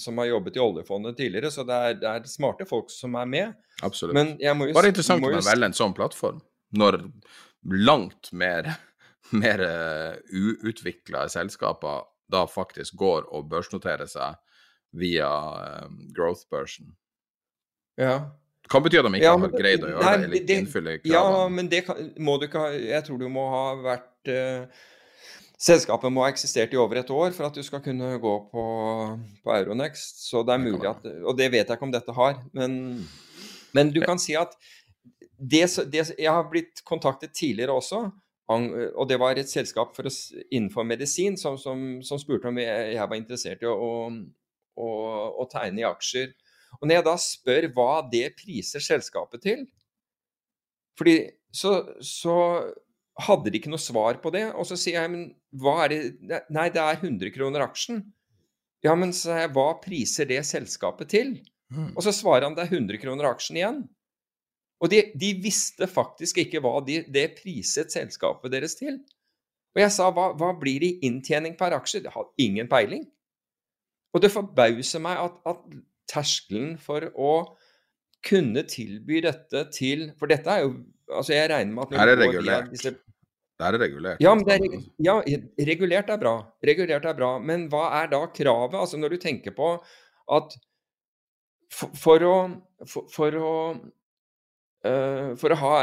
som 0.00 0.18
har 0.22 0.30
jobbet 0.30 0.56
i 0.56 0.62
oljefondet 0.64 1.18
tidligere, 1.20 1.52
så 1.52 1.66
det 1.68 1.80
er, 1.88 1.98
det 2.00 2.08
er 2.14 2.30
smarte 2.30 2.66
folk 2.68 2.88
som 2.94 3.18
er 3.20 3.28
med. 3.28 3.52
Absolutt. 3.84 4.16
Men 4.16 4.34
jeg 4.40 4.56
må 4.56 4.70
jo 4.70 4.78
Bare 4.78 4.92
interessant 4.94 5.24
å 5.24 5.34
velge 5.36 5.68
en 5.68 5.76
sånn 5.76 5.94
plattform, 5.96 6.40
når 6.72 7.02
langt 7.84 8.32
mer, 8.32 8.72
mer 9.44 9.64
uh, 9.68 10.16
uutvikla 10.64 11.26
selskaper 11.32 12.08
da 12.32 12.46
faktisk 12.48 12.96
går 12.96 13.28
og 13.36 13.50
børsnoterer 13.52 14.08
seg 14.08 14.40
via 14.96 15.28
eh, 15.60 15.88
growth-børsen. 16.16 16.86
Ja. 18.00 18.14
Kan 18.70 18.84
bety 18.84 18.98
at 18.98 19.06
de 19.06 19.18
ikke 19.18 19.26
Ja, 19.26 19.36
men 19.36 19.50
har 19.52 19.60
greid 19.60 19.84
å 19.84 19.92
gjøre 19.92 20.04
nei, 20.04 20.16
det, 20.16 20.26
eller 20.28 20.56
innfylle 20.56 20.96
kravene. 21.02 21.12
Ja, 21.12 21.46
men 21.52 21.70
det 21.72 21.84
kan, 21.86 22.10
må 22.16 22.38
du 22.40 22.46
ikke 22.48 22.62
ha 22.62 22.72
Jeg 22.72 23.04
tror 23.06 23.20
du 23.20 23.26
må 23.32 23.44
ha 23.52 23.64
vært 23.82 24.32
eh, 24.32 24.84
Selskapet 25.64 26.12
må 26.12 26.24
ha 26.24 26.30
eksistert 26.32 26.74
i 26.74 26.80
over 26.80 26.98
et 27.00 27.10
år 27.14 27.32
for 27.36 27.46
at 27.46 27.56
du 27.56 27.62
skal 27.64 27.80
kunne 27.84 28.16
gå 28.20 28.32
på, 28.50 28.64
på 29.44 29.52
Euronext. 29.54 30.24
Så 30.26 30.42
det 30.44 30.56
er 30.56 30.64
mulig 30.64 30.88
at 30.90 31.06
Og 31.22 31.36
det 31.38 31.46
vet 31.52 31.62
jeg 31.62 31.78
ikke 31.78 31.86
om 31.88 31.94
dette 31.94 32.16
har, 32.16 32.40
men, 32.56 32.74
men 33.76 33.92
du 33.94 34.02
kan 34.04 34.20
si 34.20 34.36
at 34.36 34.52
det, 35.38 35.64
det, 35.92 36.04
Jeg 36.18 36.30
har 36.30 36.50
blitt 36.50 36.82
kontaktet 36.86 37.32
tidligere 37.36 37.74
også, 37.74 38.02
og 38.48 39.08
det 39.08 39.16
var 39.20 39.38
et 39.40 39.48
selskap 39.48 39.94
for 39.96 40.08
innenfor 40.50 40.84
medisin 40.84 41.38
som, 41.40 41.56
som, 41.58 42.02
som 42.04 42.20
spurte 42.20 42.50
om 42.50 42.58
jeg, 42.60 42.92
jeg 42.92 43.08
var 43.08 43.16
interessert 43.16 43.64
i 43.64 43.70
å, 43.70 43.74
å, 43.74 44.10
å, 44.76 44.88
å 45.40 45.46
tegne 45.48 45.80
i 45.80 45.86
aksjer. 45.88 46.34
Og 46.80 46.86
når 46.86 46.98
jeg 46.98 47.06
da 47.06 47.14
spør 47.20 47.68
hva 47.76 47.92
det 48.10 48.26
priser 48.38 48.82
selskapet 48.84 49.44
til 49.44 49.64
fordi 50.94 51.16
så, 51.50 51.72
så 51.98 52.34
hadde 53.26 53.50
de 53.50 53.58
ikke 53.58 53.70
noe 53.72 53.82
svar 53.82 54.20
på 54.22 54.30
det. 54.34 54.44
Og 54.54 54.66
så 54.68 54.76
sier 54.78 55.00
jeg, 55.00 55.10
men 55.10 55.24
hva 55.58 55.80
er 55.84 55.90
det 55.90 56.44
Nei, 56.54 56.68
det 56.70 56.82
er 56.82 57.00
100 57.00 57.32
kroner 57.34 57.64
aksjen. 57.66 57.98
Ja, 58.84 58.94
men 58.98 59.14
sa 59.16 59.40
jeg, 59.40 59.52
hva 59.56 59.72
priser 59.82 60.28
det 60.28 60.42
selskapet 60.46 61.10
til? 61.14 61.36
Og 61.96 62.02
så 62.06 62.12
svarer 62.14 62.46
han 62.46 62.54
det 62.54 62.66
er 62.66 62.76
100 62.76 63.00
kroner 63.02 63.26
aksjen 63.30 63.58
igjen. 63.58 63.80
Og 64.82 64.90
de, 64.92 65.00
de 65.18 65.30
visste 65.42 65.88
faktisk 65.88 66.42
ikke 66.42 66.60
hva 66.62 66.76
de, 66.84 67.00
det 67.10 67.30
priset 67.38 67.94
selskapet 67.94 68.52
deres 68.52 68.76
til. 68.78 68.98
Og 69.74 69.82
jeg 69.82 69.94
sa 69.94 70.10
hva, 70.14 70.28
hva 70.38 70.52
blir 70.58 70.82
det 70.82 70.90
i 70.92 71.08
inntjening 71.08 71.56
per 71.58 71.74
aksje? 71.74 72.04
Det 72.04 72.12
har 72.14 72.28
ingen 72.42 72.68
peiling. 72.70 73.06
Og 74.14 74.22
det 74.22 74.30
forbauser 74.30 75.02
meg 75.02 75.18
at, 75.24 75.40
at 75.50 75.64
terskelen 76.10 76.74
for 76.80 77.06
å 77.16 77.32
kunne 78.24 78.62
tilby 78.68 79.20
dette 79.24 79.66
til 79.74 80.10
For 80.18 80.30
dette 80.30 80.48
er 80.48 80.64
jo 80.66 80.74
Altså, 81.12 81.34
jeg 81.36 81.50
regner 81.52 81.74
med 81.74 81.82
at 81.84 81.98
er 82.00 82.16
du 82.16 82.22
regulert. 82.22 82.70
disse- 82.72 82.94
Det 83.60 83.66
er 83.66 83.76
regulert. 83.78 84.20
ja, 84.24 84.34
det 84.34 84.54
er, 84.54 84.78
ja, 85.04 85.16
regulert 85.68 86.08
er 86.10 86.16
bra. 86.18 86.32
Regulert 86.64 87.04
er 87.04 87.12
bra. 87.14 87.38
Men 87.38 87.68
hva 87.68 87.82
er 88.02 88.08
da 88.08 88.22
kravet? 88.26 88.72
Altså 88.80 88.96
når 88.98 89.10
du 89.10 89.16
tenker 89.18 89.52
på 89.54 89.68
at 90.32 90.56
for, 91.70 91.90
for 91.94 92.18
å 92.24 92.36
For, 92.88 93.06
for 93.12 93.30
å 93.36 93.52
uh, 94.84 95.34
For 95.36 95.52
å 95.52 95.56
ha 95.60 95.74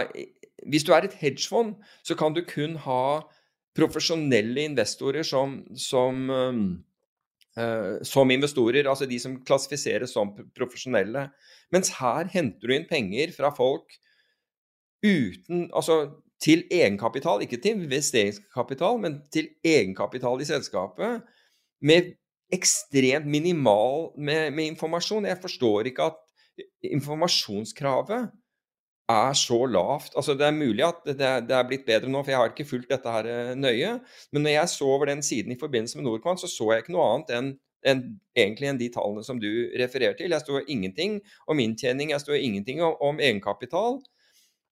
Hvis 0.67 0.84
du 0.86 0.91
er 0.93 1.05
et 1.07 1.13
hedgefond, 1.22 1.76
så 2.03 2.17
kan 2.17 2.34
du 2.34 2.41
kun 2.45 2.76
ha 2.78 3.22
profesjonelle 3.78 4.65
investorer 4.67 5.24
som, 5.24 5.61
som 5.80 6.30
øh, 6.30 6.57
som 8.08 8.32
investorer, 8.32 8.88
altså 8.88 9.04
de 9.10 9.18
som 9.20 9.34
klassifiseres 9.43 10.14
som 10.16 10.30
profesjonelle. 10.56 11.26
Mens 11.76 11.91
her 11.97 12.30
henter 12.32 12.70
du 12.70 12.76
inn 12.76 12.88
penger 12.88 13.34
fra 13.36 13.52
folk 13.56 13.91
uten 15.04 15.66
Altså 15.74 15.95
til 16.41 16.64
egenkapital, 16.74 17.43
ikke 17.43 17.60
til 17.62 17.84
investeringskapital, 17.84 18.97
men 19.02 19.20
til 19.34 19.49
egenkapital 19.66 20.41
i 20.41 20.47
selskapet, 20.49 21.22
med 21.82 22.14
ekstremt 22.54 23.28
minimal 23.30 24.10
med, 24.18 24.52
med 24.52 24.72
informasjon. 24.74 25.28
Jeg 25.30 25.41
forstår 25.41 25.91
ikke 25.91 26.10
at 26.12 26.18
informasjonskravet 26.91 28.32
er 29.12 29.36
så 29.38 29.57
lavt. 29.70 30.16
Altså 30.16 30.36
Det 30.38 30.45
er 30.47 30.55
mulig 30.55 30.86
at 30.88 31.03
det 31.05 31.32
det 31.47 31.55
er 31.57 31.68
blitt 31.68 31.86
bedre 31.88 32.09
nå, 32.09 32.24
for 32.24 32.34
jeg 32.34 32.39
har 32.41 32.53
ikke 32.53 32.68
fulgt 32.70 32.93
dette 32.93 33.16
her 33.16 33.28
eh, 33.30 33.51
nøye. 33.57 33.97
Men 34.32 34.47
når 34.47 34.55
jeg 34.55 34.72
så 34.76 34.88
over 34.88 35.12
den 35.12 35.24
siden 35.26 35.51
i 35.53 35.59
forbindelse 35.59 35.99
med 35.99 36.07
Norquant, 36.07 36.41
så 36.41 36.49
så 36.51 36.72
jeg 36.72 36.86
ikke 36.86 36.95
noe 36.95 37.09
annet 37.12 37.36
enn 37.38 37.51
en, 37.88 38.01
egentlig 38.38 38.70
enn 38.70 38.80
de 38.80 38.89
tallene 38.93 39.26
som 39.26 39.39
du 39.41 39.49
refererer 39.80 40.18
til. 40.18 40.34
Jeg 40.34 40.43
sto 40.43 40.59
ingenting 40.62 41.20
om 41.49 41.62
inntjening, 41.62 42.14
jeg 42.14 42.24
sto 42.24 42.38
ingenting 42.38 42.82
om, 42.86 42.93
om 43.01 43.22
egenkapital. 43.22 44.01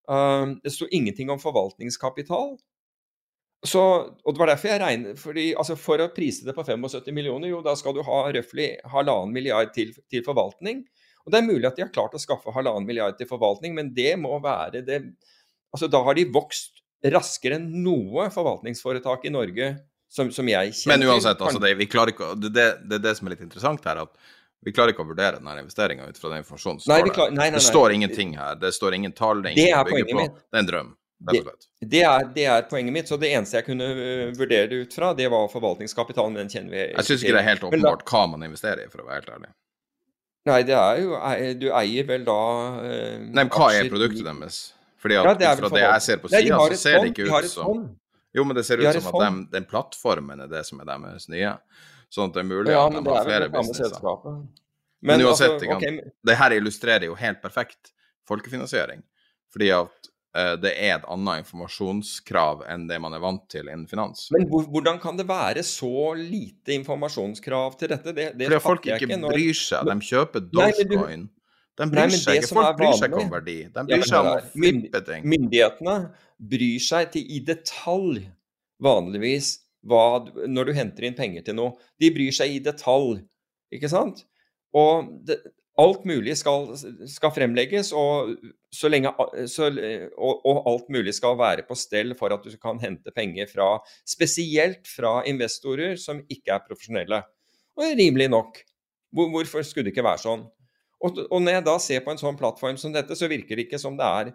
Uh, 0.10 0.58
det 0.64 0.74
sto 0.74 0.88
ingenting 0.94 1.32
om 1.34 1.42
forvaltningskapital. 1.42 2.58
Så, 3.66 3.82
og 4.24 4.34
det 4.34 4.40
var 4.40 4.54
derfor 4.54 4.72
jeg 4.72 4.80
regner, 4.80 5.16
fordi 5.20 5.50
altså 5.52 5.76
For 5.76 6.00
å 6.00 6.12
prise 6.16 6.46
det 6.48 6.56
på 6.56 6.64
75 6.64 7.12
millioner, 7.12 7.50
jo 7.52 7.60
da 7.66 7.74
skal 7.76 7.98
du 7.98 8.00
ha 8.08 8.22
røftlig 8.32 8.70
halvannen 8.88 9.34
milliard 9.36 9.74
til, 9.76 9.92
til 10.12 10.24
forvaltning. 10.24 10.86
Og 11.26 11.32
Det 11.34 11.40
er 11.42 11.48
mulig 11.48 11.68
at 11.68 11.76
de 11.78 11.84
har 11.86 11.92
klart 11.94 12.16
å 12.18 12.22
skaffe 12.22 12.54
halvannen 12.56 12.88
milliard 12.88 13.18
til 13.18 13.28
forvaltning, 13.30 13.76
men 13.76 13.94
det 13.94 14.16
må 14.20 14.40
være 14.42 14.82
det 14.86 15.02
altså 15.74 15.90
Da 15.92 16.02
har 16.04 16.18
de 16.18 16.26
vokst 16.34 16.80
raskere 17.06 17.60
enn 17.60 17.70
noe 17.84 18.30
forvaltningsforetak 18.34 19.26
i 19.30 19.32
Norge 19.34 19.70
som, 20.10 20.32
som 20.34 20.48
jeg 20.50 20.74
kjenner 20.74 20.98
Men 20.98 21.14
uansett, 21.14 21.40
altså, 21.40 21.62
det, 21.62 21.76
vi 21.78 21.86
klarer 21.86 22.16
ikke, 22.16 22.34
det, 22.42 22.52
det, 22.56 22.68
det 22.90 22.98
er 22.98 23.04
det 23.06 23.16
som 23.20 23.30
er 23.30 23.36
litt 23.36 23.46
interessant 23.46 23.86
her. 23.86 24.02
at 24.08 24.16
vi 24.66 24.74
klarer 24.76 24.92
ikke 24.92 25.06
å 25.06 25.08
vurdere 25.08 25.38
denne 25.40 25.60
investeringa 25.62 26.08
ut 26.10 26.18
fra 26.20 26.34
den 26.34 26.42
informasjonen 26.42 26.82
som 26.82 26.90
står 26.92 27.06
der. 27.06 27.14
klar- 27.16 27.32
nei, 27.32 27.46
nei, 27.48 27.60
Det 27.60 27.64
står 27.64 27.94
ingenting 27.96 28.34
her. 28.36 28.58
Det 28.60 28.74
står 28.76 28.98
ingen 28.98 29.14
tall. 29.16 29.44
Det 29.46 29.54
er 29.56 29.78
er 29.78 29.86
poenget 29.88 30.12
på. 30.12 30.18
mitt. 30.18 30.36
Det 30.36 30.58
er 30.58 30.60
en 30.60 30.68
drøm, 30.68 30.90
Det. 31.30 31.44
Det 31.94 32.02
er, 32.04 32.26
det 32.36 32.46
er 32.46 32.62
poenget 32.68 32.94
mitt. 32.94 33.08
Så 33.08 33.18
det 33.20 33.32
eneste 33.32 33.58
jeg 33.60 33.66
kunne 33.70 33.88
øh, 33.88 34.34
vurdere 34.36 34.68
det 34.68 34.82
ut 34.84 34.94
fra, 34.94 35.14
det 35.14 35.30
var 35.32 35.48
forvaltningskapitalen. 35.48 36.34
Men 36.34 36.48
den 36.48 36.52
kjenner 36.52 36.72
vi 36.76 36.82
Jeg 36.82 37.06
syns 37.08 37.24
ikke 37.24 37.38
det 37.38 37.42
er 37.46 37.50
helt 37.54 37.64
åpenbart 37.70 38.04
hva 38.04 38.26
man 38.34 38.44
investerer 38.44 38.84
i, 38.84 38.90
for 38.92 39.04
å 39.04 39.08
være 39.08 39.22
helt 39.22 39.32
ærlig. 39.38 39.54
Nei, 40.50 40.60
det 40.68 40.76
er 40.76 41.00
jo 41.04 41.16
Du 41.62 41.68
eier 41.76 42.06
vel 42.10 42.26
da 42.28 42.36
øh, 42.82 43.16
Nei, 43.30 43.44
men 43.44 43.50
hva 43.54 43.70
er 43.76 43.90
produktet 43.92 44.26
deres? 44.26 44.60
Fordi 45.00 45.16
at 45.16 45.26
Ja, 45.30 45.34
det 45.40 45.48
er 45.48 45.56
fra 45.62 45.70
det 45.72 45.82
jeg 45.86 46.02
ser 46.06 46.18
på. 46.24 46.30
Sida, 46.34 46.58
så 46.60 46.78
ser 46.82 47.00
det 47.04 47.12
ikke 47.14 47.28
ut 47.30 47.50
som. 47.52 47.84
Jo, 48.36 48.44
men 48.46 48.56
det 48.58 48.66
ser 48.68 48.82
ut 48.84 48.90
som 49.02 49.08
at 49.16 49.22
dem- 49.26 49.46
den 49.54 49.66
plattformen 49.66 50.42
er 50.44 50.50
det 50.52 50.66
som 50.68 50.82
er 50.82 50.86
deres 50.90 51.30
nye. 51.32 51.54
Sånn 52.12 52.30
at 52.30 52.34
det 52.34 52.42
er 52.44 52.50
mulig 52.50 52.74
Ja, 52.74 52.86
at 52.88 52.98
de 52.98 53.04
har 53.10 53.22
er 53.22 53.30
flere 53.30 53.50
businesser. 53.54 54.02
Men, 55.02 55.18
Men 55.20 55.22
uansett, 55.28 55.52
altså, 55.62 55.76
okay. 55.78 56.00
det 56.28 56.36
her 56.36 56.52
illustrerer 56.58 57.06
jo 57.08 57.16
helt 57.16 57.42
perfekt 57.42 57.94
folkefinansiering. 58.28 59.02
Fordi 59.54 59.70
at 59.72 59.88
eh, 59.88 60.12
det 60.62 60.72
er 60.78 60.92
et 61.00 61.06
annet 61.10 61.42
informasjonskrav 61.42 62.60
enn 62.70 62.84
det 62.90 63.00
man 63.02 63.16
er 63.18 63.22
vant 63.24 63.48
til 63.50 63.66
innen 63.66 63.88
finans. 63.90 64.28
Men 64.36 64.46
hvordan 64.50 65.00
kan 65.02 65.18
det 65.18 65.26
være 65.30 65.64
så 65.66 66.12
lite 66.20 66.76
informasjonskrav 66.76 67.78
til 67.80 67.90
dette? 67.96 68.14
Det, 68.14 68.28
det 68.38 68.50
Fordi 68.52 68.62
folk 68.62 68.86
ikke 68.94 69.18
når- 69.18 69.34
bryr 69.34 69.58
seg. 69.58 69.90
De 69.90 69.96
kjøper 70.12 70.46
Dogecoin. 70.54 71.26
De 71.80 71.88
bryr 71.88 72.10
Nei, 72.12 72.20
seg 72.20 72.42
ikke. 72.42 72.52
Folk 72.52 72.78
bryr 72.78 72.94
seg 73.00 73.10
ikke 73.10 73.24
om 73.24 73.32
verdi. 73.32 73.58
De 73.74 73.86
bryr 73.88 74.02
ja, 74.04 74.08
seg 74.12 74.20
om 74.20 74.32
å 74.34 74.40
flippe 74.54 75.02
ting. 75.08 75.26
Myndighetene 75.34 75.98
bryr 76.54 76.80
seg 76.84 77.12
til 77.16 77.24
i 77.32 77.40
detalj, 77.48 78.26
vanligvis, 78.84 79.54
hva, 79.88 80.04
når 80.46 80.70
du 80.70 80.74
henter 80.76 81.08
inn 81.08 81.16
penger 81.16 81.46
til 81.48 81.56
noe. 81.56 81.78
De 82.00 82.12
bryr 82.12 82.36
seg 82.36 82.58
i 82.58 82.60
detalj, 82.64 83.22
ikke 83.72 83.90
sant? 83.92 84.26
Og 84.76 85.08
det, 85.26 85.40
alt 85.80 86.06
mulig 86.08 86.36
skal, 86.40 86.68
skal 87.10 87.34
fremlegges, 87.36 87.92
og, 87.96 88.36
så 88.74 88.92
lenge, 88.92 89.12
så, 89.50 89.70
og, 90.18 90.46
og 90.46 90.62
alt 90.70 90.92
mulig 90.94 91.16
skal 91.18 91.38
være 91.40 91.66
på 91.68 91.78
stell 91.80 92.16
for 92.20 92.36
at 92.36 92.46
du 92.46 92.56
kan 92.62 92.82
hente 92.82 93.14
penger 93.16 93.50
fra 93.52 93.72
Spesielt 94.08 94.88
fra 94.90 95.20
investorer 95.30 95.96
som 96.00 96.22
ikke 96.28 96.56
er 96.56 96.66
profesjonelle. 96.68 97.22
Og 97.80 97.96
rimelig 98.00 98.30
nok. 98.32 98.60
Hvor, 99.16 99.30
hvorfor 99.34 99.66
skulle 99.66 99.90
det 99.90 99.96
ikke 99.96 100.06
være 100.06 100.24
sånn? 100.26 100.46
Og, 101.00 101.20
og 101.30 101.40
når 101.42 101.60
jeg 101.60 101.66
da 101.70 101.76
ser 101.82 102.02
på 102.04 102.12
en 102.12 102.20
sånn 102.20 102.38
plattform 102.40 102.78
som 102.80 102.92
dette, 102.94 103.16
så 103.16 103.30
virker 103.32 103.56
det 103.56 103.70
ikke 103.70 103.80
som 103.82 103.96
det 103.98 104.08
er 104.08 104.34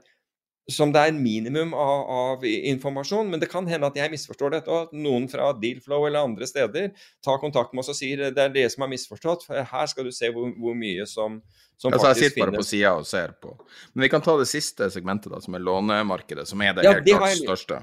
som 0.71 0.93
det 0.95 1.01
er 1.05 1.17
minimum 1.17 1.75
av, 1.77 2.05
av 2.09 2.45
informasjon, 2.49 3.29
men 3.31 3.41
det 3.43 3.51
kan 3.53 3.67
hende 3.69 3.91
at 3.91 3.99
jeg 3.99 4.13
misforstår 4.15 4.55
dette, 4.55 4.71
og 4.73 4.89
at 4.89 4.97
noen 4.97 5.27
fra 5.29 5.51
Dealflow 5.61 6.07
eller 6.09 6.25
andre 6.25 6.49
steder 6.49 6.91
tar 7.25 7.41
kontakt 7.43 7.75
med 7.75 7.85
oss 7.85 7.93
og 7.93 7.99
sier 7.99 8.31
det 8.33 8.47
er 8.47 8.55
det 8.55 8.65
som 8.73 8.87
er 8.87 8.93
misforstått, 8.95 9.45
for 9.45 9.69
her 9.75 9.91
skal 9.91 10.09
du 10.09 10.13
se 10.15 10.31
hvor, 10.33 10.55
hvor 10.57 10.77
mye 10.79 11.05
som, 11.11 11.43
som 11.77 11.93
Altså, 11.93 12.15
jeg 12.15 12.31
sitter 12.31 12.47
bare 12.47 12.57
på 12.57 12.63
finnes. 12.63 12.73
sida 12.73 12.95
og 12.97 13.09
ser 13.09 13.35
på. 13.45 13.53
Men 13.93 14.07
vi 14.07 14.13
kan 14.15 14.25
ta 14.25 14.39
det 14.41 14.49
siste 14.49 14.89
segmentet, 14.95 15.33
da, 15.35 15.43
som 15.45 15.59
er 15.59 15.67
lånemarkedet, 15.69 16.47
som 16.49 16.65
er 16.65 16.79
det 16.79 16.87
Ja, 16.89 16.97
helt 16.97 17.09
det 17.11 17.19
klart 17.19 17.43
største. 17.43 17.83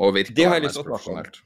Og 0.00 0.12
virker 0.18 0.60
mest 0.60 0.84
profesjonelt. 0.84 1.40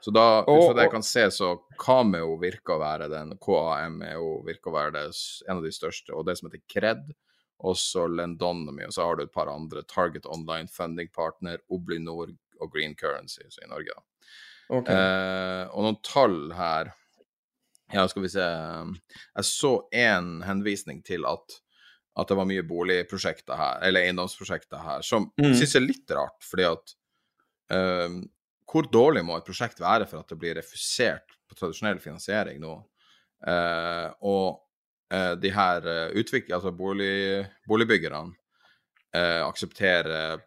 Så 0.00 0.12
da, 0.14 0.44
ut 0.46 0.46
fra 0.46 0.74
det 0.78 0.84
jeg 0.86 0.94
kan 0.94 1.06
se, 1.06 1.24
så 1.34 1.54
Kameo 1.78 2.36
virker 2.38 2.76
å 2.76 2.82
være 2.82 3.08
den, 3.10 3.32
KAM 3.42 3.98
jo, 4.06 4.28
virker 4.46 4.70
å 4.70 4.76
være 4.76 4.92
det, 4.94 5.06
en 5.48 5.58
av 5.58 5.64
de 5.64 5.72
største, 5.74 6.14
og 6.14 6.26
det 6.28 6.36
som 6.38 6.46
heter 6.46 6.62
Cred, 6.70 7.08
også 7.64 8.06
Lendonomy, 8.14 8.84
og 8.86 8.92
så 8.94 9.02
har 9.08 9.16
du 9.18 9.24
et 9.24 9.32
par 9.34 9.48
andre, 9.50 9.82
Target 9.90 10.26
Online 10.26 10.68
Funding 10.70 11.08
Partner, 11.14 11.58
Oblinor 11.74 12.30
og 12.60 12.70
Green 12.72 12.94
Currency, 12.96 13.42
så 13.50 13.64
i 13.64 13.68
Norge. 13.70 13.96
Okay. 14.68 14.92
Eh, 14.94 15.64
og 15.72 15.86
noen 15.86 15.96
tall 16.04 16.52
her 16.52 16.90
Ja, 17.90 18.02
skal 18.06 18.20
vi 18.22 18.28
se 18.28 18.44
Jeg 18.44 19.44
så 19.48 19.70
en 19.96 20.42
henvisning 20.44 20.98
til 21.02 21.24
at, 21.24 21.54
at 22.20 22.28
det 22.28 22.36
var 22.36 22.44
mye 22.50 22.62
boligprosjekter 22.68 23.56
her, 23.56 23.78
eller 23.88 24.04
eiendomsprosjekter 24.04 24.82
her, 24.84 25.00
som 25.02 25.30
Mm. 25.40 25.54
synes 25.54 25.74
er 25.74 25.86
litt 25.86 26.10
rart, 26.10 26.36
fordi 26.44 26.66
at 26.68 26.94
eh, 27.72 28.18
Hvor 28.68 28.84
dårlig 28.92 29.24
må 29.24 29.38
et 29.38 29.46
prosjekt 29.48 29.80
være 29.80 30.04
for 30.06 30.20
at 30.20 30.28
det 30.28 30.38
blir 30.38 30.54
refusert 30.60 31.32
på 31.48 31.56
tradisjonell 31.56 31.98
finansiering 32.04 32.60
nå? 32.60 32.74
Eh, 33.46 34.10
og 34.20 34.60
de 35.08 35.50
her 35.54 35.86
uh, 35.88 36.32
altså 36.52 36.70
bolig, 36.76 37.46
boligbyggerne 37.64 38.34
eh, 39.14 39.46
aksepterer 39.46 40.40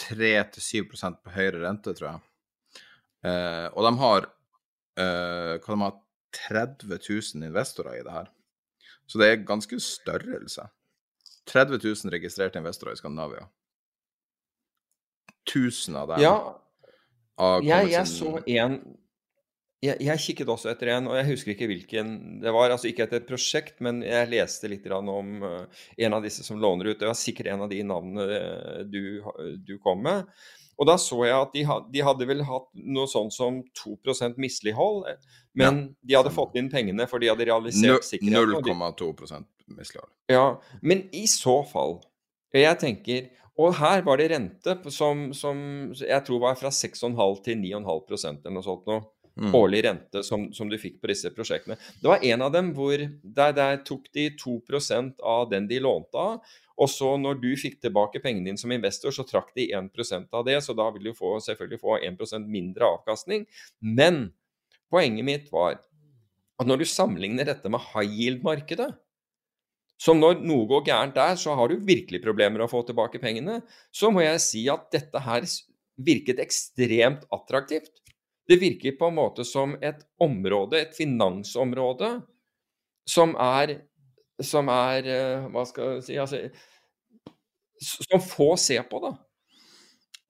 3-7% 0.00 1.18
på 1.22 1.34
høyere 1.34 1.64
rente, 1.66 1.94
tror 1.94 2.08
jeg. 2.08 2.22
Eh, 3.28 3.66
og 3.72 3.86
de 3.86 3.92
har 4.00 4.28
eh, 4.98 5.56
hva 5.58 5.74
de 5.74 5.80
har 5.84 5.98
30 6.48 6.96
000 6.96 7.48
investorer 7.50 7.98
i 7.98 8.06
det 8.06 8.14
her. 8.14 8.30
Så 9.06 9.20
det 9.20 9.28
er 9.28 9.44
ganske 9.46 9.78
størrelse. 9.82 10.64
30 11.50 11.82
000 11.82 12.14
registrerte 12.14 12.60
investorer 12.62 12.96
i 12.96 13.00
Skandinavia. 13.00 13.44
1000 15.42 15.96
av 15.98 16.12
dem 16.12 16.22
Ja, 16.22 16.36
jeg, 17.66 17.90
jeg 17.90 18.06
så 18.06 18.36
en 18.46 18.76
jeg, 19.82 19.98
jeg 20.06 20.22
kikket 20.22 20.50
også 20.52 20.70
etter 20.70 20.92
en, 20.94 21.08
og 21.10 21.16
jeg 21.18 21.28
husker 21.32 21.52
ikke 21.56 21.66
hvilken 21.70 22.14
det 22.42 22.54
var. 22.54 22.70
altså 22.70 22.88
Ikke 22.90 23.06
etter 23.06 23.18
et 23.18 23.28
prosjekt, 23.28 23.80
men 23.82 24.02
jeg 24.06 24.30
leste 24.30 24.70
litt 24.70 24.86
om 24.94 25.42
eh, 25.48 25.84
en 26.06 26.18
av 26.18 26.22
disse 26.22 26.46
som 26.46 26.60
låner 26.62 26.92
ut. 26.92 26.98
Det 27.00 27.08
var 27.08 27.18
sikkert 27.18 27.50
en 27.50 27.64
av 27.66 27.72
de 27.72 27.80
navnene 27.86 28.26
eh, 28.38 28.82
du, 28.86 29.22
du 29.58 29.74
kom 29.82 30.04
med. 30.06 30.28
Og 30.80 30.88
da 30.88 30.94
så 30.98 31.18
jeg 31.26 31.34
at 31.36 31.52
de, 31.54 31.64
de 31.94 32.02
hadde 32.02 32.26
vel 32.26 32.44
hatt 32.46 32.68
noe 32.74 33.10
sånt 33.10 33.34
som 33.34 33.60
2 33.82 33.96
mislighold. 34.40 35.04
men 35.52 35.66
Men 35.66 35.82
de 36.00 36.16
hadde 36.16 36.32
fått 36.34 36.56
inn 36.56 36.70
pengene 36.70 37.06
for 37.10 37.22
de 37.22 37.30
hadde 37.30 37.46
realisert 37.46 38.06
sikkerheten. 38.06 38.62
0,2% 38.62 39.46
mislighold. 39.76 40.10
ja, 40.28 40.60
men 40.82 41.08
i 41.12 41.26
så 41.26 41.62
fall 41.64 42.02
Jeg 42.52 42.76
tenker 42.78 43.30
Og 43.56 43.74
her 43.78 44.02
var 44.02 44.18
det 44.18 44.30
rente 44.32 44.74
som, 44.90 45.32
som 45.32 45.92
jeg 45.96 46.24
tror 46.24 46.40
var 46.40 46.56
fra 46.56 46.68
6,5 46.68 47.42
til 47.44 47.58
9,5% 47.60 48.46
eller 48.46 48.56
noe 48.56 48.64
sånt 48.64 48.86
noe. 48.88 49.02
Mm. 49.32 49.54
Årlig 49.56 49.84
rente 49.86 50.20
som, 50.26 50.50
som 50.52 50.68
du 50.68 50.76
fikk 50.76 50.98
på 51.00 51.08
disse 51.08 51.30
prosjektene. 51.32 51.78
Det 52.02 52.10
var 52.10 52.24
en 52.28 52.42
av 52.44 52.50
dem 52.52 52.72
hvor 52.76 53.00
der, 53.00 53.54
der 53.56 53.78
tok 53.86 54.10
de 54.12 54.26
2% 54.36 55.22
av 55.24 55.46
den 55.48 55.68
de 55.70 55.78
lånte 55.80 56.20
av. 56.20 56.52
Og 56.82 56.90
så 56.90 57.14
når 57.20 57.38
du 57.40 57.50
fikk 57.56 57.78
tilbake 57.80 58.20
pengene 58.20 58.50
dine 58.50 58.60
som 58.60 58.72
investor, 58.74 59.14
så 59.14 59.24
trakk 59.28 59.54
de 59.56 59.70
1% 59.76 60.36
av 60.36 60.44
det. 60.48 60.58
Så 60.64 60.76
da 60.76 60.90
vil 60.92 61.08
du 61.08 61.16
få, 61.16 61.38
selvfølgelig 61.44 61.80
få 61.80 61.96
1% 62.00 62.50
mindre 62.50 62.90
avkastning. 62.98 63.46
Men 63.80 64.26
poenget 64.92 65.28
mitt 65.28 65.48
var 65.52 65.78
at 66.60 66.68
når 66.68 66.82
du 66.82 66.88
sammenligner 66.88 67.48
dette 67.48 67.72
med 67.72 67.82
high 67.92 68.12
yield-markedet, 68.12 68.90
så 70.02 70.14
når 70.18 70.40
noe 70.42 70.66
går 70.66 70.86
gærent 70.88 71.14
der, 71.14 71.36
så 71.38 71.54
har 71.54 71.70
du 71.70 71.78
virkelig 71.86 72.20
problemer 72.24 72.64
å 72.64 72.70
få 72.70 72.82
tilbake 72.86 73.20
pengene. 73.22 73.60
Så 73.94 74.10
må 74.10 74.24
jeg 74.24 74.42
si 74.42 74.64
at 74.70 74.88
dette 74.92 75.20
her 75.22 75.46
virket 76.02 76.40
ekstremt 76.42 77.26
attraktivt. 77.32 78.01
Det 78.48 78.58
virker 78.58 78.96
på 78.98 79.08
en 79.08 79.16
måte 79.16 79.44
som 79.46 79.74
et 79.80 80.02
område, 80.20 80.80
et 80.82 80.96
finansområde, 80.96 82.20
som 83.08 83.36
er 83.38 83.80
Som 84.42 84.68
er 84.72 85.06
eh, 85.06 85.44
Hva 85.52 85.62
skal 85.68 85.98
jeg 85.98 86.02
si 86.06 86.14
altså, 86.18 86.38
Som 88.08 88.22
få 88.24 88.56
ser 88.58 88.82
på, 88.90 88.98
da. 89.02 89.12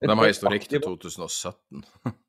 Et 0.03 0.09
De 0.09 0.17
har 0.19 0.27
historikk 0.27 0.67
til 0.69 0.83
2017. 0.83 1.85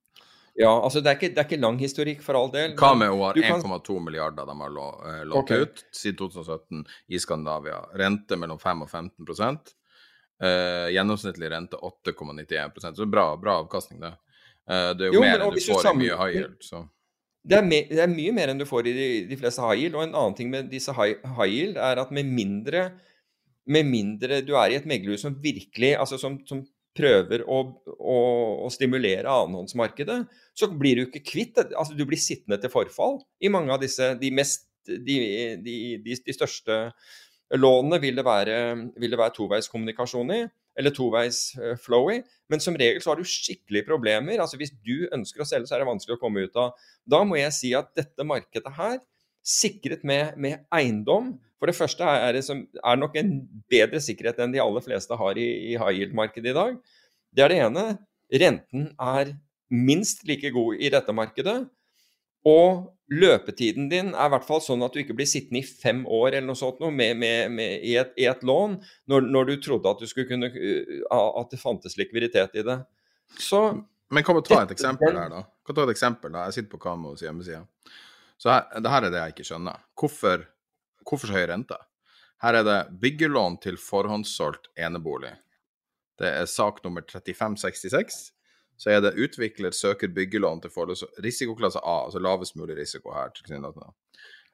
Ja, 0.54 0.70
altså 0.70 1.00
det 1.02 1.10
er, 1.10 1.16
ikke, 1.18 1.32
det 1.34 1.40
er 1.42 1.46
ikke 1.48 1.56
lang 1.58 1.78
historikk 1.82 2.20
for 2.22 2.38
all 2.38 2.50
del. 2.52 2.76
Hva 2.78 2.92
med 2.94 3.10
å 3.10 3.16
har 3.24 3.38
1,2 3.40 3.56
kan- 3.58 3.72
1,2 3.74 3.96
milliarder 4.04 4.46
de 4.46 4.54
har 4.60 4.76
eh, 5.10 5.24
lånt 5.26 5.50
okay. 5.50 5.64
ut 5.64 5.82
siden 5.90 6.18
2017 6.20 6.84
i 7.10 7.18
Skandinavia. 7.18 7.80
Rente 7.98 8.38
mellom 8.38 8.60
5 8.62 8.84
og 8.86 8.90
15 8.92 9.26
uh, 9.26 10.92
Gjennomsnittlig 10.94 11.50
rente 11.50 11.76
8,91% 11.76 12.94
Så 12.94 13.06
bra, 13.10 13.36
bra 13.36 13.58
avkastning, 13.64 13.98
det. 14.00 14.12
Eh, 14.70 14.90
det 14.96 15.06
er 15.06 15.10
jo, 15.12 15.16
Jo, 15.18 15.24
mer 15.24 15.44
enn 15.44 15.54
du 15.54 15.62
får 15.62 15.82
sammen... 15.84 16.04
i 16.04 16.08
mye 16.08 16.18
high 16.20 16.36
yield. 16.38 16.60
Så. 16.64 16.84
Det 17.44 17.58
er, 17.58 17.66
det 17.90 18.04
er 18.04 18.12
mye 18.12 18.36
mer 18.36 18.52
enn 18.52 18.60
du 18.60 18.66
får 18.68 18.88
i 18.88 18.94
de, 18.96 19.08
de 19.28 19.40
fleste 19.40 19.64
high 19.64 19.82
yield. 19.82 19.98
Og 19.98 20.06
en 20.06 20.14
annen 20.14 20.38
ting 20.38 20.52
med 20.52 20.70
disse 20.72 20.94
high, 20.96 21.18
high 21.38 21.50
yield 21.52 21.80
er 21.80 22.00
at 22.02 22.14
med 22.14 22.30
mindre, 22.30 22.86
med 23.68 23.88
mindre 23.88 24.40
du 24.44 24.54
er 24.60 24.72
i 24.72 24.78
et 24.78 24.88
meglerhus 24.88 25.24
som 25.24 25.36
virkelig 25.40 25.94
altså 25.96 26.20
som, 26.20 26.38
som 26.48 26.62
prøver 26.94 27.42
å, 27.50 27.58
å, 27.90 28.18
å 28.64 28.70
stimulere 28.70 29.26
annenhåndsmarkedet, 29.26 30.18
så 30.54 30.68
blir 30.70 31.00
du 31.00 31.06
ikke 31.08 31.24
kvitt. 31.26 31.58
Altså, 31.74 31.96
du 31.96 32.04
blir 32.06 32.20
sittende 32.22 32.60
til 32.62 32.72
forfall 32.72 33.18
i 33.42 33.50
mange 33.52 33.74
av 33.74 33.82
disse 33.82 34.12
De, 34.20 34.30
mest, 34.34 34.68
de, 34.86 35.18
de, 35.64 35.76
de, 36.04 36.18
de 36.22 36.36
største 36.36 36.78
lånene 37.58 38.00
vil 38.02 38.16
det 38.18 38.24
være, 38.26 38.58
vil 39.00 39.12
det 39.12 39.20
være 39.20 39.34
toveiskommunikasjon 39.36 40.32
i, 40.34 40.44
eller 40.78 40.94
toveis 40.94 41.52
flowy. 41.54 41.78
flow 41.84 42.10
i. 42.12 42.18
Men 42.50 42.62
som 42.62 42.76
regel 42.78 43.02
så 43.02 43.12
har 43.12 43.20
du 43.20 43.28
skikkelig 43.28 43.84
problemer. 43.86 44.40
altså 44.40 44.58
Hvis 44.60 44.74
du 44.84 45.08
ønsker 45.12 45.42
å 45.42 45.48
selge, 45.48 45.68
så 45.68 45.76
er 45.76 45.84
det 45.84 45.90
vanskelig 45.90 46.16
å 46.16 46.20
komme 46.20 46.44
ut 46.44 46.56
av. 46.60 46.74
Da 47.06 47.22
må 47.24 47.38
jeg 47.38 47.54
si 47.56 47.72
at 47.78 47.92
dette 47.96 48.26
markedet 48.26 48.72
her, 48.76 48.98
sikret 49.44 50.04
med, 50.08 50.38
med 50.40 50.62
eiendom 50.72 51.34
For 51.60 51.68
det 51.68 51.76
første 51.76 52.04
er 52.04 52.32
det 52.32 52.42
som, 52.44 52.62
er 52.64 52.96
nok 52.96 53.14
en 53.16 53.30
bedre 53.72 54.00
sikkerhet 54.00 54.40
enn 54.40 54.52
de 54.52 54.60
aller 54.60 54.82
fleste 54.84 55.16
har 55.16 55.38
i, 55.40 55.46
i 55.72 55.76
high 55.80 55.96
yield-markedet 55.96 56.50
i 56.50 56.56
dag. 56.56 56.74
Det 57.32 57.44
er 57.44 57.52
det 57.52 57.60
ene. 57.64 57.84
Renten 58.42 58.90
er 59.00 59.30
minst 59.72 60.26
like 60.28 60.50
god 60.52 60.76
i 60.76 60.90
dette 60.92 61.14
markedet. 61.16 61.62
Og 62.48 62.90
løpetiden 63.14 63.88
din 63.92 64.12
er 64.14 64.26
i 64.28 64.32
hvert 64.32 64.46
fall 64.48 64.62
sånn 64.64 64.82
at 64.84 64.94
du 64.94 65.00
ikke 65.02 65.14
blir 65.16 65.28
sittende 65.28 65.60
i 65.60 65.66
fem 65.68 66.02
år 66.08 66.30
eller 66.34 66.46
noe 66.48 66.58
sånt 66.58 66.80
noe 66.80 66.90
med, 66.92 67.16
med, 67.20 67.52
med, 67.52 67.82
i, 67.84 67.94
et, 68.00 68.14
i 68.20 68.24
et 68.28 68.42
lån 68.44 68.78
når, 69.12 69.26
når 69.28 69.50
du 69.50 69.54
trodde 69.66 69.90
at 69.92 70.00
du 70.00 70.08
skulle 70.08 70.28
kunne 70.28 70.48
uh, 70.48 71.28
at 71.40 71.52
det 71.52 71.60
fantes 71.60 71.98
likviditet 72.00 72.56
i 72.60 72.64
det. 72.66 72.78
Så 73.38 73.60
Men 74.10 74.24
kan 74.24 74.36
vi 74.36 74.42
ta 74.44 74.56
et 74.62 74.68
Dette- 74.68 74.76
eksempel 74.78 75.16
her, 75.16 75.30
da? 75.32 75.44
Kan 75.64 75.76
ta 75.76 75.84
et 75.86 75.92
eksempel 75.94 76.32
da? 76.32 76.46
Jeg 76.48 76.56
sitter 76.58 76.72
på 76.74 76.80
Kamos 76.82 77.22
hjemmeside. 77.24 77.62
Så 78.40 78.50
her, 78.52 78.66
det 78.80 78.90
her 78.92 79.06
er 79.06 79.12
det 79.14 79.20
jeg 79.22 79.34
ikke 79.36 79.48
skjønner. 79.48 79.80
Hvorfor, 80.00 80.44
hvorfor 81.08 81.30
så 81.30 81.36
høy 81.38 81.46
rente? 81.52 81.78
Her 82.44 82.58
er 82.60 82.66
det 82.66 82.78
byggelån 83.00 83.60
til 83.62 83.78
forhåndssolgt 83.80 84.68
enebolig. 84.76 85.32
Det 86.20 86.28
er 86.28 86.44
sak 86.50 86.82
nummer 86.84 87.00
3566. 87.08 88.33
Så 88.76 88.90
er 88.90 89.00
det 89.04 89.14
utvikler 89.20 89.74
søker 89.74 90.10
byggelån 90.14 90.64
til 90.64 90.72
forhånds... 90.74 91.04
Risikoklasse 91.22 91.78
A, 91.78 92.04
altså 92.08 92.22
lavest 92.22 92.56
mulig 92.58 92.76
risiko 92.78 93.14
her. 93.14 93.30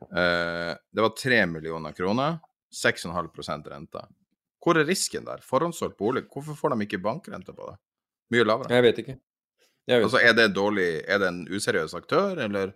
Eh, 0.00 0.72
det 0.92 1.04
var 1.04 1.14
3 1.16 1.46
millioner 1.46 1.96
kroner, 1.96 2.38
6,5% 2.84 3.70
rente. 3.72 4.04
Hvor 4.60 4.76
er 4.76 4.84
risken 4.88 5.24
der? 5.24 5.40
Forhåndssolgt 5.44 5.96
bolig, 5.98 6.26
hvorfor 6.32 6.58
får 6.58 6.74
de 6.74 6.86
ikke 6.86 7.00
bankrente 7.02 7.56
på 7.56 7.70
det? 7.70 7.78
Mye 8.34 8.46
lavere. 8.46 8.72
Jeg 8.76 8.86
vet 8.86 9.02
ikke. 9.02 9.16
Jeg 9.88 9.98
vet 9.98 10.06
Altså, 10.06 10.20
er 10.22 10.34
det 10.36 10.52
dårlig 10.54 11.02
Er 11.08 11.18
det 11.18 11.28
en 11.32 11.40
useriøs 11.50 11.94
aktør, 11.96 12.38
eller 12.38 12.74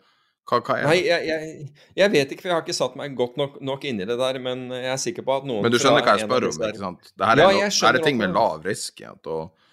hva, 0.49 0.59
hva 0.61 0.77
er 0.77 0.89
Nei, 0.89 0.97
jeg, 1.07 1.27
jeg, 1.29 1.69
jeg 1.97 2.13
vet 2.13 2.33
ikke, 2.33 2.43
for 2.43 2.51
jeg 2.51 2.57
har 2.59 2.65
ikke 2.65 2.77
satt 2.77 2.97
meg 3.01 3.15
godt 3.17 3.39
nok, 3.41 3.61
nok 3.65 3.85
inn 3.89 4.03
i 4.03 4.09
det 4.09 4.17
der. 4.21 4.39
Men 4.45 4.67
jeg 4.75 4.91
er 4.93 5.01
sikker 5.01 5.25
på 5.25 5.37
at 5.39 5.47
noen 5.49 5.65
Men 5.65 5.73
du 5.73 5.79
skjønner 5.81 6.05
hva 6.05 6.17
jeg 6.19 6.27
spør 6.27 6.49
om, 6.51 6.65
ikke 6.69 6.83
sant? 6.83 7.13
Dette 7.13 7.31
er, 7.31 7.41
Ja, 7.41 7.69
no, 7.69 7.69
det 7.71 8.01
er 8.01 8.05
ting 8.05 8.19
med 8.21 8.35
lav 8.37 8.67
risk. 8.67 9.01
Og 9.25 9.64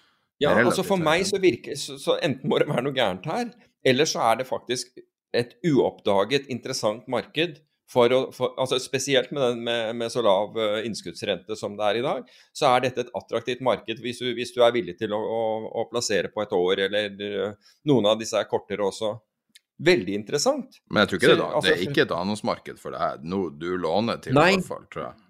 Ja, 0.42 0.54
altså 0.58 0.84
For 0.86 1.00
meg 1.00 1.24
så 1.28 1.40
virker 1.42 1.78
så, 1.78 1.98
så 2.00 2.18
enten 2.22 2.50
må 2.50 2.60
det 2.60 2.68
være 2.70 2.84
noe 2.86 2.96
gærent 2.96 3.28
her, 3.30 3.50
eller 3.86 4.08
så 4.08 4.22
er 4.30 4.40
det 4.42 4.48
faktisk 4.48 4.94
et 5.36 5.54
uoppdaget 5.66 6.48
interessant 6.52 7.06
marked. 7.10 7.60
For 7.92 8.12
å, 8.14 8.20
for, 8.32 8.54
altså 8.60 8.78
Spesielt 8.80 9.32
med, 9.34 9.42
den, 9.42 9.64
med, 9.66 9.96
med 10.00 10.12
så 10.12 10.22
lav 10.24 10.56
eh, 10.56 10.86
innskuddsrente 10.88 11.56
som 11.58 11.74
det 11.76 11.88
er 11.88 11.98
i 11.98 12.04
dag, 12.04 12.30
så 12.56 12.70
er 12.70 12.86
dette 12.86 13.04
et 13.04 13.10
attraktivt 13.18 13.60
marked 13.64 14.00
hvis 14.00 14.22
du, 14.22 14.30
hvis 14.36 14.54
du 14.54 14.62
er 14.64 14.72
villig 14.72 14.94
til 15.00 15.12
å, 15.12 15.18
å, 15.20 15.42
å 15.82 15.84
plassere 15.90 16.30
på 16.32 16.44
et 16.44 16.54
år, 16.56 16.86
eller 16.86 17.26
eh, 17.26 17.74
noen 17.90 18.08
av 18.08 18.16
disse 18.20 18.38
er 18.38 18.48
kortere 18.48 18.86
også. 18.86 19.12
Veldig 19.82 20.14
interessant. 20.14 20.78
Men 20.88 21.02
jeg 21.02 21.10
tror 21.10 21.20
ikke 21.20 21.28
det, 21.28 21.34
Så, 21.34 21.42
da. 21.42 21.50
altså, 21.58 21.68
det 21.68 21.74
er 21.74 21.90
ikke 21.90 22.06
et 22.06 22.16
annonsmarked 22.16 22.80
for 22.80 22.94
det 22.94 23.02
her. 23.02 23.20
noe 23.34 23.52
du 23.58 23.68
låner 23.80 24.22
til 24.24 24.36
Nei. 24.38 24.54
fall, 24.64 24.86
tror 24.92 25.08
jeg. 25.08 25.20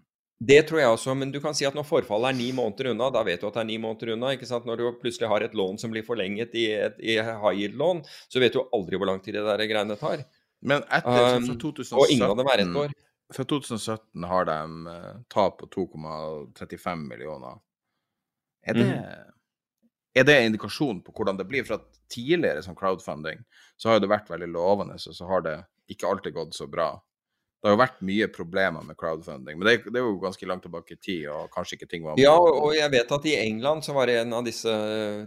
Det 0.42 0.62
tror 0.66 0.80
jeg 0.80 0.90
også, 0.90 1.14
men 1.14 1.30
du 1.30 1.38
kan 1.42 1.54
si 1.54 1.66
at 1.68 1.76
når 1.76 1.84
forfallet 1.86 2.32
er 2.32 2.38
ni 2.38 2.48
måneder 2.56 2.90
unna, 2.90 3.10
da 3.14 3.20
vet 3.26 3.42
du 3.42 3.46
at 3.46 3.54
det 3.54 3.62
er 3.62 3.68
ni 3.68 3.76
måneder 3.78 4.14
unna. 4.16 4.32
ikke 4.34 4.48
sant? 4.48 4.64
Når 4.66 4.80
du 4.80 4.86
plutselig 4.98 5.28
har 5.30 5.44
et 5.44 5.54
lån 5.54 5.78
som 5.78 5.92
blir 5.92 6.06
forlenget 6.06 6.56
i, 6.58 6.64
et, 6.74 6.96
i 6.98 7.18
high 7.20 7.60
yield-lån, 7.60 8.02
så 8.32 8.42
vet 8.42 8.56
du 8.56 8.62
aldri 8.64 8.98
hvor 8.98 9.10
lang 9.10 9.20
tid 9.22 9.36
det 9.38 9.44
der 9.46 9.62
greiene 9.70 9.98
tar. 10.00 10.24
Men 10.62 10.82
etter 10.88 11.36
Um, 11.36 11.46
fra 11.46 11.58
2017 11.62 11.98
og 11.98 12.10
ingen 12.10 12.26
av 12.26 12.38
dem 12.38 12.50
er 12.50 12.64
ett 12.64 12.80
år. 12.84 12.96
Fra 13.32 13.44
2017 13.48 14.26
har 14.28 14.48
de 14.48 14.58
eh, 14.92 15.12
tap 15.32 15.60
på 15.60 15.68
2,35 15.72 17.06
millioner. 17.06 17.60
Er 18.66 18.76
det, 18.76 18.88
mm. 18.88 19.30
er 20.20 20.26
det 20.26 20.36
en 20.38 20.50
indikasjon 20.50 21.00
på 21.06 21.14
hvordan 21.16 21.38
det 21.38 21.46
blir? 21.50 21.64
For 21.66 21.78
at 21.78 21.86
tidligere 22.12 22.62
som 22.62 22.76
crowdfunding 22.78 23.40
så 23.80 23.92
har 23.92 24.02
det 24.02 24.10
vært 24.12 24.30
veldig 24.30 24.50
lovende, 24.52 24.98
så 25.00 25.14
har 25.30 25.46
det 25.46 25.56
ikke 25.90 26.10
alltid 26.10 26.36
gått 26.36 26.58
så 26.58 26.68
bra. 26.70 26.92
Det 27.62 27.70
har 27.70 27.76
jo 27.76 27.78
vært 27.78 28.00
mye 28.02 28.26
problemer 28.34 28.82
med 28.82 28.96
crowdfunding, 28.98 29.54
men 29.54 29.68
det, 29.68 29.74
det 29.86 30.00
er 30.00 30.02
jo 30.02 30.16
ganske 30.18 30.46
langt 30.50 30.64
tilbake 30.66 30.96
i 30.96 30.98
tid, 30.98 31.28
og 31.30 31.44
kanskje 31.54 31.76
ikke 31.76 31.86
ting 31.92 32.02
var 32.02 32.18
Ja, 32.18 32.32
og 32.34 32.72
jeg 32.74 32.90
vet 32.90 33.12
at 33.14 33.28
i 33.30 33.36
England 33.38 33.84
så 33.86 33.94
var 33.94 34.10
det 34.10 34.16
en 34.18 34.34
av 34.34 34.42
disse, 34.42 34.72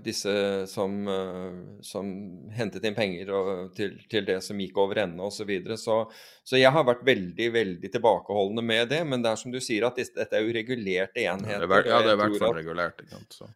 disse 0.03 0.33
som, 0.67 0.97
eh, 1.07 1.79
som 1.79 2.09
hentet 2.57 2.83
inn 2.89 2.97
penger 2.97 3.31
og, 3.31 3.51
til, 3.77 3.95
til 4.11 4.27
det 4.27 4.41
som 4.43 4.59
gikk 4.59 4.81
over 4.83 4.99
ende 5.05 5.23
osv. 5.23 5.45
Så, 5.45 5.47
videre. 5.47 5.77
så 5.79 6.01
Så 6.43 6.59
jeg 6.59 6.75
har 6.75 6.83
vært 6.83 7.05
veldig 7.07 7.47
veldig 7.55 7.91
tilbakeholdende 7.93 8.65
med 8.67 8.89
det. 8.91 8.99
Men 9.07 9.23
det 9.23 9.31
er 9.31 9.39
som 9.39 9.53
du 9.53 9.61
sier, 9.63 9.85
at 9.87 9.95
dette 9.95 10.35
er 10.35 10.43
jo 10.43 10.55
regulerte 10.59 11.23
Ja, 11.23 11.37
enheter. 11.37 11.63
det 11.63 11.77
er, 11.77 11.87
ja, 11.93 12.01
det 12.03 12.11
er 12.11 12.17
i 12.17 12.21
hvert 12.25 12.41
fall 12.41 12.57
regulert. 12.57 12.99
Ikke 12.99 13.15
sant? 13.15 13.37
Så. 13.39 13.47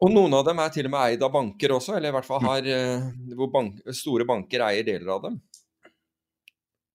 Og 0.00 0.12
noen 0.12 0.32
av 0.36 0.46
dem 0.48 0.64
er 0.64 0.72
til 0.72 0.88
og 0.88 0.94
med 0.96 1.12
eid 1.12 1.22
av 1.28 1.32
banker 1.34 1.76
også, 1.76 1.98
eller 1.98 2.08
i 2.08 2.16
hvert 2.16 2.28
fall 2.28 2.40
har 2.44 2.72
eh, 2.72 3.04
hvor 3.36 3.52
bank, 3.52 3.84
store 3.92 4.24
banker 4.28 4.64
eier 4.64 4.86
deler 4.86 5.12
av 5.18 5.28
dem. 5.28 5.38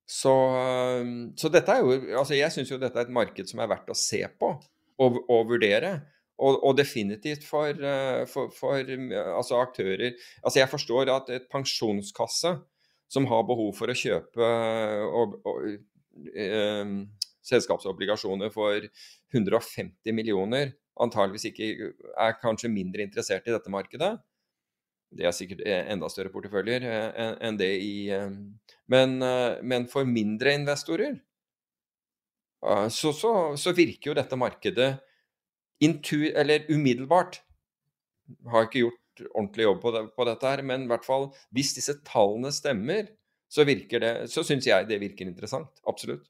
Så, 0.09 0.33
eh, 0.57 1.09
så 1.37 1.51
dette 1.53 1.75
er 1.75 1.83
jo 1.85 1.97
Altså, 2.17 2.33
jeg 2.37 2.53
syns 2.53 2.71
jo 2.71 2.79
dette 2.81 2.97
er 2.97 3.05
et 3.05 3.13
marked 3.13 3.51
som 3.51 3.61
er 3.61 3.69
verdt 3.69 3.91
å 3.93 3.97
se 3.97 4.23
på 4.39 4.55
og, 4.99 5.19
og 5.29 5.51
vurdere. 5.53 5.99
Og, 6.39 6.55
og 6.63 6.75
definitivt 6.79 7.43
for, 7.43 7.75
eh, 7.75 8.23
for, 8.31 8.51
for 8.55 8.79
eh, 8.79 9.15
altså 9.35 9.59
aktører 9.59 10.13
Altså, 10.13 10.59
jeg 10.61 10.71
forstår 10.71 11.11
at 11.11 11.31
et 11.35 11.47
pensjonskasse 11.51 12.53
som 13.09 13.25
har 13.27 13.47
behov 13.49 13.73
for 13.75 13.91
å 13.91 13.97
kjøpe 13.97 14.49
og, 15.19 15.39
og, 15.49 15.65
eh, 16.31 16.93
selskapsobligasjoner 17.49 18.51
for 18.53 18.85
150 19.33 20.13
millioner, 20.13 20.75
antageligvis 21.01 21.49
ikke 21.49 21.91
er 22.13 22.37
kanskje 22.41 22.71
mindre 22.71 23.05
interessert 23.05 23.47
i 23.49 23.55
dette 23.55 23.71
markedet. 23.73 24.13
Det 25.09 25.25
er 25.25 25.33
sikkert 25.33 25.63
eh, 25.65 25.87
enda 25.89 26.09
større 26.11 26.31
porteføljer 26.33 26.85
eh, 26.85 27.33
enn 27.45 27.57
det 27.57 27.69
i 27.81 27.93
eh, 28.13 28.29
men, 28.89 29.17
men 29.65 29.85
for 29.89 30.07
mindre 30.09 30.53
investorer 30.57 31.19
så, 32.91 33.13
så, 33.15 33.31
så 33.55 33.71
virker 33.71 34.09
jo 34.09 34.15
dette 34.17 34.35
markedet 34.35 34.89
intu, 35.79 36.25
eller 36.27 36.65
umiddelbart 36.67 37.37
Har 38.51 38.65
ikke 38.65 38.81
gjort 38.81 39.23
ordentlig 39.29 39.67
jobb 39.67 39.79
på, 39.83 39.93
det, 39.95 40.01
på 40.17 40.25
dette 40.27 40.51
her, 40.51 40.63
men 40.65 40.83
i 40.83 40.89
hvert 40.89 41.05
fall 41.05 41.29
hvis 41.55 41.71
disse 41.77 41.95
tallene 42.07 42.51
stemmer, 42.55 43.07
så 43.51 43.63
det, 43.67 44.11
så 44.33 44.43
syns 44.47 44.67
jeg 44.67 44.89
det 44.89 44.99
virker 45.01 45.29
interessant. 45.29 45.71
Absolutt. 45.87 46.27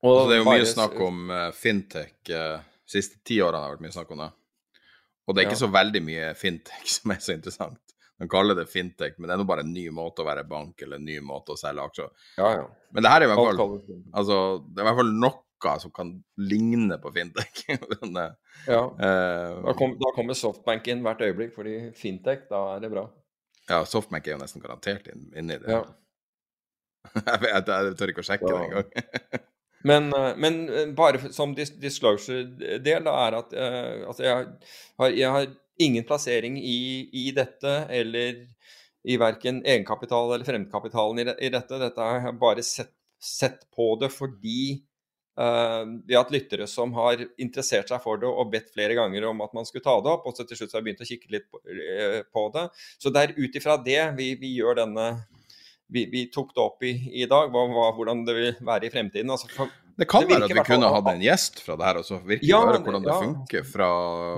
Så 0.00 0.12
det 0.30 0.36
er 0.36 0.42
jo 0.42 0.48
mye 0.48 0.68
snakk 0.68 0.98
om 1.04 1.32
fintech. 1.56 2.14
Uh, 2.30 2.62
siste 2.88 3.20
ti 3.26 3.40
årene 3.42 3.62
har 3.62 3.70
det 3.70 3.78
vært 3.78 3.86
mye 3.88 3.96
snakk 3.98 4.14
om 4.14 4.22
det. 4.24 4.30
Og 5.30 5.36
det 5.36 5.44
er 5.44 5.46
ikke 5.48 5.56
Ja. 5.60 5.62
så 5.62 5.70
veldig 5.70 6.00
mye 6.02 6.28
fintech 6.34 6.90
som 6.96 7.12
er 7.14 7.20
så 7.22 7.36
interessant. 7.36 7.78
De 8.20 8.26
kaller 8.28 8.58
det 8.58 8.66
fintech, 8.68 9.14
men 9.16 9.30
det 9.30 9.32
er 9.32 9.40
nå 9.40 9.46
bare 9.48 9.62
en 9.64 9.70
ny 9.72 9.86
måte 9.96 10.20
å 10.20 10.26
være 10.26 10.42
bank 10.44 10.82
eller 10.84 10.98
en 11.00 11.06
ny 11.08 11.14
måte 11.24 11.54
å 11.54 11.56
selge 11.56 11.86
aksjer. 11.86 12.10
Ja, 12.36 12.50
ja. 12.58 12.66
Men 12.92 13.06
det 13.06 13.12
her 13.14 13.22
er 13.22 13.24
i 13.24 13.30
hvert 13.30 13.56
fall, 13.56 13.78
altså, 14.12 14.40
det 14.66 14.82
er 14.82 14.84
i 14.84 14.88
hvert 14.90 14.98
fall 15.00 15.14
noe 15.22 15.78
som 15.80 15.92
kan 15.92 16.10
ligne 16.40 16.96
på 17.00 17.12
fintech. 17.14 17.62
Men, 18.02 18.16
eh, 18.16 18.34
Ja. 18.66 18.82
Uh, 18.90 19.62
Da, 19.64 19.74
kom, 19.78 19.94
da 20.00 20.12
kommer 20.16 20.36
Softbank 20.36 20.88
inn 20.92 21.02
hvert 21.04 21.20
øyeblikk, 21.24 21.54
fordi 21.56 21.78
fintech, 21.96 22.44
da 22.50 22.74
er 22.76 22.80
det 22.84 22.90
bra. 22.92 23.06
ja, 23.70 23.80
Softbank 23.88 24.26
er 24.26 24.36
jo 24.36 24.42
nesten 24.42 24.60
garantert 24.64 25.08
inn, 25.12 25.30
inni 25.36 25.56
det. 25.62 25.68
Ja. 25.70 25.84
jeg, 27.14 27.40
vet, 27.46 27.68
jeg 27.72 27.96
tør 27.96 28.12
ikke 28.12 28.24
å 28.24 28.28
sjekke 28.28 28.52
det 28.52 28.64
engang. 28.66 29.46
Men, 29.84 30.12
eh, 30.12 30.32
men 30.36 30.68
eh, 30.68 30.86
bare 30.96 31.32
som 31.32 31.54
disclosure-del, 31.56 33.08
er 33.08 33.38
at 33.38 33.54
altså 33.56 34.26
jeg, 34.26 34.48
har, 35.00 35.16
jeg 35.16 35.34
har 35.36 35.50
ingen 35.80 36.04
plassering 36.04 36.58
i, 36.60 37.08
i 37.16 37.30
dette, 37.36 37.76
eller 37.88 38.44
i 39.08 39.16
verken 39.16 39.62
egenkapital 39.64 40.34
eller 40.34 40.44
fremmedkapitalen 40.44 41.22
i, 41.22 41.26
i 41.46 41.52
dette. 41.52 41.80
Dette 41.80 42.04
har 42.04 42.20
jeg 42.26 42.38
bare 42.40 42.64
sett, 42.66 42.92
sett 43.20 43.64
på 43.72 43.94
det 44.00 44.10
fordi 44.12 44.82
uh, 45.40 45.88
vi 46.04 46.12
har 46.12 46.26
hatt 46.26 46.34
lyttere 46.34 46.66
som 46.68 46.92
har 46.98 47.24
interessert 47.40 47.88
seg 47.88 48.02
for 48.04 48.20
det 48.20 48.28
og 48.28 48.52
bedt 48.52 48.68
flere 48.74 48.96
ganger 48.98 49.24
om 49.30 49.40
at 49.44 49.56
man 49.56 49.68
skulle 49.68 49.86
ta 49.86 49.96
det 50.04 50.12
opp, 50.12 50.28
og 50.28 50.36
så 50.36 50.44
til 50.44 50.60
slutt 50.60 50.76
har 50.76 50.82
jeg 50.82 50.90
begynt 50.90 51.04
å 51.04 51.08
kikke 51.08 51.32
litt 51.32 51.48
på, 51.48 51.62
på 52.28 52.46
det. 52.58 52.66
Så 53.00 53.12
det 53.14 53.24
er 53.24 53.36
ut 53.40 53.60
ifra 53.62 53.80
det 53.88 54.00
vi, 54.20 54.34
vi 54.42 54.52
gjør 54.58 54.82
denne 54.82 55.08
vi, 55.92 56.06
vi 56.12 56.24
tok 56.32 56.54
det 56.54 56.62
opp 56.62 56.82
i, 56.86 56.94
i 57.22 57.26
dag, 57.30 57.50
hva, 57.52 57.66
hva, 57.74 57.88
hvordan 57.96 58.24
det 58.26 58.34
vil 58.36 58.50
være 58.66 58.86
i 58.86 58.90
fremtiden. 58.94 59.30
Altså, 59.34 59.48
for, 59.52 59.70
Det 60.00 60.06
kan 60.08 60.22
Det 60.24 60.30
være 60.32 60.46
at 60.46 60.54
vi 60.56 60.62
kunne 60.64 60.88
hatt 60.94 61.08
en 61.12 61.20
gjest 61.20 61.58
fra 61.60 61.74
det 61.76 61.84
her, 61.84 61.98
og 62.00 62.04
så 62.06 62.16
virkelig 62.24 62.48
Ja, 62.48 62.60
høre 62.64 62.72
det- 62.78 62.84
hvordan 62.86 63.02
det 63.04 63.10
ja. 63.12 63.18
funker 63.20 63.64
fra, 63.68 63.88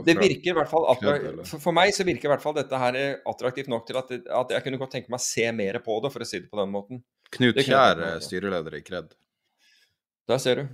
Det 0.08 0.16
virker 0.18 0.50
i 0.50 0.56
hvert 0.58 0.70
fall 0.72 0.86
Kredd, 0.98 1.26
attra- 1.44 1.60
for, 1.62 1.72
meg 1.76 1.92
så 1.94 2.04
virker 2.08 2.26
i 2.26 2.32
hvert 2.32 2.42
fall 2.42 2.54
dette 2.56 2.78
her 2.82 2.98
attraktivt 3.30 3.68
nok 3.70 3.86
til 3.86 3.96
at, 4.00 4.10
at 4.10 4.50
jeg 4.56 4.64
kunne 4.64 4.78
godt 4.80 4.90
tenke 4.96 5.10
meg 5.12 5.20
å 5.20 5.26
se 5.28 5.46
mer 5.52 5.78
på 5.84 6.00
det, 6.02 6.10
for 6.12 6.24
å 6.24 6.26
si 6.26 6.40
det 6.40 6.50
på 6.50 6.58
den 6.58 6.72
måten. 6.72 7.02
Knut 7.30 7.54
Kjær, 7.62 8.00
ja. 8.02 8.18
styreleder 8.20 8.74
i 8.74 8.82
Kred. 8.82 9.14
Der 10.28 10.38
ser 10.38 10.56
du. 10.56 10.68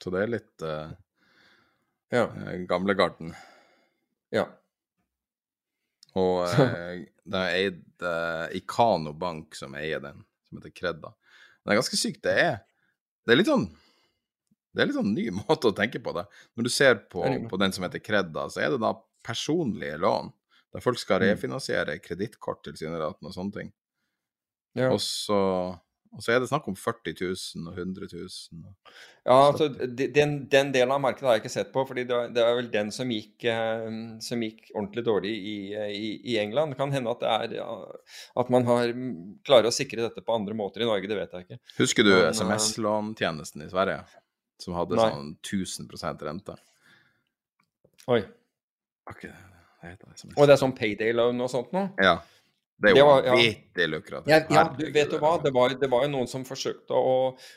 Så 0.00 0.10
det 0.14 0.22
er 0.22 0.30
litt 0.36 0.62
uh, 0.62 0.92
Ja. 2.12 2.26
gamlegarden. 2.70 3.34
ja. 4.32 4.46
Og 6.18 6.46
uh, 6.46 7.02
det 7.28 7.40
er 7.44 7.56
eid 7.58 7.82
uh, 8.04 8.46
Ikano 8.56 9.12
Bank 9.18 9.54
som 9.58 9.74
eier 9.78 10.00
den, 10.04 10.22
som 10.48 10.58
heter 10.60 10.72
Kredda. 10.74 11.12
Men 11.12 11.70
det 11.70 11.74
er 11.76 11.80
ganske 11.82 12.00
sykt. 12.00 12.22
Det 12.24 12.34
er, 12.40 12.58
det 13.26 13.34
er 13.34 13.40
litt 13.42 13.50
sånn 13.50 13.68
det 14.76 14.82
er 14.84 14.90
litt 14.90 14.98
sånn 14.98 15.14
ny 15.16 15.24
måte 15.40 15.70
å 15.70 15.74
tenke 15.74 15.98
på 16.04 16.12
det. 16.14 16.26
Når 16.54 16.66
du 16.68 16.70
ser 16.70 16.98
på, 17.10 17.24
på 17.50 17.58
den 17.60 17.72
som 17.74 17.84
heter 17.86 18.02
Kredda, 18.04 18.44
så 18.52 18.60
er 18.62 18.74
det 18.74 18.80
da 18.84 18.92
personlige 19.26 19.96
lån. 19.98 20.28
Der 20.76 20.84
folk 20.84 21.00
skal 21.00 21.22
Mm. 21.24 21.30
refinansiere 21.32 21.98
kredittkort 22.04 22.60
til 22.66 22.76
sine 22.76 22.98
raten 23.00 23.26
og 23.26 23.32
sånne 23.34 23.54
ting. 23.54 23.70
Ja. 24.76 24.90
Og 24.92 25.00
så, 25.02 25.38
og 26.14 26.22
så 26.24 26.32
er 26.34 26.40
det 26.40 26.48
snakk 26.50 26.66
om 26.70 26.76
40 26.78 27.12
000 27.20 27.68
og 27.68 27.76
100 27.78 28.08
000. 28.12 28.64
og- 28.64 28.92
Ja, 29.28 29.36
altså, 29.50 29.68
den, 29.68 30.46
den 30.48 30.70
delen 30.72 30.92
av 30.94 31.00
markedet 31.04 31.26
har 31.28 31.34
jeg 31.36 31.42
ikke 31.42 31.52
sett 31.52 31.72
på, 31.72 31.82
fordi 31.86 32.04
det, 32.08 32.38
er 32.40 32.54
vel 32.56 32.70
den 32.72 32.90
som 32.94 33.10
gikk, 33.12 33.44
eh, 33.44 33.88
som 34.24 34.40
gikk 34.40 34.70
ordentlig 34.74 35.04
dårlig 35.04 35.32
i, 35.36 35.56
i, 35.74 36.08
i 36.32 36.38
England. 36.40 36.72
Det 36.72 36.78
kan 36.80 36.94
hende 36.94 37.12
at, 37.12 37.20
det 37.20 37.58
er, 37.60 37.98
at 38.40 38.50
man 38.54 38.64
har, 38.70 38.88
mm, 38.96 39.12
klarer 39.44 39.68
å 39.68 39.74
sikre 39.74 40.06
dette 40.06 40.24
på 40.24 40.34
andre 40.34 40.56
måter 40.56 40.80
i 40.82 40.88
Norge, 40.88 41.10
det 41.10 41.18
vet 41.18 41.36
jeg 41.36 41.46
ikke. 41.48 41.60
Husker 41.82 42.08
du 42.08 42.14
eh, 42.14 42.30
SMS-låntjenesten 42.32 43.66
i 43.66 43.68
Sverige? 43.68 44.00
Som 44.58 44.74
hadde 44.74 44.96
Nei. 44.98 45.10
sånn 45.12 45.36
1000% 45.44 46.24
rente? 46.26 46.56
Oi. 48.08 48.22
Okay, 49.12 49.30
det 49.82 49.92
heter 49.92 50.08
SMS. 50.16 50.34
Og 50.36 50.48
det 50.48 50.56
er 50.56 50.60
sånn 50.64 50.74
payday-lån 50.76 51.44
og 51.44 51.52
sånt 51.52 51.70
nå? 51.76 51.84
Ja. 52.02 52.16
Det 52.78 52.92
er 52.92 52.96
jo 53.00 53.06
vanvittig 53.08 53.82
ja. 53.82 53.86
lukrativt. 53.90 54.28
Ja, 54.30 54.38
ja, 54.54 54.62
du 54.78 54.84
vet 54.94 55.10
du 55.10 55.16
hva, 55.18 55.32
er- 55.38 55.42
det 55.42 55.52
var, 55.54 55.72
det 55.80 55.88
var 55.90 56.04
jo 56.06 56.10
noen 56.12 56.28
som 56.30 56.44
forsøkte 56.46 56.94
å, 56.94 57.16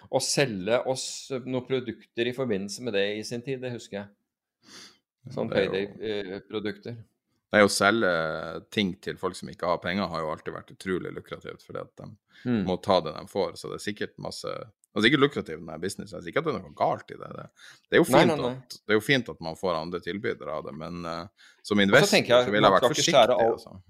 å 0.10 0.22
selge 0.22 0.80
oss 0.90 1.06
noen 1.46 1.66
produkter 1.68 2.26
i 2.32 2.34
forbindelse 2.34 2.82
med 2.88 2.94
det 2.98 3.06
i 3.20 3.22
sin 3.28 3.44
tid, 3.46 3.62
det 3.62 3.72
husker 3.76 4.00
jeg. 4.00 4.08
Sånn 5.36 5.52
det 5.52 5.58
er 5.60 5.68
jo- 5.68 5.72
payday-produkter. 5.76 6.96
Det 7.52 7.60
er 7.60 7.66
jo 7.66 7.68
å 7.70 7.74
selge 7.76 8.12
ting 8.72 8.94
til 9.04 9.18
folk 9.20 9.36
som 9.36 9.50
ikke 9.52 9.68
har 9.68 9.78
penger, 9.84 10.08
har 10.08 10.22
jo 10.24 10.30
alltid 10.32 10.54
vært 10.56 10.72
utrolig 10.74 11.12
lukrativt, 11.14 11.62
fordi 11.68 11.82
at 11.84 11.96
de 12.02 12.10
Mm. 12.44 12.64
må 12.66 12.82
ta 12.82 13.00
det 13.02 13.14
de 13.14 13.28
får. 13.28 13.52
Så 13.60 13.70
det 13.70 13.76
er 13.78 13.92
sikkert 13.94 14.18
masse 14.18 14.48
Altså 14.94 15.08
ikke 15.08 15.60
med 15.62 15.80
business, 15.80 16.12
det 16.12 16.20
er 16.20 16.32
ikke 16.34 16.40
at 16.40 16.44
det 16.46 16.56
er 16.56 16.64
noe 16.68 16.74
galt 16.76 17.12
i 17.12 17.16
det. 17.16 17.30
Det, 17.32 17.46
det, 17.92 17.96
er, 17.96 18.04
jo 18.04 18.12
Nei, 18.12 18.20
fint 18.20 18.28
nei, 18.28 18.36
nei. 18.42 18.56
At, 18.58 18.70
det 18.88 18.92
er 18.92 18.98
jo 18.98 19.00
fint 19.06 19.30
at 19.30 19.40
man 19.40 19.56
får 19.56 19.76
andre 19.80 20.00
tilbydere 20.02 20.50
av 20.52 20.66
det, 20.66 20.74
men 20.76 21.06
uh, 21.06 21.28
som 21.64 21.78
så 21.78 21.82
investor 21.86 22.18
vil 22.18 22.28
jeg, 22.28 22.44
så 22.44 22.52
ville 22.52 22.68
jeg 22.68 22.76
vært 22.76 22.88
forsiktig. 22.90 23.16
alt- 23.16 23.40
Altså. 23.54 23.82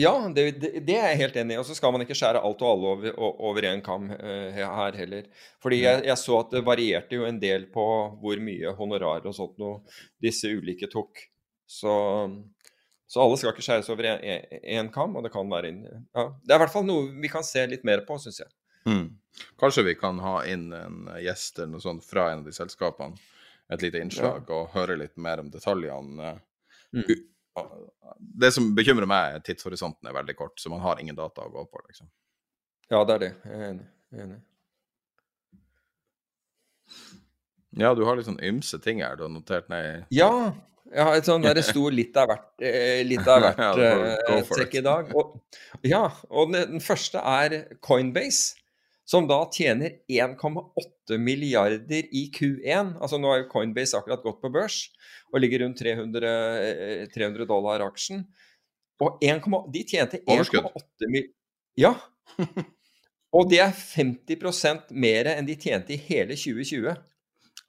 Ja, 0.00 0.14
det, 0.32 0.44
det, 0.86 0.94
er 0.96 1.10
jeg 1.12 1.20
helt 1.20 1.36
enig 1.36 1.56
i. 1.56 1.58
Og 1.60 1.66
så 1.68 1.74
skal 1.76 1.92
man 1.92 2.04
ikke 2.04 2.16
skjære 2.16 2.40
alt 2.40 2.62
og 2.64 2.70
alle 2.70 2.92
over, 2.94 3.18
over 3.48 3.66
en 3.68 3.82
kam 3.84 4.08
eh, 4.14 4.56
her 4.56 4.96
heller. 4.96 5.26
Fordi 5.62 5.82
jeg, 5.82 6.04
jeg 6.08 6.18
så 6.20 6.38
at 6.40 6.54
det 6.54 6.64
varierte 6.64 7.18
jo 7.18 7.26
en 7.28 7.40
del 7.42 7.66
på 7.74 7.84
hvor 8.22 8.40
mye 8.40 8.72
honorar 8.78 9.28
og 9.28 9.36
sånt 9.36 9.60
noe 9.60 9.82
disse 10.22 10.48
ulike 10.48 10.88
tok. 10.92 11.20
Så, 11.68 11.92
så 13.08 13.20
alle 13.24 13.36
skal 13.40 13.52
ikke 13.52 13.64
skjæres 13.64 13.90
over 13.92 14.08
én 14.08 14.88
kam, 14.92 15.16
og 15.16 15.24
det 15.24 15.32
kan 15.32 15.48
være 15.48 15.72
inn, 15.72 15.84
ja, 15.88 16.26
Det 16.40 16.52
er 16.52 16.58
i 16.58 16.62
hvert 16.64 16.74
fall 16.74 16.88
noe 16.88 17.12
vi 17.22 17.30
kan 17.32 17.44
se 17.46 17.64
litt 17.68 17.84
mer 17.88 18.04
på, 18.08 18.16
syns 18.20 18.42
jeg. 18.42 18.52
Mm. 18.88 19.06
Kanskje 19.60 19.86
vi 19.86 19.94
kan 19.96 20.18
ha 20.24 20.40
inn 20.48 20.72
en 20.76 21.12
gjest 21.22 21.60
eller 21.60 21.76
noe 21.76 21.84
sånt 21.84 22.04
fra 22.04 22.30
en 22.32 22.42
av 22.42 22.48
de 22.48 22.56
selskapene, 22.56 23.20
et 23.72 23.84
lite 23.84 24.00
innslag, 24.04 24.48
og 24.52 24.72
høre 24.74 24.98
litt 25.00 25.16
mer 25.20 25.40
om 25.40 25.52
detaljene. 25.52 26.34
Mm. 26.92 27.04
Det 28.42 28.52
som 28.54 28.70
bekymrer 28.76 29.08
meg, 29.08 29.36
er 29.36 29.44
tidshorisonten 29.44 30.08
er 30.08 30.16
veldig 30.16 30.34
kort, 30.38 30.56
så 30.60 30.70
man 30.72 30.82
har 30.84 31.00
ingen 31.02 31.18
data 31.18 31.44
å 31.44 31.52
gå 31.52 31.64
på. 31.68 31.82
liksom. 31.88 32.08
Ja, 32.92 33.02
det 33.08 33.14
er 33.14 33.22
det. 33.24 33.32
Jeg 33.44 33.58
er 33.58 33.68
enig. 33.72 33.86
Jeg 34.12 34.20
er 34.20 34.26
enig. 34.28 34.40
Ja, 37.80 37.94
du 37.96 38.04
har 38.04 38.18
litt 38.18 38.28
sånn 38.28 38.42
ymse 38.44 38.76
ting 38.84 39.00
her 39.00 39.16
du 39.16 39.24
har 39.24 39.32
notert 39.32 39.70
ned. 39.72 40.04
Ja, 40.12 40.52
jeg 40.92 41.06
har 41.08 41.16
et 41.16 41.28
sånn 41.28 41.44
der 41.44 41.56
det 41.56 41.64
sto 41.64 41.86
litt 41.92 42.16
av 42.20 42.28
hvert, 42.28 42.50
eh, 42.60 43.00
litt 43.06 43.28
av 43.30 43.40
hvert 43.46 43.62
Ja, 43.62 43.70
go 44.28 44.40
eh, 44.42 44.64
i 44.76 44.82
dag. 44.84 45.12
Og, 45.16 45.38
ja, 45.88 46.02
og 46.28 46.52
den, 46.52 46.74
den 46.76 46.84
første 46.84 47.22
er 47.24 47.56
Coinbase, 47.84 48.58
som 49.04 49.26
da 49.28 49.40
tjener 49.52 49.98
1,8 50.08 51.18
milliarder 51.18 52.06
i 52.14 52.28
Q1. 52.34 52.94
Altså 53.02 53.18
nå 53.20 53.32
har 53.32 53.42
jo 53.42 53.48
Coinbase 53.52 53.98
akkurat 53.98 54.22
gått 54.24 54.40
på 54.42 54.50
børs 54.54 54.84
og 55.32 55.40
ligger 55.42 55.64
rundt 55.64 55.80
300, 55.82 56.32
eh, 56.62 57.06
300 57.14 57.46
dollar 57.50 57.84
aksjen. 57.88 58.24
Og 59.02 59.18
1, 59.24 59.42
de 59.74 59.84
tjente 59.88 60.22
1,8 60.26 61.08
milliarder 61.08 61.32
Ja. 61.76 61.94
Og 63.32 63.48
det 63.48 63.62
er 63.64 63.70
50% 63.72 64.90
mer 64.92 65.30
enn 65.32 65.46
de 65.48 65.54
tjente 65.56 65.94
i 65.94 65.96
hele 65.96 66.36
2020. 66.36 66.92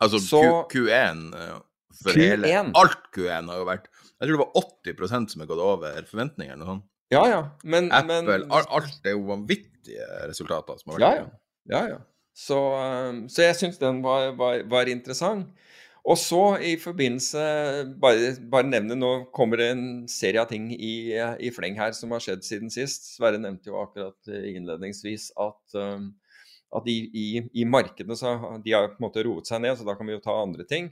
Altså 0.03 0.19
Så- 0.19 0.41
Q, 0.69 0.87
Q1 0.89 1.21
eh, 1.39 1.59
for 2.03 2.11
Q1. 2.11 2.19
hele 2.19 2.73
Alt 2.75 3.05
Q1 3.15 3.47
har 3.47 3.61
jo 3.61 3.67
vært 3.69 3.87
Jeg 4.19 4.27
tror 4.27 4.37
det 4.37 4.43
var 4.43 4.59
80% 4.59 5.29
som 5.31 5.41
er 5.41 5.47
gått 5.47 5.59
over 5.63 6.03
forventningene. 6.09 6.65
sånn. 6.67 6.83
Ja, 7.13 7.23
ja. 7.29 7.43
Men, 7.63 7.91
Apple, 7.93 8.23
men 8.27 8.47
alt 8.51 9.05
er 9.05 9.15
jo 9.15 9.27
vanvittige 9.29 10.07
resultater 10.29 10.79
som 10.81 10.93
har 10.93 10.99
vært. 10.99 11.05
Ja, 11.05 11.21
ja. 11.21 11.77
ja, 11.77 11.83
ja. 11.95 12.01
Så, 12.33 12.57
um, 12.57 13.25
så 13.29 13.45
jeg 13.45 13.59
syns 13.59 13.77
den 13.81 14.01
var, 14.05 14.31
var, 14.39 14.63
var 14.69 14.89
interessant. 14.89 15.53
Og 16.03 16.17
så 16.19 16.41
i 16.59 16.73
forbindelse 16.81 17.43
Bare, 18.01 18.33
bare 18.51 18.67
nevne, 18.67 18.97
nå 18.99 19.11
kommer 19.35 19.61
det 19.61 19.69
en 19.71 19.85
serie 20.11 20.41
av 20.41 20.49
ting 20.49 20.67
i, 20.73 21.13
i 21.15 21.51
fleng 21.55 21.77
her 21.79 21.93
som 21.95 22.11
har 22.11 22.23
skjedd 22.23 22.43
siden 22.43 22.73
sist. 22.73 23.13
Sverre 23.15 23.39
nevnte 23.39 23.71
jo 23.71 23.79
akkurat 23.79 24.31
eh, 24.31 24.49
innledningsvis 24.57 25.29
at, 25.39 25.77
um, 25.79 26.09
at 26.75 26.89
i, 26.91 26.97
i, 27.07 27.27
i 27.61 27.67
markedene 27.69 28.17
så 28.19 28.35
de 28.65 28.75
har 28.75 28.91
på 28.91 28.99
en 28.99 29.07
måte 29.07 29.23
roet 29.23 29.47
seg 29.47 29.63
ned, 29.63 29.77
så 29.79 29.87
da 29.87 29.95
kan 29.95 30.09
vi 30.09 30.17
jo 30.17 30.23
ta 30.25 30.35
andre 30.41 30.67
ting. 30.67 30.91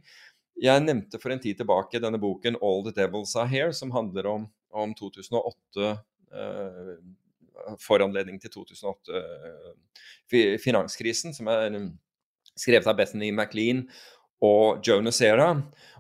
Jeg 0.61 0.84
nevnte 0.85 1.19
for 1.19 1.34
en 1.34 1.41
tid 1.43 1.60
tilbake 1.60 1.99
denne 1.99 2.22
boken 2.22 2.60
'All 2.61 2.85
the 2.85 2.95
Devils 2.95 3.35
Are 3.35 3.49
Here', 3.52 3.76
som 3.76 3.91
handler 3.91 4.30
om, 4.31 4.48
om 4.72 4.95
2008 4.95 5.89
eh, 5.89 5.99
foranledning 7.81 8.39
til 8.41 8.51
2008 8.53 9.17
eh, 10.31 11.33
som 11.35 11.47
er 11.51 11.75
um, 11.75 11.91
skrevet 12.55 12.87
av 12.87 12.97
Bethany 12.97 13.31
McLean 13.31 13.85
og 14.41 14.81
Joe 14.87 15.01
Nocera. 15.03 15.51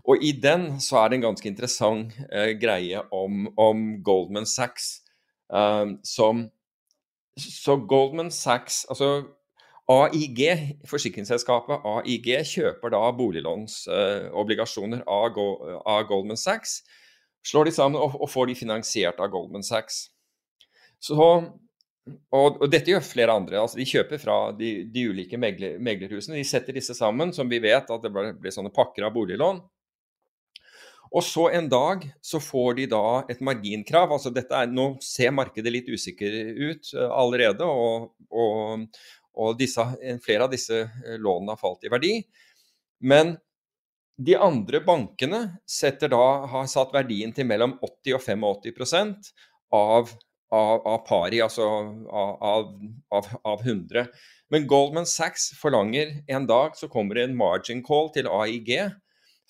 Og 0.07 0.23
i 0.23 0.31
den 0.31 0.79
så 0.81 0.97
er 1.01 1.09
det 1.09 1.19
en 1.19 1.27
ganske 1.29 1.49
interessant 1.49 2.15
eh, 2.31 2.55
greie 2.59 3.01
om, 3.13 3.47
om 3.57 4.03
Goldman 4.03 4.45
Sachs 4.45 5.01
um, 5.49 5.99
som 6.03 6.49
Så 7.39 7.77
Goldman 7.87 8.31
Sachs, 8.31 8.85
altså 8.89 9.23
AIG, 9.87 10.41
forsikringsselskapet 10.85 11.79
AIG, 11.87 12.27
kjøper 12.45 12.91
da 12.91 12.99
boliglånsobligasjoner 13.15 15.01
av, 15.07 15.39
av 15.87 16.03
Goldman 16.09 16.37
Sachs. 16.37 16.81
Slår 17.47 17.65
de 17.65 17.71
sammen 17.71 18.01
og, 18.01 18.17
og 18.21 18.29
får 18.29 18.51
de 18.51 18.55
finansiert 18.59 19.19
av 19.23 19.31
Goldman 19.31 19.63
Sachs. 19.63 20.11
Så, 21.01 21.17
og, 21.17 22.57
og 22.61 22.65
dette 22.71 22.93
gjør 22.93 23.03
flere 23.05 23.35
andre. 23.35 23.59
altså 23.61 23.79
De 23.79 23.87
kjøper 23.89 24.21
fra 24.21 24.37
de, 24.57 24.71
de 24.91 25.05
ulike 25.09 25.39
megler, 25.41 25.77
meglerhusene. 25.81 26.39
De 26.39 26.47
setter 26.47 26.77
disse 26.77 26.95
sammen, 26.97 27.33
som 27.35 27.49
vi 27.49 27.61
vet 27.63 27.89
at 27.89 28.03
det 28.05 28.11
blir, 28.13 28.53
sånne 28.53 28.73
pakker 28.75 29.07
av 29.07 29.15
boliglån. 29.15 29.61
Og 31.11 31.25
så 31.27 31.49
en 31.51 31.67
dag 31.67 32.05
så 32.23 32.39
får 32.39 32.77
de 32.77 32.85
da 32.93 33.05
et 33.31 33.41
marginkrav. 33.43 34.13
altså 34.15 34.31
dette 34.31 34.55
er, 34.55 34.69
Nå 34.71 34.93
ser 35.03 35.33
markedet 35.35 35.73
litt 35.73 35.89
usikker 35.91 36.37
ut 36.55 36.93
eh, 36.95 37.09
allerede, 37.11 37.67
og, 37.67 38.13
og, 38.31 38.85
og 39.35 39.57
disse, 39.59 39.83
flere 40.23 40.47
av 40.47 40.53
disse 40.53 40.85
eh, 40.85 41.17
lånene 41.19 41.57
har 41.57 41.59
falt 41.59 41.83
i 41.83 41.91
verdi. 41.91 42.13
Men 43.03 43.35
de 44.21 44.35
andre 44.37 44.81
bankene 44.85 45.41
da, 46.11 46.25
har 46.51 46.67
satt 46.69 46.93
verdien 46.93 47.33
til 47.33 47.47
mellom 47.49 47.77
80 47.81 48.15
og 48.15 48.21
85% 48.21 49.31
av, 49.73 50.11
av, 50.51 50.81
av 50.87 51.03
pari, 51.07 51.39
altså 51.43 51.65
av, 51.65 52.35
av, 52.43 52.71
av, 53.11 53.29
av 53.47 53.63
100. 53.63 54.07
Men 54.51 54.67
Goldman 54.67 55.07
Sachs 55.07 55.51
forlanger 55.59 56.17
en 56.27 56.47
dag 56.47 56.75
så 56.75 56.89
kommer 56.91 57.15
det 57.15 57.29
en 57.29 57.37
margin 57.39 57.83
call 57.83 58.11
til 58.15 58.27
AIG 58.27 58.73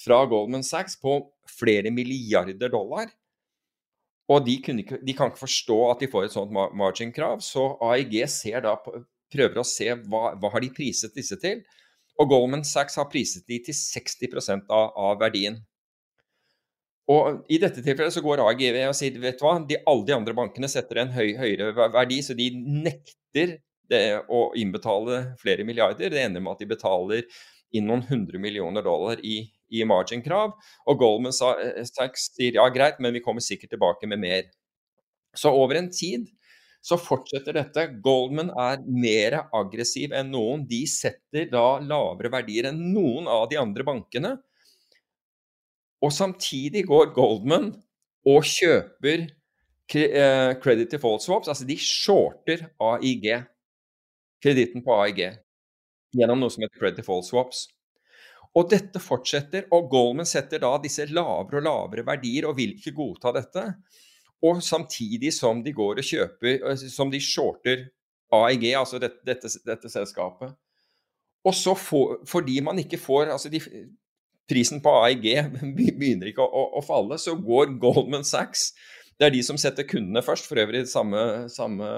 fra 0.02 0.22
Goldman 0.30 0.66
Sachs 0.66 1.00
på 1.02 1.18
flere 1.50 1.92
milliarder 1.94 2.70
dollar. 2.70 3.10
Og 4.32 4.46
de, 4.46 4.60
ikke, 4.62 5.02
de 5.02 5.16
kan 5.18 5.32
ikke 5.32 5.44
forstå 5.44 5.80
at 5.90 6.04
de 6.04 6.10
får 6.12 6.28
et 6.28 6.36
sånt 6.36 6.54
margin-krav, 6.54 7.42
så 7.44 7.74
AIG 7.90 8.22
da 8.64 8.78
prøver 9.32 9.60
å 9.60 9.68
se 9.68 9.90
hva, 10.06 10.36
hva 10.38 10.52
har 10.54 10.64
de 10.64 10.72
priset 10.76 11.18
disse 11.18 11.36
til. 11.42 11.64
Og 12.22 12.30
Goldman 12.30 12.64
Sachs 12.68 13.00
har 13.00 13.10
priset 13.12 13.48
de 13.50 13.58
til 13.66 13.76
60% 13.76 14.70
av, 14.70 14.92
av 14.96 15.20
verdien. 15.20 15.58
Og 17.12 17.42
I 17.52 17.58
dette 17.62 17.82
tilfellet 17.84 18.14
så 18.14 18.24
går 18.24 18.44
AGV 18.46 18.78
og 18.86 18.96
sier 18.98 19.18
vet 19.20 19.40
du 19.40 19.46
hva, 19.46 19.58
de, 19.68 19.80
alle 19.90 20.08
de 20.08 20.16
andre 20.16 20.36
bankene 20.38 20.70
setter 20.72 21.02
en 21.02 21.14
høy, 21.16 21.34
høyere 21.40 21.72
verdi, 21.76 22.22
så 22.24 22.38
de 22.38 22.52
nekter 22.56 23.58
å 24.32 24.46
innbetale 24.56 25.24
flere 25.42 25.66
milliarder. 25.68 26.14
Det 26.14 26.22
ender 26.22 26.44
med 26.44 26.54
at 26.54 26.62
de 26.64 26.70
betaler 26.70 27.26
inn 27.76 27.88
noen 27.88 28.04
hundre 28.08 28.40
millioner 28.40 28.84
dollar 28.86 29.20
i, 29.24 29.42
i 29.72 29.84
margin-krav. 29.88 30.54
Og 30.88 31.00
Goldman 31.00 31.36
Sachs 31.36 32.30
sier 32.36 32.60
ja, 32.60 32.68
greit, 32.72 33.02
men 33.04 33.16
vi 33.16 33.24
kommer 33.24 33.44
sikkert 33.44 33.74
tilbake 33.76 34.08
med 34.08 34.22
mer. 34.24 34.48
Så 35.36 35.52
over 35.56 35.80
en 35.80 35.90
tid 35.92 36.30
så 36.82 36.98
fortsetter 36.98 37.56
dette. 37.60 37.88
Goldman 38.04 38.52
er 38.58 38.82
mer 38.88 39.38
aggressiv 39.56 40.16
enn 40.18 40.32
noen. 40.34 40.66
De 40.68 40.82
setter 40.90 41.52
da 41.52 41.66
lavere 41.84 42.32
verdier 42.34 42.72
enn 42.72 42.82
noen 42.94 43.30
av 43.32 43.48
de 43.52 43.60
andre 43.62 43.86
bankene. 43.88 44.34
Og 46.02 46.14
samtidig 46.14 46.86
går 46.90 47.14
Goldman 47.16 47.72
og 48.26 48.46
kjøper 48.48 49.28
credit 49.92 50.16
eh, 50.16 50.54
credit 50.62 50.92
default 50.92 51.24
swaps, 51.24 51.50
altså 51.52 51.66
de 51.68 51.78
shorter 51.78 52.64
AIG, 52.80 53.28
kreditten 54.44 54.84
på 54.86 54.96
AIG, 55.04 55.26
gjennom 56.16 56.40
noe 56.40 56.54
som 56.54 56.64
heter 56.64 56.80
credit 56.80 57.02
default 57.02 57.28
swaps. 57.28 57.66
Og 58.56 58.68
dette 58.72 59.00
fortsetter, 59.00 59.68
og 59.72 59.90
Goldman 59.92 60.28
setter 60.28 60.60
da 60.64 60.74
disse 60.84 61.06
lavere 61.08 61.62
og 61.62 61.68
lavere 61.68 62.06
verdier 62.08 62.50
og 62.50 62.58
vil 62.58 62.74
ikke 62.76 62.96
godta 62.96 63.32
dette. 63.36 63.64
Og 64.44 64.60
samtidig 64.66 65.32
som 65.36 65.62
de 65.64 65.72
går 65.76 66.02
og 66.02 66.08
kjøper, 66.08 66.58
eh, 66.72 66.88
som 66.92 67.12
de 67.12 67.22
shorter 67.22 67.88
AIG, 68.32 68.74
altså 68.80 69.00
dette, 69.00 69.22
dette, 69.28 69.52
dette 69.68 69.92
selskapet. 69.92 70.56
Og 71.48 71.56
så 71.58 71.74
får, 71.76 72.22
fordi 72.30 72.60
man 72.62 72.80
ikke 72.80 73.00
får 73.02 73.32
altså 73.34 73.50
de, 73.50 73.60
Prisen 74.52 74.82
på 74.84 74.94
AIG 75.06 75.28
begynner 76.00 76.32
ikke 76.32 76.44
å, 76.44 76.50
å, 76.52 76.68
å 76.80 76.86
falle, 76.86 77.20
så 77.22 77.38
går 77.40 77.78
Goldman 77.82 78.28
Sachs 78.28 78.72
Det 79.16 79.30
er 79.30 79.36
de 79.36 79.42
som 79.46 79.60
setter 79.60 79.88
kundene 79.88 80.24
først, 80.26 80.48
for 80.50 80.60
øvrig 80.60 80.84
samme, 80.90 81.48
samme, 81.54 81.90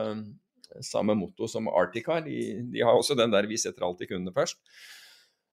samme 0.84 1.16
motto 1.18 1.48
som 1.50 1.70
Artica. 1.72 2.20
De, 2.22 2.60
de 2.74 2.84
har 2.84 2.98
også 2.98 3.16
den 3.16 3.32
der 3.32 3.48
'vi 3.48 3.58
setter 3.58 3.86
alltid 3.88 4.12
kundene 4.12 4.36
først'. 4.36 4.60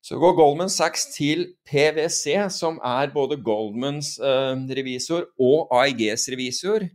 Så 0.02 0.16
går 0.16 0.32
Goldman 0.36 0.72
Sachs 0.72 1.10
til 1.12 1.52
PwC, 1.68 2.48
som 2.50 2.80
er 2.84 3.12
både 3.12 3.36
Goldmans 3.44 4.14
eh, 4.18 4.56
revisor 4.78 5.26
og 5.36 5.68
AIGs 5.76 6.24
revisor, 6.32 6.86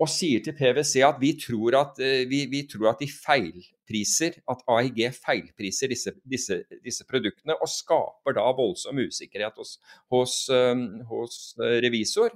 og 0.00 0.10
sier 0.10 0.42
til 0.42 0.54
PwC 0.56 1.02
at 1.06 1.18
vi 1.20 1.32
tror 1.38 1.76
at, 1.78 1.98
eh, 2.02 2.24
vi, 2.28 2.44
vi 2.50 2.62
tror 2.70 2.92
at 2.92 3.02
de 3.02 3.08
feilpriser, 3.10 4.38
at 4.50 4.64
AIG 4.76 5.02
feilpriser 5.14 5.92
disse, 5.92 6.14
disse, 6.24 6.62
disse 6.84 7.06
produktene, 7.08 7.56
og 7.60 7.70
skaper 7.70 8.36
da 8.38 8.46
voldsom 8.56 9.02
usikkerhet 9.04 9.58
hos, 9.60 9.76
hos, 10.12 10.38
eh, 10.52 10.86
hos 11.10 11.42
eh, 11.60 11.78
revisor. 11.84 12.32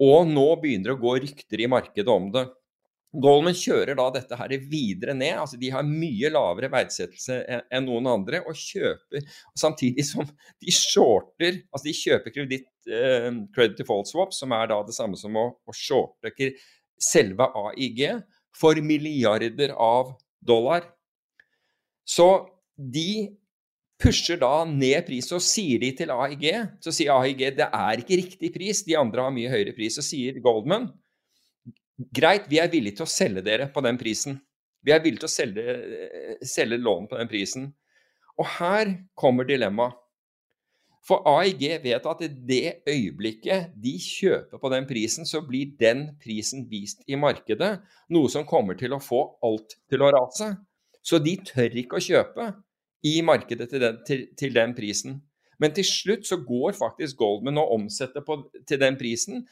Og 0.00 0.24
nå 0.30 0.46
begynner 0.62 0.90
det 0.90 0.96
å 0.96 1.02
gå 1.02 1.18
rykter 1.26 1.60
i 1.60 1.68
markedet 1.70 2.08
om 2.08 2.30
det. 2.32 2.46
Goldman 3.10 3.56
kjører 3.58 3.96
da 3.98 4.06
dette 4.14 4.36
her 4.38 4.52
videre 4.70 5.14
ned. 5.18 5.40
altså 5.42 5.58
De 5.58 5.70
har 5.74 5.86
mye 5.86 6.30
lavere 6.30 6.70
verdsettelse 6.70 7.40
enn 7.66 7.88
noen 7.88 8.06
andre, 8.12 8.42
og 8.46 8.54
kjøper 8.54 9.24
samtidig 9.58 10.06
som 10.06 10.28
de 10.62 10.74
shorter 10.74 11.62
altså 11.72 11.88
De 11.88 11.96
kjøper 11.96 12.34
kreditt, 12.34 12.70
eh, 12.86 13.30
credit 13.54 13.80
default 13.82 14.10
swap, 14.10 14.34
som 14.36 14.54
er 14.54 14.70
da 14.70 14.78
det 14.86 14.94
samme 14.94 15.18
som 15.18 15.34
å, 15.34 15.48
å 15.66 15.74
shorte 15.74 16.52
selve 17.00 17.48
AIG, 17.56 18.22
for 18.54 18.78
milliarder 18.82 19.72
av 19.78 20.14
dollar. 20.42 20.84
Så 22.06 22.26
de 22.76 23.30
pusher 24.00 24.40
da 24.40 24.64
ned 24.64 25.04
pris, 25.06 25.28
og 25.34 25.42
sier 25.44 25.80
de 25.82 25.92
til 25.96 26.12
AIG, 26.14 26.46
så 26.82 26.92
sier 26.94 27.14
AIG 27.14 27.44
det 27.58 27.68
er 27.68 28.02
ikke 28.02 28.18
riktig 28.22 28.52
pris, 28.54 28.82
de 28.86 28.96
andre 28.98 29.26
har 29.26 29.34
mye 29.34 29.52
høyere 29.52 29.74
pris. 29.76 29.98
Så 29.98 30.04
sier 30.04 30.40
Goldman 30.42 30.88
Greit, 32.16 32.46
vi 32.48 32.60
er 32.62 32.70
villige 32.72 33.00
til 33.00 33.04
å 33.04 33.12
selge 33.12 33.42
dere 33.44 33.68
på 33.72 33.82
den 33.84 33.98
prisen. 34.00 34.38
Vi 34.80 34.92
er 34.94 35.02
villige 35.04 35.26
til 35.26 35.28
å 35.28 35.32
selge, 35.32 35.74
selge 36.48 36.78
lån 36.80 37.08
på 37.10 37.18
den 37.20 37.28
prisen. 37.28 37.66
Og 38.40 38.48
her 38.56 38.94
kommer 39.18 39.48
dilemmaet. 39.48 39.98
For 41.04 41.24
AIG 41.24 41.62
vet 41.80 42.04
at 42.06 42.20
i 42.22 42.28
det 42.28 42.64
øyeblikket 42.88 43.70
de 43.82 43.94
kjøper 44.04 44.60
på 44.60 44.70
den 44.72 44.84
prisen, 44.88 45.24
så 45.26 45.40
blir 45.42 45.72
den 45.80 46.10
prisen 46.20 46.66
vist 46.68 47.00
i 47.08 47.16
markedet, 47.16 47.70
noe 48.12 48.28
som 48.32 48.44
kommer 48.46 48.76
til 48.78 48.92
å 48.92 49.00
få 49.00 49.22
alt 49.44 49.78
til 49.90 50.04
å 50.04 50.10
rase. 50.12 50.52
Så 51.00 51.18
de 51.24 51.38
tør 51.40 51.78
ikke 51.80 51.96
å 51.96 52.04
kjøpe 52.04 52.50
i 53.08 53.16
markedet 53.24 53.70
til 53.72 53.80
den, 53.80 53.98
til, 54.06 54.26
til 54.36 54.52
den 54.54 54.76
prisen. 54.76 55.16
Men 55.60 55.72
til 55.76 55.88
slutt 55.88 56.28
så 56.28 56.38
går 56.44 56.76
faktisk 56.76 57.18
Goldman 57.20 57.60
og 57.60 57.72
omsetter 57.80 58.24
på, 58.24 58.36
til 58.68 58.80
den 58.80 59.00
prisen, 59.00 59.46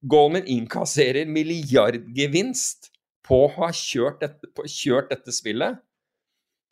Goldman 0.00 0.46
innkasserer 0.48 1.28
milliardgevinst 1.28 2.88
på 3.26 3.44
å 3.44 3.50
ha 3.58 3.68
kjørt 3.74 4.22
dette, 4.22 4.48
kjørt 4.64 5.10
dette 5.12 5.34
spillet. 5.34 5.80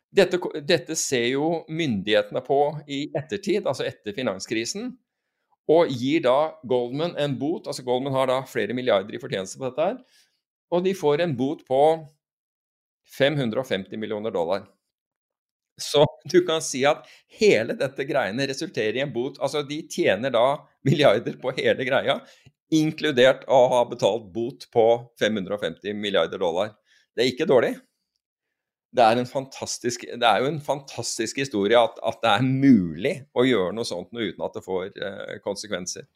Dette, 0.09 0.39
dette, 0.65 0.95
ser 0.97 1.27
jo 1.35 1.49
myndighetene 1.69 2.41
på 2.41 2.57
i 2.89 3.03
ettertid, 3.13 3.67
altså 3.69 3.85
etter 3.85 4.15
finanskrisen, 4.17 4.95
og 5.69 5.91
gir 5.93 6.23
da 6.25 6.55
Goldman 6.65 7.13
en 7.21 7.35
bot. 7.37 7.67
altså 7.69 7.85
Goldman 7.85 8.15
har 8.17 8.31
da 8.31 8.39
flere 8.49 8.73
milliarder 8.73 9.13
i 9.13 9.21
fortjeneste 9.21 9.61
på 9.61 9.69
dette, 9.69 9.91
her, 9.91 10.25
og 10.73 10.83
de 10.85 10.95
får 10.97 11.21
en 11.21 11.37
bot 11.37 11.61
på 11.67 11.83
550 13.19 14.01
millioner 14.01 14.33
dollar. 14.33 14.65
Så 15.79 16.03
du 16.25 16.41
kan 16.45 16.61
si 16.65 16.81
at 16.89 17.05
hele 17.39 17.77
dette 17.77 18.03
greiene 18.09 18.49
resulterer 18.49 18.97
i 18.97 19.03
en 19.05 19.13
bot. 19.13 19.37
Altså 19.39 19.61
de 19.63 19.79
tjener 19.87 20.33
da 20.33 20.59
milliarder 20.85 21.37
på 21.39 21.53
hele 21.55 21.85
greia, 21.87 22.17
inkludert 22.75 23.45
å 23.49 23.59
ha 23.73 23.83
betalt 23.89 24.29
bot 24.33 24.67
på 24.73 24.85
550 25.19 25.95
milliarder 25.97 26.41
dollar. 26.41 26.73
Det 27.15 27.25
er 27.25 27.31
ikke 27.33 27.49
dårlig. 27.49 27.73
Det 28.89 29.05
er, 29.05 29.19
fantastisk, 29.29 30.05
det 30.17 30.25
er 30.25 30.41
jo 30.41 30.49
en 30.49 30.61
fantastisk 30.65 31.37
historie 31.37 31.77
at, 31.77 31.99
at, 32.01 32.17
det 32.23 32.31
er 32.31 32.47
mulig 32.47 33.11
å 33.37 33.45
gjøre 33.45 33.75
noe 33.77 33.85
sånt 33.85 34.09
noe 34.15 34.31
uten 34.31 34.45
at 34.47 34.57
det 34.57 34.63
får 34.65 34.87
eh, 34.97 35.35
konsekvenser. 35.45 36.07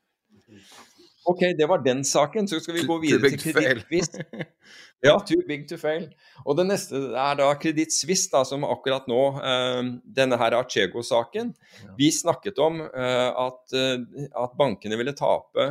Ok, 1.30 1.44
det 1.58 1.68
var 1.70 1.84
den 1.86 2.02
saken. 2.04 2.48
Så 2.50 2.60
skal 2.60 2.76
vi 2.80 2.88
gå 2.88 2.98
videre 3.04 3.32
til 3.38 3.56
Kreditt 3.56 4.18
Ja, 5.06 5.18
too 5.20 5.44
big 5.48 5.68
to 5.70 5.78
fail. 5.80 6.08
Og 6.48 6.58
det 6.58 6.66
neste 6.68 7.00
er 7.12 7.38
da 7.40 7.52
Kreditt 7.60 7.94
Suisse, 7.96 8.44
som 8.50 8.66
akkurat 8.68 9.08
nå 9.12 9.22
eh, 9.40 9.80
Denne 10.18 10.40
her 10.40 10.58
Archego-saken. 10.58 11.54
Vi 12.00 12.12
snakket 12.16 12.60
om 12.64 12.82
eh, 12.84 13.30
at, 13.30 13.64
eh, 13.78 14.28
at 14.34 14.58
bankene 14.60 15.00
ville 15.00 15.16
tape 15.18 15.70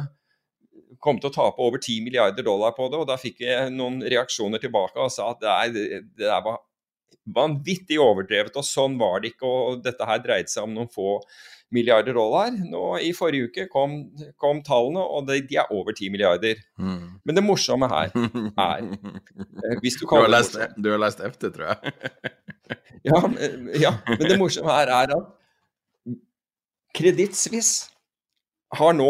kom 1.00 1.20
til 1.20 1.30
å 1.30 1.34
tape 1.34 1.62
over 1.62 1.80
10 1.80 2.02
milliarder 2.04 2.44
dollar 2.46 2.74
på 2.76 2.88
det. 2.92 3.00
Og 3.00 3.08
da 3.08 3.16
fikk 3.20 3.44
jeg 3.44 3.72
noen 3.74 4.02
reaksjoner 4.02 4.62
tilbake 4.62 5.00
og 5.00 5.12
sa 5.14 5.30
at 5.32 5.42
det, 5.42 5.56
er, 5.56 6.04
det 6.04 6.28
der 6.28 6.44
var 6.44 6.60
vanvittig 7.22 8.00
overdrevet, 8.02 8.56
og 8.58 8.66
sånn 8.66 8.96
var 9.00 9.22
det 9.22 9.34
ikke. 9.34 9.48
Og 9.48 9.82
dette 9.84 10.06
her 10.08 10.22
dreide 10.24 10.50
seg 10.50 10.66
om 10.66 10.74
noen 10.76 10.90
få 10.92 11.18
milliarder 11.72 12.16
dollar. 12.16 12.52
Nå 12.52 12.82
I 13.00 13.12
forrige 13.16 13.48
uke 13.48 13.66
kom, 13.72 13.96
kom 14.40 14.60
tallene, 14.66 15.02
og 15.02 15.28
de, 15.28 15.40
de, 15.48 15.58
er 15.62 15.72
over 15.72 15.94
10 15.94 16.12
milliarder. 16.12 16.60
Mm. 16.76 17.20
Men 17.24 17.38
det 17.38 17.44
morsomme 17.46 17.88
her 17.92 18.12
er 18.12 18.82
eh, 18.82 19.78
hvis 19.84 20.00
du, 20.00 20.04
du, 20.04 20.16
har 20.16 20.28
lest, 20.32 20.58
du 20.76 20.90
har 20.92 21.00
lest 21.02 21.22
efter, 21.24 21.54
tror 21.54 21.72
jeg. 21.72 21.94
ja, 23.08 23.22
ja, 23.86 23.94
men 24.10 24.26
det 24.26 24.40
morsomme 24.40 24.74
her 24.74 24.92
er 25.02 25.16
at 25.16 25.30
Kreditt 26.92 27.38
Suisse 27.38 27.91
har 28.72 28.94
nå 28.96 29.08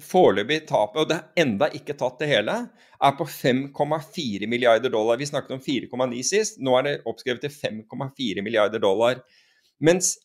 foreløpig 0.00 0.62
tapet, 0.68 1.02
og 1.02 1.08
det 1.10 1.16
er 1.18 1.42
enda 1.44 1.68
ikke 1.76 1.96
tatt 2.00 2.22
det 2.22 2.30
hele, 2.30 2.56
er 3.04 3.16
på 3.18 3.26
5,4 3.28 4.48
milliarder 4.48 4.92
dollar. 4.92 5.18
Vi 5.20 5.28
snakket 5.28 5.58
om 5.58 5.60
4,9 5.64 6.22
sist, 6.24 6.60
nå 6.64 6.76
er 6.78 6.86
det 6.86 6.94
oppskrevet 7.04 7.44
til 7.44 7.52
5,4 7.52 8.44
milliarder 8.44 8.80
dollar. 8.80 9.20
Mens 9.84 10.16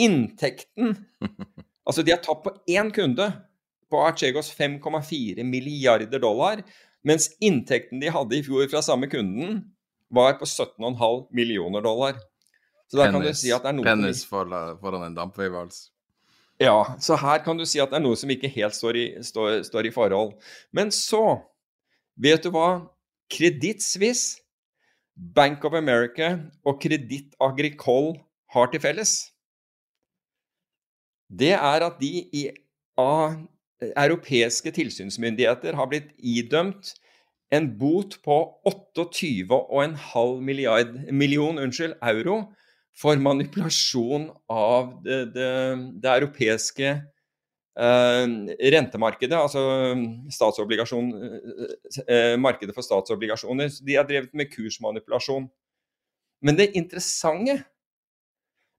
inntekten 0.00 0.96
Altså, 1.86 2.02
de 2.02 2.10
har 2.10 2.18
tatt 2.18 2.40
på 2.42 2.50
én 2.74 2.88
kunde 2.90 3.28
på 3.86 3.98
Archegos 4.02 4.48
5,4 4.58 5.44
milliarder 5.46 6.18
dollar, 6.18 6.64
mens 7.06 7.28
inntekten 7.38 8.00
de 8.02 8.10
hadde 8.10 8.34
i 8.34 8.42
fjor 8.42 8.66
fra 8.72 8.82
samme 8.82 9.06
kunden, 9.06 9.60
var 10.10 10.34
på 10.40 10.48
17,5 10.50 11.28
millioner 11.30 11.84
dollar. 11.86 12.18
Så 12.90 12.98
da 12.98 13.06
kan 13.10 13.22
du 13.22 13.30
si 13.34 13.52
at 13.54 13.62
det 13.62 13.70
er 13.70 13.78
noe 13.78 13.86
Pennis 13.86 14.24
foran 14.26 15.06
en 15.06 15.14
dampveivals. 15.14 15.92
Ja, 16.60 16.96
så 17.00 17.16
her 17.20 17.42
kan 17.44 17.58
du 17.58 17.66
si 17.68 17.80
at 17.82 17.90
det 17.92 17.98
er 17.98 18.04
noe 18.04 18.16
som 18.16 18.30
ikke 18.32 18.48
helt 18.48 18.74
står 18.76 18.96
i, 18.96 19.06
står, 19.24 19.60
står 19.68 19.90
i 19.90 19.92
forhold. 19.92 20.32
Men 20.72 20.90
så, 20.94 21.38
vet 22.16 22.44
du 22.44 22.50
hva 22.54 22.88
Kreditt 23.32 23.84
Suisse, 23.84 24.40
Bank 25.16 25.64
of 25.64 25.72
America 25.76 26.38
og 26.64 26.80
Kreditt 26.80 27.36
Agricole 27.40 28.18
har 28.52 28.66
til 28.72 28.80
felles? 28.80 29.32
Det 31.28 31.52
er 31.56 31.84
at 31.84 32.00
de 32.00 32.24
i, 32.32 32.48
av 32.96 33.36
europeiske 33.80 34.72
tilsynsmyndigheter 34.72 35.76
har 35.76 35.88
blitt 35.90 36.12
idømt 36.16 36.94
en 37.52 37.78
bot 37.78 38.16
på 38.24 38.36
28,5 38.66 40.40
million 41.12 41.58
unnskyld, 41.60 41.94
euro 42.00 42.40
for 42.96 43.18
manipulasjon 43.20 44.30
av 44.48 44.94
det, 45.04 45.18
det, 45.34 45.50
det 46.00 46.12
europeiske 46.14 46.88
eh, 46.88 48.24
rentemarkedet, 48.72 49.36
altså 49.36 49.64
eh, 52.06 52.34
markedet 52.40 52.74
for 52.76 52.86
statsobligasjoner. 52.86 53.72
De 53.84 53.98
har 53.98 54.08
drevet 54.08 54.32
med 54.36 54.50
kursmanipulasjon. 54.52 55.48
Men 56.44 56.56
det 56.56 56.72
interessante 56.76 57.60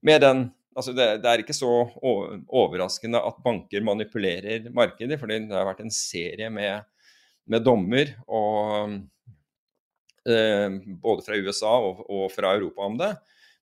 med 0.05 0.21
den 0.21 0.47
altså 0.77 0.93
det, 0.93 1.07
det, 1.23 1.29
er 1.29 1.41
ikke 1.41 1.57
så 1.57 1.71
overraskende 1.97 3.21
at 3.29 3.39
banker 3.45 3.85
manipulerer 3.85 4.67
markedet, 4.73 5.17
for 5.19 5.29
det 5.29 5.47
har 5.49 5.65
vært 5.65 5.81
en 5.85 5.93
serie 5.93 6.51
med, 6.53 6.85
med 7.49 7.65
dommer 7.65 8.13
og, 8.27 8.93
eh, 10.29 10.77
både 11.01 11.25
fra 11.25 11.39
USA 11.41 11.73
og, 11.81 12.03
og 12.05 12.29
fra 12.33 12.53
Europa 12.57 12.85
om 12.85 12.99
det. 13.01 13.11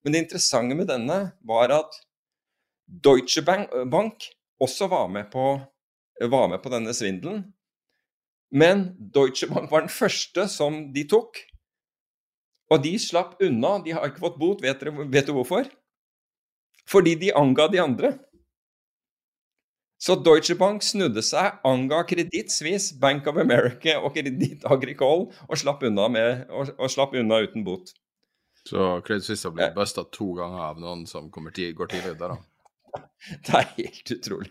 Men 0.04 0.14
det 0.14 0.24
interessante 0.24 0.76
med 0.78 0.88
denne 0.90 1.18
var 1.46 1.72
at 1.74 1.96
Deutsche 2.86 3.42
Bank 3.42 4.28
også 4.62 4.88
var 4.90 5.08
med 5.10 5.30
på, 5.32 5.56
var 6.30 6.48
med 6.48 6.62
på 6.62 6.72
denne 6.72 6.94
svindelen. 6.94 7.42
Men 8.50 8.92
Deutsche 9.14 9.48
Bank 9.50 9.70
var 9.70 9.84
den 9.84 9.92
første 9.92 10.46
som 10.48 10.86
de 10.94 11.06
tok. 11.10 11.40
Og 12.70 12.82
de 12.82 12.94
slapp 12.98 13.40
unna. 13.42 13.76
De 13.82 13.94
har 13.94 14.06
ikke 14.06 14.22
fått 14.22 14.38
bot. 14.38 14.62
Vet, 14.62 14.80
dere, 14.80 15.08
vet 15.10 15.26
du 15.26 15.34
hvorfor? 15.36 15.68
Fordi 16.86 17.16
de 17.18 17.34
anga 17.34 17.66
de 17.70 17.82
andre. 17.82 18.14
Så 19.98 20.14
Deutsche 20.20 20.54
Bank 20.58 20.84
snudde 20.84 21.22
seg, 21.24 21.56
anga 21.64 22.02
Kreditt 22.06 22.52
Suisse, 22.52 22.92
Bank 23.00 23.26
of 23.30 23.38
America 23.40 23.96
og 23.96 24.12
Kreditt 24.14 24.66
Agricole 24.68 25.30
og 25.48 25.56
slapp 25.56 25.86
unna, 25.88 26.10
med, 26.12 26.42
og, 26.52 26.74
og 26.76 26.92
slapp 26.92 27.16
unna 27.16 27.40
uten 27.46 27.64
bot. 27.64 27.94
Så 28.66 29.00
Credit 29.06 29.24
Suisse 29.24 29.46
har 29.46 29.54
blitt 29.54 29.74
busta 29.76 30.04
to 30.12 30.32
ganger 30.34 30.64
av 30.72 30.80
noen 30.82 31.04
som 31.06 31.30
til, 31.30 31.74
går 31.76 31.92
tidlig 31.92 32.16
ut. 32.16 32.36
Det 33.46 33.54
er 33.60 33.68
helt 33.76 34.12
utrolig. 34.16 34.50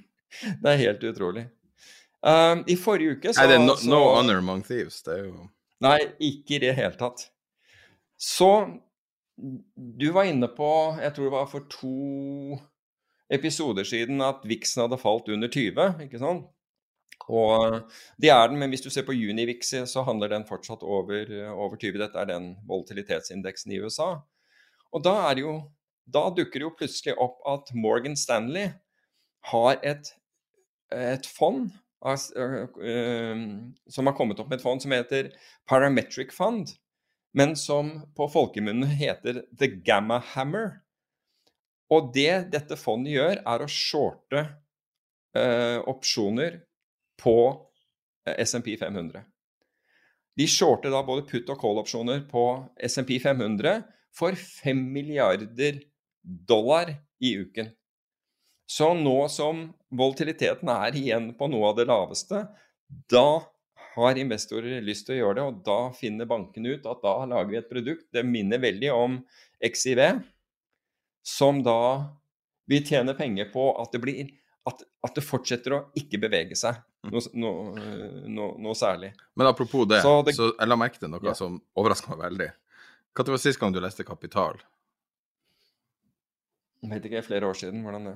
Det 0.61 0.71
er 0.71 0.81
helt 0.81 1.03
utrolig. 1.03 1.45
Um, 2.25 2.63
I 2.67 2.77
forrige 2.79 3.17
uke 3.19 3.33
så 3.35 3.43
Nei, 3.43 3.49
det 3.51 3.57
er 3.59 3.65
no, 3.67 3.75
så, 3.77 3.89
no 3.91 3.99
honor 4.15 4.39
among 4.41 4.63
thieves. 4.65 5.01
Det 5.05 5.13
er 5.19 5.27
jo 5.27 5.49
Nei, 5.85 5.99
ikke 6.23 6.55
i 6.57 6.61
det 6.63 6.71
hele 6.77 6.95
tatt. 6.97 7.27
Så 8.17 8.49
du 9.75 10.07
var 10.15 10.29
inne 10.29 10.47
på, 10.47 10.69
jeg 11.01 11.11
tror 11.13 11.27
det 11.27 11.35
var 11.35 11.49
for 11.51 11.67
to 11.69 12.57
episoder 13.35 13.83
siden, 13.87 14.23
at 14.23 14.45
Vixen 14.47 14.85
hadde 14.85 15.01
falt 15.01 15.27
under 15.33 15.51
20, 15.51 16.05
ikke 16.07 16.21
sant? 16.21 16.47
Og 17.25 17.79
det 18.21 18.29
er 18.29 18.49
den, 18.49 18.59
men 18.61 18.69
hvis 18.69 18.83
du 18.85 18.91
ser 18.93 19.05
på 19.07 19.15
Univix, 19.15 19.73
så 19.89 20.03
handler 20.05 20.29
den 20.29 20.45
fortsatt 20.47 20.83
over, 20.85 21.31
over 21.53 21.77
20. 21.77 21.97
Dette 22.01 22.21
er 22.21 22.29
den 22.29 22.51
volatilitetsindeksen 22.69 23.73
i 23.73 23.79
USA. 23.81 24.11
Og 24.93 25.03
da, 25.03 25.15
jo, 25.39 25.57
da, 26.05 26.27
dukker 26.29 26.61
det 26.61 26.67
jo 26.67 26.75
plutselig 26.77 27.17
opp 27.21 27.41
at 27.49 27.73
Morgan 27.73 28.15
Stanley 28.19 28.69
har 29.49 29.81
et, 29.83 30.13
et 30.93 31.27
fond 31.27 31.67
uh, 32.05 32.13
uh, 32.13 33.43
som 33.89 34.09
har 34.09 34.17
kommet 34.17 34.39
opp 34.39 34.49
med 34.51 34.59
et 34.59 34.65
fond 34.65 34.81
som 34.81 34.93
heter 34.95 35.33
Parametric 35.69 36.33
Fund. 36.35 36.77
men 37.35 37.51
som 37.59 37.89
på 38.15 38.29
folkemunne 38.31 38.87
heter 38.95 39.41
The 39.59 39.67
Gamma 39.83 40.21
Hammer. 40.23 40.77
Og 41.91 42.13
det 42.15 42.47
dette 42.53 42.77
fondet 42.79 43.11
gjør, 43.11 43.41
er 43.43 43.61
å 43.61 43.67
shorte 43.67 44.43
eh, 45.35 45.81
opsjoner 45.83 46.61
på 47.21 47.37
eh, 48.27 48.43
SMP 48.45 48.75
500. 48.79 49.23
De 50.35 50.47
shorter 50.51 50.91
da 50.91 51.03
både 51.07 51.27
put- 51.29 51.49
og 51.51 51.59
call-opsjoner 51.61 52.25
på 52.29 52.45
SMP 52.83 53.17
500 53.23 53.85
for 54.15 54.35
5 54.35 54.81
milliarder 54.91 55.79
dollar 56.21 56.91
i 57.23 57.35
uken. 57.39 57.69
Så 58.67 58.93
nå 58.97 59.17
som 59.29 59.67
volatiliteten 59.93 60.69
er 60.73 60.95
igjen 60.97 61.29
på 61.37 61.47
noe 61.51 61.69
av 61.69 61.77
det 61.77 61.85
laveste, 61.87 62.41
da 63.11 63.27
har 63.95 64.19
investorer 64.19 64.83
lyst 64.83 65.05
til 65.07 65.15
å 65.15 65.19
gjøre 65.19 65.37
det, 65.37 65.45
og 65.45 65.59
da 65.67 65.79
finner 65.95 66.27
bankene 66.27 66.75
ut 66.75 66.87
at 66.89 67.03
da 67.03 67.13
lager 67.29 67.51
vi 67.53 67.59
et 67.61 67.69
produkt. 67.69 68.07
Det 68.11 68.25
minner 68.27 68.59
veldig 68.59 68.91
om 68.91 69.19
XIV, 69.63 70.19
som 71.23 71.61
da 71.63 71.79
vil 72.69 72.83
tjene 72.85 73.15
penger 73.15 73.51
på 73.53 73.69
at 73.79 73.93
det, 73.93 74.01
blir, 74.03 74.33
at, 74.65 74.83
at 75.05 75.17
det 75.17 75.23
fortsetter 75.25 75.75
å 75.75 75.79
ikke 75.97 76.19
bevege 76.23 76.57
seg 76.57 76.77
noe, 77.05 77.21
noe, 77.37 77.89
noe, 78.25 78.53
noe 78.65 78.77
særlig. 78.77 79.11
Men 79.37 79.49
apropos 79.51 79.85
det, 79.89 79.99
så, 80.01 80.17
det, 80.25 80.33
så 80.37 80.49
jeg 80.53 80.69
la 80.71 80.77
merke 80.79 81.01
til 81.01 81.11
noe 81.13 81.21
Ja. 81.25 81.35
som 81.37 81.59
overraska 81.77 82.15
meg 82.15 82.23
veldig. 82.25 82.47
Når 83.15 83.29
var 83.31 83.43
sist 83.43 83.61
gang 83.61 83.75
du 83.75 83.79
leste 83.79 84.03
Kapital? 84.07 84.57
Jeg 86.81 86.91
vet 86.91 87.05
ikke, 87.07 87.21
flere 87.25 87.47
år 87.47 87.57
siden. 87.57 87.85
Hvordan 87.85 88.09
det 88.09 88.15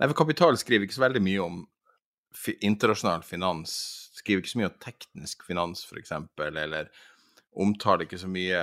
Nei, 0.00 0.08
for 0.08 0.16
Kapital 0.22 0.56
skriver 0.56 0.86
ikke 0.86 0.96
så 0.96 1.04
veldig 1.04 1.20
mye 1.22 1.44
om 1.44 1.60
fi 2.32 2.54
internasjonal 2.64 3.22
finans. 3.26 3.72
Skriver 4.16 4.40
ikke 4.42 4.52
så 4.54 4.60
mye 4.60 4.70
om 4.70 4.78
teknisk 4.80 5.44
finans, 5.44 5.84
f.eks., 5.84 6.12
eller 6.40 6.88
omtaler 7.60 8.06
ikke 8.06 8.20
så 8.20 8.28
mye 8.30 8.60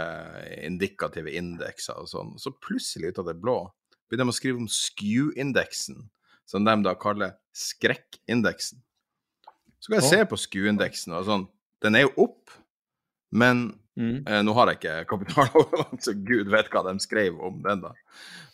indikative 0.66 1.34
indekser 1.38 2.00
og 2.02 2.10
sånn. 2.10 2.34
Så 2.42 2.54
plutselig, 2.64 3.12
ut 3.14 3.22
av 3.22 3.30
det 3.30 3.38
blå, 3.42 3.58
begynner 4.10 4.30
de 4.30 4.34
å 4.34 4.38
skrive 4.38 4.62
om 4.64 4.70
SKU-indeksen, 4.72 6.08
som 6.48 6.66
de 6.66 6.76
da 6.86 6.94
kaller 7.00 7.36
skrekkindeksen. 7.56 8.80
Så 9.78 9.92
kan 9.92 10.00
jeg 10.00 10.10
se 10.10 10.24
på 10.30 10.40
SKU-indeksen, 10.40 11.14
og 11.18 11.28
sånn, 11.28 11.46
den 11.84 12.00
er 12.00 12.08
jo 12.08 12.28
opp, 12.28 12.56
men 13.36 13.70
Mm. 13.98 14.28
Eh, 14.28 14.44
nå 14.46 14.54
har 14.54 14.70
jeg 14.70 14.78
ikke 14.78 15.08
kapital 15.10 15.48
overalt, 15.58 16.04
så 16.06 16.14
gud 16.14 16.52
vet 16.54 16.68
hva 16.74 16.84
de 16.86 16.94
skrev 17.02 17.40
om 17.42 17.56
den, 17.66 17.82
da. 17.82 17.92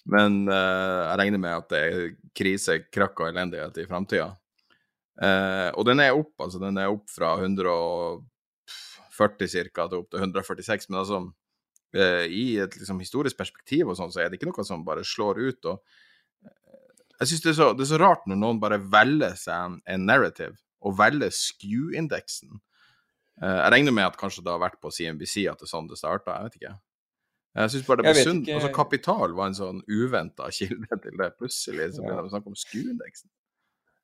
Men 0.07 0.31
eh, 0.47 1.01
jeg 1.09 1.19
regner 1.19 1.41
med 1.43 1.57
at 1.57 1.67
det 1.73 1.81
er 1.83 2.15
krise, 2.35 2.73
krakk 2.87 3.19
og 3.19 3.29
elendighet 3.29 3.77
i 3.83 3.87
framtida. 3.89 4.29
Eh, 5.21 5.69
og 5.75 5.83
den 5.87 5.99
er 6.03 6.15
opp, 6.15 6.33
altså. 6.41 6.59
Den 6.63 6.79
er 6.79 6.91
opp 6.91 7.11
fra 7.11 7.29
140 7.41 8.23
ca. 9.75 9.87
til 9.91 9.99
opp 9.99 10.09
til 10.11 10.19
146. 10.23 10.89
Men 10.89 10.99
altså, 11.03 11.17
eh, 11.95 12.25
i 12.31 12.45
et 12.63 12.73
liksom, 12.79 12.99
historisk 13.03 13.35
perspektiv 13.39 13.83
og 13.91 13.97
sånn, 13.99 14.13
så 14.15 14.19
er 14.23 14.27
det 14.29 14.35
ikke 14.39 14.49
noe 14.51 14.67
som 14.67 14.87
bare 14.87 15.03
slår 15.07 15.35
ut. 15.43 15.61
og 15.73 15.83
jeg 17.19 17.27
synes 17.27 17.41
det, 17.41 17.49
er 17.51 17.57
så- 17.61 17.73
det 17.77 17.81
er 17.85 17.91
så 17.97 17.99
rart 18.01 18.25
når 18.27 18.35
noen 18.41 18.59
bare 18.59 18.79
velger 18.79 19.35
seg 19.35 19.53
en, 19.65 19.81
en 19.87 20.05
narrative, 20.05 20.55
og 20.81 20.97
velger 20.97 21.29
SKU-indeksen. 21.31 22.59
Uh, 23.41 23.59
Jeg 23.63 23.71
regner 23.71 23.91
med 23.91 24.03
at 24.05 24.17
kanskje 24.17 24.43
det 24.43 24.51
har 24.51 24.59
vært 24.61 24.79
på 24.81 24.91
CNBC 24.91 25.47
at 25.49 25.57
det 25.59 25.65
er 25.67 25.71
sånn 25.77 25.87
det 25.89 25.97
starta, 25.97 26.35
jeg 26.37 26.43
vet 26.49 26.57
ikke. 26.61 26.73
Jeg 27.55 27.69
syns 27.69 27.85
bare 27.87 27.97
det 28.01 28.05
ble 28.15 28.23
sunt. 28.23 28.47
ikke- 28.47 28.55
Altså, 28.57 28.73
kapital 28.73 29.33
var 29.33 29.47
en 29.47 29.53
sånn 29.57 29.81
uventa 29.87 30.49
kilde 30.51 30.87
til 31.03 31.17
det. 31.17 31.31
Plutselig 31.37 31.93
så 31.93 32.01
begynner 32.01 32.21
de 32.25 32.29
å 32.29 32.33
snakke 32.33 32.47
om 32.47 32.55
SKU-indeksen. 32.55 33.29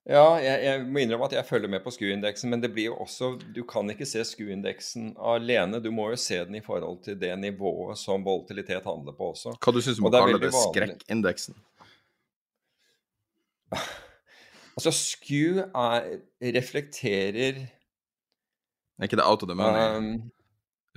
Ja, 0.10 0.38
jeg, 0.42 0.64
jeg 0.64 0.86
må 0.90 1.02
innrømme 1.04 1.26
at 1.26 1.34
jeg 1.36 1.46
følger 1.46 1.70
med 1.70 1.84
på 1.84 1.92
SKU-indeksen, 1.92 2.50
men 2.50 2.62
det 2.62 2.72
blir 2.74 2.86
jo 2.90 2.96
også 3.04 3.36
Du 3.54 3.64
kan 3.64 3.86
ikke 3.90 4.08
se 4.08 4.24
SKU-indeksen 4.26 5.12
alene. 5.20 5.82
Du 5.84 5.92
må 5.92 6.10
jo 6.10 6.16
se 6.16 6.38
den 6.46 6.56
i 6.56 6.62
forhold 6.66 7.04
til 7.04 7.16
det 7.20 7.38
nivået 7.38 7.98
som 7.98 8.24
volatilitet 8.24 8.84
handler 8.86 9.14
på 9.14 9.34
også. 9.36 9.54
Hva 9.60 9.74
du 9.74 9.82
syns 9.82 10.00
om 10.00 10.06
å 10.10 10.14
er 10.16 10.26
kalle 10.26 10.40
det 10.42 10.54
skrekkindeksen? 10.56 11.56
Altså, 14.80 14.94
SKU 14.96 15.58
er, 15.60 16.06
reflekterer 16.56 17.58
Er 17.68 19.04
ikke 19.04 19.18
det 19.20 19.26
out 19.28 19.42
of 19.44 19.50
the 19.50 19.56
money? 19.58 19.98
um, 19.98 20.32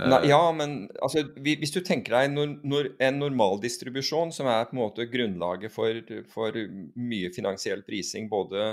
Eh, 0.01 0.09
Nei, 0.09 0.23
ja, 0.31 0.41
men 0.57 0.87
altså, 1.05 1.27
hvis 1.45 1.75
du 1.75 1.83
tenker 1.85 2.17
deg 2.17 2.31
nor, 2.33 2.55
nor, 2.65 2.89
en 3.03 3.19
normaldistribusjon, 3.21 4.33
som 4.35 4.49
er 4.51 4.65
på 4.69 4.77
en 4.77 4.81
måte 4.81 5.09
grunnlaget 5.11 5.73
for, 5.75 5.99
for 6.33 6.57
mye 6.97 7.33
finansiell 7.35 7.85
prising, 7.87 8.31
både 8.33 8.73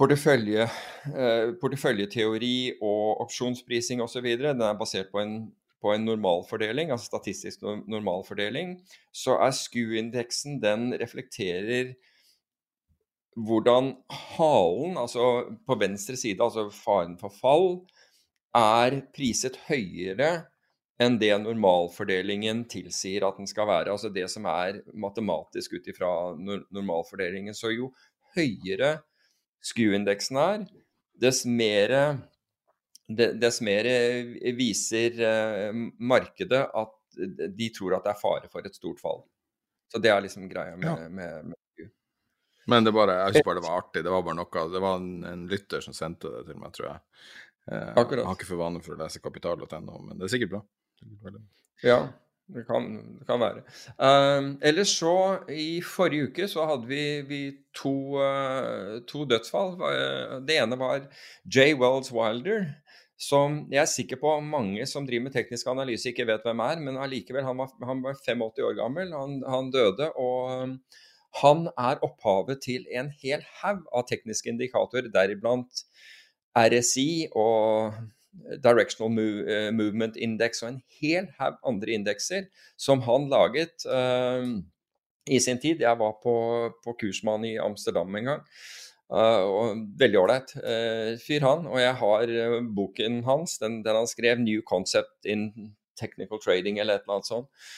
portefølje, 0.00 0.64
eh, 1.12 1.52
porteføljeteori 1.60 2.56
og 2.80 3.20
opsjonsprising 3.26 4.00
osv., 4.04 4.30
den 4.40 4.64
er 4.64 4.80
basert 4.80 5.12
på 5.12 5.20
en, 5.20 5.36
på 5.84 5.92
en 5.92 6.08
normalfordeling, 6.08 6.94
altså 6.94 7.12
statistisk 7.12 7.66
normalfordeling, 7.68 8.78
så 9.12 9.36
er 9.44 9.52
SKU-indeksen 9.52 10.56
den 10.64 10.94
reflekterer 10.96 11.92
hvordan 13.36 13.92
halen, 14.36 14.98
altså 15.00 15.26
på 15.66 15.76
venstre 15.80 16.16
side, 16.18 16.42
altså 16.42 16.68
faren 16.74 17.16
for 17.20 17.34
fall, 17.34 17.70
er 18.54 19.00
priset 19.14 19.56
høyere 19.68 20.46
enn 21.02 21.16
det 21.18 21.32
normalfordelingen 21.42 22.62
tilsier 22.70 23.26
at 23.26 23.40
den 23.40 23.48
skal 23.50 23.66
være. 23.66 23.90
Altså 23.90 24.12
det 24.14 24.28
som 24.30 24.46
er 24.46 24.78
matematisk 24.94 25.74
ut 25.74 25.88
ifra 25.90 26.10
normalfordelingen. 26.38 27.56
Så 27.56 27.72
jo 27.74 27.90
høyere 28.36 29.00
SKU-indeksen 29.64 30.38
er, 30.38 30.66
dess 31.18 31.42
mer, 31.46 31.96
dess 33.10 33.60
mer 33.64 33.88
viser 34.58 35.18
eh, 35.26 35.82
markedet 35.98 36.62
at 36.70 36.94
de 37.58 37.68
tror 37.74 37.98
at 37.98 38.06
det 38.06 38.14
er 38.14 38.22
fare 38.22 38.50
for 38.52 38.66
et 38.66 38.74
stort 38.78 39.02
fall. 39.02 39.22
Så 39.90 40.00
det 40.02 40.10
er 40.10 40.22
liksom 40.24 40.48
greia 40.50 40.76
med, 40.76 40.88
Ja. 40.88 41.08
med, 41.08 41.50
med 41.50 41.60
Men 42.70 42.86
det 42.86 42.94
bare, 42.96 43.16
jeg 43.20 43.34
husker 43.34 43.48
bare 43.50 43.60
det 43.60 43.66
var 43.68 43.78
artig. 43.82 44.04
Det 44.06 44.12
var 44.14 44.22
bare 44.26 44.38
noe 44.38 44.66
Det 44.72 44.82
var 44.84 45.00
en, 45.00 45.08
en 45.28 45.46
lytter 45.50 45.84
som 45.84 45.96
sendte 45.96 46.30
det 46.32 46.44
til 46.48 46.60
meg, 46.60 46.72
tror 46.76 46.90
jeg. 46.90 47.00
Eh, 47.70 47.88
Akkurat. 47.96 48.22
Jeg 48.22 48.28
har 48.28 48.36
ikke 48.38 48.50
for 48.50 48.60
vane 48.60 48.82
for 48.84 48.96
å 48.96 49.00
lese 49.04 49.22
kapital.no, 49.24 49.98
men 50.04 50.18
det 50.18 50.28
er 50.28 50.34
sikkert 50.36 50.54
bra. 50.56 50.62
Ja, 51.84 51.98
det 52.54 52.64
kan, 52.68 52.88
det 53.18 53.26
kan 53.28 53.40
være. 53.40 53.62
Um, 53.96 54.50
ellers 54.64 54.92
så, 54.98 55.14
i 55.48 55.80
forrige 55.84 56.28
uke 56.30 56.48
så 56.50 56.66
hadde 56.68 56.88
vi, 56.88 57.04
vi 57.28 57.40
to, 57.76 57.94
uh, 58.20 58.98
to 59.08 59.24
dødsfall. 59.28 59.76
Eh, 59.88 60.34
Det 60.48 60.58
ene 60.60 60.78
var 60.80 61.06
J. 61.48 61.72
Wells 61.80 62.12
Wilder, 62.12 62.66
som 63.16 63.62
jeg 63.72 63.80
er 63.80 63.88
sikker 63.88 64.20
på 64.20 64.34
mange 64.44 64.84
som 64.90 65.06
driver 65.08 65.28
med 65.28 65.36
teknisk 65.36 65.68
analyse 65.72 66.10
ikke 66.10 66.26
vet 66.28 66.44
hvem 66.44 66.60
er, 66.66 66.80
men 66.84 67.00
allikevel, 67.00 67.46
han 67.46 67.60
var, 67.62 67.72
han 67.86 68.04
var 68.04 68.16
85 68.20 68.64
år 68.68 68.76
gammel. 68.82 69.12
Han, 69.16 69.38
han 69.48 69.72
døde, 69.72 70.10
og 70.20 70.76
han 71.40 71.66
er 71.74 72.02
opphavet 72.06 72.60
til 72.62 72.84
en 72.94 73.10
hel 73.22 73.42
haug 73.60 73.86
av 73.94 74.06
tekniske 74.10 74.50
indikatorer, 74.52 75.10
deriblant 75.14 75.82
RSI 76.54 77.32
og 77.34 77.96
Directional 78.62 79.18
eh, 79.46 79.70
Movement 79.74 80.16
Index 80.16 80.62
og 80.62 80.72
en 80.72 80.80
hel 81.00 81.28
haug 81.38 81.58
andre 81.66 81.94
indekser 81.98 82.48
som 82.80 83.02
han 83.06 83.28
laget 83.30 83.86
uh, 83.86 84.42
i 85.30 85.38
sin 85.40 85.60
tid. 85.62 85.82
Jeg 85.82 85.98
var 86.00 86.16
på, 86.22 86.34
på 86.84 86.96
kursmann 87.00 87.46
i 87.46 87.56
Amsterdam 87.62 88.14
en 88.18 88.30
gang. 88.32 88.42
Uh, 89.10 89.78
Veldig 90.00 90.18
ålreit 90.18 90.54
uh, 90.58 91.14
fyr, 91.22 91.46
han. 91.46 91.68
Og 91.70 91.78
jeg 91.80 91.94
har 92.02 92.34
boken 92.74 93.22
hans, 93.28 93.58
den, 93.62 93.82
den 93.86 94.02
han 94.02 94.10
skrev, 94.10 94.42
'New 94.42 94.62
Concept 94.66 95.26
in 95.26 95.74
Technical 95.98 96.42
Trading', 96.42 96.80
eller 96.80 96.98
et 96.98 97.06
eller 97.06 97.20
annet 97.20 97.30
sånt. 97.30 97.70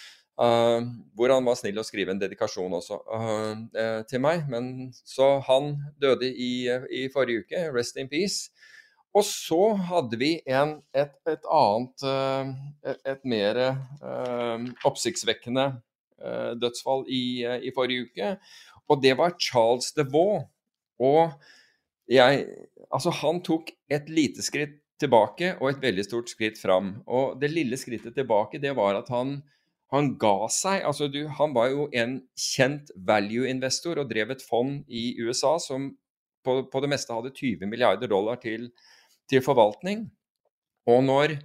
Eh, 0.43 0.87
hvor 1.17 1.33
han 1.35 1.47
var 1.49 1.59
snill 1.59 1.81
å 1.81 1.87
skrive 1.87 2.15
en 2.15 2.21
dedikasjon 2.21 2.79
også 2.79 3.01
uh, 3.09 4.03
til 4.11 4.23
meg. 4.25 4.47
Men 4.53 4.91
så 5.05 5.37
han 5.49 5.75
døde 6.03 6.29
i, 6.31 6.69
i 6.93 7.07
forrige 7.13 7.47
uke. 7.47 7.67
Rest 7.77 8.01
in 8.01 8.11
peace. 8.13 8.51
Og 9.17 9.25
så 9.25 9.61
hadde 9.89 10.19
vi 10.21 10.31
en, 10.45 10.77
et, 10.97 11.15
et 11.31 11.47
annet 11.49 12.05
eh, 12.05 12.51
et, 12.93 12.99
et 13.15 13.29
mer 13.29 13.61
eh, 13.65 14.67
oppsiktsvekkende 14.89 15.67
eh, 15.73 16.51
dødsfall 16.61 17.07
i, 17.09 17.25
i 17.65 17.73
forrige 17.77 18.11
uke. 18.11 18.35
Og 18.93 19.01
det 19.03 19.15
var 19.19 19.39
Charles 19.41 19.93
DeVaux. 19.97 20.49
Og 21.01 21.33
jeg 22.11 22.49
Altså, 22.95 23.11
han 23.19 23.41
tok 23.43 23.73
et 23.91 24.07
lite 24.15 24.45
skritt 24.47 24.77
tilbake 25.03 25.57
og 25.57 25.73
et 25.73 25.81
veldig 25.83 26.05
stort 26.07 26.31
skritt 26.31 26.61
fram. 26.61 26.93
Og 27.11 27.35
det 27.41 27.51
lille 27.51 27.77
skrittet 27.77 28.15
tilbake, 28.15 28.61
det 28.63 28.77
var 28.79 28.95
at 29.01 29.11
han, 29.11 29.41
han 29.95 30.15
ga 30.19 30.49
seg. 30.51 30.83
Altså, 30.89 31.07
du, 31.13 31.23
han 31.39 31.55
var 31.55 31.71
jo 31.71 31.87
en 31.95 32.19
kjent 32.39 32.91
value-investor 33.09 34.03
og 34.03 34.11
drev 34.11 34.35
et 34.35 34.45
fond 34.45 34.81
i 34.89 35.13
USA 35.23 35.57
som 35.63 35.93
på, 36.47 36.61
på 36.71 36.83
det 36.83 36.91
meste 36.91 37.15
hadde 37.15 37.35
20 37.35 37.67
milliarder 37.71 38.11
dollar 38.11 38.39
til 38.43 38.71
til 39.31 39.45
forvaltning. 39.45 40.07
Og 40.87 41.03
når 41.07 41.37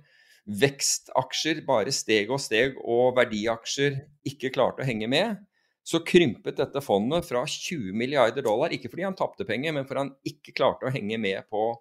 vekstaksjer 0.62 1.64
bare 1.68 1.94
steg 1.94 2.32
og 2.34 2.42
steg, 2.42 2.78
og 2.82 3.16
verdiaksjer 3.18 3.98
ikke 4.28 4.54
klarte 4.54 4.84
å 4.84 4.88
henge 4.88 5.10
med, 5.12 5.40
så 5.82 6.04
krympet 6.06 6.60
dette 6.60 6.82
fondet 6.86 7.26
fra 7.26 7.42
20 7.50 7.96
milliarder 7.98 8.46
dollar, 8.46 8.74
ikke 8.74 8.92
fordi 8.92 9.08
han 9.08 9.18
tapte 9.18 9.48
penger, 9.50 9.74
men 9.74 9.88
fordi 9.90 10.04
han 10.04 10.14
ikke 10.30 10.54
klarte 10.58 10.88
å 10.88 10.94
henge 10.94 11.18
med 11.22 11.48
på, 11.50 11.72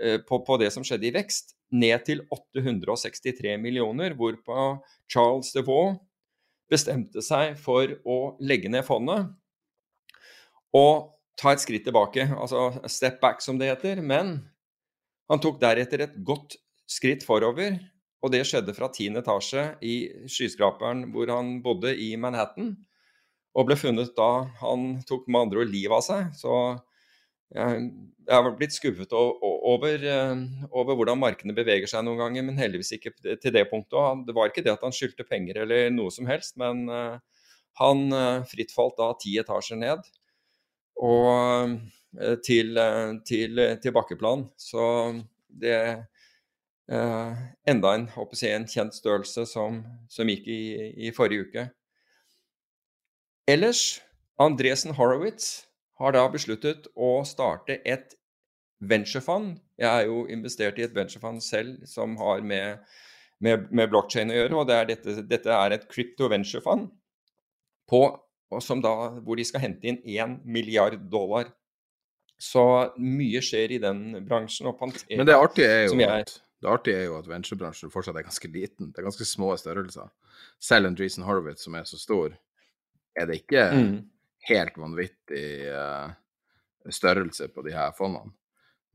eh, 0.00 0.18
på, 0.26 0.42
på 0.44 0.58
det 0.60 0.68
som 0.74 0.84
skjedde 0.84 1.08
i 1.08 1.14
vekst, 1.14 1.54
ned 1.70 2.04
til 2.06 2.22
863 2.34 3.56
millioner, 3.62 4.14
hvorpå 4.18 4.80
Charles 5.10 5.52
DeVaux 5.54 5.98
bestemte 6.70 7.22
seg 7.24 7.56
for 7.58 7.90
å 8.06 8.18
legge 8.42 8.70
ned 8.70 8.86
fondet 8.86 9.30
og 10.76 11.16
ta 11.40 11.54
et 11.54 11.62
skritt 11.62 11.86
tilbake, 11.88 12.28
altså 12.30 12.68
step 12.90 13.20
back 13.22 13.40
som 13.42 13.58
det 13.58 13.70
heter. 13.72 14.02
Men 14.04 14.36
han 15.30 15.42
tok 15.42 15.60
deretter 15.62 16.04
et 16.04 16.18
godt 16.26 16.58
skritt 16.90 17.24
forover, 17.26 17.78
og 18.20 18.34
det 18.34 18.44
skjedde 18.46 18.74
fra 18.76 18.90
tiende 18.92 19.22
etasje 19.24 19.64
i 19.86 19.94
skyskraperen 20.28 21.06
hvor 21.14 21.30
han 21.32 21.58
bodde 21.64 21.94
i 21.96 22.12
Manhattan, 22.20 22.74
og 23.56 23.66
ble 23.66 23.76
funnet 23.78 24.12
da 24.14 24.46
han 24.60 25.00
tok 25.08 25.26
med 25.26 25.46
andre 25.46 25.64
ord 25.64 25.72
livet 25.72 25.96
av 25.96 26.04
seg. 26.06 26.28
Så 26.38 26.52
jeg, 27.54 27.90
har 28.30 28.52
blitt 28.58 28.74
skuffet 28.76 29.12
over, 29.16 30.04
eh, 30.06 30.42
over, 30.70 30.94
hvordan 30.94 31.18
markedene 31.18 31.56
beveger 31.56 31.90
seg 31.90 32.04
noen 32.06 32.20
ganger, 32.20 32.46
men 32.46 32.60
heldigvis 32.60 32.94
ikke 32.96 33.14
til 33.42 33.54
det 33.56 33.66
punktet. 33.70 34.26
Det 34.28 34.36
var 34.36 34.50
ikke 34.50 34.64
det 34.66 34.74
at 34.74 34.84
han 34.86 34.94
skyldte 34.94 35.26
penger 35.26 35.62
eller 35.64 35.90
noe 35.94 36.12
som 36.14 36.28
helst, 36.30 36.56
men 36.60 36.86
eh, 36.88 37.18
han 37.80 38.06
fritt 38.10 38.50
frittfalt 38.50 38.98
da 38.98 39.12
ti 39.18 39.36
etasjer 39.40 39.78
ned 39.80 40.08
og 41.00 41.76
til, 42.44 42.76
til, 43.24 43.60
til 43.80 43.94
bakkeplan. 43.94 44.48
Så 44.58 44.82
det 45.48 45.76
Uh, 46.90 47.36
enda 47.70 47.92
en, 47.94 48.08
en, 48.10 48.64
kjent 48.66 48.96
størrelse 48.96 49.44
som, 49.46 49.76
som 50.10 50.26
gikk 50.26 50.48
i, 50.50 50.62
i, 51.06 51.12
forrige 51.14 51.44
uke. 51.46 51.62
Ellers, 53.46 54.00
Andresen 54.42 54.96
Horowitz 54.98 55.69
har 56.00 56.16
da 56.16 56.24
besluttet 56.32 56.88
å 56.96 57.20
starte 57.28 57.78
et 57.84 58.16
venturefond. 58.80 59.58
Jeg 59.80 59.88
er 59.90 60.08
jo 60.08 60.24
investert 60.32 60.80
i 60.80 60.86
et 60.86 60.96
venturefond 60.96 61.42
selv 61.44 61.84
som 61.88 62.16
har 62.20 62.42
med, 62.46 62.80
med, 63.44 63.68
med 63.68 63.92
blokkjede 63.92 64.32
å 64.32 64.40
gjøre. 64.40 64.56
og 64.56 64.68
det 64.70 64.76
er 64.78 64.90
dette, 64.94 65.16
dette, 65.28 65.54
er 65.56 65.76
et 65.76 65.88
crypto 65.90 66.30
venturefond 66.32 66.88
hvor 67.90 69.36
de 69.38 69.46
skal 69.46 69.62
hente 69.62 69.86
inn 69.90 69.98
1 70.02 70.40
milliard 70.46 70.96
dollar. 71.10 71.50
Så 72.40 72.62
mye 72.96 73.42
skjer 73.44 73.76
i 73.76 73.82
den 73.82 74.22
bransjen. 74.24 74.70
Men 75.10 75.28
det 75.28 75.36
artige 75.36 75.68
er 75.68 75.82
jo 75.90 75.98
at 76.06 76.38
det 76.60 76.68
artige 76.68 77.00
er 77.00 77.06
jo 77.08 77.16
at 77.16 77.28
venturebransjen 77.28 77.92
fortsatt 77.92 78.18
er 78.20 78.26
ganske 78.26 78.48
liten. 78.52 78.90
Det 78.92 79.00
er 79.00 79.06
ganske 79.06 79.24
små 79.24 79.54
størrelser. 79.56 80.10
Selv 80.60 80.90
en 80.90 80.96
Dreason 80.96 81.24
Horowitz 81.24 81.64
som 81.64 81.76
er 81.76 81.86
så 81.88 81.96
stor, 82.00 82.34
er 83.16 83.28
det 83.28 83.40
ikke 83.42 83.64
mm. 83.72 83.94
Helt 84.48 84.78
vanvittig 84.80 85.46
uh, 85.72 86.12
størrelse 86.90 87.50
på 87.54 87.64
de 87.66 87.74
her 87.74 87.92
fondene. 87.96 88.32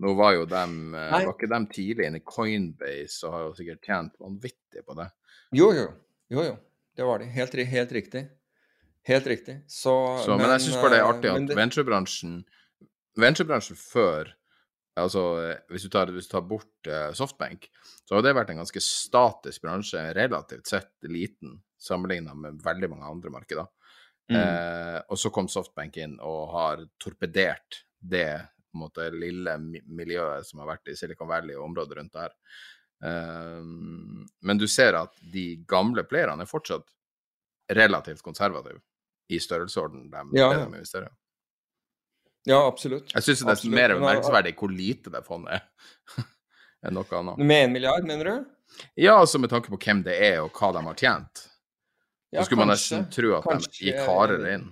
Nå 0.04 0.12
var 0.18 0.34
jo 0.36 0.48
dem, 0.50 0.96
uh, 0.96 1.12
var 1.14 1.30
ikke 1.34 1.52
dem 1.52 1.68
tidlig 1.72 2.10
inne 2.10 2.20
i 2.22 2.26
Coinbase 2.28 3.28
og 3.28 3.36
har 3.36 3.46
jo 3.48 3.54
sikkert 3.60 3.92
tjent 3.92 4.18
vanvittig 4.22 4.84
på 4.86 4.98
det. 5.00 5.10
Jo, 5.56 5.70
jo. 5.76 5.86
Jo, 6.34 6.48
jo. 6.50 6.56
Det 6.96 7.06
var 7.06 7.22
de. 7.22 7.30
Helt, 7.32 7.56
helt 7.70 7.94
riktig. 7.96 8.24
Helt 9.06 9.28
riktig. 9.28 9.60
Så, 9.68 9.94
så 10.24 10.34
men, 10.34 10.48
men, 10.48 10.56
jeg 10.56 10.66
syns 10.66 10.82
bare 10.82 10.96
det 10.96 11.02
er 11.02 11.10
artig 11.12 11.30
at 11.32 11.48
det... 11.52 11.58
venturebransjen 11.60 12.40
Venturebransjen 13.22 13.78
før 13.80 14.34
Altså, 14.96 15.22
hvis 15.68 15.84
du 15.84 15.90
tar, 15.92 16.08
hvis 16.16 16.30
du 16.30 16.32
tar 16.32 16.44
bort 16.48 16.88
uh, 16.88 17.10
Softbank, 17.12 17.66
så 18.08 18.16
har 18.16 18.22
det 18.24 18.32
vært 18.38 18.54
en 18.54 18.62
ganske 18.62 18.80
statisk 18.80 19.66
bransje, 19.66 20.00
relativt 20.16 20.72
sett 20.72 21.10
liten, 21.12 21.58
sammenligna 21.76 22.32
med 22.40 22.62
veldig 22.64 22.88
mange 22.94 23.10
andre 23.12 23.34
markeder. 23.34 23.68
Mm. 24.32 24.38
Eh, 24.40 25.00
og 25.10 25.20
så 25.22 25.30
kom 25.30 25.48
Softbank 25.52 25.98
inn 26.02 26.16
og 26.24 26.54
har 26.56 26.86
torpedert 27.02 27.84
det 28.00 28.32
på 28.72 28.80
en 28.80 28.84
måte, 28.86 29.10
lille 29.14 29.54
miljøet 29.86 30.48
som 30.48 30.64
har 30.64 30.74
vært 30.74 30.92
i 30.92 30.98
Silicon 30.98 31.30
Valley 31.30 31.56
og 31.56 31.68
området 31.70 32.00
rundt 32.00 32.18
der. 32.18 32.34
Eh, 33.06 33.62
men 34.50 34.62
du 34.62 34.68
ser 34.72 34.98
at 35.00 35.14
de 35.22 35.48
gamle 35.68 36.06
playerne 36.10 36.46
er 36.46 36.50
fortsatt 36.50 36.90
relativt 37.76 38.22
konservative 38.26 38.82
i 39.34 39.40
størrelsesorden 39.42 40.10
de, 40.12 40.26
ja, 40.38 40.52
de 40.54 40.66
investerer. 40.68 41.14
Ja, 42.46 42.60
absolutt. 42.68 43.10
Jeg 43.14 43.26
syns 43.26 43.42
det 43.42 43.48
er 43.48 43.56
absolutt. 43.56 43.76
mer 43.80 43.96
bemerkelsesverdig 43.98 44.54
hvor 44.60 44.74
lite 44.74 45.14
det 45.14 45.24
fondet 45.26 45.58
er 45.58 46.26
enn 46.86 46.94
noe 46.94 47.18
annet. 47.20 47.42
Med 47.42 47.64
én 47.66 47.74
milliard, 47.74 48.06
mener 48.06 48.30
du? 48.30 48.52
Ja, 49.00 49.16
altså 49.18 49.40
med 49.42 49.50
tanke 49.50 49.72
på 49.74 49.80
hvem 49.82 50.04
det 50.06 50.18
er 50.28 50.44
og 50.44 50.54
hva 50.54 50.70
de 50.76 50.84
har 50.86 51.00
tjent. 51.00 51.46
Ja, 52.36 52.44
så 52.44 52.50
skulle 52.50 52.66
kanskje, 52.66 52.66
man 52.66 52.74
nesten 52.76 53.08
tro 53.16 53.38
at 53.38 53.48
kanskje, 53.48 53.72
de 53.80 53.88
gikk 53.90 54.02
hardere 54.10 54.58
inn. 54.60 54.68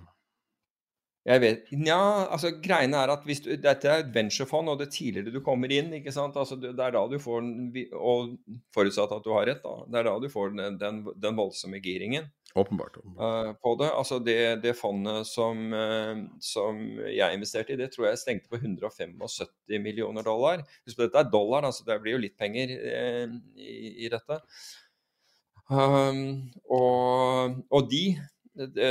Jeg 1.24 1.40
vet 1.40 1.70
Nja, 1.72 1.98
altså 2.36 2.50
greiene 2.60 2.98
er 3.00 3.10
at 3.14 3.22
hvis 3.24 3.40
du, 3.40 3.48
dette 3.56 3.88
er 3.88 4.02
et 4.02 4.10
venturefond, 4.12 4.68
og 4.68 4.80
det 4.82 4.90
tidligere 4.92 5.32
du 5.32 5.40
kommer 5.44 5.72
inn, 5.72 5.88
ikke 5.96 6.12
sant, 6.12 6.36
altså 6.36 6.58
det 6.60 6.74
er 6.74 6.92
da 6.92 7.04
du 7.08 7.16
får 7.22 7.46
Og 7.96 8.34
forutsatt 8.76 9.14
at 9.16 9.24
du 9.24 9.32
har 9.32 9.48
rett, 9.48 9.62
da. 9.64 9.86
Det 9.88 10.00
er 10.00 10.08
da 10.10 10.18
du 10.20 10.28
får 10.28 10.52
den, 10.58 10.76
den, 10.80 11.00
den 11.16 11.38
voldsomme 11.38 11.80
giringen. 11.84 12.28
Åpenbart. 12.54 12.96
åpenbart. 13.00 13.48
Uh, 13.48 13.52
på 13.64 13.74
det. 13.80 13.88
Altså 13.90 14.18
det, 14.22 14.38
det 14.62 14.76
fondet 14.78 15.26
som, 15.26 15.64
uh, 15.72 16.20
som, 16.44 16.84
jeg 17.08 17.34
investerte 17.34 17.74
i, 17.74 17.80
det 17.80 17.88
tror 17.94 18.10
jeg 18.10 18.20
stengte 18.20 18.52
på 18.52 18.60
175 18.60 19.16
millioner 19.82 20.22
dollar. 20.22 20.62
Husk 20.84 21.00
på 21.00 21.08
dette 21.08 21.24
er 21.24 21.32
dollar, 21.32 21.66
altså 21.66 21.88
det 21.88 21.98
blir 22.04 22.14
jo 22.14 22.22
litt 22.28 22.36
penger 22.38 22.76
uh, 22.84 23.34
i, 23.56 23.94
i, 24.04 24.12
dette. 24.12 24.38
Um, 25.72 26.50
og, 26.68 27.60
og 27.72 27.90
de 27.90 28.04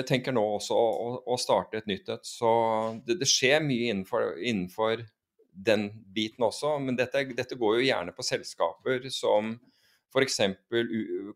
tenker 0.07 0.35
nå 0.35 0.43
også 0.57 0.75
å, 0.75 1.09
å 1.29 1.37
starte 1.39 1.79
et 1.79 1.89
nytt 1.89 2.09
et. 2.11 2.25
Så 2.27 2.49
det, 3.07 3.19
det, 3.21 3.29
skjer 3.29 3.63
mye 3.63 3.91
innenfor, 3.91 4.33
innenfor, 4.41 5.05
den 5.53 5.91
biten 6.15 6.43
også. 6.47 6.79
Men 6.81 6.97
dette, 6.97 7.27
dette, 7.37 7.57
går 7.59 7.77
jo 7.77 7.85
gjerne 7.85 8.15
på 8.15 8.25
selskaper 8.25 9.05
som 9.13 9.53
f.eks. 10.13 10.39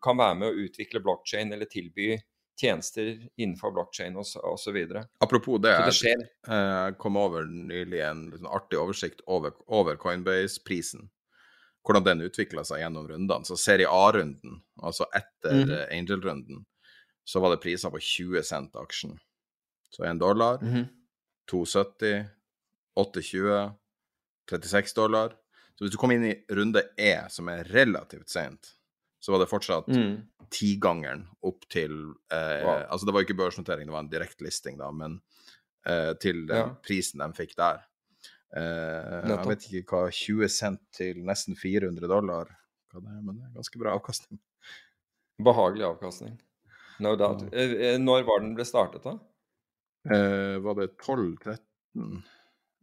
kan 0.01 0.17
være 0.17 0.39
med 0.39 0.47
å 0.49 0.65
utvikle 0.65 1.03
blokkjede 1.05 1.53
eller 1.53 1.69
tilby 1.69 2.15
tjenester 2.57 3.11
innenfor 3.37 3.73
blokkjede 3.75 4.17
osv. 4.17 4.77
Apropos 5.21 5.61
det, 5.61 5.75
det 5.85 5.93
jeg 6.01 6.25
uh, 6.49 6.89
kom 6.97 7.19
over 7.21 7.45
nylig 7.45 8.01
en 8.05 8.27
liksom, 8.31 8.49
artig 8.49 8.81
oversikt 8.81 9.21
over, 9.29 9.53
over 9.67 9.99
Coinbase-prisen. 10.01 11.07
Hvordan 11.85 12.03
den 12.03 12.25
utvikla 12.27 12.63
seg 12.67 12.81
gjennom 12.81 13.07
rundene. 13.07 13.47
Så 13.47 13.55
Serie 13.59 13.87
A-runden, 13.91 14.61
altså 14.83 15.07
etter 15.15 15.61
mm. 15.61 15.75
Angel-runden, 15.99 16.65
så 17.27 17.39
var 17.43 17.53
det 17.53 17.61
priser 17.63 17.91
på 17.91 17.99
20 17.99 18.43
cent 18.43 18.75
aksjen. 18.79 19.17
Så 19.89 20.03
1 20.03 20.19
dollar, 20.19 20.61
mm 20.61 20.73
-hmm. 20.73 20.87
2,70, 21.51 22.25
8,20, 22.99 23.71
36 24.49 24.93
dollar. 24.93 25.35
Så 25.75 25.83
hvis 25.83 25.91
du 25.91 25.97
kom 25.97 26.11
inn 26.11 26.25
i 26.25 26.35
runde 26.49 26.81
E, 26.97 27.29
som 27.29 27.49
er 27.49 27.63
relativt 27.63 28.29
sent, 28.29 28.73
så 29.19 29.31
var 29.31 29.39
det 29.39 29.49
fortsatt 29.49 29.87
mm. 29.87 30.15
tigangeren 30.49 31.27
opp 31.41 31.67
til 31.69 31.91
eh, 32.33 32.63
wow. 32.65 32.85
Altså 32.89 33.05
det 33.05 33.13
var 33.13 33.25
ikke 33.25 33.37
børsnotering, 33.37 33.87
det 33.87 33.93
var 33.93 34.05
en 34.05 34.09
direktlisting, 34.09 34.77
da, 34.77 34.91
men 34.91 35.19
eh, 35.85 36.13
til 36.21 36.45
den 36.47 36.57
ja. 36.57 36.75
prisen 36.83 37.21
de 37.21 37.29
fikk 37.37 37.55
der. 37.57 37.83
Eh, 38.55 39.27
jeg 39.27 39.47
vet 39.49 39.65
ikke 39.67 39.97
hva 39.97 40.11
20 40.13 40.51
cent 40.51 40.81
til 40.95 41.19
nesten 41.27 41.57
400 41.59 42.07
dollar 42.07 42.53
hva 42.93 43.01
det 43.03 43.11
er, 43.11 43.23
men 43.23 43.39
det 43.39 43.49
er 43.49 43.55
ganske 43.57 43.81
bra 43.81 43.95
avkastning. 43.97 44.39
Behagelig 45.43 45.85
avkastning. 45.89 46.37
No 47.03 47.15
doubt. 47.19 47.43
Eh, 47.51 47.75
eh, 47.91 47.97
når 48.01 48.23
var 48.27 48.41
den 48.41 48.55
ble 48.57 48.65
startet, 48.65 49.03
da? 49.03 49.17
Eh, 50.07 50.57
var 50.63 50.79
det 50.79 50.87
12-13? 51.03 51.59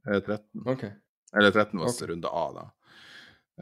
Eh, 0.07 0.21
13. 0.21 0.67
Okay. 0.67 0.93
Eller 1.35 1.51
13 1.51 1.81
var 1.81 1.89
okay. 1.89 2.09
runde 2.13 2.31
A, 2.31 2.45
da. 2.55 2.69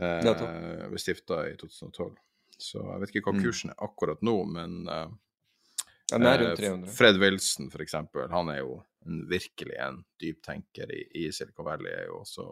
Eh, 0.03 0.89
ble 0.91 1.01
stifta 1.01 1.45
i 1.49 1.57
2012. 1.61 2.13
Så 2.59 2.83
jeg 2.83 3.03
vet 3.03 3.15
ikke 3.15 3.31
hva 3.31 3.37
mm. 3.39 3.45
kursen 3.47 3.73
er 3.73 3.85
akkurat 3.87 4.21
nå, 4.25 4.37
men 4.51 4.83
eh, 4.91 5.09
ja, 6.13 6.19
rundt 6.19 6.59
300. 6.61 6.93
Fred 6.93 7.21
Wilson, 7.23 7.71
for 7.73 7.85
eksempel, 7.85 8.29
han 8.31 8.51
er 8.53 8.61
jo 8.61 8.83
en, 9.03 9.23
virkelig 9.31 9.79
en 9.83 10.03
dyptenker 10.23 10.91
i, 10.95 11.05
i 11.25 11.29
Silicon 11.35 11.67
Valley. 11.67 11.93
er 11.93 12.11
jo 12.11 12.23
også 12.23 12.49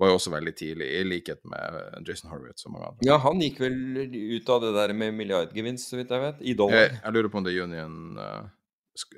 var 0.00 0.08
jo 0.08 0.16
også 0.16 0.32
veldig 0.32 0.52
tidlig, 0.56 0.86
i 0.96 1.02
likhet 1.04 1.42
med 1.48 1.76
eh, 1.76 1.98
Jason 2.08 2.30
Horwitz 2.32 2.64
og 2.64 2.72
mange 2.72 2.88
andre. 2.88 3.04
Ja, 3.04 3.18
han 3.20 3.42
gikk 3.42 3.58
vel 3.60 3.76
ut 4.08 4.52
av 4.54 4.62
det 4.64 4.70
der 4.78 4.94
med 4.96 5.12
milliardgevinst, 5.18 5.90
så 5.92 5.98
vidt 6.00 6.14
jeg 6.14 6.22
vet, 6.22 6.40
i 6.40 6.54
dollar. 6.56 6.86
Jeg, 6.86 6.94
jeg 7.02 7.16
lurer 7.16 7.28
på 7.32 7.40
om 7.40 7.44
det 7.44 7.52
er 7.52 7.66
Union, 7.66 7.98
uh, 8.16 8.46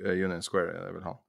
Union 0.03 0.43
Square, 0.43 0.73
det 0.75 0.89
er 0.89 0.97
vel 0.97 1.05
han. 1.07 1.21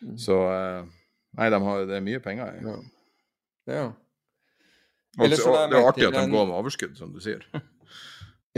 Mm. 0.00 0.16
Så 0.24 0.38
uh, 0.48 0.88
Nei, 1.36 1.48
de 1.52 1.60
har, 1.64 1.84
det 1.88 1.94
er 1.96 2.02
mye 2.04 2.20
penger 2.20 2.48
Jeg. 2.52 2.64
Ja. 2.66 2.72
ja. 3.72 3.84
Også, 5.16 5.46
og, 5.48 5.70
det 5.72 5.78
er 5.78 5.86
artig 5.88 6.08
at 6.08 6.16
de 6.16 6.24
en... 6.24 6.32
går 6.32 6.48
med 6.48 6.56
overskudd, 6.56 6.96
som 6.96 7.12
du 7.12 7.20
sier. 7.24 7.44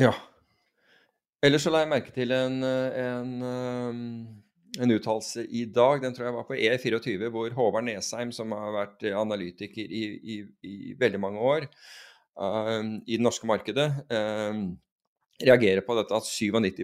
ja. 0.06 0.14
Ellers 1.44 1.66
så 1.66 1.74
la 1.74 1.82
jeg 1.82 1.90
merke 1.90 2.14
til 2.14 2.30
en, 2.34 2.62
en 2.64 3.34
um 3.44 4.00
en 4.80 4.90
uttalelse 4.90 5.44
i 5.44 5.64
dag, 5.70 6.00
den 6.02 6.14
tror 6.14 6.28
jeg 6.28 6.36
var 6.36 6.46
på 6.48 6.56
E24, 6.56 7.28
hvor 7.32 7.52
Håvard 7.54 7.86
Nesheim, 7.86 8.32
som 8.34 8.52
har 8.56 8.72
vært 8.74 9.04
analytiker 9.14 9.84
i, 9.86 10.04
i, 10.18 10.38
i 10.66 10.94
veldig 10.98 11.20
mange 11.22 11.42
år 11.44 11.66
uh, 12.40 12.82
i 13.06 13.16
det 13.16 13.22
norske 13.22 13.46
markedet, 13.48 13.86
uh, 14.10 14.64
reagerer 15.44 15.82
på 15.86 15.96
dette 15.98 16.18
at 16.18 16.26
97 16.26 16.82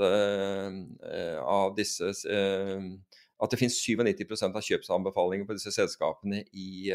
uh, 0.00 1.38
av 1.42 1.74
disse 1.78 2.12
At 3.40 3.50
det 3.50 3.58
finnes 3.58 3.78
97% 3.80 4.56
av 4.56 4.66
kjøpsanbefalinger 4.66 5.46
på 5.48 5.56
disse 5.56 5.72
selskapene 5.74 6.42
i, 6.52 6.92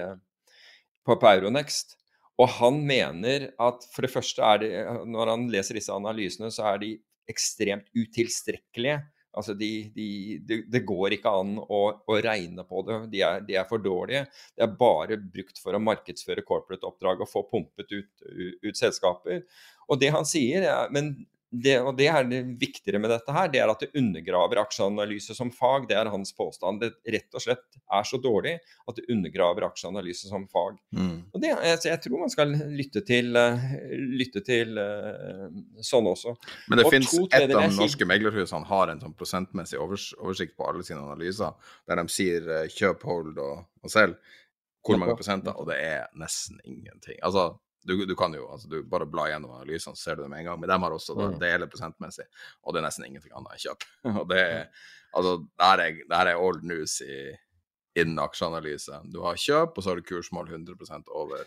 på, 1.03 1.15
på 1.17 1.31
Euronext. 1.31 1.97
Og 2.37 2.51
han 2.59 2.81
mener 2.85 3.49
at 3.63 3.87
for 3.93 4.03
det 4.03 4.11
første 4.11 4.43
er 4.43 4.59
det 4.61 4.69
Når 5.07 5.31
han 5.31 5.47
leser 5.51 5.79
disse 5.79 5.93
analysene, 5.95 6.51
så 6.51 6.67
er 6.73 6.81
de 6.83 6.91
ekstremt 7.31 7.87
utilstrekkelige. 7.95 8.99
Altså 9.35 9.55
de, 9.57 9.69
de, 9.95 10.07
de, 10.47 10.59
det 10.71 10.81
går 10.87 11.17
ikke 11.17 11.33
an 11.41 11.57
å, 11.59 11.81
å 11.99 12.17
regne 12.23 12.63
på 12.67 12.83
det. 12.87 12.99
De 13.11 13.21
er, 13.27 13.45
de 13.45 13.57
er, 13.59 13.67
for 13.69 13.83
dårlige. 13.83 14.25
Det 14.55 14.65
er 14.65 14.75
bare 14.79 15.19
brukt 15.19 15.59
for 15.61 15.75
å 15.75 15.83
markedsføre 15.83 16.45
corporate-oppdrag 16.47 17.23
og 17.25 17.31
få 17.31 17.45
pumpet 17.51 17.91
ut, 17.91 18.11
ut, 18.25 18.59
ut 18.63 18.79
selskaper. 18.79 19.43
Og 19.91 20.01
det 20.01 20.13
han 20.15 20.27
sier, 20.27 20.65
er, 20.65 20.93
men 20.95 21.13
det, 21.51 21.75
og 21.79 21.93
det 21.97 22.07
er 22.11 22.25
det 22.27 22.41
viktigere 22.59 22.99
med 22.99 23.11
dette 23.13 23.33
her, 23.33 23.49
det 23.51 23.61
er 23.61 23.71
at 23.71 23.83
det 23.83 23.91
undergraver 23.97 24.59
aksjeanalyse 24.63 25.35
som 25.37 25.51
fag. 25.53 25.87
Det 25.89 25.97
er 25.97 26.09
hans 26.11 26.33
påstand. 26.35 26.81
Det 26.81 27.13
rett 27.13 27.37
og 27.37 27.43
slett 27.43 27.79
er 27.95 28.07
så 28.07 28.19
dårlig 28.21 28.55
at 28.59 28.97
det 28.97 29.05
undergraver 29.13 29.67
aksjeanalyse 29.69 30.29
som 30.31 30.47
fag. 30.51 30.79
Mm. 30.97 31.17
Og 31.31 31.41
det, 31.43 31.53
jeg, 31.53 31.81
jeg, 31.87 32.01
tror 32.05 32.23
man 32.23 32.33
skal 32.33 32.55
lytte 32.75 33.03
til, 33.07 33.31
uh, 33.37 33.67
lytte 34.19 34.43
til 34.45 34.79
uh, 34.79 35.47
sånn 35.85 36.09
også. 36.11 36.35
Men 36.71 36.81
det 36.81 36.87
fins 36.91 37.13
et 37.25 37.37
av 37.47 37.53
de 37.53 37.73
norske 37.77 38.09
meglerhusene 38.09 38.71
har 38.71 38.93
en 38.93 39.03
sånn 39.03 39.17
prosentmessig 39.17 39.79
oversikt 39.81 40.57
på 40.57 40.67
alle 40.69 40.85
sine 40.87 41.03
analyser, 41.03 41.53
der 41.87 42.01
de 42.01 42.09
sier 42.11 42.49
kjøp, 42.73 43.05
hold 43.05 43.37
og, 43.37 43.67
og 43.85 43.91
selg 43.93 44.17
hvor 44.85 44.99
mange 45.01 45.15
prosenter, 45.17 45.55
og 45.57 45.65
det 45.69 45.79
er 45.81 46.03
nesten 46.19 46.59
ingenting. 46.61 47.17
Altså, 47.25 47.55
du, 47.85 47.95
du, 48.09 48.15
kan 48.17 48.33
jo 48.33 48.47
altså 48.51 48.69
du 48.71 48.79
bare 48.89 49.07
bla 49.09 49.27
gjennom 49.29 49.55
analysene, 49.57 49.95
så 49.97 50.09
ser 50.09 50.19
du 50.19 50.25
det 50.25 50.31
med 50.33 50.43
en 50.43 50.51
gang. 50.51 50.61
Men 50.61 50.71
de 50.71 50.77
har 50.83 50.95
også 50.95 51.15
da, 51.17 51.31
mm. 51.31 51.39
deler 51.41 51.71
prosentmessig, 51.71 52.27
og 52.63 52.75
det 52.75 52.81
er 52.81 52.87
nesten 52.87 53.07
ingenting 53.07 53.35
annet 53.37 53.55
enn 53.55 53.65
kjøp. 53.65 53.89
og 54.19 54.23
det 54.31 54.39
er, 54.41 54.87
altså, 55.13 55.35
det 55.45 55.69
her 55.69 55.83
er, 55.83 55.99
det 56.01 56.21
her 56.21 56.31
er 56.33 56.47
old 56.47 56.65
news 56.67 56.97
i, 57.05 57.19
innen 57.95 58.19
aksjeanalyse. 58.23 59.03
Du 59.13 59.21
har 59.25 59.39
kjøp, 59.39 59.77
og 59.77 59.85
så 59.85 59.93
har 59.93 60.01
du 60.01 60.09
kursmål 60.09 60.51
100% 60.51 61.13
over 61.15 61.45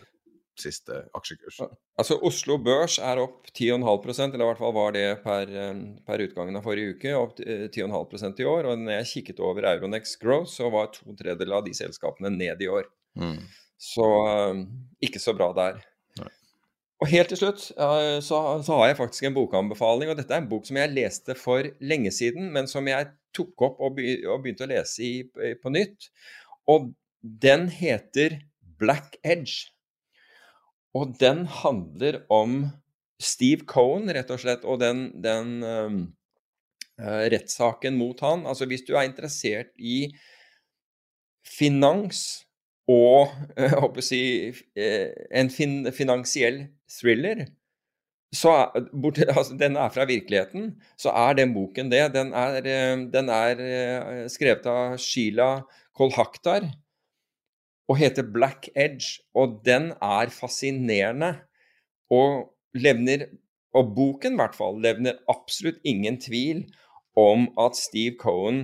siste 0.59 1.05
aksjekurs. 1.15 1.61
Altså 1.99 2.19
Oslo 2.27 2.59
Børs 2.63 2.99
er 3.03 3.21
opp 3.23 3.47
10,5% 3.53 4.35
eller 4.35 4.45
i 4.45 4.49
hvert 4.51 4.61
fall 4.61 4.75
var 4.75 4.95
det 4.97 5.07
per, 5.23 5.53
per 6.07 6.25
utgangen 6.25 6.59
av 6.59 6.67
forrige 6.67 6.97
uke. 6.97 7.15
Opp 7.19 7.39
10,5 7.39 7.79
eh, 7.79 8.43
i 8.43 8.49
år. 8.49 8.71
Og 8.71 8.83
når 8.83 8.99
jeg 8.99 9.11
kikket 9.13 9.43
over 9.45 9.69
Euronex 9.71 10.17
Growth, 10.23 10.51
så 10.57 10.71
var 10.75 10.91
to 10.95 11.15
tredjedeler 11.15 11.61
av 11.61 11.69
de 11.69 11.75
selskapene 11.79 12.33
ned 12.35 12.65
i 12.65 12.71
år. 12.73 12.89
Mm. 13.19 13.39
Så 13.79 14.07
um, 14.51 14.65
ikke 15.05 15.23
så 15.23 15.35
bra 15.39 15.53
der. 15.57 15.79
Og 16.99 17.11
helt 17.13 17.31
til 17.31 17.39
slutt 17.39 17.61
så, 17.63 18.39
så, 18.67 18.75
har 18.75 18.89
jeg 18.89 18.99
faktisk 18.99 19.29
en 19.29 19.37
bokanbefaling. 19.37 20.11
og 20.11 20.19
Dette 20.19 20.35
er 20.35 20.43
en 20.43 20.51
bok 20.51 20.67
som 20.67 20.81
jeg 20.81 20.95
leste 20.97 21.37
for 21.39 21.69
lenge 21.79 22.11
siden, 22.15 22.51
men 22.55 22.67
som 22.71 22.89
jeg 22.91 23.13
tok 23.37 23.63
opp 23.69 23.83
og, 23.87 24.01
begynte 24.01 24.67
å 24.67 24.71
lese 24.73 25.05
i, 25.07 25.13
på 25.63 25.71
nytt. 25.71 26.09
Og 26.67 26.91
den 27.23 27.69
heter 27.71 28.41
Black 28.83 29.19
Edge. 29.23 29.71
Og 30.97 31.15
den 31.21 31.45
handler 31.61 32.25
om 32.33 32.65
Steve 33.23 33.67
Cohen, 33.69 34.11
rett 34.15 34.31
og 34.35 34.43
slett, 34.43 34.67
og 34.67 34.81
den, 34.83 35.09
den 35.23 35.63
uh, 35.63 36.03
rettssaken 37.31 37.99
mot 37.99 38.21
han. 38.27 38.47
Altså 38.47 38.67
hvis 38.71 38.87
du 38.87 38.95
er 38.97 39.07
interessert 39.07 39.71
i 39.79 40.09
finans 41.47 42.48
og 42.89 43.33
jeg 43.61 43.77
håper 43.77 44.03
å 44.03 44.05
si, 44.05 44.23
eh, 44.79 45.09
en 45.31 45.53
fin 45.53 45.81
finansiell 45.95 46.65
thriller 46.89 47.47
så 48.35 48.53
bort, 48.93 49.19
altså, 49.39 49.57
Den 49.57 49.77
er 49.77 49.89
fra 49.89 50.05
virkeligheten, 50.09 50.75
så 50.99 51.13
er 51.17 51.39
den 51.39 51.55
boken 51.55 51.91
det. 51.93 52.13
Den 52.15 52.33
er, 52.37 52.61
eh, 52.61 52.97
den 53.13 53.29
er 53.33 53.63
eh, 53.65 54.29
skrevet 54.29 54.67
av 54.69 54.99
Sheila 55.01 55.65
Kolhaktar 55.97 56.69
og 57.89 57.97
heter 57.97 58.27
Black 58.29 58.69
Edge. 58.77 59.23
Og 59.35 59.61
den 59.65 59.93
er 60.03 60.33
fascinerende 60.33 61.39
og 62.11 62.55
levner 62.75 63.29
Og 63.77 63.91
boken, 63.95 64.33
i 64.33 64.41
hvert 64.41 64.55
fall, 64.57 64.79
levner 64.81 65.19
absolutt 65.29 65.77
ingen 65.85 66.17
tvil 66.19 66.63
om 67.21 67.45
at 67.61 67.77
Steve 67.77 68.17
Cohen 68.17 68.63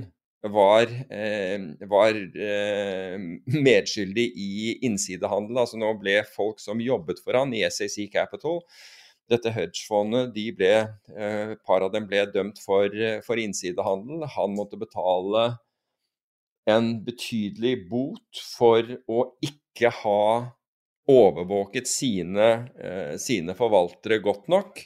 var, 0.52 0.90
eh, 1.10 1.60
var 1.88 2.16
eh, 2.36 3.16
medskyldig 3.48 4.26
i 4.36 4.78
innsidehandel. 4.86 5.62
Altså 5.62 5.80
nå 5.80 5.92
ble 6.00 6.18
folk 6.34 6.60
som 6.62 6.82
jobbet 6.82 7.22
for 7.24 7.38
han 7.38 7.54
i 7.56 7.64
SAC 7.70 8.10
Capital, 8.12 8.60
dette 9.30 9.52
hedgefondet, 9.54 10.34
de 10.34 10.50
ble, 10.56 10.72
eh, 11.16 11.54
et 11.54 11.62
par 11.64 11.84
av 11.86 11.94
dem 11.94 12.08
ble 12.10 12.26
dømt 12.34 12.60
for, 12.60 12.92
for 13.26 13.40
innsidehandel. 13.40 14.26
Han 14.36 14.56
måtte 14.58 14.80
betale 14.80 15.54
en 16.70 16.92
betydelig 17.04 17.78
bot 17.90 18.44
for 18.56 18.84
å 19.08 19.24
ikke 19.44 19.90
ha 20.02 20.20
overvåket 21.10 21.88
sine, 21.88 22.50
eh, 22.80 23.16
sine 23.20 23.56
forvaltere 23.56 24.20
godt 24.24 24.48
nok. 24.48 24.80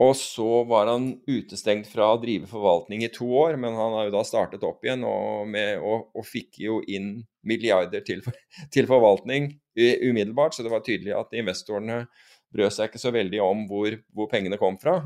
Og 0.00 0.14
så 0.16 0.62
var 0.66 0.88
han 0.90 1.10
utestengt 1.28 1.86
fra 1.90 2.08
å 2.14 2.20
drive 2.22 2.48
forvaltning 2.50 3.04
i 3.04 3.10
to 3.12 3.26
år, 3.42 3.58
men 3.60 3.76
han 3.76 3.96
har 3.96 4.08
jo 4.08 4.14
da 4.16 4.22
startet 4.26 4.64
opp 4.66 4.84
igjen 4.84 5.04
og, 5.06 5.44
med, 5.52 5.78
og, 5.78 6.08
og 6.16 6.26
fikk 6.26 6.62
jo 6.64 6.80
inn 6.90 7.20
milliarder 7.46 8.04
til, 8.06 8.22
til, 8.74 8.88
forvaltning 8.90 9.52
umiddelbart. 9.76 10.56
Så 10.56 10.64
det 10.64 10.72
var 10.72 10.84
tydelig 10.86 11.14
at 11.18 11.36
investorene 11.36 12.06
brød 12.52 12.74
seg 12.74 12.90
ikke 12.90 13.02
så 13.02 13.12
veldig 13.14 13.42
om 13.44 13.66
hvor, 13.68 13.98
hvor 14.16 14.30
pengene 14.32 14.58
kom 14.60 14.80
fra. 14.80 15.02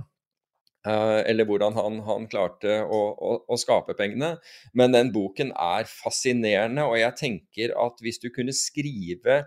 Uh, 0.87 1.19
eller 1.27 1.49
hvordan 1.49 1.75
han, 1.75 1.99
han 2.07 2.29
klarte 2.31 2.77
å, 2.87 2.99
å, 3.11 3.33
å, 3.51 3.59
skape 3.59 3.97
pengene. 3.99 4.37
Men 4.79 4.95
den 4.95 5.11
boken 5.15 5.51
er 5.51 5.89
fascinerende, 5.91 6.85
og 6.87 6.95
jeg 7.01 7.19
tenker 7.19 7.75
at 7.83 7.99
hvis 8.05 8.23
du 8.23 8.31
kunne 8.31 8.55
skrive 8.55 9.45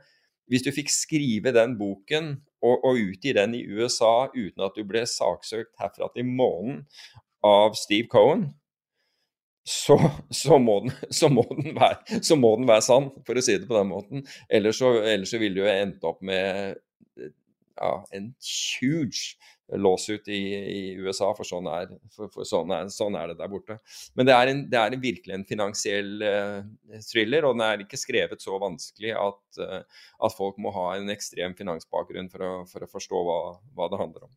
Hvis 0.49 0.63
du 0.65 0.71
fikk 0.73 0.89
skrive 0.89 1.51
den 1.53 1.75
boken 1.77 2.31
og, 2.61 2.85
og 2.85 2.99
utgi 2.99 3.33
den 3.35 3.55
i 3.57 3.65
USA 3.67 4.29
uten 4.33 4.65
at 4.65 4.77
du 4.77 4.83
ble 4.87 5.05
saksøkt 5.07 5.75
herfra 5.79 6.09
til 6.15 6.27
månen 6.27 6.83
av 7.45 7.77
Steve 7.79 8.09
Cohen, 8.11 8.49
så, 9.69 9.95
så, 10.31 10.57
må 10.57 10.79
den, 10.85 10.93
så, 11.19 11.29
må 11.29 11.45
være, 11.53 12.21
så, 12.25 12.35
må 12.39 12.55
den, 12.57 12.67
være, 12.67 12.85
sann, 12.85 13.09
for 13.27 13.37
å 13.37 13.43
si 13.43 13.57
det 13.59 13.69
på 13.69 13.77
den 13.77 13.91
måten. 13.91 14.25
Ellers 14.49 14.79
så, 14.81 14.95
ellers 15.05 15.33
ville 15.37 15.61
du 15.61 15.69
endt 15.69 16.05
opp 16.07 16.23
med 16.25 16.79
ja, 17.19 17.93
en 18.15 18.31
huge 18.79 19.37
låsut 19.77 20.27
i, 20.27 20.41
i 20.55 20.81
USA, 20.97 21.29
for, 21.37 21.47
sånn 21.47 21.67
er, 21.69 21.91
for, 22.15 22.31
for 22.33 22.47
sånn, 22.47 22.71
er, 22.73 22.89
sånn, 22.93 23.17
er, 23.19 23.31
det 23.31 23.39
der 23.41 23.51
borte. 23.51 23.77
Men 24.17 24.29
det 24.29 24.35
er, 24.35 24.51
en, 24.51 24.63
det 24.71 24.79
er 24.81 24.97
virkelig 25.01 25.35
en 25.35 25.45
finansiell 25.47 26.25
uh, 26.25 26.99
thriller, 27.05 27.45
og 27.47 27.57
den 27.57 27.65
er 27.67 27.85
ikke 27.85 27.99
skrevet 27.99 28.41
så 28.43 28.57
vanskelig 28.61 29.13
at, 29.19 29.41
uh, 29.61 30.03
at 30.25 30.37
folk 30.37 30.59
må 30.61 30.73
ha 30.75 30.91
en 30.97 31.13
ekstrem 31.13 31.55
finansbakgrunn 31.57 32.31
for 32.33 32.45
å, 32.45 32.51
for 32.69 32.85
å 32.85 32.91
forstå 32.91 33.23
hva, 33.29 33.39
hva, 33.77 33.89
det 33.91 34.01
handler 34.01 34.29
om. 34.29 34.35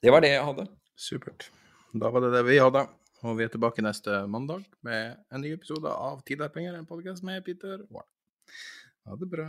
Det 0.00 0.12
var 0.12 0.24
det 0.24 0.34
jeg 0.34 0.44
hadde. 0.50 0.68
Supert. 1.00 1.48
Da 1.94 2.10
var 2.12 2.24
det 2.24 2.34
det 2.34 2.44
vi 2.48 2.60
hadde. 2.62 2.86
Og 3.24 3.38
vi 3.38 3.46
er 3.46 3.52
tilbake 3.52 3.84
neste 3.84 4.24
mandag 4.28 4.66
med 4.84 5.16
en 5.32 5.40
ny 5.40 5.54
episode 5.56 5.88
av 5.88 6.20
Tid 6.28 6.44
er 6.44 6.52
penger, 6.52 6.76
en 6.76 6.88
podkast 6.88 7.24
med 7.24 7.40
Peter 7.46 7.86
Warren. 7.88 8.10
Ha 9.08 9.16
det 9.20 9.28
bra. 9.32 9.48